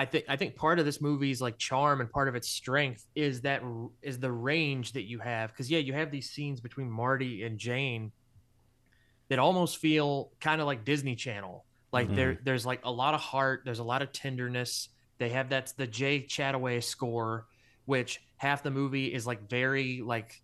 I 0.00 0.04
think 0.04 0.24
I 0.28 0.36
think 0.36 0.54
part 0.54 0.78
of 0.78 0.84
this 0.84 1.00
movie's 1.00 1.40
like 1.40 1.58
charm 1.58 2.00
and 2.00 2.10
part 2.10 2.28
of 2.28 2.34
its 2.36 2.48
strength 2.48 3.04
is 3.14 3.40
that 3.42 3.62
is 4.02 4.18
the 4.18 4.30
range 4.30 4.92
that 4.92 5.02
you 5.04 5.18
have 5.18 5.50
because 5.50 5.70
yeah, 5.70 5.78
you 5.80 5.92
have 5.92 6.10
these 6.10 6.30
scenes 6.30 6.60
between 6.60 6.88
Marty 6.90 7.42
and 7.44 7.58
Jane 7.58 8.12
that 9.28 9.38
almost 9.38 9.78
feel 9.78 10.30
kind 10.40 10.60
of 10.60 10.66
like 10.66 10.84
Disney 10.84 11.16
Channel. 11.16 11.64
Like 11.92 12.14
there 12.14 12.38
there's 12.44 12.64
like 12.66 12.80
a 12.84 12.92
lot 12.92 13.14
of 13.14 13.20
heart, 13.20 13.62
there's 13.64 13.78
a 13.78 13.84
lot 13.84 14.02
of 14.02 14.12
tenderness. 14.12 14.90
They 15.18 15.30
have 15.30 15.48
that's 15.48 15.72
the 15.72 15.86
Jay 15.86 16.22
Chattaway 16.28 16.82
score 16.82 17.46
which 17.86 18.20
half 18.36 18.62
the 18.62 18.70
movie 18.70 19.06
is 19.12 19.26
like 19.26 19.48
very 19.48 20.02
like 20.02 20.42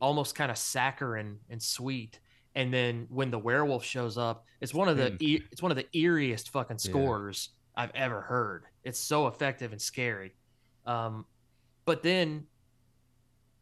almost 0.00 0.34
kind 0.34 0.50
of 0.50 0.56
saccharine 0.56 1.38
and 1.50 1.62
sweet 1.62 2.18
and 2.54 2.72
then 2.72 3.06
when 3.10 3.30
the 3.30 3.38
werewolf 3.38 3.84
shows 3.84 4.16
up 4.16 4.46
it's 4.62 4.72
one 4.72 4.88
of 4.88 4.96
the 4.96 5.10
Mm. 5.10 5.16
e- 5.22 5.42
it's 5.52 5.60
one 5.62 5.70
of 5.70 5.76
the 5.76 5.86
eeriest 5.94 6.48
fucking 6.48 6.78
Yeah. 6.82 6.90
scores 6.90 7.50
i've 7.76 7.90
ever 7.94 8.22
heard 8.22 8.64
it's 8.84 8.98
so 8.98 9.26
effective 9.26 9.72
and 9.72 9.80
scary 9.80 10.32
um 10.86 11.24
but 11.84 12.02
then 12.02 12.44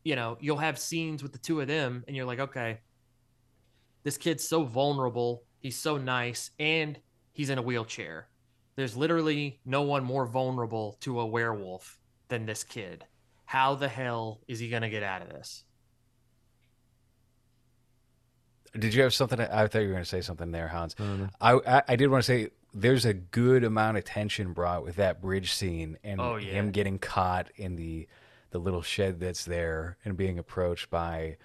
you 0.04 0.16
know 0.16 0.36
you'll 0.40 0.56
have 0.56 0.78
scenes 0.78 1.22
with 1.22 1.32
the 1.32 1.38
two 1.38 1.60
of 1.60 1.66
them 1.66 2.04
and 2.06 2.16
you're 2.16 2.26
like 2.26 2.40
okay 2.40 2.78
this 4.04 4.16
kid's 4.16 4.46
so 4.46 4.62
vulnerable 4.62 5.42
he's 5.58 5.76
so 5.76 5.96
nice 5.96 6.50
and 6.58 6.98
he's 7.32 7.50
in 7.50 7.58
a 7.58 7.62
wheelchair 7.62 8.28
there's 8.78 8.96
literally 8.96 9.58
no 9.64 9.82
one 9.82 10.04
more 10.04 10.24
vulnerable 10.24 10.96
to 11.00 11.18
a 11.18 11.26
werewolf 11.26 11.98
than 12.28 12.46
this 12.46 12.62
kid. 12.62 13.04
How 13.44 13.74
the 13.74 13.88
hell 13.88 14.40
is 14.46 14.60
he 14.60 14.68
going 14.68 14.82
to 14.82 14.88
get 14.88 15.02
out 15.02 15.20
of 15.20 15.30
this? 15.30 15.64
did 18.78 18.92
you 18.92 19.02
have 19.02 19.14
something 19.14 19.40
i 19.40 19.66
thought 19.66 19.78
you 19.78 19.86
were 19.86 19.94
going 19.94 20.05
to 20.05 20.09
say 20.09 20.20
something 20.20 20.51
there 20.51 20.68
hans 20.68 20.94
I 20.98 21.02
don't. 21.02 21.30
I, 21.40 21.78
I 21.78 21.82
I 21.88 21.97
did 21.97 22.10
want 22.10 22.22
to 22.22 22.26
say 22.26 22.51
there's 22.74 23.05
a 23.05 23.15
good 23.15 23.65
amount 23.65 23.97
of 23.97 24.05
tension 24.05 24.53
brought 24.53 24.82
with 24.82 24.97
that 24.97 25.20
bridge 25.20 25.53
scene 25.53 25.99
and 26.05 26.20
Oh, 26.20 26.36
yeah. 26.36 26.53
him 26.53 26.70
getting 26.70 26.99
caught 26.99 27.51
in 27.57 27.77
the 27.77 28.07
the 28.51 28.59
little 28.59 28.82
shed 28.82 29.20
that's 29.20 29.45
there 29.45 29.99
and 30.05 30.16
being 30.16 30.39
approached 30.39 30.89
by 30.90 31.36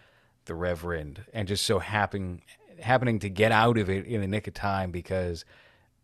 the 0.46 0.56
reverend 0.56 1.24
and 1.34 1.48
just 1.48 1.66
so 1.66 1.80
happening 1.80 2.42
happening 2.82 3.20
to 3.20 3.30
get 3.30 3.52
out 3.52 3.78
of 3.78 3.90
it 3.90 4.06
in 4.06 4.22
the 4.22 4.28
nick 4.28 4.48
of 4.48 4.54
time 4.54 4.92
because 4.92 5.46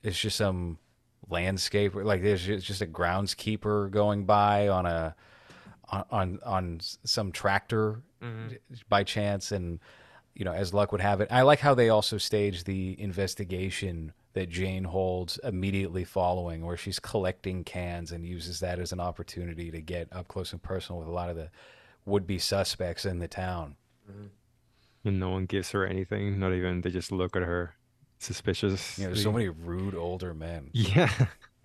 it's 0.03 0.19
just 0.19 0.37
some 0.37 0.77
landscape 1.29 1.93
like 1.95 2.21
there's 2.21 2.45
just, 2.45 2.81
a 2.81 2.87
groundskeeper 2.87 3.89
going 3.91 4.25
by 4.25 4.67
on 4.67 4.85
a 4.85 5.15
on 6.09 6.39
on, 6.45 6.79
some 7.03 7.31
tractor 7.31 8.01
mm-hmm. 8.21 8.55
by 8.87 9.03
chance 9.03 9.51
and 9.51 9.79
you 10.35 10.45
know 10.45 10.53
as 10.53 10.73
luck 10.73 10.91
would 10.91 11.01
have 11.01 11.21
it 11.21 11.27
i 11.31 11.41
like 11.41 11.59
how 11.59 11.73
they 11.73 11.89
also 11.89 12.17
stage 12.17 12.63
the 12.63 12.99
investigation 12.99 14.13
that 14.33 14.49
jane 14.49 14.83
holds 14.83 15.39
immediately 15.43 16.03
following 16.03 16.65
where 16.65 16.77
she's 16.77 16.99
collecting 16.99 17.63
cans 17.63 18.11
and 18.11 18.25
uses 18.25 18.59
that 18.59 18.79
as 18.79 18.91
an 18.91 18.99
opportunity 18.99 19.71
to 19.71 19.81
get 19.81 20.07
up 20.11 20.27
close 20.27 20.51
and 20.51 20.61
personal 20.61 20.99
with 20.99 21.07
a 21.07 21.11
lot 21.11 21.29
of 21.29 21.35
the 21.35 21.49
would-be 22.05 22.37
suspects 22.39 23.05
in 23.05 23.19
the 23.19 23.27
town 23.27 23.75
mm-hmm. 24.09 24.27
And 25.05 25.17
no 25.17 25.29
one 25.29 25.45
gives 25.45 25.71
her 25.71 25.87
anything, 25.87 26.39
not 26.39 26.53
even 26.53 26.81
they 26.81 26.89
just 26.89 27.09
look 27.09 27.37
at 27.37 27.41
her 27.41 27.73
suspicious. 28.19 28.97
you 28.99 29.05
know 29.05 29.11
there's 29.11 29.23
so 29.23 29.31
many 29.31 29.47
rude 29.47 29.95
older 29.95 30.33
men 30.33 30.69
Yeah. 30.73 31.09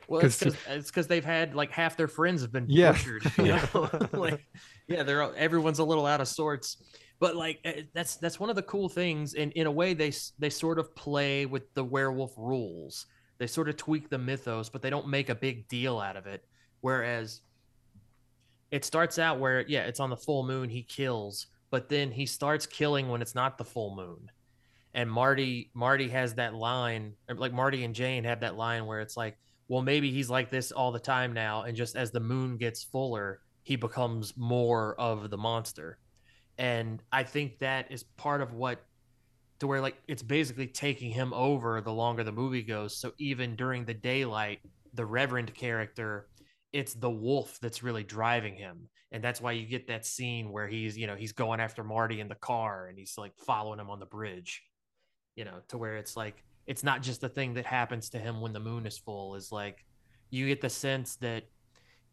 Well, 0.06 0.20
because 0.20 0.40
it's 0.68 0.90
because 0.90 1.06
they've 1.06 1.24
had 1.24 1.54
like 1.54 1.70
half 1.70 1.96
their 1.96 2.08
friends 2.08 2.42
have 2.42 2.52
been 2.52 2.66
Yeah. 2.68 2.92
butchered. 2.92 3.24
You 3.38 3.44
know? 3.74 4.08
like, 4.12 4.46
yeah, 4.86 5.02
they're 5.02 5.34
everyone's 5.34 5.78
a 5.78 5.84
little 5.84 6.06
out 6.06 6.20
of 6.20 6.28
sorts. 6.28 6.76
But 7.20 7.36
like 7.36 7.60
eh, 7.64 7.82
that's 7.92 8.16
that's 8.16 8.40
one 8.40 8.50
of 8.50 8.56
the 8.56 8.62
cool 8.62 8.88
things, 8.88 9.34
and 9.34 9.52
in 9.52 9.66
a 9.66 9.70
way, 9.70 9.94
they 9.94 10.12
they 10.38 10.50
sort 10.50 10.78
of 10.78 10.94
play 10.94 11.46
with 11.46 11.72
the 11.74 11.84
werewolf 11.84 12.34
rules. 12.36 13.06
They 13.38 13.46
sort 13.46 13.68
of 13.68 13.76
tweak 13.76 14.10
the 14.10 14.18
mythos, 14.18 14.68
but 14.68 14.82
they 14.82 14.90
don't 14.90 15.08
make 15.08 15.28
a 15.28 15.34
big 15.34 15.68
deal 15.68 15.98
out 15.98 16.16
of 16.16 16.26
it. 16.26 16.44
Whereas 16.80 17.40
it 18.70 18.84
starts 18.84 19.18
out 19.18 19.38
where 19.38 19.62
yeah, 19.62 19.84
it's 19.84 20.00
on 20.00 20.10
the 20.10 20.16
full 20.16 20.44
moon 20.44 20.68
he 20.68 20.82
kills, 20.82 21.46
but 21.70 21.88
then 21.88 22.10
he 22.10 22.26
starts 22.26 22.66
killing 22.66 23.08
when 23.08 23.22
it's 23.22 23.34
not 23.34 23.58
the 23.58 23.64
full 23.64 23.94
moon. 23.94 24.30
And 24.94 25.10
Marty 25.10 25.70
Marty 25.74 26.08
has 26.08 26.34
that 26.34 26.54
line, 26.54 27.14
like 27.28 27.52
Marty 27.52 27.84
and 27.84 27.94
Jane 27.94 28.24
have 28.24 28.40
that 28.40 28.56
line 28.56 28.86
where 28.86 29.00
it's 29.00 29.16
like, 29.16 29.36
well, 29.68 29.82
maybe 29.82 30.10
he's 30.10 30.30
like 30.30 30.50
this 30.50 30.72
all 30.72 30.92
the 30.92 30.98
time 30.98 31.32
now, 31.32 31.62
and 31.62 31.76
just 31.76 31.96
as 31.96 32.10
the 32.10 32.20
moon 32.20 32.56
gets 32.56 32.82
fuller, 32.82 33.40
he 33.62 33.76
becomes 33.76 34.36
more 34.36 34.94
of 35.00 35.30
the 35.30 35.38
monster. 35.38 35.98
And 36.58 37.02
I 37.12 37.24
think 37.24 37.58
that 37.58 37.90
is 37.90 38.02
part 38.02 38.40
of 38.40 38.52
what 38.54 38.84
to 39.60 39.66
where 39.66 39.80
like 39.80 39.96
it's 40.08 40.22
basically 40.22 40.66
taking 40.66 41.10
him 41.10 41.32
over 41.32 41.80
the 41.80 41.92
longer 41.92 42.24
the 42.24 42.32
movie 42.32 42.62
goes. 42.62 42.96
So 42.96 43.12
even 43.18 43.56
during 43.56 43.84
the 43.84 43.94
daylight, 43.94 44.60
the 44.92 45.06
Reverend 45.06 45.54
character, 45.54 46.28
it's 46.72 46.94
the 46.94 47.10
wolf 47.10 47.58
that's 47.60 47.82
really 47.82 48.04
driving 48.04 48.56
him. 48.56 48.88
And 49.12 49.22
that's 49.22 49.40
why 49.40 49.52
you 49.52 49.66
get 49.66 49.86
that 49.88 50.04
scene 50.06 50.50
where 50.50 50.66
he's, 50.66 50.98
you 50.98 51.06
know, 51.06 51.14
he's 51.14 51.32
going 51.32 51.60
after 51.60 51.84
Marty 51.84 52.20
in 52.20 52.28
the 52.28 52.34
car 52.34 52.86
and 52.88 52.98
he's 52.98 53.14
like 53.16 53.32
following 53.46 53.78
him 53.78 53.90
on 53.90 54.00
the 54.00 54.06
bridge, 54.06 54.62
you 55.36 55.44
know, 55.44 55.60
to 55.68 55.78
where 55.78 55.96
it's 55.96 56.16
like 56.16 56.44
it's 56.66 56.82
not 56.82 57.02
just 57.02 57.20
the 57.20 57.28
thing 57.28 57.54
that 57.54 57.66
happens 57.66 58.10
to 58.10 58.18
him 58.18 58.40
when 58.40 58.52
the 58.52 58.60
moon 58.60 58.86
is 58.86 58.98
full, 58.98 59.34
is 59.36 59.52
like 59.52 59.84
you 60.30 60.46
get 60.48 60.60
the 60.60 60.70
sense 60.70 61.16
that 61.16 61.44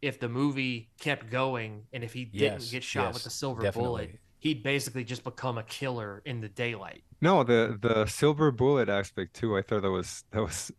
if 0.01 0.19
the 0.19 0.29
movie 0.29 0.91
kept 0.99 1.29
going 1.29 1.83
and 1.93 2.03
if 2.03 2.13
he 2.13 2.25
didn't 2.25 2.57
Yes, 2.57 2.71
get 2.71 2.83
shot 2.83 3.05
yes, 3.07 3.15
with 3.15 3.23
the 3.23 3.29
silver 3.29 3.63
definitely. 3.63 4.03
bullet, 4.03 4.20
he'd 4.41 4.63
basically 4.63 5.03
just 5.03 5.23
become 5.23 5.57
a 5.57 5.63
killer 5.63 6.21
in 6.25 6.41
the 6.41 6.49
daylight. 6.49 7.03
No, 7.21 7.43
the 7.43 7.77
the 7.79 8.05
silver 8.07 8.51
bullet 8.51 8.89
aspect 8.89 9.35
too. 9.35 9.55
I 9.55 9.61
thought 9.61 9.83
that 9.83 9.91
was 9.91 10.25
that 10.31 10.41
was. 10.41 10.71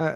Uh, 0.00 0.14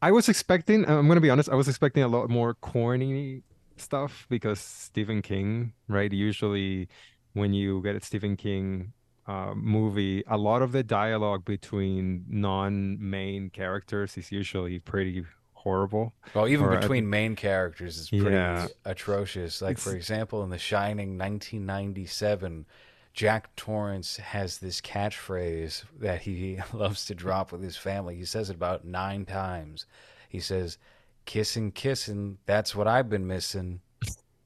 I 0.00 0.12
was 0.12 0.28
expecting. 0.28 0.88
I'm 0.88 1.08
gonna 1.08 1.20
be 1.20 1.30
honest. 1.30 1.48
I 1.48 1.54
was 1.54 1.66
expecting 1.66 2.02
a 2.02 2.08
lot 2.08 2.28
more 2.28 2.54
corny 2.54 3.42
stuff 3.78 4.26
because 4.28 4.60
Stephen 4.60 5.22
King, 5.22 5.72
right? 5.88 6.12
Usually, 6.12 6.88
when 7.32 7.54
you 7.54 7.82
get 7.82 7.96
a 7.96 8.00
Stephen 8.04 8.36
King 8.36 8.92
uh, 9.26 9.54
movie, 9.56 10.22
a 10.28 10.36
lot 10.36 10.60
of 10.60 10.72
the 10.72 10.82
dialogue 10.82 11.44
between 11.46 12.24
non-main 12.28 13.50
characters 13.50 14.16
is 14.18 14.30
usually 14.30 14.78
pretty 14.78 15.24
horrible. 15.68 16.14
Well, 16.34 16.48
even 16.48 16.64
Or 16.66 16.72
at- 16.74 16.80
between 16.80 17.08
main 17.10 17.36
characters 17.36 17.98
is 17.98 18.08
pretty 18.08 18.30
Yeah. 18.30 18.66
atrocious. 18.84 19.60
Like 19.60 19.76
for 19.78 19.94
example, 19.94 20.42
in 20.42 20.50
The 20.50 20.58
Shining, 20.58 21.18
1997, 21.18 22.64
Jack 23.12 23.54
Torrance 23.56 24.16
has 24.16 24.58
this 24.58 24.80
catchphrase 24.80 25.84
that 26.00 26.22
he 26.22 26.58
loves 26.72 27.04
to 27.06 27.14
drop 27.14 27.52
with 27.52 27.62
his 27.62 27.76
family. 27.76 28.16
He 28.16 28.24
says 28.24 28.48
it 28.50 28.56
about 28.56 28.84
nine 28.84 29.24
times. 29.26 29.84
He 30.28 30.40
says, 30.40 30.78
"Kissing, 31.26 31.72
kissing. 31.72 32.38
That's 32.46 32.74
what 32.74 32.86
I've 32.88 33.10
been 33.10 33.26
missing." 33.26 33.80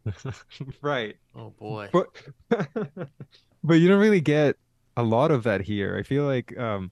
Right. 0.83 1.17
Oh 1.37 1.51
boy. 1.51 1.89
But 1.93 2.09
but 3.63 3.75
you 3.75 3.89
don't 3.89 4.01
really 4.01 4.21
get 4.21 4.57
a 4.97 5.03
lot 5.05 5.31
of 5.31 5.45
that 5.45 5.61
here. 5.63 5.97
I 5.97 6.03
feel 6.03 6.25
like 6.25 6.57
um 6.59 6.91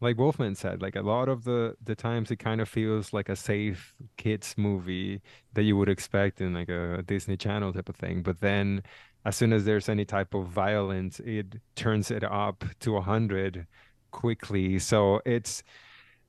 like 0.00 0.18
Wolfman 0.18 0.54
said, 0.54 0.80
like 0.80 0.96
a 0.96 1.02
lot 1.02 1.28
of 1.28 1.44
the 1.44 1.76
the 1.82 1.94
times 1.94 2.30
it 2.30 2.36
kind 2.36 2.60
of 2.60 2.68
feels 2.68 3.12
like 3.12 3.28
a 3.28 3.36
safe 3.36 3.94
kids 4.16 4.54
movie 4.56 5.20
that 5.54 5.62
you 5.62 5.76
would 5.76 5.88
expect 5.88 6.40
in 6.40 6.54
like 6.54 6.68
a 6.68 7.02
Disney 7.06 7.36
Channel 7.36 7.72
type 7.72 7.88
of 7.88 7.96
thing. 7.96 8.22
But 8.22 8.40
then 8.40 8.82
as 9.24 9.36
soon 9.36 9.52
as 9.52 9.64
there's 9.64 9.88
any 9.88 10.04
type 10.04 10.34
of 10.34 10.46
violence, 10.46 11.20
it 11.20 11.56
turns 11.74 12.10
it 12.10 12.22
up 12.24 12.64
to 12.80 12.96
a 12.96 13.00
hundred 13.00 13.66
quickly. 14.12 14.78
So 14.78 15.20
it's 15.26 15.62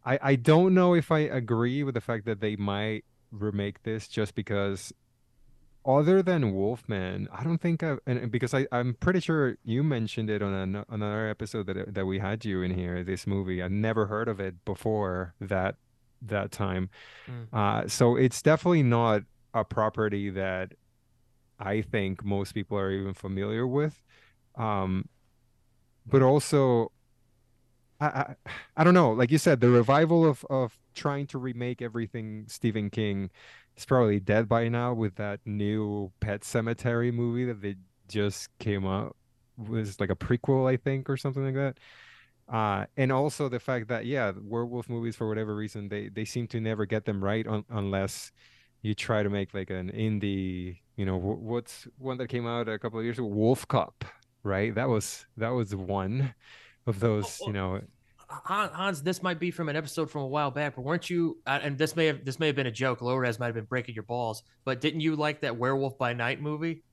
I 0.06 0.20
I 0.22 0.36
don't 0.36 0.74
know 0.74 0.96
if 0.96 1.12
I 1.12 1.20
agree 1.20 1.84
with 1.84 1.94
the 1.94 2.02
fact 2.02 2.26
that 2.26 2.41
they 2.41 2.56
might 2.56 3.06
remake 3.32 3.84
this 3.84 4.08
just 4.08 4.34
because 4.36 4.91
other 5.86 6.22
than 6.22 6.54
Wolfman, 6.54 7.30
I 7.32 7.44
don't 7.44 7.60
think 7.60 7.84
I've, 7.84 8.00
and 8.06 8.32
because 8.32 8.54
I, 8.54 8.68
I'm 8.72 8.96
pretty 8.96 9.20
sure 9.22 9.58
you 9.64 9.84
mentioned 9.84 10.30
it 10.30 10.42
on 10.42 10.54
an, 10.54 10.86
another 10.90 11.30
episode 11.30 11.68
that 11.68 11.94
that 11.94 12.06
we 12.06 12.20
had 12.20 12.46
you 12.46 12.62
in 12.62 12.74
here, 12.76 13.04
this 13.04 13.26
movie. 13.26 13.64
I've 13.64 13.72
never 13.72 14.08
heard 14.08 14.28
of 14.28 14.40
it 14.40 14.64
before 14.66 15.34
that 15.40 15.76
that 16.22 16.52
time. 16.52 16.90
Mm. 17.30 17.48
Uh, 17.54 17.88
so 17.88 18.16
it's 18.16 18.42
definitely 18.42 18.84
not 18.84 19.24
a 19.54 19.64
property 19.64 20.30
that 20.30 20.74
I 21.60 21.82
think 21.82 22.24
most 22.24 22.54
people 22.54 22.78
are 22.78 22.92
even 22.92 23.14
familiar 23.14 23.66
with. 23.66 24.02
Um, 24.56 25.08
but 26.06 26.22
also, 26.22 26.92
I, 28.00 28.06
I 28.06 28.36
I 28.78 28.84
don't 28.84 28.94
know. 28.94 29.12
Like 29.12 29.32
you 29.32 29.38
said, 29.38 29.62
the 29.62 29.70
revival 29.70 30.28
of 30.28 30.46
of 30.50 30.78
trying 31.00 31.28
to 31.28 31.38
remake 31.38 31.82
everything 31.82 32.46
Stephen 32.48 32.90
King 32.90 33.30
is 33.78 33.86
probably 33.86 34.20
dead 34.20 34.50
by 34.50 34.68
now 34.70 34.94
with 34.94 35.16
that 35.16 35.40
new 35.46 36.12
Pet 36.20 36.42
Sematary 36.42 37.14
movie 37.14 37.46
that 37.46 37.62
they 37.62 37.76
just 38.10 38.50
came 38.60 38.86
out 38.86 39.16
was 39.58 40.00
like 40.00 40.10
a 40.10 40.16
prequel, 40.16 40.70
I 40.72 40.78
think, 40.78 41.10
or 41.10 41.18
something 41.18 41.44
like 41.46 41.56
that. 41.56 41.78
Uh, 42.54 42.86
and 42.98 43.12
also 43.12 43.48
the 43.50 43.60
fact 43.60 43.88
that 43.90 44.06
yeah, 44.06 44.32
werewolf 44.42 44.90
movies 44.90 45.16
for 45.16 45.28
whatever 45.30 45.56
reason 45.56 45.88
they 45.90 46.10
they 46.10 46.26
seem 46.26 46.48
to 46.48 46.60
never 46.60 46.86
get 46.86 47.06
them 47.06 47.24
right 47.24 47.46
un 47.48 47.64
unless 47.70 48.32
you 48.82 48.96
try 48.96 49.24
to 49.24 49.30
make 49.30 49.54
like 49.54 49.70
an 49.70 49.92
indie, 49.92 50.80
you 50.96 51.06
know, 51.06 51.20
wh- 51.20 51.42
what's 51.44 51.88
one 51.98 52.18
that 52.18 52.28
came 52.30 52.48
out 52.48 52.68
a 52.70 52.80
couple 52.80 53.00
of 53.00 53.06
years 53.06 53.20
ago, 53.20 53.28
Wolf 53.28 53.68
Cop, 53.68 54.06
right? 54.44 54.74
That 54.76 54.90
was 54.90 55.26
that 55.38 55.50
was 55.50 55.76
one 55.76 56.34
of 56.88 57.00
those, 57.00 57.44
you 57.46 57.54
know, 57.54 57.74
Han- 57.74 57.88
Hans, 58.30 59.02
this 59.02 59.24
might 59.24 59.40
be 59.40 59.50
from 59.52 59.70
an 59.70 59.76
episode 59.76 60.10
from 60.12 60.22
a 60.22 60.28
while 60.28 60.52
back, 60.52 60.76
but 60.76 60.84
weren't 60.84 61.10
you? 61.10 61.38
uh, 61.48 61.60
And 61.64 61.78
this 61.78 61.96
may 61.96 62.06
have 62.06 62.24
this 62.24 62.40
may 62.40 62.48
have 62.48 62.56
been 62.56 62.68
a 62.68 62.72
joke. 62.72 63.00
LowRes 63.00 63.40
might 63.40 63.48
have 63.48 63.56
been 63.56 63.66
breaking 63.66 63.96
your 63.96 64.04
balls, 64.04 64.44
but 64.66 64.82
didn't 64.82 65.02
you 65.02 65.16
like 65.16 65.42
that 65.42 65.58
Werewolf 65.58 65.98
by 65.98 66.14
Night 66.14 66.40
movie? 66.42 66.84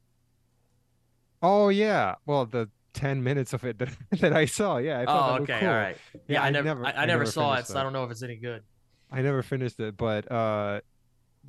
Oh 1.43 1.69
yeah. 1.69 2.15
Well, 2.25 2.47
the 2.47 2.71
10 2.95 3.23
minutes 3.23 3.53
of 3.53 3.65
it 3.65 3.79
that, 3.79 3.91
that 4.21 4.33
I 4.33 4.47
saw. 4.47 4.79
Yeah, 4.79 5.01
I 5.01 5.05
Oh, 5.07 5.43
okay, 5.43 5.59
cool. 5.61 5.69
all 5.69 5.75
right. 5.75 5.97
Yeah, 6.15 6.21
Yeah, 6.29 6.43
I 6.43 6.47
I 6.47 6.51
never, 6.51 6.65
never- 6.69 6.87
I, 6.87 6.91
I 6.91 6.93
I 6.93 7.07
never 7.07 7.21
never 7.21 7.27
saw 7.31 7.55
it, 7.55 7.67
so 7.67 7.75
that. 7.75 7.81
I 7.81 7.83
don't 7.83 7.93
know 7.93 8.05
if 8.05 8.11
it's 8.11 8.23
any 8.23 8.37
good. 8.37 8.63
I 9.13 9.21
never 9.23 9.43
finished 9.43 9.79
it, 9.81 9.97
but 9.97 10.31
uh 10.33 10.81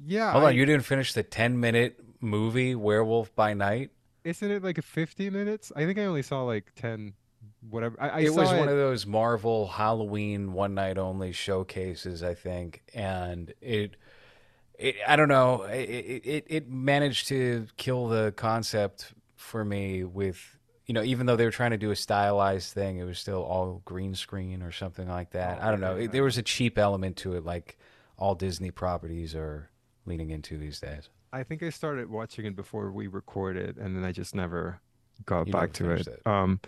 yeah, 0.05 0.31
Hold 0.33 0.43
I- 0.43 0.47
on, 0.47 0.55
you 0.55 0.65
didn't 0.65 0.83
finish 0.85 1.13
the 1.13 1.23
10 1.23 1.59
minute 1.59 1.99
movie 2.19 2.75
Werewolf 2.75 3.33
by 3.35 3.53
Night? 3.53 3.91
isn't 4.23 4.51
it 4.51 4.61
like 4.61 4.77
a 4.77 4.81
50 4.81 5.29
minutes? 5.29 5.71
I 5.73 5.85
think 5.85 5.97
I 5.97 6.03
only 6.03 6.21
saw 6.21 6.43
like 6.43 6.73
10 6.75 7.13
whatever. 7.69 7.97
I, 7.99 8.09
I 8.09 8.19
it 8.21 8.31
saw 8.31 8.41
was 8.41 8.51
it 8.51 8.59
one 8.59 8.69
of 8.69 8.77
those 8.77 9.05
Marvel 9.05 9.67
Halloween 9.67 10.53
one 10.53 10.73
night 10.73 10.97
only 10.97 11.31
showcases, 11.31 12.23
I 12.23 12.33
think, 12.33 12.83
and 12.93 13.53
it, 13.61 13.95
it 14.77 14.95
I 15.07 15.15
don't 15.15 15.29
know, 15.29 15.63
it, 15.63 16.21
it 16.25 16.43
it 16.47 16.69
managed 16.69 17.27
to 17.29 17.67
kill 17.77 18.07
the 18.07 18.33
concept 18.35 19.13
for 19.35 19.63
me 19.63 20.03
with 20.03 20.57
you 20.85 20.93
know 20.93 21.03
even 21.03 21.25
though 21.25 21.35
they 21.35 21.45
were 21.45 21.51
trying 21.51 21.71
to 21.71 21.77
do 21.77 21.91
a 21.91 21.95
stylized 21.95 22.73
thing, 22.73 22.97
it 22.97 23.03
was 23.03 23.19
still 23.19 23.43
all 23.43 23.81
green 23.85 24.15
screen 24.15 24.61
or 24.61 24.71
something 24.71 25.07
like 25.07 25.31
that. 25.31 25.59
Oh, 25.61 25.67
I 25.67 25.71
don't 25.71 25.81
know. 25.81 25.95
It, 25.95 26.11
there 26.11 26.23
was 26.23 26.37
a 26.37 26.43
cheap 26.43 26.77
element 26.77 27.17
to 27.17 27.35
it, 27.35 27.45
like 27.45 27.77
all 28.17 28.35
Disney 28.35 28.71
properties 28.71 29.35
are 29.35 29.69
leaning 30.05 30.29
into 30.31 30.57
these 30.57 30.79
days. 30.79 31.09
I 31.33 31.43
think 31.43 31.61
I 31.61 31.69
started 31.69 32.09
watching 32.09 32.45
it 32.45 32.55
before 32.55 32.91
we 32.91 33.07
recorded, 33.07 33.77
and 33.77 33.95
then 33.95 34.03
I 34.03 34.11
just 34.11 34.33
never 34.33 34.79
got 35.25 35.47
You 35.47 35.53
back 35.53 35.73
to 35.73 35.91
it. 35.91 36.07
it. 36.07 36.21
Um, 36.25 36.59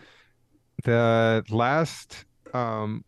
the 0.84 1.44
last 1.50 2.26
um 2.54 3.04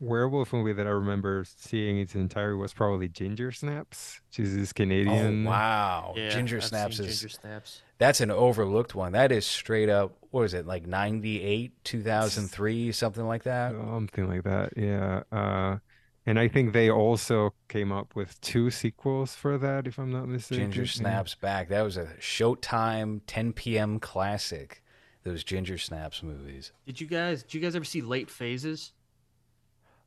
werewolf 0.00 0.52
movie 0.52 0.72
that 0.72 0.86
I 0.86 0.90
remember 0.90 1.44
seeing 1.56 1.98
its 1.98 2.14
entirety 2.14 2.56
was 2.56 2.72
probably 2.72 3.08
Ginger 3.08 3.52
Snaps, 3.52 4.20
which 4.28 4.40
is 4.40 4.56
this 4.56 4.72
Canadian. 4.72 5.46
Oh 5.46 5.50
wow, 5.50 6.14
Yeah, 6.16 6.28
Ginger 6.30 6.56
I've 6.56 6.64
Snaps 6.64 6.98
is 6.98 7.20
Ginger 7.20 7.28
Snaps. 7.28 7.82
That's 7.98 8.20
an 8.20 8.30
overlooked 8.30 8.94
one. 8.94 9.12
That 9.12 9.30
is 9.30 9.46
straight 9.46 9.88
up. 9.88 10.16
What 10.30 10.42
is 10.42 10.54
it 10.54 10.66
like? 10.66 10.86
Ninety 10.86 11.40
eight, 11.42 11.72
two 11.84 12.02
thousand 12.02 12.48
three, 12.48 12.90
something 12.92 13.26
like 13.26 13.44
that. 13.44 13.72
Something 13.72 14.28
like 14.28 14.42
that, 14.42 14.72
yeah. 14.76 15.22
Uh, 15.30 15.78
and 16.26 16.38
I 16.38 16.48
think 16.48 16.72
they 16.72 16.90
also 16.90 17.54
came 17.68 17.90
up 17.90 18.14
with 18.14 18.40
two 18.40 18.70
sequels 18.70 19.34
for 19.34 19.58
that, 19.58 19.86
if 19.86 19.98
I'm 19.98 20.12
not 20.12 20.28
mistaken. 20.28 20.70
Ginger 20.70 20.86
Snaps 20.86 21.34
back. 21.34 21.68
That 21.68 21.82
was 21.82 21.96
a 21.96 22.06
Showtime 22.20 23.20
10 23.26 23.52
p.m. 23.52 23.98
classic. 23.98 24.81
Those 25.24 25.44
Ginger 25.44 25.78
Snaps 25.78 26.22
movies. 26.22 26.72
Did 26.86 27.00
you 27.00 27.06
guys? 27.06 27.42
Did 27.42 27.54
you 27.54 27.60
guys 27.60 27.76
ever 27.76 27.84
see 27.84 28.00
Late 28.02 28.30
Phases? 28.30 28.92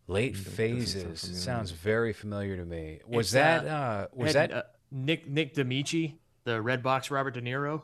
Late 0.07 0.33
Mm, 0.33 0.37
sound 0.43 0.55
Phases. 0.55 1.41
Sounds 1.43 1.71
very 1.71 2.13
familiar 2.13 2.57
to 2.57 2.65
me. 2.65 2.99
Was 3.07 3.27
It's, 3.27 3.33
that 3.33 3.65
uh, 3.65 3.69
uh 3.69 4.07
was 4.13 4.33
Had, 4.33 4.51
that 4.51 4.57
uh, 4.57 4.63
Nick 4.91 5.27
Nick 5.27 5.55
Damici, 5.55 6.15
the 6.43 6.61
Red 6.61 6.83
Box 6.83 7.09
Robert 7.09 7.31
De 7.31 7.41
Niro? 7.41 7.83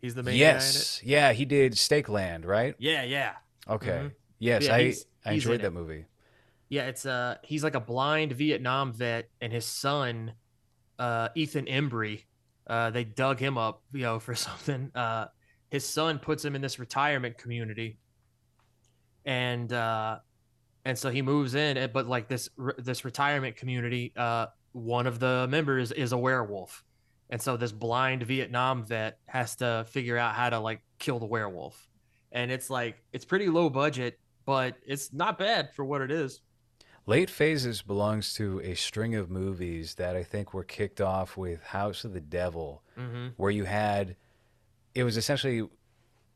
He's 0.00 0.14
the 0.16 0.22
main 0.24 0.32
guy 0.34 0.38
in 0.38 0.44
it. 0.56 0.64
Yes. 0.64 1.00
Yeah, 1.04 1.32
he 1.32 1.44
did 1.44 1.78
Stake 1.78 2.08
Land, 2.08 2.44
right? 2.44 2.74
Yeah, 2.78 3.04
yeah. 3.04 3.34
Okay. 3.68 3.88
Mhm. 4.06 4.12
Yes, 4.40 4.64
Yeah, 4.66 4.74
I 4.74 4.82
he's- 4.82 5.04
I 5.24 5.32
enjoyed 5.34 5.56
in 5.56 5.60
that 5.60 5.66
it. 5.68 5.70
movie. 5.70 6.06
Yeah, 6.68 6.88
it's 6.88 7.06
uh 7.06 7.36
he's 7.44 7.62
like 7.62 7.76
a 7.76 7.80
blind 7.80 8.32
Vietnam 8.32 8.92
vet 8.92 9.28
and 9.40 9.52
his 9.52 9.64
son, 9.66 10.32
uh 10.98 11.28
Ethan 11.36 11.66
Embry, 11.66 12.24
uh 12.66 12.90
they 12.90 13.04
dug 13.04 13.38
him 13.38 13.56
up, 13.58 13.82
you 13.92 14.00
know, 14.02 14.18
for 14.18 14.34
something. 14.34 14.90
Uh 14.96 15.26
his 15.72 15.86
son 15.88 16.18
puts 16.18 16.44
him 16.44 16.54
in 16.54 16.60
this 16.60 16.78
retirement 16.78 17.38
community. 17.38 17.96
And 19.24 19.72
uh 19.72 20.18
and 20.84 20.98
so 20.98 21.10
he 21.10 21.22
moves 21.22 21.54
in 21.54 21.90
but 21.92 22.06
like 22.06 22.28
this 22.28 22.48
this 22.78 23.04
retirement 23.04 23.56
community 23.56 24.12
uh 24.16 24.46
one 24.72 25.06
of 25.06 25.18
the 25.18 25.46
members 25.48 25.90
is 25.92 26.12
a 26.12 26.18
werewolf. 26.18 26.84
And 27.30 27.40
so 27.40 27.56
this 27.56 27.72
blind 27.72 28.22
Vietnam 28.24 28.84
vet 28.84 29.18
has 29.26 29.56
to 29.56 29.86
figure 29.88 30.18
out 30.18 30.34
how 30.34 30.50
to 30.50 30.58
like 30.58 30.82
kill 30.98 31.18
the 31.18 31.26
werewolf. 31.26 31.88
And 32.32 32.50
it's 32.50 32.68
like 32.68 33.02
it's 33.12 33.24
pretty 33.24 33.48
low 33.48 33.70
budget, 33.70 34.18
but 34.44 34.76
it's 34.86 35.12
not 35.12 35.38
bad 35.38 35.72
for 35.74 35.84
what 35.84 36.02
it 36.02 36.10
is. 36.10 36.40
Late 37.06 37.30
Phases 37.30 37.82
belongs 37.82 38.32
to 38.34 38.60
a 38.62 38.74
string 38.74 39.14
of 39.16 39.28
movies 39.28 39.94
that 39.96 40.14
I 40.16 40.22
think 40.22 40.54
were 40.54 40.62
kicked 40.64 41.00
off 41.00 41.36
with 41.36 41.60
House 41.62 42.04
of 42.04 42.12
the 42.12 42.20
Devil, 42.20 42.82
Mm-hmm. 42.98 43.28
where 43.36 43.50
you 43.50 43.64
had 43.64 44.16
it 44.94 45.04
was 45.04 45.16
essentially 45.16 45.66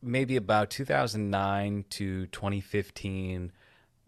maybe 0.03 0.37
about 0.37 0.71
2009 0.71 1.85
to 1.91 2.27
2015 2.27 3.53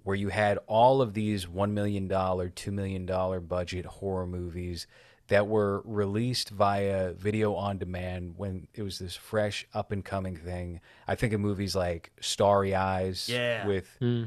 where 0.04 0.16
you 0.16 0.28
had 0.28 0.58
all 0.66 1.02
of 1.02 1.12
these 1.12 1.46
$1 1.46 1.70
million, 1.72 2.08
$2 2.08 2.72
million 2.72 3.06
budget 3.46 3.84
horror 3.84 4.26
movies 4.26 4.86
that 5.26 5.46
were 5.46 5.82
released 5.84 6.48
via 6.50 7.12
video 7.12 7.54
on 7.54 7.76
demand 7.76 8.34
when 8.38 8.66
it 8.72 8.82
was 8.82 8.98
this 8.98 9.14
fresh 9.16 9.66
up 9.74 9.92
and 9.92 10.02
coming 10.04 10.36
thing. 10.36 10.80
I 11.06 11.14
think 11.14 11.34
of 11.34 11.40
movies 11.40 11.76
like 11.76 12.10
Starry 12.20 12.74
Eyes 12.74 13.28
Yeah. 13.28 13.66
with 13.66 13.94
Hmm. 13.98 14.24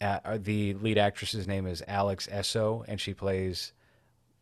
uh, 0.00 0.38
the 0.38 0.72
lead 0.74 0.96
actress's 0.96 1.46
name 1.46 1.66
is 1.66 1.82
Alex 1.86 2.26
Essoe 2.30 2.84
and 2.88 2.98
she 2.98 3.12
plays 3.12 3.72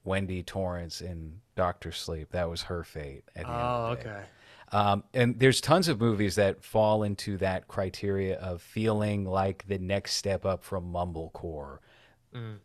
Wendy 0.04 0.44
Torrance 0.44 1.00
in 1.00 1.40
Doctor 1.56 1.90
Sleep. 1.90 2.30
That 2.30 2.48
was 2.48 2.62
her 2.62 2.84
fate. 2.84 3.24
At 3.34 3.46
the 3.46 3.50
end 3.52 3.60
Oh, 3.60 3.64
of 3.92 3.98
the 3.98 4.04
day. 4.04 4.10
okay. 4.10 4.22
Um, 4.72 5.04
and 5.14 5.38
there's 5.38 5.60
tons 5.60 5.88
of 5.88 6.00
movies 6.00 6.34
that 6.36 6.64
fall 6.64 7.02
into 7.04 7.36
that 7.38 7.68
criteria 7.68 8.36
of 8.38 8.60
feeling 8.60 9.24
like 9.24 9.64
the 9.68 9.78
next 9.78 10.14
step 10.14 10.44
up 10.44 10.64
from 10.64 10.92
mumblecore, 10.92 11.78
Mm. 12.34 12.58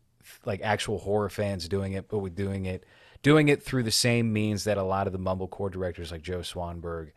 like 0.45 0.61
actual 0.63 0.97
horror 0.99 1.29
fans 1.29 1.69
doing 1.69 1.93
it, 1.93 2.07
but 2.09 2.19
with 2.19 2.35
doing 2.35 2.65
it, 2.65 2.83
doing 3.21 3.47
it 3.49 3.61
through 3.61 3.83
the 3.83 3.91
same 3.91 4.33
means 4.33 4.63
that 4.63 4.77
a 4.77 4.83
lot 4.83 5.05
of 5.07 5.13
the 5.13 5.19
mumblecore 5.19 5.71
directors 5.71 6.11
like 6.11 6.21
Joe 6.23 6.39
Swanberg 6.39 7.11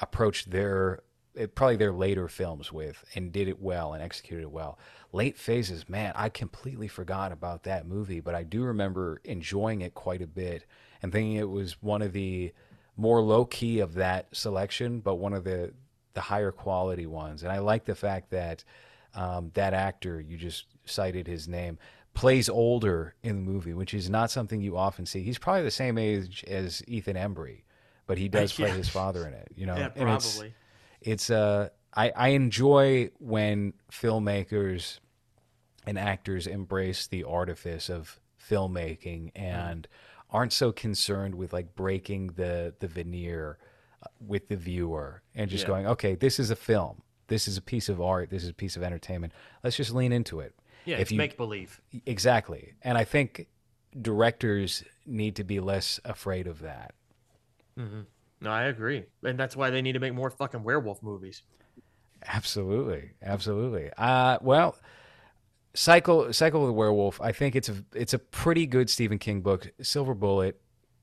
approached 0.00 0.50
their 0.50 1.02
eh, 1.36 1.46
probably 1.54 1.76
their 1.76 1.92
later 1.92 2.28
films 2.28 2.72
with 2.72 3.04
and 3.14 3.32
did 3.32 3.48
it 3.48 3.60
well 3.60 3.92
and 3.94 4.02
executed 4.02 4.42
it 4.42 4.50
well. 4.50 4.78
Late 5.12 5.38
phases, 5.38 5.88
man, 5.88 6.12
I 6.14 6.28
completely 6.28 6.88
forgot 6.88 7.32
about 7.32 7.62
that 7.64 7.86
movie, 7.86 8.20
but 8.20 8.34
I 8.34 8.42
do 8.42 8.62
remember 8.64 9.20
enjoying 9.24 9.80
it 9.80 9.94
quite 9.94 10.22
a 10.22 10.26
bit 10.26 10.66
and 11.02 11.10
thinking 11.10 11.34
it 11.34 11.48
was 11.48 11.82
one 11.82 12.02
of 12.02 12.12
the 12.12 12.52
more 13.00 13.20
low 13.22 13.44
key 13.44 13.80
of 13.80 13.94
that 13.94 14.28
selection, 14.32 15.00
but 15.00 15.16
one 15.16 15.32
of 15.32 15.44
the 15.44 15.72
the 16.14 16.20
higher 16.20 16.50
quality 16.52 17.06
ones. 17.06 17.42
And 17.44 17.52
I 17.52 17.58
like 17.60 17.84
the 17.84 17.94
fact 17.94 18.30
that 18.30 18.64
um, 19.14 19.50
that 19.54 19.74
actor 19.74 20.20
you 20.20 20.36
just 20.36 20.66
cited 20.84 21.26
his 21.26 21.48
name 21.48 21.78
plays 22.14 22.48
older 22.48 23.14
in 23.22 23.36
the 23.36 23.42
movie, 23.50 23.72
which 23.72 23.94
is 23.94 24.10
not 24.10 24.30
something 24.30 24.60
you 24.60 24.76
often 24.76 25.06
see. 25.06 25.22
He's 25.22 25.38
probably 25.38 25.62
the 25.62 25.70
same 25.70 25.96
age 25.98 26.44
as 26.48 26.82
Ethan 26.88 27.16
Embry, 27.16 27.62
but 28.06 28.18
he 28.18 28.28
does 28.28 28.52
play 28.56 28.68
Yeah. 28.68 28.74
his 28.74 28.88
father 28.88 29.26
in 29.26 29.32
it. 29.34 29.48
You 29.54 29.66
know, 29.66 29.76
Yeah, 29.76 29.90
and 29.96 30.08
it's- 30.08 30.34
probably. 30.34 30.54
it's 31.00 31.30
uh 31.30 31.68
I, 31.94 32.10
I 32.14 32.28
enjoy 32.28 33.10
when 33.18 33.72
filmmakers 33.90 35.00
and 35.86 35.98
actors 35.98 36.46
embrace 36.46 37.06
the 37.06 37.24
artifice 37.24 37.88
of 37.88 38.20
filmmaking 38.48 39.30
and 39.34 39.88
aren't 40.32 40.52
so 40.52 40.72
concerned 40.72 41.34
with 41.34 41.52
like 41.52 41.74
breaking 41.74 42.28
the 42.36 42.74
the 42.80 42.86
veneer 42.88 43.58
uh, 44.02 44.06
with 44.26 44.48
the 44.48 44.56
viewer 44.56 45.22
and 45.34 45.50
just 45.50 45.64
Yeah. 45.64 45.68
going 45.68 45.86
okay 45.86 46.14
this 46.14 46.38
is 46.38 46.50
a 46.50 46.56
film 46.56 47.02
this 47.28 47.46
is 47.48 47.56
a 47.56 47.62
piece 47.62 47.88
of 47.88 48.00
art 48.00 48.30
this 48.30 48.42
is 48.42 48.48
a 48.50 48.54
piece 48.54 48.76
of 48.76 48.82
entertainment 48.82 49.32
let's 49.64 49.76
just 49.76 49.92
lean 49.94 50.12
into 50.12 50.40
it 50.40 50.54
Yeah, 50.84 50.96
if 50.96 51.02
it's 51.02 51.12
you 51.12 51.18
make 51.18 51.36
believe. 51.36 51.80
exactly 52.06 52.74
and 52.82 52.96
i 52.98 53.04
think 53.04 53.48
directors 54.00 54.84
need 55.06 55.34
to 55.36 55.44
be 55.44 55.58
less 55.60 55.98
afraid 56.04 56.46
of 56.46 56.60
that 56.60 56.94
Mm-hmm. 57.78 58.00
No, 58.42 58.50
I 58.50 58.64
agree, 58.64 59.04
and 59.22 59.38
that's 59.38 59.54
why 59.56 59.70
they 59.70 59.80
need 59.82 59.92
to 59.92 60.00
make 60.00 60.12
more 60.14 60.28
fucking 60.30 60.62
werewolf 60.64 61.02
movies. 61.02 61.42
Absolutely, 62.26 63.10
absolutely. 63.22 63.90
Uh, 63.96 64.38
well, 64.42 64.76
Cycle 65.74 66.32
Cycle 66.32 66.62
of 66.62 66.66
the 66.66 66.72
Werewolf. 66.72 67.20
I 67.20 67.32
think 67.32 67.54
it's 67.54 67.68
a 67.68 67.84
it's 67.94 68.14
a 68.14 68.18
pretty 68.18 68.66
good 68.66 68.90
Stephen 68.90 69.18
King 69.18 69.40
book. 69.40 69.70
Silver 69.82 70.14
Bullet. 70.14 70.60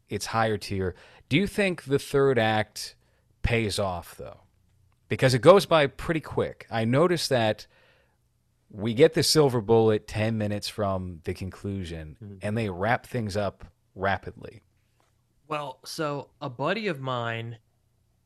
It's 0.09 0.27
higher 0.27 0.57
tier. 0.57 0.95
Do 1.29 1.37
you 1.37 1.47
think 1.47 1.83
the 1.83 1.99
third 1.99 2.39
act 2.39 2.95
pays 3.43 3.79
off 3.79 4.15
though? 4.17 4.41
Because 5.09 5.33
it 5.33 5.39
goes 5.39 5.65
by 5.65 5.87
pretty 5.87 6.19
quick. 6.19 6.65
I 6.69 6.85
noticed 6.85 7.29
that 7.29 7.67
we 8.69 8.93
get 8.93 9.13
the 9.13 9.23
silver 9.23 9.61
bullet 9.61 10.07
10 10.07 10.37
minutes 10.37 10.67
from 10.67 11.21
the 11.23 11.33
conclusion 11.33 12.17
mm-hmm. 12.21 12.37
and 12.41 12.57
they 12.57 12.69
wrap 12.69 13.05
things 13.05 13.37
up 13.37 13.65
rapidly. 13.95 14.61
Well, 15.47 15.79
so 15.85 16.29
a 16.41 16.49
buddy 16.49 16.87
of 16.87 16.99
mine, 16.99 17.57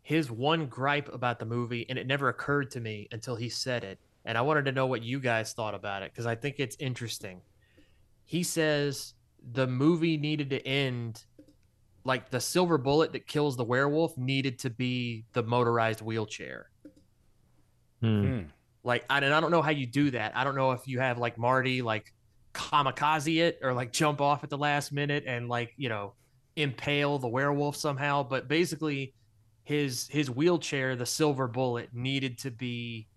his 0.02 0.32
one 0.32 0.66
gripe 0.66 1.14
about 1.14 1.38
the 1.38 1.46
movie, 1.46 1.86
and 1.88 2.00
it 2.00 2.08
never 2.08 2.30
occurred 2.30 2.72
to 2.72 2.80
me 2.80 3.08
until 3.12 3.36
he 3.36 3.48
said 3.50 3.84
it, 3.84 4.00
and 4.26 4.38
I 4.38 4.42
wanted 4.42 4.66
to 4.66 4.72
know 4.72 4.86
what 4.86 5.04
you 5.04 5.20
guys 5.20 5.54
thought 5.54 5.76
about 5.76 6.04
it 6.04 6.12
because 6.12 6.26
I 6.26 6.36
think 6.36 6.56
it's 6.60 6.76
interesting. 6.80 7.42
He 8.26 8.44
says 8.44 9.14
the 9.54 9.68
movie 9.68 10.18
needed 10.18 10.50
to 10.52 10.68
end 10.68 11.24
like 12.04 12.30
the 12.30 12.40
silver 12.40 12.78
bullet 12.78 13.14
that 13.14 13.28
kills 13.28 13.58
the 13.58 13.64
werewolf 13.64 14.18
needed 14.18 14.60
to 14.60 14.70
be 14.70 15.26
the 15.34 15.44
motorized 15.44 16.02
wheelchair. 16.02 16.70
Hmm. 18.02 18.26
Hmm. 18.26 18.40
Like, 18.84 19.06
I, 19.10 19.20
and 19.20 19.34
I 19.34 19.40
don't 19.40 19.52
know 19.52 19.62
how 19.62 19.70
you 19.70 19.86
do 19.86 20.12
that. 20.12 20.36
I 20.36 20.44
don't 20.44 20.56
know 20.56 20.72
if 20.72 20.88
you 20.88 21.00
have 21.00 21.20
like 21.20 21.38
Marty 21.38 21.82
like 21.82 22.14
kamikaze 22.54 23.40
it 23.40 23.60
or 23.62 23.74
like 23.74 23.92
jump 23.94 24.22
off 24.22 24.44
at 24.44 24.50
the 24.50 24.58
last 24.58 24.92
minute 24.92 25.24
and 25.26 25.48
like 25.48 25.72
you 25.78 25.88
know 25.88 26.14
impale 26.56 27.20
the 27.20 27.28
werewolf 27.28 27.76
somehow. 27.76 28.24
But 28.24 28.48
basically, 28.48 29.14
his 29.64 30.08
his 30.08 30.30
wheelchair, 30.30 30.96
the 30.96 31.06
silver 31.06 31.48
bullet, 31.48 31.90
needed 31.94 32.40
to 32.40 32.52
be 32.52 33.08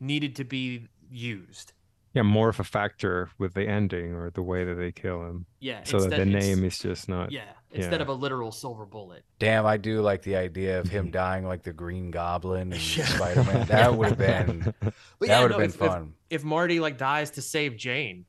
needed 0.00 0.36
to 0.36 0.44
be 0.44 0.88
used. 1.10 1.72
Yeah, 2.14 2.22
more 2.22 2.48
of 2.48 2.58
a 2.58 2.64
factor 2.64 3.30
with 3.38 3.54
the 3.54 3.68
ending 3.68 4.14
or 4.14 4.30
the 4.30 4.42
way 4.42 4.64
that 4.64 4.74
they 4.74 4.90
kill 4.92 5.22
him, 5.26 5.46
Yeah, 5.60 5.84
so 5.84 6.00
that 6.00 6.16
the 6.16 6.24
name 6.24 6.64
is 6.64 6.78
just 6.78 7.08
not. 7.08 7.30
yeah 7.30 7.42
instead 7.70 7.96
yeah. 7.96 8.02
of 8.02 8.08
a 8.08 8.14
literal 8.14 8.50
silver 8.50 8.86
bullet. 8.86 9.24
Damn, 9.38 9.66
I 9.66 9.76
do 9.76 10.00
like 10.00 10.22
the 10.22 10.36
idea 10.36 10.80
of 10.80 10.88
him 10.88 11.10
dying 11.22 11.44
like 11.46 11.62
the 11.62 11.72
Green 11.74 12.10
Goblin 12.10 12.72
and 12.72 12.96
Yeah. 12.96 13.04
Spider 13.04 13.44
Man. 13.44 13.66
That 13.68 13.94
would 13.94 14.08
have 14.08 14.18
been 14.18 14.74
But 14.80 14.94
that 15.20 15.26
yeah, 15.28 15.42
would 15.42 15.50
no, 15.50 15.58
have 15.58 15.58
been 15.58 15.70
if- 15.70 15.82
if- 15.82 15.88
fun. 15.92 16.14
if 16.30 16.44
Marty 16.44 16.80
like 16.80 16.96
dies 16.96 17.32
to 17.32 17.42
save 17.42 17.76
Jane, 17.76 18.24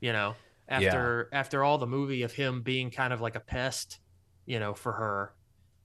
you 0.00 0.12
know, 0.12 0.36
Yeah. 0.68 0.76
after 0.76 1.28
after 1.32 1.64
all 1.64 1.78
the 1.78 1.86
movie 1.88 2.22
of 2.22 2.32
him 2.32 2.62
being 2.62 2.90
kind 2.92 3.12
of 3.12 3.20
like 3.20 3.34
a 3.34 3.40
pest, 3.40 3.98
you 4.46 4.60
know, 4.60 4.72
for 4.72 4.92
her. 4.92 5.34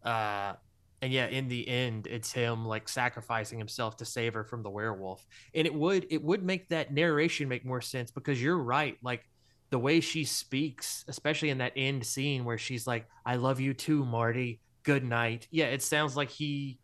Uh 0.04 0.54
and 1.02 1.12
yeah, 1.12 1.28
in 1.28 1.48
the 1.48 1.68
end, 1.68 2.08
it's 2.08 2.32
him 2.32 2.66
like 2.66 2.88
sacrificing 2.88 3.58
himself 3.58 3.98
to 3.98 4.06
save 4.06 4.36
her 4.36 4.44
from 4.44 4.62
the 4.62 4.70
werewolf. 4.70 5.26
And 5.56 5.66
it 5.66 5.74
would 5.74 6.06
it 6.10 6.24
would 6.24 6.44
make 6.44 6.70
that 6.70 6.94
narration 6.94 7.48
make 7.50 7.66
more 7.66 7.82
sense 7.82 8.12
because 8.12 8.42
you're 8.42 8.58
right. 8.58 8.98
Like 9.02 9.26
the 9.72 9.80
way 9.80 10.00
she 10.00 10.26
speaks, 10.26 11.04
especially 11.08 11.50
in 11.50 11.58
that 11.58 11.74
end 11.76 12.06
scene 12.06 12.46
where 12.46 12.58
she's 12.58 12.86
like, 12.86 13.08
I 13.26 13.38
love 13.38 13.60
you 13.60 13.74
too, 13.74 14.06
Marty. 14.06 14.62
Good 14.84 15.04
night. 15.04 15.48
Yeah, 15.50 15.66
it 15.66 15.82
sounds 15.82 16.16
like 16.16 16.30
he 16.30 16.80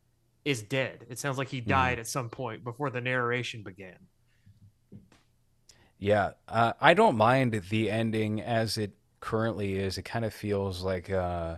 is 0.45 0.63
dead. 0.63 1.05
It 1.09 1.19
sounds 1.19 1.37
like 1.37 1.49
he 1.49 1.61
died 1.61 1.99
at 1.99 2.07
some 2.07 2.29
point 2.29 2.63
before 2.63 2.89
the 2.89 3.01
narration 3.01 3.63
began. 3.63 3.97
Yeah, 5.99 6.31
uh, 6.47 6.73
I 6.79 6.93
don't 6.93 7.17
mind 7.17 7.61
the 7.69 7.91
ending 7.91 8.41
as 8.41 8.77
it 8.77 8.91
currently 9.19 9.75
is. 9.75 9.97
It 9.97 10.03
kind 10.03 10.23
of 10.25 10.33
feels 10.33 10.83
like 10.83 11.09
uh, 11.09 11.57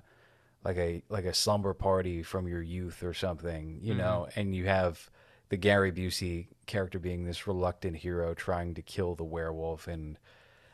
like 0.63 0.77
a 0.77 1.03
like 1.09 1.25
a 1.25 1.33
slumber 1.33 1.73
party 1.73 2.23
from 2.23 2.47
your 2.47 2.61
youth 2.61 3.03
or 3.03 3.13
something, 3.13 3.79
you 3.81 3.93
know. 3.93 4.27
And 4.35 4.53
you 4.55 4.65
have 4.65 5.09
the 5.49 5.57
Gary 5.57 5.91
Busey 5.91 6.47
character 6.65 6.99
being 6.99 7.25
this 7.25 7.47
reluctant 7.47 7.95
hero 7.97 8.33
trying 8.33 8.73
to 8.75 8.81
kill 8.81 9.15
the 9.15 9.23
werewolf, 9.23 9.87
and 9.87 10.17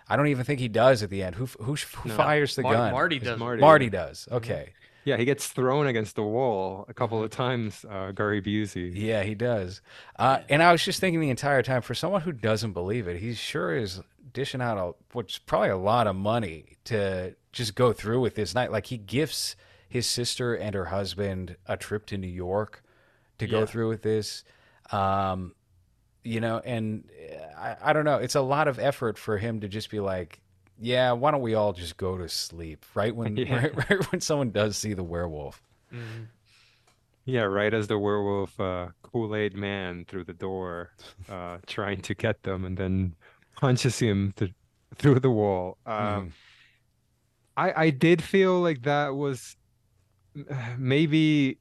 I 0.07 0.15
don't 0.17 0.27
even 0.27 0.43
think 0.45 0.59
he 0.59 0.67
does 0.67 1.03
at 1.03 1.09
the 1.09 1.23
end. 1.23 1.35
Who 1.35 1.45
who, 1.59 1.75
who 1.75 2.09
No. 2.09 2.15
fires 2.15 2.55
the 2.55 2.63
Mar- 2.63 2.73
gun? 2.73 2.91
Marty 2.91 3.19
does. 3.19 3.39
Marty. 3.39 3.61
Marty 3.61 3.89
does. 3.89 4.27
Okay. 4.31 4.73
Yeah, 5.03 5.17
he 5.17 5.25
gets 5.25 5.47
thrown 5.49 5.85
against 5.85 6.15
the 6.15 6.23
wall 6.23 6.85
a 6.89 6.93
couple 6.95 7.23
of 7.23 7.29
times. 7.29 7.85
Uh, 7.87 8.11
Gary 8.11 8.41
Busey. 8.41 8.91
Yeah, 8.91 9.21
he 9.21 9.35
does. 9.35 9.83
Uh, 10.17 10.39
and 10.49 10.63
I 10.63 10.71
was 10.71 10.83
just 10.83 10.99
thinking 10.99 11.19
the 11.19 11.29
entire 11.29 11.61
time 11.61 11.83
for 11.83 11.93
someone 11.93 12.21
who 12.21 12.31
doesn't 12.31 12.73
believe 12.73 13.07
it, 13.07 13.17
he 13.17 13.35
sure 13.35 13.75
is 13.77 14.01
dishing 14.33 14.61
out 14.61 14.79
a 14.79 14.93
what's 15.13 15.37
probably 15.37 15.69
a 15.69 15.77
lot 15.77 16.07
of 16.07 16.15
money 16.15 16.77
to 16.85 17.35
just 17.51 17.75
go 17.75 17.93
through 17.93 18.19
with 18.19 18.33
this 18.33 18.55
night. 18.55 18.71
Like 18.71 18.87
he 18.87 18.97
gifts 18.97 19.55
his 19.95 20.05
sister 20.07 20.53
and 20.55 20.75
her 20.75 20.85
husband 20.85 21.55
a 21.65 21.77
trip 21.77 22.05
to 22.07 22.17
New 22.17 22.27
York 22.27 22.83
to 23.39 23.47
go 23.47 23.59
Yeah. 23.61 23.65
through 23.65 23.89
with 23.89 24.01
this. 24.01 24.43
Um, 24.91 25.55
you 26.23 26.39
know, 26.41 26.59
and 26.59 27.09
uh, 27.31 27.59
I, 27.59 27.89
I 27.89 27.93
don't 27.93 28.03
know. 28.05 28.17
It's 28.17 28.35
a 28.35 28.41
lot 28.41 28.67
of 28.67 28.77
effort 28.77 29.17
for 29.17 29.37
him 29.37 29.61
to 29.61 29.67
just 29.67 29.89
be 29.89 29.99
like, 29.99 30.41
yeah, 30.77 31.11
why 31.13 31.31
don't 31.31 31.41
we 31.41 31.53
all 31.55 31.71
just 31.73 31.95
go 31.97 32.17
to 32.17 32.27
sleep? 32.27 32.85
Right 32.93 33.15
when 33.15 33.37
Yeah. 33.37 33.55
right, 33.55 33.89
right 33.89 34.11
when 34.11 34.19
someone 34.21 34.51
does 34.51 34.77
see 34.77 34.93
the 34.93 35.03
werewolf. 35.03 35.61
Mhm. 35.93 36.27
Yeah, 37.23 37.43
right 37.43 37.73
as 37.73 37.87
the 37.87 37.97
werewolf 37.97 38.59
uh, 38.59 38.89
Kool-Aid 39.01 39.55
man 39.55 40.05
through 40.07 40.25
the 40.25 40.33
door, 40.33 40.91
uh, 41.29 41.57
trying 41.67 42.01
to 42.01 42.13
get 42.13 42.43
them, 42.43 42.65
and 42.65 42.75
then 42.77 43.15
punches 43.55 43.97
him 43.99 44.33
th- 44.35 44.53
through 44.95 45.19
the 45.21 45.31
wall. 45.31 45.77
Um, 45.85 45.95
Mhm. 45.97 46.31
I 47.57 47.85
I 47.85 47.89
did 47.91 48.21
feel 48.21 48.59
like 48.61 48.81
that 48.83 49.15
was 49.15 49.55
maybe 50.77 51.59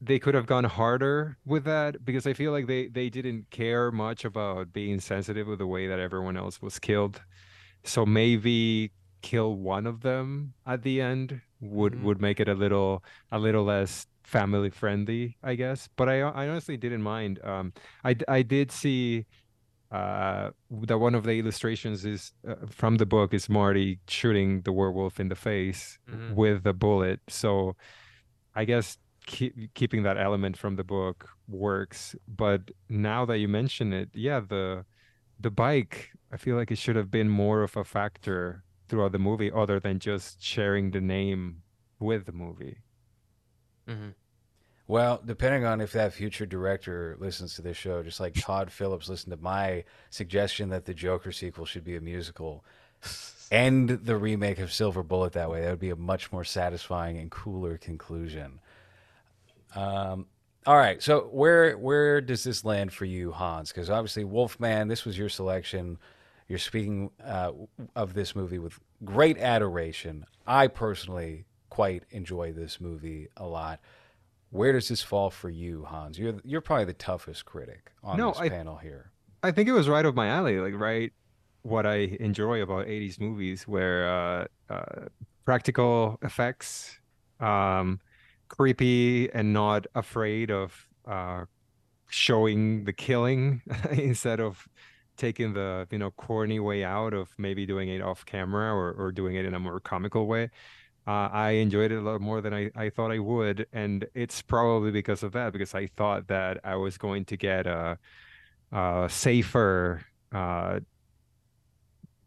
they 0.00 0.18
could 0.18 0.34
have 0.34 0.46
gone 0.46 0.64
harder 0.64 1.36
with 1.44 1.64
that 1.64 2.04
because 2.04 2.26
I 2.26 2.32
feel 2.32 2.52
like 2.52 2.66
they 2.66 2.88
they 2.88 3.10
didn't 3.10 3.50
care 3.50 3.90
much 3.92 4.24
about 4.24 4.72
being 4.72 4.98
sensitive 5.00 5.46
with 5.46 5.58
the 5.58 5.66
way 5.66 5.86
that 5.88 5.98
everyone 5.98 6.36
else 6.36 6.62
was 6.62 6.78
killed. 6.78 7.22
So 7.84 8.06
maybe 8.06 8.92
kill 9.22 9.56
one 9.56 9.86
of 9.86 10.02
them 10.02 10.54
at 10.66 10.82
the 10.82 11.00
end 11.02 11.42
would 11.60 11.94
Mhm. 11.94 12.02
would 12.02 12.20
make 12.20 12.40
it 12.40 12.48
a 12.48 12.54
little 12.54 13.04
a 13.32 13.38
little 13.38 13.64
less 13.64 14.06
family 14.24 14.70
friendly, 14.70 15.36
I 15.42 15.54
guess. 15.56 15.88
But 15.96 16.08
I 16.08 16.20
I 16.22 16.48
honestly 16.48 16.76
didn't 16.78 17.02
mind. 17.02 17.40
Um, 17.44 17.72
I 18.28 18.42
did 18.42 18.72
see 18.72 19.26
uh 19.90 20.50
that 20.86 20.98
one 20.98 21.14
of 21.16 21.24
the 21.24 21.32
illustrations 21.38 22.04
is 22.04 22.32
uh, 22.48 22.54
from 22.68 22.96
the 22.96 23.06
book 23.06 23.34
is 23.34 23.48
Marty 23.48 23.98
shooting 24.08 24.62
the 24.62 24.72
werewolf 24.72 25.18
in 25.18 25.28
the 25.28 25.34
face 25.34 25.98
Mhm. 26.08 26.34
with 26.34 26.66
a 26.66 26.72
bullet. 26.72 27.20
So 27.28 27.74
I 28.54 28.64
guess 28.64 28.98
keep, 29.26 29.52
keeping 29.74 30.02
that 30.04 30.16
element 30.16 30.56
from 30.56 30.76
the 30.76 30.84
book 30.84 31.28
works. 31.48 32.14
But 32.28 32.70
now 32.88 33.24
that 33.26 33.38
you 33.38 33.48
mention 33.48 33.92
it, 33.92 34.08
yeah, 34.14 34.40
the 34.40 34.84
the 35.40 35.50
bike, 35.50 36.10
I 36.30 36.36
feel 36.36 36.56
like 36.56 36.70
it 36.70 36.78
should 36.78 36.96
have 36.96 37.10
been 37.10 37.28
more 37.28 37.62
of 37.62 37.76
a 37.76 37.84
factor 37.84 38.62
throughout 38.88 39.12
the 39.12 39.18
movie, 39.18 39.50
other 39.50 39.80
than 39.80 39.98
just 39.98 40.42
sharing 40.42 40.90
the 40.90 41.00
name 41.00 41.62
with 41.98 42.26
the 42.26 42.32
movie. 42.32 42.78
hmm 43.88 44.10
Well, 44.90 45.22
depending 45.24 45.64
on 45.64 45.80
if 45.80 45.92
that 45.92 46.14
future 46.14 46.46
director 46.46 47.14
listens 47.20 47.54
to 47.54 47.62
this 47.62 47.76
show, 47.76 48.02
just 48.02 48.18
like 48.18 48.34
Todd 48.34 48.72
Phillips 48.72 49.08
listened 49.08 49.30
to 49.30 49.40
my 49.40 49.84
suggestion 50.10 50.70
that 50.70 50.84
the 50.84 50.92
Joker 50.92 51.30
sequel 51.30 51.64
should 51.64 51.84
be 51.84 51.94
a 51.94 52.00
musical, 52.00 52.64
end 53.52 53.90
the 53.90 54.16
remake 54.16 54.58
of 54.58 54.72
Silver 54.72 55.04
Bullet 55.04 55.34
that 55.34 55.48
way. 55.48 55.60
That 55.62 55.70
would 55.70 55.78
be 55.78 55.90
a 55.90 55.96
much 55.96 56.32
more 56.32 56.42
satisfying 56.42 57.18
and 57.18 57.30
cooler 57.30 57.78
conclusion. 57.78 58.58
Um, 59.76 60.26
all 60.66 60.76
right, 60.76 61.00
so 61.00 61.20
where 61.30 61.78
where 61.78 62.20
does 62.20 62.42
this 62.42 62.64
land 62.64 62.92
for 62.92 63.04
you, 63.04 63.30
Hans? 63.30 63.70
Because 63.70 63.90
obviously, 63.90 64.24
Wolfman, 64.24 64.88
this 64.88 65.04
was 65.04 65.16
your 65.16 65.28
selection. 65.28 65.98
You're 66.48 66.58
speaking 66.58 67.12
uh, 67.24 67.52
of 67.94 68.14
this 68.14 68.34
movie 68.34 68.58
with 68.58 68.76
great 69.04 69.38
adoration. 69.38 70.26
I 70.48 70.66
personally 70.66 71.44
quite 71.68 72.02
enjoy 72.10 72.50
this 72.50 72.80
movie 72.80 73.28
a 73.36 73.46
lot. 73.46 73.78
Where 74.50 74.72
does 74.72 74.88
this 74.88 75.02
fall 75.02 75.30
for 75.30 75.48
you, 75.48 75.84
Hans? 75.84 76.18
You're 76.18 76.34
you're 76.44 76.60
probably 76.60 76.86
the 76.86 76.92
toughest 76.94 77.44
critic 77.44 77.92
on 78.02 78.18
No, 78.18 78.30
this 78.32 78.40
I- 78.40 78.48
panel 78.48 78.76
here. 78.76 79.12
I 79.42 79.52
think 79.52 79.68
it 79.68 79.72
was 79.72 79.88
right 79.88 80.04
up 80.04 80.14
my 80.14 80.26
alley, 80.28 80.58
like 80.58 80.74
right 80.78 81.12
what 81.62 81.86
I 81.86 82.16
enjoy 82.20 82.60
about 82.60 82.86
80s 82.86 83.18
movies 83.18 83.66
where 83.66 84.06
uh, 84.08 84.44
uh, 84.68 85.06
practical 85.46 86.18
effects, 86.22 86.98
um, 87.38 88.00
creepy 88.48 89.30
and 89.32 89.52
not 89.54 89.86
afraid 89.94 90.50
of 90.50 90.86
uh, 91.06 91.44
showing 92.10 92.84
the 92.84 92.92
killing 92.92 93.62
instead 93.92 94.40
of 94.40 94.68
taking 95.16 95.52
the, 95.54 95.86
you 95.90 95.98
know, 95.98 96.10
corny 96.12 96.60
way 96.60 96.82
out 96.84 97.14
of 97.14 97.30
maybe 97.38 97.64
doing 97.66 97.88
it 97.88 98.02
off 98.02 98.24
camera 98.26 98.74
or, 98.74 98.92
or 98.92 99.12
doing 99.12 99.36
it 99.36 99.44
in 99.46 99.54
a 99.54 99.58
more 99.60 99.80
comical 99.80 100.26
way. 100.26 100.50
Uh, 101.06 101.28
I 101.32 101.50
enjoyed 101.52 101.92
it 101.92 101.96
a 101.96 102.00
lot 102.02 102.20
more 102.20 102.40
than 102.40 102.54
I, 102.54 102.70
I 102.76 102.90
thought 102.90 103.10
I 103.10 103.18
would. 103.18 103.66
And 103.72 104.06
it's 104.14 104.42
probably 104.42 104.90
because 104.90 105.22
of 105.22 105.32
that, 105.32 105.52
because 105.52 105.74
I 105.74 105.86
thought 105.88 106.28
that 106.28 106.60
I 106.64 106.76
was 106.76 106.98
going 106.98 107.24
to 107.26 107.36
get 107.36 107.66
a, 107.66 107.98
uh 108.72 109.08
safer 109.08 110.00
uh 110.32 110.80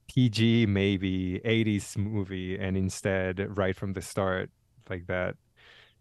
PG 0.07 0.65
maybe 0.67 1.39
80s 1.45 1.95
movie 1.97 2.57
and 2.57 2.77
instead 2.77 3.57
right 3.57 3.75
from 3.75 3.93
the 3.93 4.01
start 4.01 4.51
like 4.89 5.07
that 5.07 5.35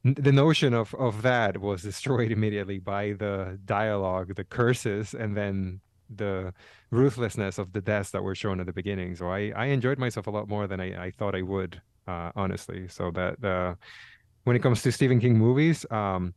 the 0.04 0.32
notion 0.32 0.74
of 0.74 0.94
of 0.94 1.22
that 1.22 1.58
was 1.58 1.82
destroyed 1.82 2.32
immediately 2.36 2.78
by 2.78 3.12
the 3.12 3.58
dialogue 3.64 4.34
the 4.36 4.44
curses 4.44 5.14
and 5.14 5.36
then 5.36 5.80
the 6.14 6.52
ruthlessness 6.90 7.58
of 7.58 7.72
the 7.72 7.80
deaths 7.80 8.10
that 8.10 8.22
were 8.22 8.34
shown 8.34 8.60
at 8.60 8.66
the 8.66 8.72
beginning 8.72 9.16
so 9.16 9.30
I 9.30 9.52
I 9.56 9.66
enjoyed 9.66 9.98
myself 9.98 10.26
a 10.26 10.30
lot 10.30 10.48
more 10.48 10.66
than 10.66 10.80
I 10.80 11.06
I 11.06 11.10
thought 11.12 11.34
I 11.36 11.42
would 11.42 11.82
uh 12.06 12.30
honestly 12.36 12.88
so 12.88 13.10
that 13.10 13.42
uh 13.44 13.74
when 14.44 14.56
it 14.56 14.62
comes 14.62 14.82
to 14.82 14.92
Stephen 14.92 15.20
King 15.20 15.38
movies 15.38 15.86
um 15.90 16.34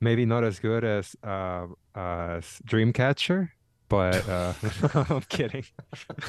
maybe 0.00 0.26
not 0.26 0.44
as 0.44 0.58
good 0.60 0.84
as 0.84 1.16
uh, 1.24 1.66
uh 1.94 2.40
Dreamcatcher, 2.66 3.48
but 3.88 4.28
uh 4.28 4.54
I'm 5.10 5.22
kidding. 5.28 5.64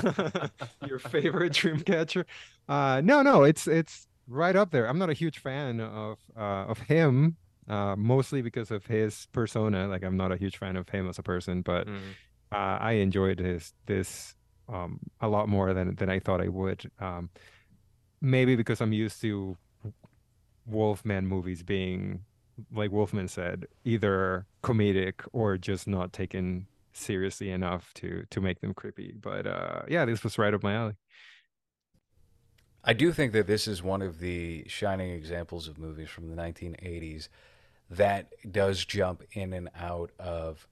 Your 0.81 0.99
favorite 0.99 1.53
Dreamcatcher? 1.53 2.25
Uh 2.67 3.01
no, 3.03 3.21
no, 3.21 3.43
it's 3.43 3.67
it's 3.67 4.07
right 4.27 4.55
up 4.55 4.71
there. 4.71 4.87
I'm 4.87 4.99
not 4.99 5.09
a 5.09 5.13
huge 5.13 5.39
fan 5.39 5.79
of 5.79 6.19
uh 6.37 6.65
of 6.67 6.79
him, 6.79 7.37
uh 7.69 7.95
mostly 7.97 8.41
because 8.41 8.71
of 8.71 8.85
his 8.85 9.27
persona. 9.33 9.87
Like 9.87 10.03
I'm 10.03 10.17
not 10.17 10.31
a 10.31 10.37
huge 10.37 10.57
fan 10.57 10.75
of 10.77 10.89
him 10.89 11.07
as 11.09 11.19
a 11.19 11.23
person, 11.23 11.61
but 11.61 11.87
Mhm. 11.87 12.17
uh, 12.51 12.77
I 12.79 12.93
enjoyed 12.93 13.39
his 13.39 13.73
this 13.87 14.35
um 14.69 14.99
a 15.21 15.27
lot 15.27 15.49
more 15.49 15.73
than 15.73 15.95
than 15.95 16.09
I 16.09 16.19
thought 16.19 16.41
I 16.41 16.47
would. 16.49 16.89
Um 16.99 17.29
maybe 18.21 18.55
because 18.55 18.81
I'm 18.81 18.93
used 18.93 19.21
to 19.21 19.57
Wolfman 20.65 21.27
movies 21.27 21.63
being 21.63 22.23
like 22.73 22.91
Wolfman 22.91 23.27
said, 23.27 23.67
either 23.85 24.45
comedic 24.63 25.25
or 25.31 25.57
just 25.57 25.87
not 25.87 26.11
taken 26.11 26.67
seriously 26.93 27.51
enough 27.51 27.93
to 27.95 28.25
to 28.31 28.41
make 28.41 28.59
them 28.61 28.73
creepy. 28.73 29.13
But 29.19 29.45
uh 29.47 29.81
yeah, 29.87 30.05
this 30.05 30.23
was 30.23 30.37
right 30.37 30.53
up 30.53 30.63
my 30.63 30.73
alley. 30.73 30.95
I 32.83 32.93
do 32.93 33.11
think 33.11 33.33
that 33.33 33.47
this 33.47 33.67
is 33.67 33.83
one 33.83 34.01
of 34.01 34.19
the 34.19 34.63
shining 34.67 35.11
examples 35.11 35.67
of 35.67 35.77
movies 35.77 36.09
from 36.09 36.29
the 36.29 36.41
1980s 36.41 37.27
that 37.89 38.29
does 38.49 38.85
jump 38.85 39.23
in 39.33 39.53
and 39.53 39.69
out 39.77 40.11
of 40.19 40.67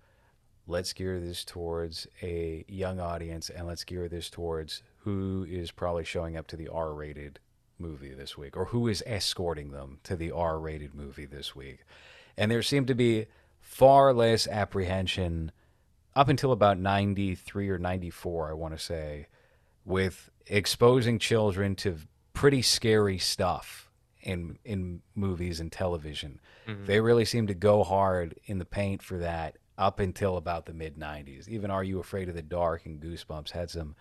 let's 0.67 0.93
gear 0.93 1.19
this 1.19 1.43
towards 1.43 2.07
a 2.21 2.65
young 2.67 2.99
audience 2.99 3.49
and 3.49 3.67
let's 3.67 3.83
gear 3.83 4.07
this 4.07 4.29
towards 4.29 4.81
who 5.05 5.45
is 5.47 5.71
probably 5.71 6.03
showing 6.03 6.35
up 6.35 6.47
to 6.47 6.57
the 6.57 6.67
R 6.67 6.93
rated 6.93 7.39
movie 7.77 8.13
this 8.13 8.37
week 8.37 8.57
or 8.57 8.65
who 8.65 8.87
is 8.87 9.03
escorting 9.05 9.71
them 9.71 9.99
to 10.03 10.15
the 10.15 10.31
R 10.31 10.59
rated 10.59 10.93
movie 10.93 11.25
this 11.25 11.55
week. 11.55 11.85
And 12.35 12.51
there 12.51 12.63
seemed 12.63 12.87
to 12.87 12.95
be 12.95 13.27
far 13.61 14.13
less 14.13 14.47
apprehension 14.47 15.51
up 16.15 16.27
until 16.27 16.51
about 16.51 16.79
93 16.79 17.69
or 17.69 17.77
94, 17.77 18.49
I 18.49 18.53
want 18.53 18.73
to 18.77 18.83
say, 18.83 19.27
with 19.85 20.29
exposing 20.47 21.19
children 21.19 21.75
to 21.75 21.97
pretty 22.33 22.61
scary 22.61 23.17
stuff 23.17 23.91
in 24.21 24.57
in 24.65 25.01
movies 25.13 25.59
and 25.59 25.71
television. 25.71 26.39
Mhm. 26.67 26.87
They 26.87 26.99
really 26.99 27.25
seemed 27.25 27.49
to 27.49 27.53
go 27.53 27.83
hard 27.83 28.39
in 28.45 28.57
the 28.57 28.65
paint 28.65 29.03
for 29.03 29.19
that 29.19 29.57
up 29.77 29.99
until 29.99 30.35
about 30.37 30.65
the 30.65 30.73
mid 30.73 30.97
90s. 30.97 31.47
Even 31.47 31.69
Are 31.69 31.83
You 31.83 31.99
Afraid 31.99 32.27
of 32.27 32.35
the 32.35 32.41
Dark 32.41 32.87
and 32.87 32.99
Goosebumps 32.99 33.51
had 33.51 33.69
some 33.69 33.95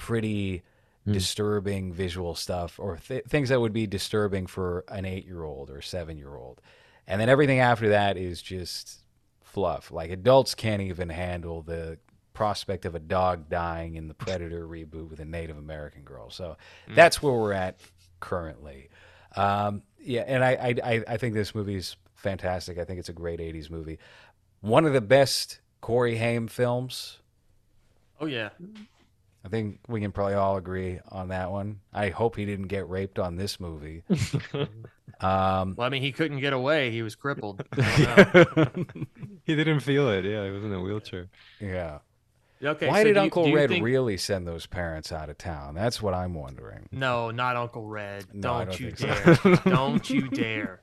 pretty 0.00 0.62
Hmm. 1.04 1.12
disturbing 1.12 1.92
visual 1.94 2.34
stuff 2.34 2.78
or 2.78 2.96
th- 2.98 3.24
things 3.24 3.48
that 3.48 3.58
would 3.60 3.72
be 3.72 3.86
disturbing 3.86 4.46
for 4.46 4.84
an 4.88 5.04
8-year-old 5.06 5.70
or 5.70 5.78
a 5.78 5.82
7-year-old. 5.82 6.60
And 7.06 7.18
then 7.20 7.28
everything 7.30 7.58
after 7.58 7.88
that 7.88 8.18
is 8.18 8.42
just 8.42 8.98
fluff. 9.42 9.90
Like 9.90 10.10
adults 10.10 10.54
can't 10.54 10.82
even 10.82 11.08
handle 11.08 11.62
the 11.62 11.98
prospect 12.34 12.84
of 12.84 12.94
a 12.94 12.98
dog 12.98 13.48
dying 13.48 13.94
in 13.94 14.08
the 14.08 14.14
Predator 14.14 14.66
reboot 14.68 15.08
with 15.08 15.20
a 15.20 15.24
Native 15.24 15.56
American 15.56 16.02
girl. 16.02 16.28
So 16.28 16.56
that's 16.94 17.22
where 17.22 17.32
we're 17.32 17.54
at 17.54 17.80
currently. 18.20 18.90
Um, 19.36 19.82
yeah, 19.98 20.24
and 20.26 20.44
I, 20.44 20.50
I 20.52 20.74
I 20.94 21.04
I 21.08 21.16
think 21.16 21.32
this 21.34 21.54
movie's 21.54 21.96
fantastic. 22.14 22.78
I 22.78 22.84
think 22.84 22.98
it's 22.98 23.08
a 23.08 23.14
great 23.14 23.40
'80s 23.40 23.70
movie. 23.70 23.98
One 24.60 24.84
of 24.84 24.92
the 24.92 25.00
best 25.00 25.60
Corey 25.80 26.16
Haim 26.18 26.46
films. 26.46 27.18
Oh 28.20 28.26
yeah. 28.26 28.50
I 29.44 29.48
think 29.48 29.80
we 29.88 30.00
can 30.00 30.12
probably 30.12 30.34
all 30.34 30.56
agree 30.56 31.00
on 31.08 31.28
that 31.28 31.50
one. 31.50 31.80
I 31.94 32.10
hope 32.10 32.36
he 32.36 32.44
didn't 32.44 32.66
get 32.68 32.88
raped 32.88 33.18
on 33.18 33.36
this 33.36 33.58
movie. 33.60 34.02
Um, 35.22 35.74
Well, 35.76 35.86
I 35.86 35.90
mean, 35.90 36.00
he 36.00 36.12
couldn't 36.12 36.38
get 36.40 36.54
away. 36.54 36.90
He 36.92 37.02
was 37.02 37.14
crippled. 37.14 37.62
I 37.72 38.30
don't 38.32 38.56
know. 38.96 39.04
He 39.44 39.54
didn't 39.56 39.80
feel 39.80 40.08
it. 40.10 40.24
Yeah, 40.24 40.44
he 40.44 40.50
was 40.50 40.62
in 40.64 40.72
a 40.72 40.80
wheelchair. 40.80 41.28
yeah. 41.60 41.98
Okay. 42.62 42.88
Why 42.88 43.00
so 43.00 43.04
did 43.04 43.16
Uncle 43.18 43.48
you 43.48 43.56
Red 43.56 43.68
think- 43.70 43.84
really 43.84 44.16
send 44.16 44.46
those 44.46 44.64
parents 44.66 45.12
out 45.12 45.28
of 45.28 45.36
town? 45.36 45.74
That's 45.74 46.00
what 46.00 46.14
I'm 46.14 46.32
wondering. 46.34 46.88
No, 46.92 47.30
not 47.30 47.56
Uncle 47.56 47.86
Red. 47.86 48.26
No, 48.32 48.52
I 48.54 48.64
don't, 48.64 48.68
don't 48.70 48.80
you 48.80 48.92
dare. 48.92 49.34
so. 49.36 49.54
don't 49.56 50.08
you 50.10 50.28
dare. 50.28 50.80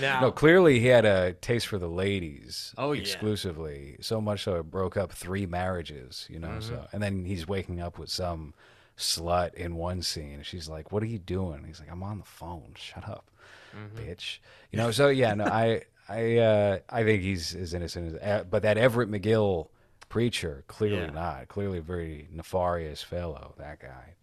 Now, 0.00 0.20
No, 0.20 0.32
clearly 0.32 0.80
he 0.80 0.86
had 0.86 1.04
a 1.04 1.32
taste 1.34 1.66
for 1.66 1.78
the 1.78 1.88
ladies. 1.88 2.74
Oh, 2.78 2.92
yeah. 2.92 3.00
exclusively. 3.02 3.96
So 4.00 4.20
much 4.20 4.42
so 4.44 4.56
it 4.56 4.70
broke 4.70 4.96
up 4.96 5.12
three 5.12 5.46
marriages. 5.46 6.26
You 6.30 6.38
know, 6.40 6.48
Mm-hmm. 6.48 6.60
so 6.68 6.86
and 6.92 7.02
then 7.02 7.24
he's 7.24 7.46
waking 7.48 7.80
up 7.80 7.98
with 7.98 8.10
some 8.10 8.54
slut 8.96 9.54
in 9.54 9.76
one 9.76 10.02
scene. 10.02 10.42
She's 10.42 10.68
like, 10.68 10.92
"What 10.92 11.02
are 11.02 11.06
you 11.06 11.18
doing?" 11.18 11.64
He's 11.66 11.80
like, 11.80 11.90
"I'm 11.90 12.02
on 12.02 12.18
the 12.18 12.24
phone. 12.24 12.72
Shut 12.76 13.08
up, 13.08 13.30
Mm-hmm. 13.76 13.98
bitch." 13.98 14.38
You 14.70 14.76
know. 14.78 14.90
So 14.90 15.08
yeah, 15.08 15.32
no, 15.34 15.44
I 15.44 15.82
I 16.08 16.36
uh, 16.38 16.78
I 16.90 17.04
think 17.04 17.22
he's 17.22 17.54
as 17.54 17.72
innocent 17.74 18.14
as. 18.16 18.20
uh, 18.20 18.44
But 18.44 18.62
that 18.62 18.76
Everett 18.76 19.10
McGill 19.10 19.68
preacher, 20.08 20.64
clearly 20.66 21.02
Yeah. 21.02 21.10
not. 21.10 21.48
Clearly 21.48 21.78
a 21.78 21.82
very 21.82 22.28
nefarious 22.32 23.02
fellow. 23.02 23.54
That 23.58 23.78
guy. 23.80 24.14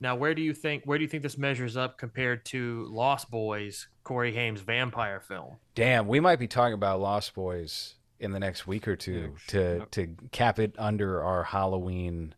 Now, 0.00 0.14
where 0.14 0.34
do 0.34 0.42
you 0.42 0.54
think 0.54 0.84
where 0.84 0.98
do 0.98 1.02
you 1.02 1.08
think 1.08 1.22
this 1.22 1.38
measures 1.38 1.76
up 1.76 1.98
compared 1.98 2.44
to 2.46 2.86
Lost 2.90 3.30
Boys, 3.30 3.88
Corey 4.04 4.32
Haim's 4.32 4.60
vampire 4.60 5.20
film? 5.20 5.56
Damn, 5.74 6.06
we 6.06 6.20
might 6.20 6.38
be 6.38 6.46
talking 6.46 6.74
about 6.74 7.00
Lost 7.00 7.34
Boys 7.34 7.94
in 8.20 8.32
the 8.32 8.40
next 8.40 8.66
week 8.66 8.86
or 8.88 8.96
two 8.96 9.24
oh, 9.24 9.30
Next- 9.30 9.48
to 9.48 9.76
yep. 9.78 9.90
to 9.92 10.08
cap 10.30 10.58
it 10.58 10.74
under 10.78 11.22
our 11.22 11.44
Halloween 11.44 12.34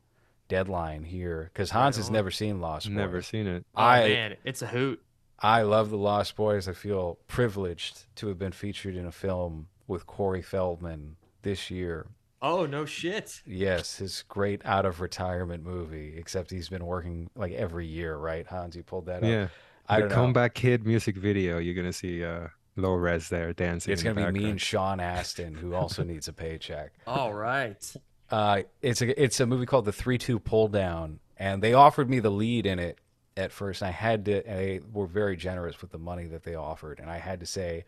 deadline 0.48 1.04
here 1.04 1.50
because 1.52 1.70
Hans 1.70 1.96
has 1.96 2.10
never 2.10 2.30
seen 2.30 2.60
Lost 2.60 2.86
Boys. 2.86 2.96
Never 2.96 3.22
seen 3.22 3.46
it. 3.46 3.64
Oh 3.76 3.82
I 3.82 4.08
man, 4.08 4.36
it's 4.44 4.62
a 4.62 4.66
hoot. 4.66 5.02
I 5.38 5.62
love 5.62 5.90
the 5.90 5.96
Lost 5.96 6.36
Boys. 6.36 6.68
I 6.68 6.72
feel 6.72 7.18
privileged 7.26 8.14
to 8.16 8.28
have 8.28 8.38
been 8.38 8.52
featured 8.52 8.96
in 8.96 9.06
a 9.06 9.12
film 9.12 9.68
with 9.86 10.06
Corey 10.06 10.42
Feldman 10.42 11.16
this 11.42 11.70
year. 11.70 12.06
Oh 12.42 12.66
no 12.66 12.86
shit. 12.86 13.42
Yes, 13.44 13.96
his 13.98 14.24
great 14.28 14.62
out 14.64 14.86
of 14.86 15.00
retirement 15.00 15.64
movie. 15.64 16.14
Except 16.16 16.50
he's 16.50 16.68
been 16.68 16.86
working 16.86 17.30
like 17.36 17.52
every 17.52 17.86
year, 17.86 18.16
right? 18.16 18.46
Hans, 18.46 18.74
you 18.74 18.82
pulled 18.82 19.06
that 19.06 19.22
up. 19.22 19.28
Yeah. 19.28 19.48
I 19.88 19.96
the 19.96 20.00
don't 20.02 20.08
know. 20.10 20.14
Comeback 20.14 20.54
Kid 20.54 20.86
music 20.86 21.16
video. 21.16 21.58
You're 21.58 21.74
gonna 21.74 21.92
see 21.92 22.24
uh, 22.24 22.48
LowRes 22.78 23.28
there 23.28 23.52
dancing. 23.52 23.92
It's 23.92 24.02
gonna 24.02 24.26
the 24.26 24.32
be 24.32 24.38
me 24.40 24.50
and. 24.50 24.60
Sean 24.60 25.00
Astin, 25.00 25.54
who 25.54 25.74
also 25.74 26.02
needs 26.02 26.28
a 26.28 26.32
paycheck. 26.32 26.92
All 27.06 27.34
right. 27.34 27.94
Uh, 28.30 28.62
it's 28.80 29.02
a 29.02 29.22
it's 29.22 29.40
a 29.40 29.46
movie 29.46 29.66
called 29.66 29.84
The 29.84 29.92
Three 29.92 30.16
Two 30.18 30.38
Pull 30.38 30.68
Down, 30.68 31.18
and 31.36 31.62
they 31.62 31.74
offered 31.74 32.08
me 32.08 32.20
the 32.20 32.30
lead 32.30 32.64
in 32.64 32.78
it 32.78 32.98
at 33.36 33.52
first. 33.52 33.82
And 33.82 33.88
I 33.88 33.92
had 33.92 34.24
to. 34.26 34.46
And 34.46 34.58
they 34.58 34.80
were 34.92 35.06
very 35.06 35.36
generous 35.36 35.82
with 35.82 35.90
the 35.90 35.98
money 35.98 36.26
that 36.26 36.44
they 36.44 36.54
offered, 36.54 37.00
and 37.00 37.10
I 37.10 37.18
had 37.18 37.40
to 37.40 37.46
say 37.46 37.84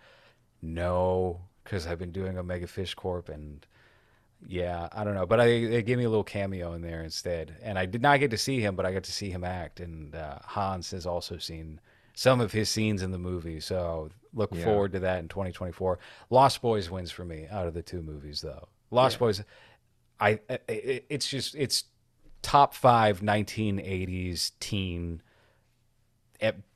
no 0.60 1.40
because 1.64 1.86
I've 1.86 1.98
been 1.98 2.12
doing 2.12 2.36
Omega 2.36 2.66
Fish 2.66 2.94
Corp, 2.94 3.28
and 3.28 3.64
yeah, 4.48 4.88
I 4.92 5.04
don't 5.04 5.14
know. 5.14 5.26
But 5.26 5.40
I 5.40 5.46
they 5.46 5.82
gave 5.82 5.98
me 5.98 6.04
a 6.04 6.08
little 6.10 6.24
cameo 6.24 6.72
in 6.74 6.82
there 6.82 7.02
instead, 7.02 7.56
and 7.62 7.78
I 7.78 7.86
did 7.86 8.02
not 8.02 8.20
get 8.20 8.30
to 8.32 8.38
see 8.38 8.60
him, 8.60 8.74
but 8.76 8.84
I 8.86 8.92
got 8.92 9.04
to 9.04 9.12
see 9.12 9.30
him 9.30 9.44
act. 9.44 9.80
And 9.80 10.14
uh, 10.14 10.38
Hans 10.44 10.90
has 10.90 11.06
also 11.06 11.38
seen 11.38 11.80
some 12.14 12.40
of 12.40 12.52
his 12.52 12.68
scenes 12.68 13.02
in 13.02 13.10
the 13.10 13.18
movie, 13.18 13.60
so 13.60 14.10
look 14.34 14.54
Yeah. 14.54 14.64
forward 14.64 14.92
to 14.92 15.00
that 15.00 15.18
in 15.20 15.28
2024. 15.28 15.98
Lost 16.30 16.60
Boys 16.62 16.90
wins 16.90 17.10
for 17.10 17.24
me 17.24 17.46
out 17.50 17.66
of 17.66 17.74
the 17.74 17.82
two 17.82 18.02
movies, 18.02 18.40
though. 18.40 18.68
Lost 18.90 19.16
Yeah. 19.16 19.18
Boys. 19.20 19.44
I 20.20 20.40
it, 20.68 21.06
it's 21.08 21.26
just 21.28 21.54
it's 21.54 21.84
top 22.42 22.74
five 22.74 23.20
1980s 23.20 24.52
teen 24.60 25.22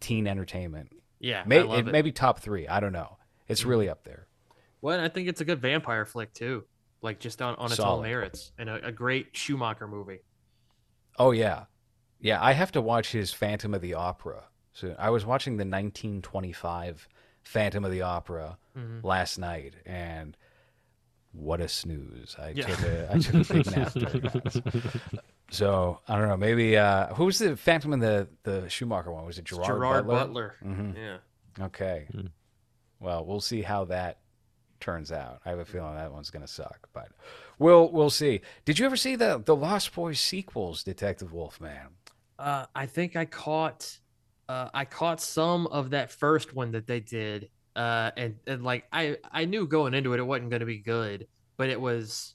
teen 0.01 0.27
entertainment. 0.27 0.93
Yeah, 1.19 1.43
May, 1.47 1.59
I 1.59 1.63
love 1.63 1.79
it, 1.79 1.89
it. 1.89 1.93
maybe 1.93 2.13
top 2.13 2.41
three. 2.41 2.69
I 2.69 2.81
don't 2.81 2.93
know. 2.93 3.17
It's 3.49 3.65
really 3.65 3.89
up 3.89 4.05
there. 4.05 4.27
Well, 4.81 5.01
I 5.01 5.09
think 5.09 5.29
it's 5.29 5.41
a 5.41 5.45
good 5.45 5.61
vampire 5.61 6.05
flick 6.05 6.33
too. 6.35 6.65
Like 7.07 7.21
just 7.21 7.41
on, 7.41 7.55
on 7.55 7.67
its 7.67 7.77
Solid. 7.77 7.99
own 7.99 8.03
merits, 8.03 8.53
and 8.59 8.69
a, 8.69 8.89
a 8.89 8.93
great 8.93 9.29
Schumacher 9.33 9.87
movie. 9.89 10.19
Oh 11.19 11.31
yeah, 11.31 11.65
yeah. 12.21 12.43
I 12.45 12.53
have 12.53 12.73
to 12.73 12.81
watch 12.83 13.13
his 13.13 13.33
Phantom 13.33 13.73
of 13.75 13.81
the 13.81 13.95
Opera. 13.95 14.45
So 14.73 14.95
I 14.99 15.09
was 15.11 15.25
watching 15.25 15.53
the 15.57 15.65
1925 15.65 17.09
Phantom 17.45 17.85
of 17.85 17.91
the 17.91 18.03
Opera 18.03 18.59
Mhm. 18.77 19.03
last 19.05 19.39
night, 19.39 19.75
and 19.87 20.37
what 21.33 21.61
a 21.61 21.69
snooze! 21.69 22.35
I 22.39 22.51
Yeah. 22.51 22.67
took 22.67 22.83
a 22.83 23.13
I 23.13 23.19
took 23.19 23.51
a 23.51 23.55
big 23.55 23.71
nap. 23.71 23.93
during 23.95 24.21
that. 24.23 25.23
So 25.53 26.01
I 26.09 26.19
don't 26.19 26.27
know. 26.29 26.37
Maybe 26.37 26.77
uh, 26.77 27.15
who 27.15 27.27
was 27.27 27.39
the 27.39 27.57
Phantom 27.57 27.93
in 27.93 28.01
the 28.01 28.29
the 28.43 28.69
Schumacher 28.69 29.13
one? 29.13 29.25
Was 29.25 29.39
it 29.39 29.45
Gerard, 29.45 29.67
Gerard 29.67 30.07
Butler? 30.09 30.57
Butler. 30.61 30.75
Mhm. 30.75 30.97
Yeah. 30.97 31.65
Okay. 31.67 32.09
Hmm. 32.11 32.27
Well, 32.99 33.25
we'll 33.25 33.41
see 33.41 33.63
how 33.63 33.85
that 33.85 34.19
turns 34.81 35.13
out. 35.13 35.41
I 35.45 35.51
have 35.51 35.59
a 35.59 35.65
feeling 35.65 35.95
that 35.97 36.13
one's 36.13 36.31
going 36.31 36.45
to 36.45 36.53
suck, 36.53 36.89
but 36.93 37.09
we'll 37.59 37.91
we'll 37.93 38.11
see. 38.11 38.41
Did 38.65 38.79
you 38.79 38.87
ever 38.87 38.97
see 38.97 39.17
the 39.17 39.43
the 39.45 39.57
Lost 39.57 39.95
Boys 39.95 40.21
sequels, 40.21 40.83
Detective 40.85 41.33
Wolfman? 41.33 41.89
Uh, 42.39 42.67
I 42.75 42.87
think 42.87 43.17
I 43.17 43.25
caught, 43.25 43.99
uh, 44.49 44.69
I 44.75 44.85
caught 44.85 45.21
some 45.21 45.67
of 45.69 45.91
that 45.91 46.11
first 46.13 46.55
one 46.55 46.73
that 46.73 46.87
they 46.87 47.01
did, 47.01 47.49
uh, 47.75 48.11
and 48.17 48.37
and 48.47 48.63
like 48.63 48.85
I 48.93 49.17
I 49.33 49.45
knew 49.47 49.67
going 49.67 49.95
into 49.95 50.13
it 50.13 50.21
it 50.21 50.25
wasn't 50.25 50.51
going 50.51 50.61
to 50.61 50.67
be 50.67 50.79
good, 50.79 51.27
but 51.57 51.71
it 51.71 51.81
was, 51.81 52.35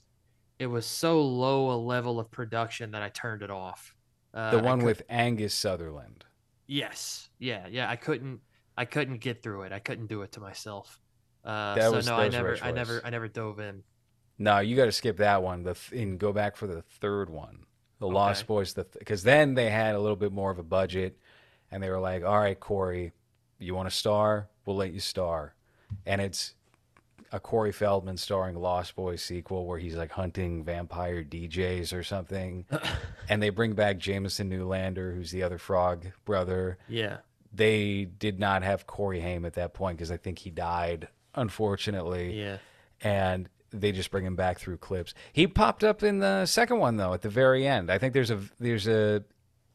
it 0.58 0.66
was 0.66 0.86
so 0.86 1.22
low 1.22 1.70
a 1.70 1.78
level 1.78 2.18
of 2.18 2.30
production 2.30 2.90
that 2.92 3.02
I 3.02 3.10
turned 3.10 3.42
it 3.42 3.50
off. 3.50 3.94
Uh, 4.34 4.50
The 4.50 4.58
one 4.62 4.80
cou- 4.80 4.86
with 4.86 5.02
Angus 5.08 5.54
Sutherland. 5.54 6.24
yes, 6.66 7.28
yeah, 7.38 7.66
yeah. 7.70 7.88
I 7.90 7.96
couldn't, 7.96 8.40
I 8.76 8.84
couldn't 8.86 9.18
get 9.18 9.42
through 9.42 9.62
it. 9.62 9.72
I 9.72 9.78
couldn't 9.78 10.06
do 10.06 10.22
it 10.22 10.32
to 10.32 10.40
myself. 10.40 10.98
Uh, 11.44 11.74
That 11.74 11.82
so 11.90 11.92
was- 11.92 12.06
no, 12.06 12.16
I 12.16 12.28
never, 12.28 12.58
I 12.62 12.70
never. 12.70 13.00
I 13.04 13.10
never 13.10 13.28
dove 13.28 13.58
in. 13.60 13.82
No, 14.38 14.58
you 14.58 14.76
got 14.76 14.86
to 14.86 14.92
skip 14.92 15.18
that 15.18 15.42
one. 15.42 15.62
The 15.62 15.74
th- 15.74 16.02
and 16.02 16.18
go 16.18 16.32
back 16.32 16.56
for 16.56 16.66
the 16.66 16.82
third 16.82 17.30
one, 17.30 17.66
the 17.98 18.08
Lost 18.08 18.46
Boys. 18.46 18.74
The 18.74 18.86
because 18.98 19.22
then 19.22 19.54
they 19.54 19.70
had 19.70 19.94
a 19.94 20.00
little 20.00 20.16
bit 20.16 20.32
more 20.32 20.50
of 20.50 20.58
a 20.58 20.62
budget, 20.64 21.18
and 21.70 21.82
they 21.82 21.90
were 21.90 22.00
like, 22.00 22.24
"All 22.24 22.38
right, 22.38 22.58
Corey, 22.58 23.12
you 23.58 23.74
want 23.74 23.88
to 23.90 23.94
star? 23.94 24.48
We'll 24.64 24.76
let 24.76 24.92
you 24.92 25.00
star." 25.00 25.54
And 26.06 26.20
it's 26.20 26.54
a 27.30 27.38
Corey 27.40 27.72
Feldman 27.72 28.16
starring 28.16 28.56
Lost 28.56 28.94
Boys 28.96 29.22
sequel 29.22 29.66
where 29.66 29.78
he's 29.78 29.94
like 29.94 30.10
hunting 30.12 30.64
vampire 30.64 31.22
DJs 31.22 31.92
or 31.92 32.02
something, 32.02 32.66
and 33.28 33.42
they 33.42 33.50
bring 33.50 33.74
back 33.74 33.98
Jamison 33.98 34.50
Newlander, 34.50 35.14
who's 35.14 35.30
the 35.30 35.42
other 35.42 35.58
Frog 35.58 36.06
brother. 36.24 36.78
Yeah. 36.88 37.18
They 37.52 38.06
did 38.06 38.40
not 38.40 38.62
have 38.62 38.86
Corey 38.86 39.20
Haim 39.20 39.44
at 39.44 39.54
that 39.54 39.74
point 39.74 39.98
because 39.98 40.10
I 40.10 40.16
think 40.16 40.38
he 40.38 40.50
died, 40.50 41.08
unfortunately 41.34 42.38
Yeah. 42.38 42.58
and 43.00 43.48
they 43.70 43.90
just 43.92 44.10
bring 44.10 44.26
him 44.26 44.36
back 44.36 44.58
through 44.58 44.76
clips. 44.78 45.14
He 45.32 45.46
popped 45.46 45.82
up 45.82 46.02
in 46.02 46.18
the 46.18 46.44
second 46.46 46.78
one 46.78 46.96
though 46.96 47.14
at 47.14 47.22
the 47.22 47.28
very 47.30 47.66
end. 47.66 47.90
I 47.90 47.98
think 47.98 48.12
there's 48.14 48.30
a 48.30 48.40
there's 48.60 48.86
a 48.86 49.24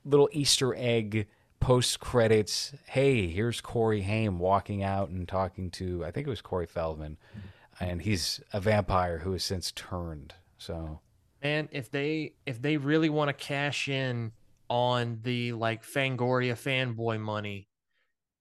little 0.05 0.29
Easter 0.31 0.75
egg 0.77 1.27
post 1.59 1.99
credits. 1.99 2.73
Hey, 2.85 3.27
here's 3.27 3.59
Corey 3.61 4.01
Haim 4.01 4.37
walking 4.39 4.83
out 4.83 5.09
and 5.09 5.27
talking 5.27 5.71
to 5.71 6.05
I 6.05 6.11
think 6.11 6.27
it 6.27 6.29
was 6.29 6.41
Corey 6.41 6.67
Feldman, 6.67 7.17
mm-hmm. 7.37 7.83
and 7.83 8.01
he's 8.01 8.39
a 8.53 8.61
vampire 8.61 9.19
who 9.19 9.31
has 9.31 9.43
since 9.43 9.71
turned. 9.71 10.35
So 10.59 10.99
man, 11.41 11.67
if 11.71 11.89
they 11.89 12.33
if 12.45 12.61
they 12.61 12.77
really 12.77 13.09
want 13.09 13.29
to 13.29 13.33
cash 13.33 13.87
in 13.87 14.31
on 14.69 15.19
the 15.23 15.53
like 15.53 15.83
Fangoria 15.83 16.53
fanboy 16.53 17.19
money, 17.19 17.67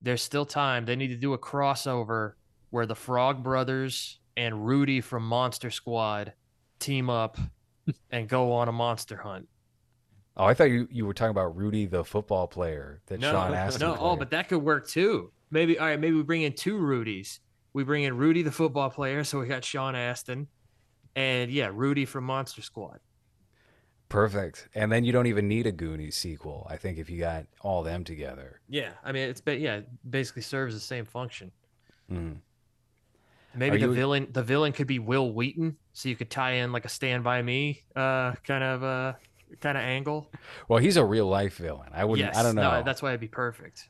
there's 0.03 0.23
still 0.23 0.45
time. 0.45 0.85
They 0.85 0.97
need 0.97 1.09
to 1.09 1.17
do 1.17 1.33
a 1.33 1.39
crossover 1.39 2.35
where 2.77 2.85
the 2.85 2.95
Frog 2.95 3.43
Brothers 3.43 4.19
and 4.37 4.67
Rudy 4.67 5.01
from 5.01 5.27
Monster 5.27 5.71
Squad 5.71 6.35
team 6.79 7.09
up 7.09 7.39
and 8.11 8.29
go 8.29 8.53
on 8.53 8.69
a 8.69 8.73
monster 8.73 9.17
hunt. 9.17 9.49
oh, 10.37 10.45
I 10.45 10.53
thought 10.53 10.65
you 10.65 10.87
you 10.91 11.07
were 11.07 11.15
talking 11.15 11.31
about 11.31 11.57
Rudy 11.57 11.87
the 11.87 12.05
football 12.05 12.47
player 12.47 13.01
that 13.07 13.19
No, 13.19 13.33
Sean 13.33 13.55
Astin 13.55 13.81
no, 13.81 13.97
oh, 13.99 14.15
but 14.15 14.31
that 14.33 14.51
could 14.51 14.59
work 14.59 14.87
too. 14.87 15.33
Maybe 15.51 15.79
all 15.79 15.87
right. 15.87 15.99
Maybe 15.99 16.15
we 16.15 16.23
bring 16.23 16.43
in 16.43 16.53
two 16.53 16.77
Rudies. 16.77 17.39
We 17.73 17.83
bring 17.83 18.05
in 18.05 18.19
Rudy 18.19 18.43
the 18.43 18.53
football 18.53 18.91
player, 18.91 19.25
so 19.25 19.41
we 19.41 19.47
got 19.47 19.65
Sean 19.65 19.95
Astin, 19.97 20.47
and 21.15 21.51
yeah, 21.51 21.71
Rudy 21.73 22.05
from 22.05 22.25
Monster 22.25 22.61
Squad. 22.61 23.01
perfect. 24.11 24.69
And 24.75 24.93
then 24.93 25.03
you 25.03 25.13
don't 25.13 25.29
even 25.29 25.49
need 25.49 25.67
a 25.67 25.73
Goonies 25.73 26.15
sequel. 26.15 26.67
I 26.69 26.77
think 26.77 26.99
if 26.99 27.09
you 27.09 27.19
got 27.21 27.47
all 27.63 27.83
them 27.83 28.05
together. 28.05 28.61
Yeah, 28.69 28.91
I 29.03 29.13
mean 29.13 29.31
it's 29.31 29.41
yeah, 29.47 29.77
it 29.77 29.89
basically 30.11 30.43
serves 30.43 30.75
the 30.75 30.81
same 30.81 31.07
function. 31.07 31.53
Mm. 32.13 32.41
Maybe 33.57 33.77
Are 33.77 33.81
the 33.81 33.87
you- 33.87 33.95
villain 33.95 34.29
the 34.33 34.43
villain 34.43 34.73
could 34.73 34.87
be 34.87 34.99
Wil 34.99 35.33
Wheaton, 35.33 35.77
so 35.93 36.09
you 36.09 36.17
could 36.17 36.31
tie 36.31 36.53
in 36.53 36.73
like 36.73 36.85
a 36.85 36.89
Stand 36.89 37.25
by 37.25 37.43
Me 37.43 37.83
uh 37.95 38.33
kind 38.47 38.63
of 38.65 38.83
uh 38.85 39.13
kind 39.61 39.79
of 39.79 39.85
angle. 39.85 40.31
Well, 40.69 40.79
he's 40.81 40.97
a 40.97 41.05
real 41.05 41.27
life 41.27 41.57
villain. 41.57 41.91
I 41.95 42.05
wouldn't. 42.05 42.27
yes, 42.29 42.37
I 42.37 42.43
don't 42.43 42.55
know. 42.57 42.71
No, 42.79 42.83
that's 42.83 43.01
why 43.03 43.11
it'd 43.11 43.21
be 43.21 43.29
perfect. 43.29 43.89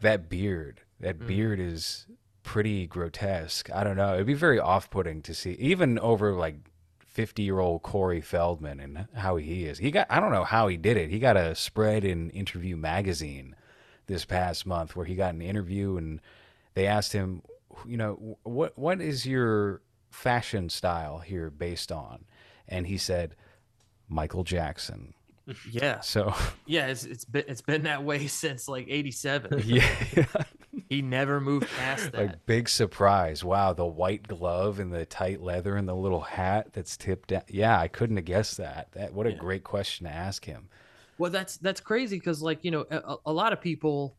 that 0.00 0.28
beard 0.28 0.80
that 1.00 1.16
Mhm. 1.20 1.26
beard 1.28 1.60
is 1.60 2.06
pretty 2.42 2.86
grotesque 2.88 3.70
i 3.72 3.84
don't 3.84 3.96
know 3.96 4.14
it'd 4.14 4.26
be 4.26 4.34
very 4.34 4.58
off-putting 4.58 5.22
to 5.22 5.32
see 5.34 5.52
even 5.52 5.96
over 6.00 6.32
like 6.32 6.56
50 6.98 7.42
year 7.42 7.60
old 7.60 7.82
corey 7.82 8.20
feldman 8.20 8.80
and 8.80 9.06
how 9.14 9.36
he 9.36 9.64
is 9.64 9.78
he 9.78 9.90
got 9.92 10.06
i 10.10 10.18
don't 10.18 10.32
know 10.32 10.42
how 10.44 10.66
he 10.68 10.76
did 10.76 10.96
it 10.96 11.08
he 11.10 11.18
got 11.20 11.36
a 11.36 11.54
spread 11.54 12.04
in 12.04 12.30
interview 12.30 12.76
magazine 12.76 13.54
this 14.08 14.24
past 14.24 14.66
month 14.66 14.96
where 14.96 15.06
he 15.06 15.14
got 15.14 15.34
an 15.34 15.40
interview 15.42 15.96
and 15.96 16.20
they 16.74 16.86
asked 16.86 17.12
him 17.12 17.42
you 17.86 17.96
know 17.96 18.38
what 18.44 18.76
what 18.78 19.00
is 19.00 19.26
your 19.26 19.82
fashion 20.10 20.68
style 20.68 21.18
here 21.18 21.50
based 21.50 21.92
on 21.92 22.24
and 22.68 22.86
he 22.86 22.96
said 22.96 23.34
michael 24.08 24.44
jackson 24.44 25.12
Yeah, 25.70 26.00
so 26.00 26.34
yeah, 26.66 26.88
it's 26.88 27.04
it's 27.04 27.24
been 27.24 27.44
it's 27.46 27.62
been 27.62 27.84
that 27.84 28.02
way 28.02 28.26
since 28.42 28.66
like 28.66 28.86
'87. 28.88 29.62
yeah 29.64 29.86
he 30.88 31.02
never 31.02 31.40
moved 31.40 31.68
past 31.68 32.10
that. 32.12 32.20
Like 32.20 32.46
big 32.46 32.68
surprise. 32.68 33.44
Wow, 33.44 33.72
the 33.72 33.86
white 33.86 34.26
glove 34.26 34.80
and 34.80 34.92
the 34.92 35.06
tight 35.06 35.40
leather 35.40 35.76
and 35.76 35.88
the 35.88 35.94
little 35.94 36.20
hat 36.22 36.72
that's 36.72 36.96
tipped 36.96 37.28
down. 37.28 37.42
Yeah, 37.48 37.78
I 37.78 37.86
couldn't 37.86 38.16
have 38.16 38.24
guessed 38.24 38.56
that. 38.56 38.88
That 38.92 39.12
what 39.12 39.26
a 39.28 39.30
Yeah. 39.30 39.36
great 39.36 39.62
question 39.62 40.06
to 40.06 40.12
ask 40.12 40.44
him. 40.44 40.68
Well, 41.18 41.30
that's 41.30 41.58
that's 41.58 41.80
crazy 41.80 42.18
because 42.18 42.42
like 42.42 42.64
you 42.64 42.72
know 42.72 42.84
a, 42.90 43.16
a 43.26 43.32
lot 43.32 43.52
of 43.52 43.60
people, 43.60 44.16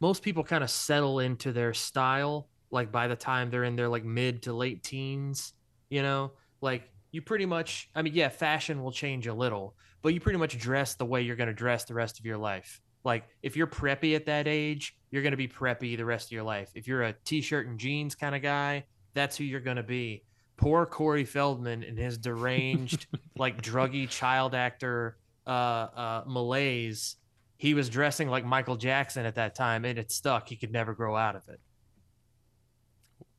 most 0.00 0.22
people 0.22 0.44
kind 0.44 0.62
of 0.62 0.70
settle 0.70 1.18
into 1.18 1.50
their 1.52 1.74
style 1.74 2.48
like 2.70 2.92
by 2.92 3.08
the 3.08 3.16
time 3.16 3.50
they're 3.50 3.64
in 3.64 3.76
their 3.76 3.88
like 3.88 4.04
mid 4.04 4.42
to 4.42 4.52
late 4.52 4.82
teens. 4.82 5.52
You 5.90 6.02
know, 6.02 6.32
like 6.60 6.88
you 7.12 7.22
pretty 7.22 7.46
much. 7.46 7.88
I 7.94 8.02
mean, 8.02 8.14
yeah, 8.14 8.28
fashion 8.28 8.82
will 8.82 8.92
change 8.92 9.26
a 9.26 9.34
little, 9.34 9.74
but 10.02 10.14
you 10.14 10.20
pretty 10.20 10.38
much 10.38 10.58
dress 10.58 10.94
the 10.94 11.06
way 11.06 11.22
you're 11.22 11.36
going 11.36 11.48
to 11.48 11.54
dress 11.54 11.84
the 11.84 11.94
rest 11.94 12.18
of 12.18 12.26
your 12.26 12.38
life. 12.38 12.80
Like 13.04 13.24
if 13.42 13.56
you're 13.56 13.66
preppy 13.66 14.16
at 14.16 14.26
that 14.26 14.46
age, 14.46 14.96
you're 15.10 15.22
gonna 15.22 15.36
be 15.36 15.48
preppy 15.48 15.96
the 15.96 16.04
rest 16.04 16.28
of 16.28 16.32
your 16.32 16.42
life. 16.42 16.70
If 16.74 16.86
you're 16.86 17.02
a 17.02 17.14
t-shirt 17.24 17.66
and 17.66 17.78
jeans 17.78 18.14
kind 18.14 18.34
of 18.34 18.42
guy, 18.42 18.84
that's 19.14 19.36
who 19.36 19.44
you're 19.44 19.60
gonna 19.60 19.82
be. 19.82 20.24
Poor 20.56 20.84
Corey 20.86 21.24
Feldman 21.24 21.84
and 21.84 21.98
his 21.98 22.18
deranged, 22.18 23.06
like 23.36 23.62
druggy 23.62 24.08
child 24.08 24.54
actor 24.54 25.16
uh, 25.46 25.50
uh, 25.50 26.24
malaise. 26.26 27.16
He 27.56 27.74
was 27.74 27.88
dressing 27.88 28.28
like 28.28 28.44
Michael 28.44 28.76
Jackson 28.76 29.24
at 29.24 29.36
that 29.36 29.54
time, 29.54 29.84
and 29.84 29.98
it 29.98 30.12
stuck. 30.12 30.48
He 30.48 30.56
could 30.56 30.72
never 30.72 30.94
grow 30.94 31.16
out 31.16 31.36
of 31.36 31.48
it. 31.48 31.60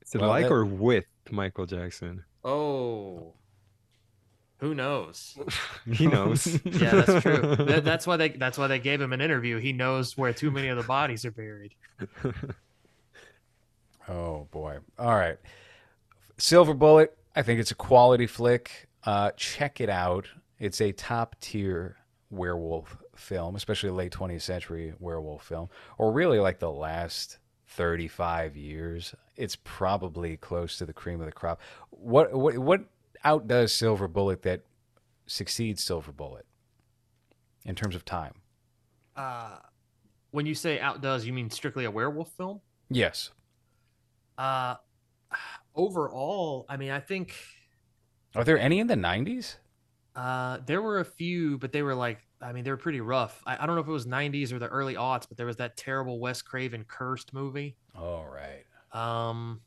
Is 0.09 0.15
it 0.15 0.21
Well, 0.21 0.29
like 0.29 0.45
that- 0.45 0.51
or 0.51 0.65
with 0.65 1.05
Michael 1.31 1.65
Jackson? 1.65 2.23
Oh, 2.43 3.33
who 4.57 4.73
knows? 4.75 5.37
He 5.91 6.07
knows. 6.07 6.45
Yeah, 6.65 7.01
that's 7.01 7.21
true. 7.23 7.55
That- 7.55 7.85
that's 7.85 8.05
why 8.07 8.17
they 8.17 8.29
that's 8.29 8.57
why 8.57 8.67
they 8.67 8.79
gave 8.79 8.99
him 8.99 9.13
an 9.13 9.21
interview. 9.21 9.57
He 9.59 9.71
knows 9.71 10.17
where 10.17 10.33
too 10.33 10.51
many 10.51 10.67
of 10.69 10.77
the 10.77 10.83
bodies 10.83 11.23
are 11.25 11.31
buried. 11.31 11.75
Oh 14.07 14.47
boy. 14.51 14.79
All 14.97 15.15
right. 15.15 15.37
Silver 16.37 16.73
Bullet. 16.73 17.15
I 17.35 17.41
think 17.43 17.59
it's 17.59 17.71
a 17.71 17.75
quality 17.75 18.27
flick. 18.27 18.87
Uh, 19.03 19.31
check 19.37 19.79
it 19.81 19.89
out. 19.89 20.27
It's 20.57 20.81
a 20.81 20.91
top 20.91 21.35
tier 21.39 21.97
werewolf 22.31 22.97
film, 23.15 23.55
especially 23.55 23.91
late 23.91 24.11
20th 24.11 24.41
century 24.41 24.93
werewolf 24.99 25.43
film, 25.45 25.69
or 25.97 26.11
really 26.11 26.39
like 26.39 26.59
the 26.59 26.71
last 26.71 27.37
35 27.69 28.57
years. 28.57 29.15
It's 29.35 29.55
probably 29.63 30.37
close 30.37 30.77
to 30.77 30.85
the 30.85 30.93
cream 30.93 31.19
of 31.19 31.25
the 31.25 31.31
crop. 31.31 31.61
What 31.91 32.33
what 32.33 32.57
what 32.57 32.81
outdoes 33.23 33.73
Silver 33.73 34.07
Bullet 34.07 34.41
that 34.43 34.61
succeeds 35.27 35.83
Silver 35.83 36.11
Bullet 36.11 36.45
in 37.65 37.75
terms 37.75 37.95
of 37.95 38.03
time? 38.05 38.33
Uh, 39.15 39.57
when 40.31 40.45
you 40.45 40.55
say 40.55 40.79
outdoes, 40.79 41.25
you 41.25 41.33
mean 41.33 41.49
strictly 41.49 41.85
a 41.85 41.91
werewolf 41.91 42.31
film? 42.33 42.61
Yes. 42.89 43.31
Uh, 44.37 44.75
overall, 45.75 46.65
I 46.69 46.77
mean, 46.77 46.91
I 46.91 46.99
think 46.99 47.35
Are 48.35 48.43
there 48.43 48.57
any 48.59 48.79
in 48.79 48.87
the 48.87 48.95
90s? 48.95 49.57
uh, 50.15 50.59
there 50.65 50.81
were 50.81 50.99
a 50.99 51.05
few, 51.05 51.57
but 51.57 51.71
they 51.71 51.81
were 51.81 51.95
like, 51.95 52.19
I 52.41 52.53
mean, 52.53 52.63
they 52.63 52.71
were 52.71 52.77
pretty 52.77 53.01
rough. 53.01 53.41
I, 53.45 53.63
I 53.63 53.65
don't 53.65 53.75
know 53.75 53.81
if 53.81 53.87
it 53.87 53.91
was 53.91 54.05
90s 54.05 54.51
or 54.51 54.59
the 54.59 54.67
early 54.67 54.95
aughts, 54.95 55.27
but 55.27 55.37
there 55.37 55.45
was 55.45 55.57
that 55.57 55.75
terrible 55.75 56.19
Wes 56.19 56.41
Craven 56.41 56.85
Cursed 56.87 57.33
movie. 57.33 57.75
All 57.97 58.25
right. 58.25 58.63
Um, 58.91 59.61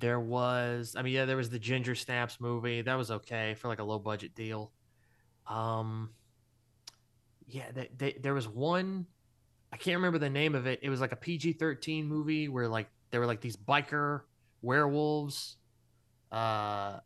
there 0.00 0.18
was, 0.18 0.96
I 0.98 1.02
mean, 1.02 1.14
yeah, 1.14 1.24
there 1.24 1.36
was 1.36 1.50
the 1.50 1.58
Ginger 1.58 1.94
Snaps 1.94 2.40
movie. 2.40 2.82
That 2.82 2.96
was 2.96 3.10
okay 3.10 3.54
for 3.54 3.68
like 3.68 3.78
a 3.78 3.84
low 3.84 3.98
budget 3.98 4.34
deal. 4.34 4.72
Um, 5.46 6.10
yeah, 7.46 7.70
they, 7.72 7.90
they, 7.96 8.12
there 8.20 8.34
was 8.34 8.48
one, 8.48 9.06
I 9.72 9.76
can't 9.76 9.96
remember 9.96 10.18
the 10.18 10.30
name 10.30 10.54
of 10.54 10.66
it. 10.66 10.80
It 10.82 10.90
was 10.90 11.00
like 11.00 11.12
a 11.12 11.16
PG 11.16 11.54
13 11.54 12.06
movie 12.06 12.48
where 12.48 12.68
like 12.68 12.88
there 13.10 13.20
were 13.20 13.26
like 13.26 13.40
these 13.40 13.56
biker 13.56 14.22
werewolves. 14.62 15.56
Uh, 16.32 16.98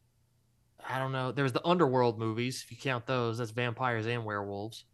I 0.89 0.99
don't 0.99 1.13
know. 1.13 1.33
There 1.33 1.45
was 1.45 1.53
the 1.53 1.67
Underworld 1.67 2.19
movies, 2.19 2.63
if 2.65 2.71
you 2.71 2.79
count 2.79 3.07
those. 3.07 3.39
That's 3.39 3.51
vampires 3.51 4.07
and 4.07 4.25
werewolves. 4.25 4.85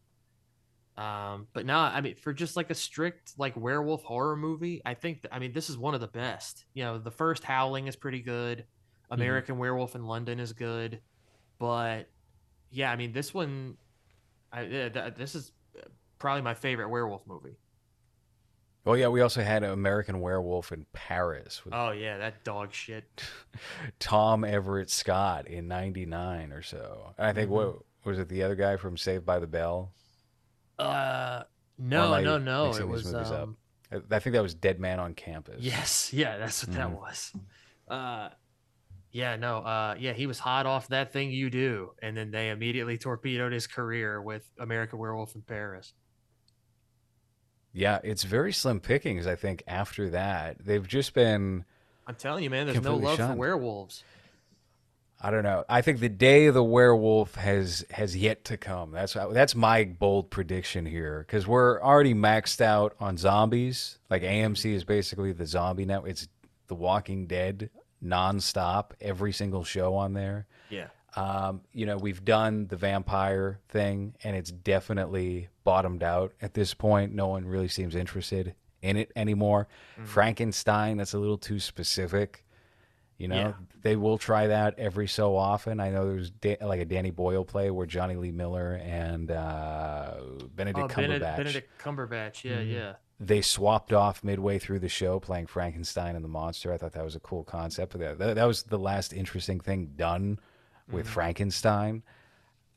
Um, 0.96 1.48
but 1.52 1.66
no, 1.66 1.78
I 1.78 2.00
mean, 2.00 2.14
for 2.16 2.32
just 2.32 2.56
like 2.56 2.70
a 2.70 2.74
strict 2.74 3.32
like 3.38 3.56
werewolf 3.56 4.02
horror 4.04 4.36
movie, 4.36 4.82
I 4.84 4.94
think 4.94 5.22
th- 5.22 5.32
I 5.32 5.38
mean 5.38 5.52
this 5.52 5.70
is 5.70 5.78
one 5.78 5.94
of 5.94 6.00
the 6.00 6.08
best. 6.08 6.64
You 6.74 6.84
know, 6.84 6.98
the 6.98 7.10
first 7.10 7.42
Howling 7.44 7.86
is 7.86 7.96
pretty 7.96 8.20
good. 8.20 8.64
American 9.10 9.58
Werewolf 9.58 9.94
in 9.94 10.06
London 10.06 10.40
is 10.40 10.52
good, 10.52 11.00
but 11.58 12.08
yeah, 12.70 12.90
I 12.90 12.96
mean 12.96 13.12
this 13.12 13.32
one, 13.32 13.76
I 14.52 14.64
th- 14.64 15.14
this 15.16 15.34
is 15.34 15.52
probably 16.18 16.42
my 16.42 16.54
favorite 16.54 16.88
werewolf 16.88 17.26
movie. 17.26 17.56
Well, 18.84 18.96
yeah, 18.98 19.08
we 19.08 19.22
also 19.22 19.42
had 19.42 19.62
American 19.62 20.20
Werewolf 20.20 20.70
in 20.70 20.84
Paris 20.92 21.64
with 21.64 21.72
Oh 21.74 21.90
yeah, 21.90 22.18
that 22.18 22.44
dog 22.44 22.72
shit. 22.72 23.24
Tom 23.98 24.44
Everett 24.44 24.90
Scott 24.90 25.46
in 25.48 25.68
'99 25.68 26.52
or 26.52 26.62
so. 26.62 27.14
And 27.16 27.26
I 27.26 27.32
think 27.32 27.48
Mhm. 27.48 27.52
what 27.54 27.76
was 28.04 28.18
it? 28.18 28.28
The 28.28 28.42
other 28.42 28.54
guy 28.54 28.76
from 28.76 28.96
Saved 28.98 29.24
by 29.24 29.38
the 29.38 29.46
Bell. 29.46 29.92
Uh, 30.78 31.44
no, 31.78 32.12
I 32.12 32.22
no, 32.22 32.38
no. 32.38 32.74
It 32.74 32.86
was 32.86 33.12
um, 33.14 33.56
I 34.10 34.18
think 34.18 34.34
that 34.34 34.42
was 34.42 34.54
Dead 34.54 34.78
Man 34.80 35.00
on 35.00 35.14
Campus. 35.14 35.62
Yes, 35.62 36.12
yeah, 36.12 36.36
that's 36.38 36.66
what 36.66 36.76
that 36.76 36.88
Mhm. 36.88 37.00
was. 37.00 37.32
Uh 37.88 38.28
yeah, 39.12 39.36
no, 39.36 39.58
uh 39.58 39.94
yeah, 39.98 40.12
he 40.12 40.26
was 40.26 40.38
hot 40.40 40.66
off 40.66 40.88
that 40.88 41.12
thing 41.12 41.30
you 41.30 41.48
do, 41.48 41.92
and 42.02 42.16
then 42.16 42.30
they 42.32 42.50
immediately 42.50 42.98
torpedoed 42.98 43.52
his 43.52 43.66
career 43.66 44.20
with 44.20 44.44
American 44.58 44.98
Werewolf 44.98 45.34
in 45.36 45.42
Paris. 45.42 45.92
Yeah, 47.74 47.98
it's 48.04 48.22
very 48.22 48.52
slim 48.52 48.80
pickings. 48.80 49.26
I 49.26 49.34
think 49.34 49.64
after 49.66 50.10
that, 50.10 50.64
they've 50.64 50.86
just 50.86 51.12
been. 51.12 51.64
I'm 52.06 52.14
telling 52.14 52.44
you, 52.44 52.50
man, 52.50 52.66
there's 52.66 52.80
no 52.80 52.96
love 52.96 53.18
for 53.18 53.34
werewolves. 53.34 54.04
I 55.20 55.30
don't 55.30 55.42
know. 55.42 55.64
I 55.68 55.80
think 55.80 56.00
the 56.00 56.08
day 56.08 56.46
of 56.46 56.54
the 56.54 56.62
werewolf 56.62 57.34
has 57.34 57.84
has 57.90 58.16
yet 58.16 58.44
to 58.44 58.56
come. 58.56 58.92
That's 58.92 59.14
that's 59.14 59.54
my 59.54 59.84
bold 59.84 60.30
prediction 60.30 60.86
here 60.86 61.24
because 61.26 61.46
we're 61.46 61.82
already 61.82 62.14
maxed 62.14 62.60
out 62.60 62.94
on 63.00 63.16
zombies. 63.16 63.98
Like 64.08 64.22
AMC 64.22 64.72
is 64.72 64.84
basically 64.84 65.32
the 65.32 65.46
zombie 65.46 65.86
network. 65.86 66.10
It's 66.10 66.28
The 66.68 66.74
Walking 66.74 67.26
Dead 67.26 67.70
nonstop, 68.04 68.90
every 69.00 69.32
single 69.32 69.64
show 69.64 69.94
on 69.94 70.12
there. 70.12 70.46
Yeah. 70.68 70.88
Um, 71.16 71.60
you 71.72 71.86
know, 71.86 71.96
we've 71.96 72.24
done 72.24 72.66
the 72.66 72.76
vampire 72.76 73.60
thing, 73.68 74.14
and 74.24 74.34
it's 74.36 74.50
definitely 74.50 75.48
bottomed 75.62 76.02
out 76.02 76.32
at 76.42 76.54
this 76.54 76.74
point. 76.74 77.12
No 77.14 77.28
one 77.28 77.46
really 77.46 77.68
seems 77.68 77.94
interested 77.94 78.54
in 78.82 78.96
it 78.96 79.12
anymore. 79.16 79.68
Mm-hmm. 79.94 80.04
Frankenstein, 80.06 80.96
that's 80.96 81.14
a 81.14 81.18
little 81.18 81.38
too 81.38 81.60
specific. 81.60 82.44
You 83.16 83.28
know, 83.28 83.36
Yeah. 83.36 83.52
they 83.82 83.94
will 83.94 84.18
try 84.18 84.48
that 84.48 84.76
every 84.78 85.06
so 85.06 85.36
often. 85.36 85.78
I 85.78 85.90
know 85.90 86.08
there's 86.08 86.30
da- 86.30 86.56
like 86.60 86.80
a 86.80 86.84
Danny 86.84 87.12
Boyle 87.12 87.44
play 87.44 87.70
where 87.70 87.86
Jonny 87.86 88.16
Lee 88.16 88.32
Miller 88.32 88.74
and 88.82 89.30
uh, 89.30 90.14
Benedict 90.54 90.84
Oh, 90.84 90.88
Cumberbatch 90.88 91.36
Benedict, 91.36 91.70
Cumberbatch. 91.80 92.42
Yeah, 92.44 92.56
Mhm. 92.58 92.72
yeah. 92.72 92.94
they 93.20 93.40
swapped 93.40 93.92
off 93.92 94.24
midway 94.24 94.58
through 94.58 94.80
the 94.80 94.88
show 94.88 95.20
playing 95.20 95.46
Frankenstein 95.46 96.16
and 96.16 96.24
the 96.24 96.28
monster. 96.28 96.72
I 96.72 96.76
thought 96.76 96.92
that 96.94 97.04
was 97.04 97.14
a 97.14 97.20
cool 97.20 97.44
concept. 97.44 97.96
That, 97.96 98.18
that 98.18 98.44
was 98.44 98.64
the 98.64 98.78
last 98.80 99.12
interesting 99.12 99.60
thing 99.60 99.92
done 99.94 100.40
with 100.90 101.06
Mhm. 101.06 101.10
Frankenstein. 101.10 102.02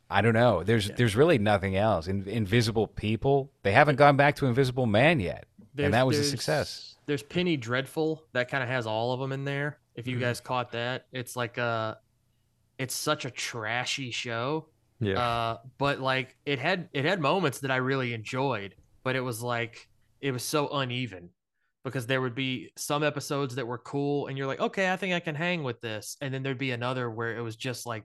I 0.09 0.21
don't 0.21 0.33
know. 0.33 0.63
There's 0.63 0.87
Yeah. 0.87 0.95
there's 0.95 1.15
really 1.15 1.37
nothing 1.37 1.75
else. 1.75 2.07
In, 2.07 2.27
Invisible 2.27 2.87
People. 2.87 3.51
They 3.63 3.73
haven't 3.73 3.97
gone 3.97 4.15
back 4.15 4.35
to 4.37 4.45
Invisible 4.45 4.85
Man 4.85 5.19
yet, 5.19 5.45
and 5.77 5.93
that 5.93 6.07
was 6.07 6.17
a 6.17 6.23
success. 6.23 6.95
There's 7.05 7.23
Penny 7.23 7.57
Dreadful 7.57 8.23
that 8.33 8.49
kind 8.49 8.63
of 8.63 8.69
has 8.69 8.85
all 8.87 9.13
of 9.13 9.19
them 9.19 9.31
in 9.31 9.43
there. 9.45 9.79
If 9.95 10.07
you 10.07 10.17
Mhm. 10.17 10.21
guys 10.21 10.39
caught 10.41 10.71
that, 10.73 11.07
it's 11.11 11.35
like 11.35 11.57
a, 11.57 11.99
it's 12.77 12.93
such 12.93 13.25
a 13.25 13.31
trashy 13.31 14.11
show. 14.11 14.67
Yeah. 14.99 15.19
Uh, 15.19 15.57
but 15.77 15.99
like 15.99 16.37
it 16.45 16.59
had 16.59 16.89
it 16.93 17.05
had 17.05 17.19
moments 17.19 17.59
that 17.59 17.71
I 17.71 17.77
really 17.77 18.13
enjoyed, 18.13 18.75
but 19.03 19.15
it 19.15 19.21
was 19.21 19.41
like 19.43 19.89
it 20.21 20.31
was 20.31 20.43
so 20.43 20.69
uneven 20.69 21.29
because 21.87 22.05
there 22.05 22.19
would 22.19 22.35
be 22.35 22.69
some 22.75 23.01
episodes 23.01 23.55
that 23.55 23.65
were 23.65 23.77
cool 23.77 24.27
and 24.27 24.37
you're 24.37 24.45
like, 24.45 24.59
okay, 24.59 24.91
I 24.91 24.97
think 24.97 25.13
I 25.13 25.21
can 25.21 25.35
hang 25.35 25.63
with 25.63 25.79
this, 25.79 26.17
and 26.19 26.33
then 26.33 26.43
there'd 26.43 26.57
be 26.57 26.71
another 26.71 27.09
where 27.09 27.37
it 27.37 27.41
was 27.41 27.55
just 27.55 27.85
like 27.85 28.03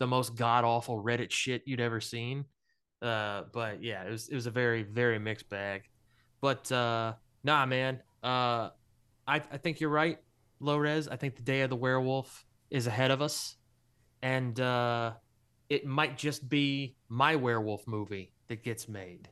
the 0.00 0.06
most 0.06 0.34
god 0.34 0.64
awful 0.64 1.00
Reddit 1.00 1.30
shit 1.30 1.62
you'd 1.64 1.78
ever 1.80 2.00
seen. 2.00 2.44
Uh, 3.00 3.42
but 3.52 3.84
yeah, 3.84 4.02
it 4.02 4.10
was 4.10 4.28
it 4.28 4.34
was 4.34 4.46
a 4.46 4.50
very 4.50 4.82
very 4.82 5.20
mixed 5.20 5.48
bag. 5.48 5.82
But 6.40 6.70
uh, 6.72 7.12
nah, 7.44 7.66
man, 7.66 8.02
uh, 8.24 8.70
I 9.28 9.36
I 9.52 9.58
think 9.62 9.80
you're 9.80 9.90
right, 9.90 10.18
LowRes. 10.60 11.06
I 11.10 11.14
think 11.14 11.36
the 11.36 11.42
day 11.42 11.60
of 11.60 11.70
the 11.70 11.76
werewolf 11.76 12.44
is 12.68 12.88
ahead 12.88 13.12
of 13.12 13.22
us, 13.22 13.54
and 14.22 14.58
uh, 14.58 15.12
it 15.68 15.86
might 15.86 16.18
just 16.18 16.48
be 16.48 16.96
my 17.08 17.36
werewolf 17.36 17.86
movie 17.86 18.32
that 18.48 18.64
gets 18.64 18.88
made. 18.88 19.28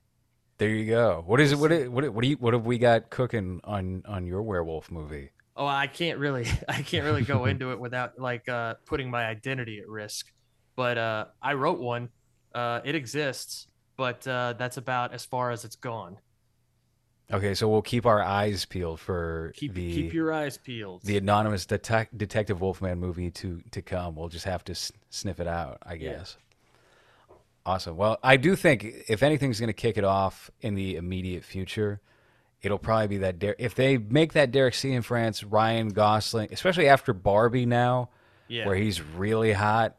There 0.59 0.69
you 0.69 0.87
go. 0.87 1.23
What 1.27 1.41
is 1.41 1.53
it? 1.53 1.59
What 1.59 1.71
it, 1.73 1.91
what 1.91 2.09
what 2.13 2.23
do 2.23 2.29
you 2.29 2.37
what 2.37 2.53
have 2.53 2.67
we 2.67 2.79
got 2.79 3.11
cooking 3.11 3.61
on 3.65 4.03
on 4.07 4.27
your 4.27 4.43
werewolf 4.43 4.91
movie? 4.91 5.31
Oh, 5.57 5.67
I 5.67 5.87
can't 5.87 6.19
really 6.19 6.47
I 6.69 6.83
can't 6.83 7.05
really 7.05 7.23
go 7.23 7.47
into 7.47 7.71
it 7.73 7.79
without 7.81 8.19
like 8.19 8.49
uh, 8.49 8.75
putting 8.87 9.11
my 9.11 9.25
identity 9.27 9.79
at 9.79 9.89
risk. 9.89 10.33
But 10.77 10.99
uh, 10.99 11.25
I 11.43 11.55
wrote 11.55 11.79
one. 11.81 12.09
Uh, 12.55 12.81
it 12.85 12.95
exists, 12.95 13.67
but 13.97 14.27
uh, 14.27 14.55
that's 14.59 14.77
about 14.79 15.13
as 15.15 15.25
far 15.25 15.51
as 15.51 15.65
it's 15.65 15.77
gone. 15.77 16.19
Okay, 17.31 17.55
so 17.55 17.69
we'll 17.69 17.83
keep 17.83 18.07
our 18.07 18.23
eyes 18.23 18.65
peeled 18.65 18.99
for 19.01 19.53
Keep 19.57 19.75
the 19.75 19.93
keep 19.95 20.15
your 20.15 20.33
eyes 20.33 20.57
peeled. 20.57 21.03
the 21.05 21.19
anonymous 21.19 21.67
detec- 21.67 22.09
detective 22.17 22.61
Wolfman 22.63 22.99
movie 22.99 23.31
to 23.33 23.61
to 23.73 23.83
come. 23.83 24.17
We'll 24.17 24.29
just 24.31 24.47
have 24.47 24.65
to 24.65 24.73
s- 24.73 24.91
sniff 25.11 25.39
it 25.39 25.47
out, 25.47 25.79
I 25.85 25.95
Yeah. 25.95 26.25
Awesome. 27.69 27.99
Well, 27.99 28.19
I 28.23 28.39
do 28.39 28.57
think 28.57 28.83
if 29.09 29.23
anything's 29.23 29.61
going 29.61 29.69
to 29.69 29.75
kick 29.75 29.99
it 29.99 30.05
off 30.05 30.51
in 30.63 30.75
the 30.75 30.97
immediate 30.97 31.45
future, 31.45 32.01
it'll 32.63 32.79
probably 32.79 33.09
be 33.09 33.19
that 33.19 33.39
Der- 33.39 33.57
if 33.59 33.75
they 33.75 33.99
make 33.99 34.33
that 34.33 34.53
Derek 34.53 34.73
Cianfrance, 34.73 35.45
Ryan 35.47 35.91
Gosling, 35.91 36.49
especially 36.51 36.89
after 36.89 37.13
Barbie 37.13 37.67
now, 37.67 38.09
yeah. 38.49 38.65
where 38.67 38.75
he's 38.75 39.03
really 39.03 39.53
hot. 39.53 39.99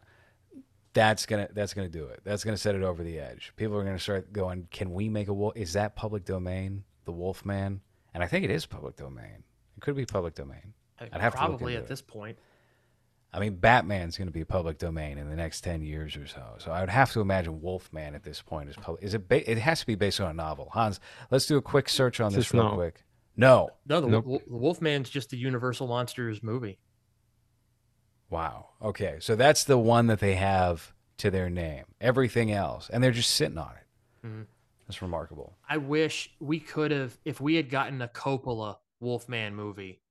That's 0.93 1.27
gonna 1.27 1.47
that's 1.53 1.75
gonna 1.75 1.89
do 1.89 2.05
it. 2.05 2.21
That's 2.23 2.43
gonna 2.43 2.57
set 2.57 2.73
it 2.73 2.81
over 2.81 3.03
the 3.03 3.19
edge. 3.19 3.53
People 3.55 3.77
are 3.77 3.83
gonna 3.83 3.99
start 3.99 4.33
going. 4.33 4.67
Can 4.71 4.91
we 4.91 5.07
make 5.07 5.27
a 5.27 5.33
wolf? 5.33 5.55
Is 5.55 5.73
that 5.73 5.95
public 5.95 6.25
domain? 6.25 6.83
The 7.05 7.11
Wolfman, 7.11 7.81
and 8.15 8.23
I 8.23 8.25
think 8.25 8.45
it 8.45 8.49
is 8.49 8.65
public 8.65 8.95
domain. 8.95 9.43
It 9.77 9.81
could 9.81 9.95
be 9.95 10.07
public 10.07 10.33
domain. 10.33 10.73
Uh, 10.99 11.05
I'd 11.13 11.21
have 11.21 11.35
to 11.35 11.41
look 11.41 11.49
probably 11.49 11.73
into 11.73 11.83
at 11.83 11.85
it. 11.85 11.89
this 11.89 12.01
point. 12.01 12.39
I 13.31 13.39
mean, 13.39 13.55
Batman's 13.57 14.17
going 14.17 14.27
to 14.27 14.33
be 14.33 14.43
public 14.43 14.79
domain 14.79 15.17
in 15.19 15.29
the 15.29 15.35
next 15.35 15.61
ten 15.61 15.81
years 15.83 16.15
or 16.17 16.25
so. 16.25 16.55
So 16.57 16.71
I 16.71 16.79
would 16.81 16.89
have 16.89 17.11
to 17.13 17.21
imagine 17.21 17.61
Wolfman 17.61 18.15
at 18.15 18.23
this 18.23 18.41
point 18.41 18.69
is 18.69 18.75
public. 18.75 19.03
Is 19.03 19.13
it? 19.13 19.27
Ba- 19.27 19.49
it 19.49 19.57
has 19.59 19.81
to 19.81 19.85
be 19.85 19.95
based 19.95 20.19
on 20.19 20.29
a 20.29 20.33
novel. 20.33 20.69
Hans, 20.73 20.99
let's 21.29 21.45
do 21.45 21.55
a 21.57 21.61
quick 21.61 21.89
search 21.89 22.19
on 22.19 22.27
It's 22.27 22.35
this 22.37 22.53
real 22.53 22.63
not. 22.63 22.73
quick. 22.75 23.03
No. 23.37 23.69
No, 23.87 24.01
the, 24.01 24.07
Nope. 24.07 24.25
Wo- 24.25 24.41
the 24.47 24.57
Wolfman's 24.57 25.09
just 25.09 25.31
a 25.33 25.37
Universal 25.37 25.87
Monsters 25.87 26.41
movie. 26.41 26.79
Wow. 28.29 28.69
Okay. 28.81 29.17
So 29.19 29.35
that's 29.35 29.63
the 29.63 29.77
one 29.77 30.07
that 30.07 30.19
they 30.19 30.35
have 30.35 30.93
to 31.17 31.31
their 31.31 31.49
name. 31.49 31.85
Everything 32.01 32.51
else, 32.51 32.89
and 32.89 33.03
they're 33.03 33.11
just 33.11 33.31
sitting 33.35 33.57
on 33.57 33.71
it. 33.75 34.27
Mhm. 34.27 34.45
That's 34.87 35.01
remarkable. 35.01 35.55
I 35.67 35.77
wish 35.77 36.31
we 36.39 36.59
could 36.59 36.91
have, 36.91 37.17
if 37.25 37.39
we 37.39 37.55
had 37.55 37.69
gotten 37.69 38.01
a 38.01 38.07
Coppola 38.07 38.77
Wolfman 38.99 39.55
movie 39.55 40.01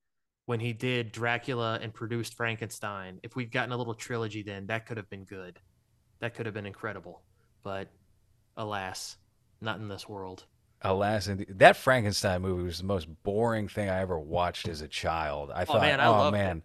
when 0.49 0.61
he 0.61 0.73
did 0.73 1.13
Dracula 1.13 1.79
and 1.83 1.93
produced 1.93 2.33
Frankenstein, 2.33 3.21
if 3.23 3.37
we'd 3.37 3.53
gotten 3.53 3.71
a 3.71 3.77
little 3.77 3.93
trilogy 3.93 4.43
then, 4.43 4.67
that 4.69 4.87
could 4.87 4.97
have 4.97 5.11
been 5.11 5.25
good. 5.25 5.61
That 6.21 6.35
could 6.35 6.47
have 6.47 6.55
been 6.55 6.65
incredible. 6.65 7.21
But 7.63 7.89
alas, 8.57 9.19
not 9.61 9.79
in 9.79 9.89
this 9.89 10.09
world. 10.09 10.47
Alas, 10.81 11.29
that 11.51 11.77
Frankenstein 11.77 12.41
movie 12.41 12.63
was 12.63 12.79
the 12.79 12.87
most 12.87 13.09
boring 13.25 13.69
thing 13.69 13.91
I 13.91 14.01
ever 14.01 14.19
watched 14.19 14.69
as 14.69 14.81
a 14.81 14.89
child. 14.89 15.51
I 15.55 15.63
oh, 15.63 15.65
thought, 15.67 15.83
man, 15.83 16.01
I 16.01 16.07
oh 16.07 16.31
man, 16.31 16.63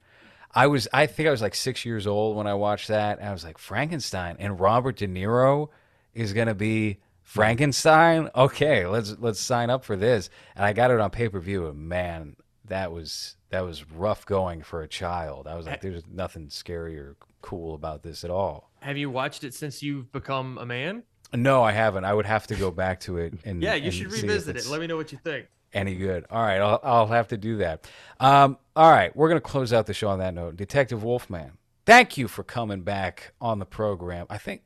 I 0.56 0.68
was. 0.68 0.88
I 0.94 1.06
think 1.06 1.28
I 1.28 1.32
was 1.32 1.42
like 1.42 1.54
six 1.54 1.84
years 1.84 2.08
old 2.08 2.38
when 2.38 2.48
I 2.48 2.54
watched 2.54 2.88
that, 2.88 3.20
and 3.20 3.28
I 3.28 3.34
was 3.34 3.44
like, 3.44 3.58
Frankenstein 3.58 4.38
and 4.40 4.62
Robert 4.62 4.96
De 4.96 5.10
Niro 5.10 5.68
is 6.14 6.32
gonna 6.32 6.56
be 6.56 7.00
Frankenstein. 7.22 8.30
Okay, 8.34 8.86
let's 8.86 9.18
let's 9.20 9.42
sign 9.42 9.70
up 9.70 9.84
for 9.84 9.98
this. 9.98 10.30
And 10.56 10.64
I 10.64 10.72
got 10.72 10.90
it 10.90 11.02
on 11.02 11.10
pay 11.10 11.28
per 11.28 11.42
view, 11.42 11.68
and 11.68 11.90
man, 11.90 12.38
that 12.66 12.92
was 12.92 13.36
that 13.50 13.62
was 13.62 13.90
rough 13.92 14.26
going 14.26 14.62
for 14.64 14.82
a 14.82 14.88
child. 14.88 15.48
I 15.48 15.56
was 15.56 15.66
like, 15.66 15.82
there's 15.82 16.04
nothing 16.12 16.50
scary 16.50 16.98
or 16.98 17.16
cool 17.42 17.76
about 17.76 18.04
this 18.04 18.24
at 18.24 18.30
all. 18.32 18.70
Have 18.80 18.98
you 18.98 19.10
watched 19.10 19.44
it 19.44 19.54
since 19.54 19.84
you've 19.84 20.12
become 20.12 20.58
a 20.58 20.66
man? 20.66 21.04
No, 21.34 21.64
I 21.64 21.72
haven't. 21.72 22.06
I 22.06 22.14
would 22.14 22.26
have 22.26 22.48
to 22.48 22.56
go 22.56 22.72
back 22.72 23.00
to 23.02 23.18
it 23.18 23.34
and 23.46 23.62
Yeah, 23.62 23.74
you 23.74 23.86
and 23.86 23.94
should 23.94 24.12
revisit 24.12 24.56
it. 24.56 24.68
Let 24.68 24.80
me 24.82 24.88
know 24.88 24.98
what 24.98 25.12
you 25.12 25.18
think. 25.24 25.48
any 25.74 25.96
good. 25.96 26.26
All 26.30 26.42
right, 26.42 26.60
I'll, 26.60 26.80
I'll 26.84 27.08
have 27.08 27.30
to 27.30 27.38
do 27.38 27.58
that. 27.58 27.88
Um, 28.20 28.58
all 28.76 28.92
right, 28.92 29.16
we're 29.16 29.30
going 29.30 29.42
to 29.42 29.48
close 29.48 29.74
out 29.74 29.88
the 29.88 29.94
show 29.94 30.10
on 30.10 30.20
that 30.20 30.34
note. 30.34 30.56
Detective 30.58 31.04
Wolfman, 31.04 31.54
thank 31.86 32.18
you 32.18 32.28
for 32.28 32.44
coming 32.44 32.82
back 32.82 33.34
on 33.42 33.58
the 33.60 33.66
program. 33.66 34.28
I 34.30 34.38
think, 34.38 34.62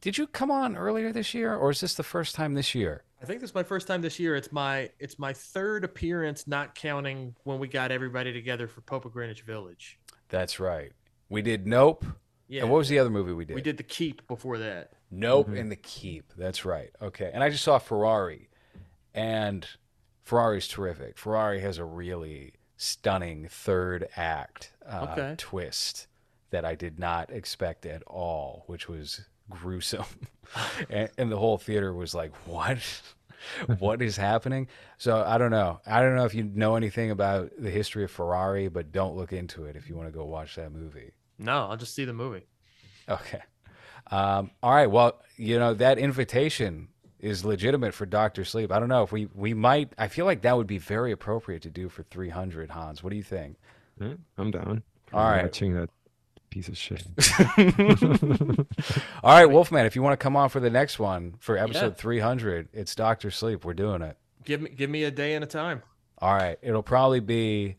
did 0.00 0.16
you 0.16 0.26
come 0.26 0.50
on 0.50 0.76
earlier 0.76 1.12
this 1.12 1.34
year, 1.34 1.54
or 1.54 1.70
is 1.70 1.80
this 1.80 1.94
the 1.94 2.02
first 2.02 2.34
time 2.34 2.54
this 2.54 2.74
year? 2.74 3.02
I 3.26 3.28
think 3.28 3.40
this 3.40 3.50
is 3.50 3.54
my 3.56 3.64
first 3.64 3.88
time 3.88 4.02
this 4.02 4.20
year. 4.20 4.36
It's 4.36 4.52
my 4.52 4.88
it's 5.00 5.18
my 5.18 5.32
third 5.32 5.82
appearance, 5.82 6.46
not 6.46 6.76
counting 6.76 7.34
when 7.42 7.58
we 7.58 7.66
got 7.66 7.90
everybody 7.90 8.32
together 8.32 8.68
for 8.68 8.82
Pope 8.82 9.04
of 9.04 9.12
Greenwich 9.12 9.42
Village. 9.42 9.98
That's 10.28 10.60
right. 10.60 10.92
We 11.28 11.42
did 11.42 11.66
Nope. 11.66 12.04
Yeah, 12.46 12.60
And 12.62 12.70
what 12.70 12.78
was 12.78 12.88
the 12.88 13.00
other 13.00 13.10
movie 13.10 13.32
we 13.32 13.44
did? 13.44 13.56
we 13.56 13.62
did 13.62 13.78
the 13.78 13.82
Keep 13.82 14.28
before 14.28 14.58
that. 14.58 14.92
Nope 15.10 15.48
and 15.48 15.72
The 15.72 15.76
Keep. 15.76 16.34
That's 16.36 16.64
right. 16.64 16.90
Okay. 17.02 17.28
And 17.34 17.42
I 17.42 17.50
just 17.50 17.64
saw 17.64 17.78
Ferrari, 17.78 18.48
and 19.12 19.66
Ferrari's 20.22 20.68
terrific. 20.68 21.18
Ferrari 21.18 21.60
has 21.62 21.78
a 21.78 21.84
really 21.84 22.52
stunning 22.76 23.48
third 23.50 24.06
act 24.14 24.72
uh, 24.88 25.08
Okay. 25.10 25.34
twist 25.36 26.06
that 26.50 26.64
I 26.64 26.76
did 26.76 27.00
not 27.00 27.32
expect 27.32 27.86
at 27.86 28.04
all, 28.04 28.62
which 28.68 28.88
was 28.88 29.22
gruesome. 29.50 30.04
and, 30.90 31.10
and 31.18 31.32
the 31.32 31.38
whole 31.38 31.58
theater 31.58 31.92
was 31.92 32.14
like, 32.14 32.32
what? 32.46 32.78
what 33.78 34.02
is 34.02 34.16
happening? 34.16 34.68
So 34.98 35.22
I 35.26 35.38
don't 35.38 35.50
know. 35.50 35.80
I 35.86 36.00
don't 36.02 36.16
know 36.16 36.24
if 36.24 36.34
you 36.34 36.44
know 36.44 36.76
anything 36.76 37.10
about 37.10 37.50
the 37.58 37.70
history 37.70 38.04
of 38.04 38.10
Ferrari, 38.10 38.68
but 38.68 38.92
don't 38.92 39.16
look 39.16 39.32
into 39.32 39.64
it 39.64 39.76
if 39.76 39.88
you 39.88 39.96
want 39.96 40.08
to 40.08 40.12
go 40.12 40.24
watch 40.24 40.56
that 40.56 40.72
movie. 40.72 41.12
No, 41.38 41.66
I'll 41.68 41.76
just 41.76 41.94
see 41.94 42.04
the 42.04 42.12
movie. 42.12 42.46
Okay. 43.08 43.42
Um, 44.10 44.50
all 44.62 44.72
right. 44.74 44.90
Well, 44.90 45.20
you 45.36 45.58
know 45.58 45.74
that 45.74 45.98
invitation 45.98 46.88
is 47.20 47.44
legitimate 47.44 47.94
for 47.94 48.06
Doctor 48.06 48.44
Sleep. 48.44 48.70
I 48.70 48.78
don't 48.78 48.88
know 48.88 49.02
if 49.02 49.12
we 49.12 49.28
we 49.34 49.54
might. 49.54 49.92
I 49.98 50.08
feel 50.08 50.24
like 50.24 50.42
that 50.42 50.56
would 50.56 50.66
be 50.66 50.78
very 50.78 51.12
appropriate 51.12 51.62
to 51.62 51.70
do 51.70 51.88
for 51.88 52.02
300. 52.04 52.70
Hans, 52.70 53.02
what 53.02 53.10
do 53.10 53.16
you 53.16 53.22
think? 53.22 53.56
Yeah, 54.00 54.14
I'm 54.38 54.50
down. 54.50 54.82
All 55.12 55.20
I'm 55.20 55.32
right. 55.36 55.42
Watching 55.44 55.74
that 55.74 55.90
piece 56.56 56.68
of 56.68 56.76
shit. 56.78 57.04
All 59.22 59.34
right, 59.34 59.46
Wolfman. 59.46 59.84
If 59.86 59.94
you 59.94 60.02
want 60.02 60.18
to 60.18 60.22
come 60.22 60.36
on 60.36 60.48
for 60.48 60.60
the 60.60 60.70
next 60.70 60.98
one 60.98 61.34
for 61.38 61.56
episode 61.58 61.88
Yeah. 61.88 61.94
300, 61.94 62.68
it's 62.72 62.94
Doctor 62.94 63.30
Sleep. 63.30 63.64
We're 63.64 63.74
doing 63.74 64.02
it. 64.02 64.16
Give 64.44 64.62
me 64.62 64.70
give 64.70 64.88
me 64.90 65.04
a 65.04 65.10
day 65.10 65.34
and 65.34 65.44
a 65.44 65.46
time. 65.46 65.82
All 66.18 66.34
right. 66.34 66.58
It'll 66.62 66.82
probably 66.82 67.20
be. 67.20 67.76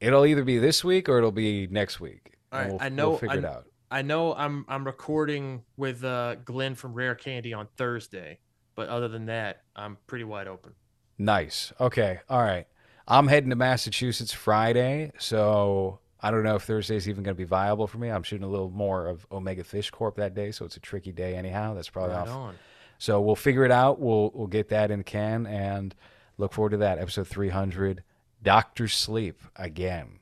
It'll 0.00 0.26
either 0.26 0.44
be 0.44 0.58
this 0.58 0.84
week 0.84 1.08
or 1.08 1.18
it'll 1.18 1.32
be 1.32 1.66
next 1.68 1.98
week. 1.98 2.34
All 2.52 2.58
right, 2.60 2.68
we'll, 2.70 2.78
I 2.80 2.88
know- 2.88 3.10
We'll 3.10 3.18
figure 3.18 3.36
I- 3.36 3.38
it 3.38 3.44
out. 3.44 3.64
I 3.90 4.02
know 4.02 4.34
I'm 4.34 4.66
I'm 4.68 4.84
recording 4.84 5.62
with 5.78 6.04
uh, 6.04 6.34
Glenn 6.44 6.74
from 6.74 6.92
Rare 6.92 7.14
Candy 7.14 7.54
on 7.54 7.68
Thursday, 7.78 8.38
but 8.74 8.90
other 8.90 9.08
than 9.08 9.24
that, 9.26 9.62
I'm 9.74 9.96
pretty 10.06 10.24
wide 10.24 10.46
open. 10.46 10.72
Nice. 11.16 11.72
Okay. 11.80 12.18
All 12.28 12.42
right. 12.42 12.66
I'm 13.06 13.28
heading 13.28 13.48
to 13.48 13.56
Massachusetts 13.56 14.34
Friday, 14.34 15.12
so 15.18 16.00
I 16.20 16.30
don't 16.30 16.42
know 16.42 16.56
if 16.56 16.64
Thursday's 16.64 17.08
even 17.08 17.22
going 17.22 17.34
to 17.36 17.38
be 17.38 17.44
viable 17.44 17.86
for 17.86 17.98
me. 17.98 18.08
I'm 18.08 18.22
shooting 18.22 18.44
a 18.46 18.50
little 18.50 18.70
more 18.70 19.06
of 19.06 19.26
Omega 19.30 19.62
Fish 19.62 19.90
Corp 19.90 20.16
that 20.16 20.34
day, 20.34 20.50
so 20.50 20.64
it's 20.64 20.76
a 20.76 20.80
tricky 20.80 21.12
day 21.12 21.36
anyhow. 21.36 21.74
That's 21.74 21.88
probably 21.90 22.14
Right 22.16 22.22
off. 22.22 22.28
on. 22.28 22.54
So 22.98 23.20
we'll 23.20 23.36
figure 23.36 23.64
it 23.64 23.70
out. 23.70 24.00
We'll 24.00 24.32
we'll 24.34 24.48
get 24.48 24.70
that 24.70 24.90
in 24.90 24.98
the 24.98 25.04
can 25.04 25.46
and 25.46 25.94
look 26.36 26.52
forward 26.52 26.70
to 26.70 26.76
that 26.78 26.98
episode 26.98 27.28
300. 27.28 28.02
Doctor 28.42 28.88
Sleep 28.88 29.40
again, 29.56 30.18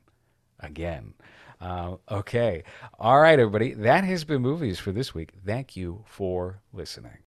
again. 0.59 1.13
Uh, 1.59 1.97
okay. 2.09 2.63
All 2.99 3.19
right, 3.19 3.39
everybody. 3.39 3.73
That 3.73 4.03
has 4.03 4.23
been 4.23 4.41
movies 4.43 4.77
for 4.79 4.91
this 4.91 5.15
week. 5.15 5.31
Thank 5.45 5.75
you 5.75 6.03
for 6.05 6.61
listening. 6.71 7.17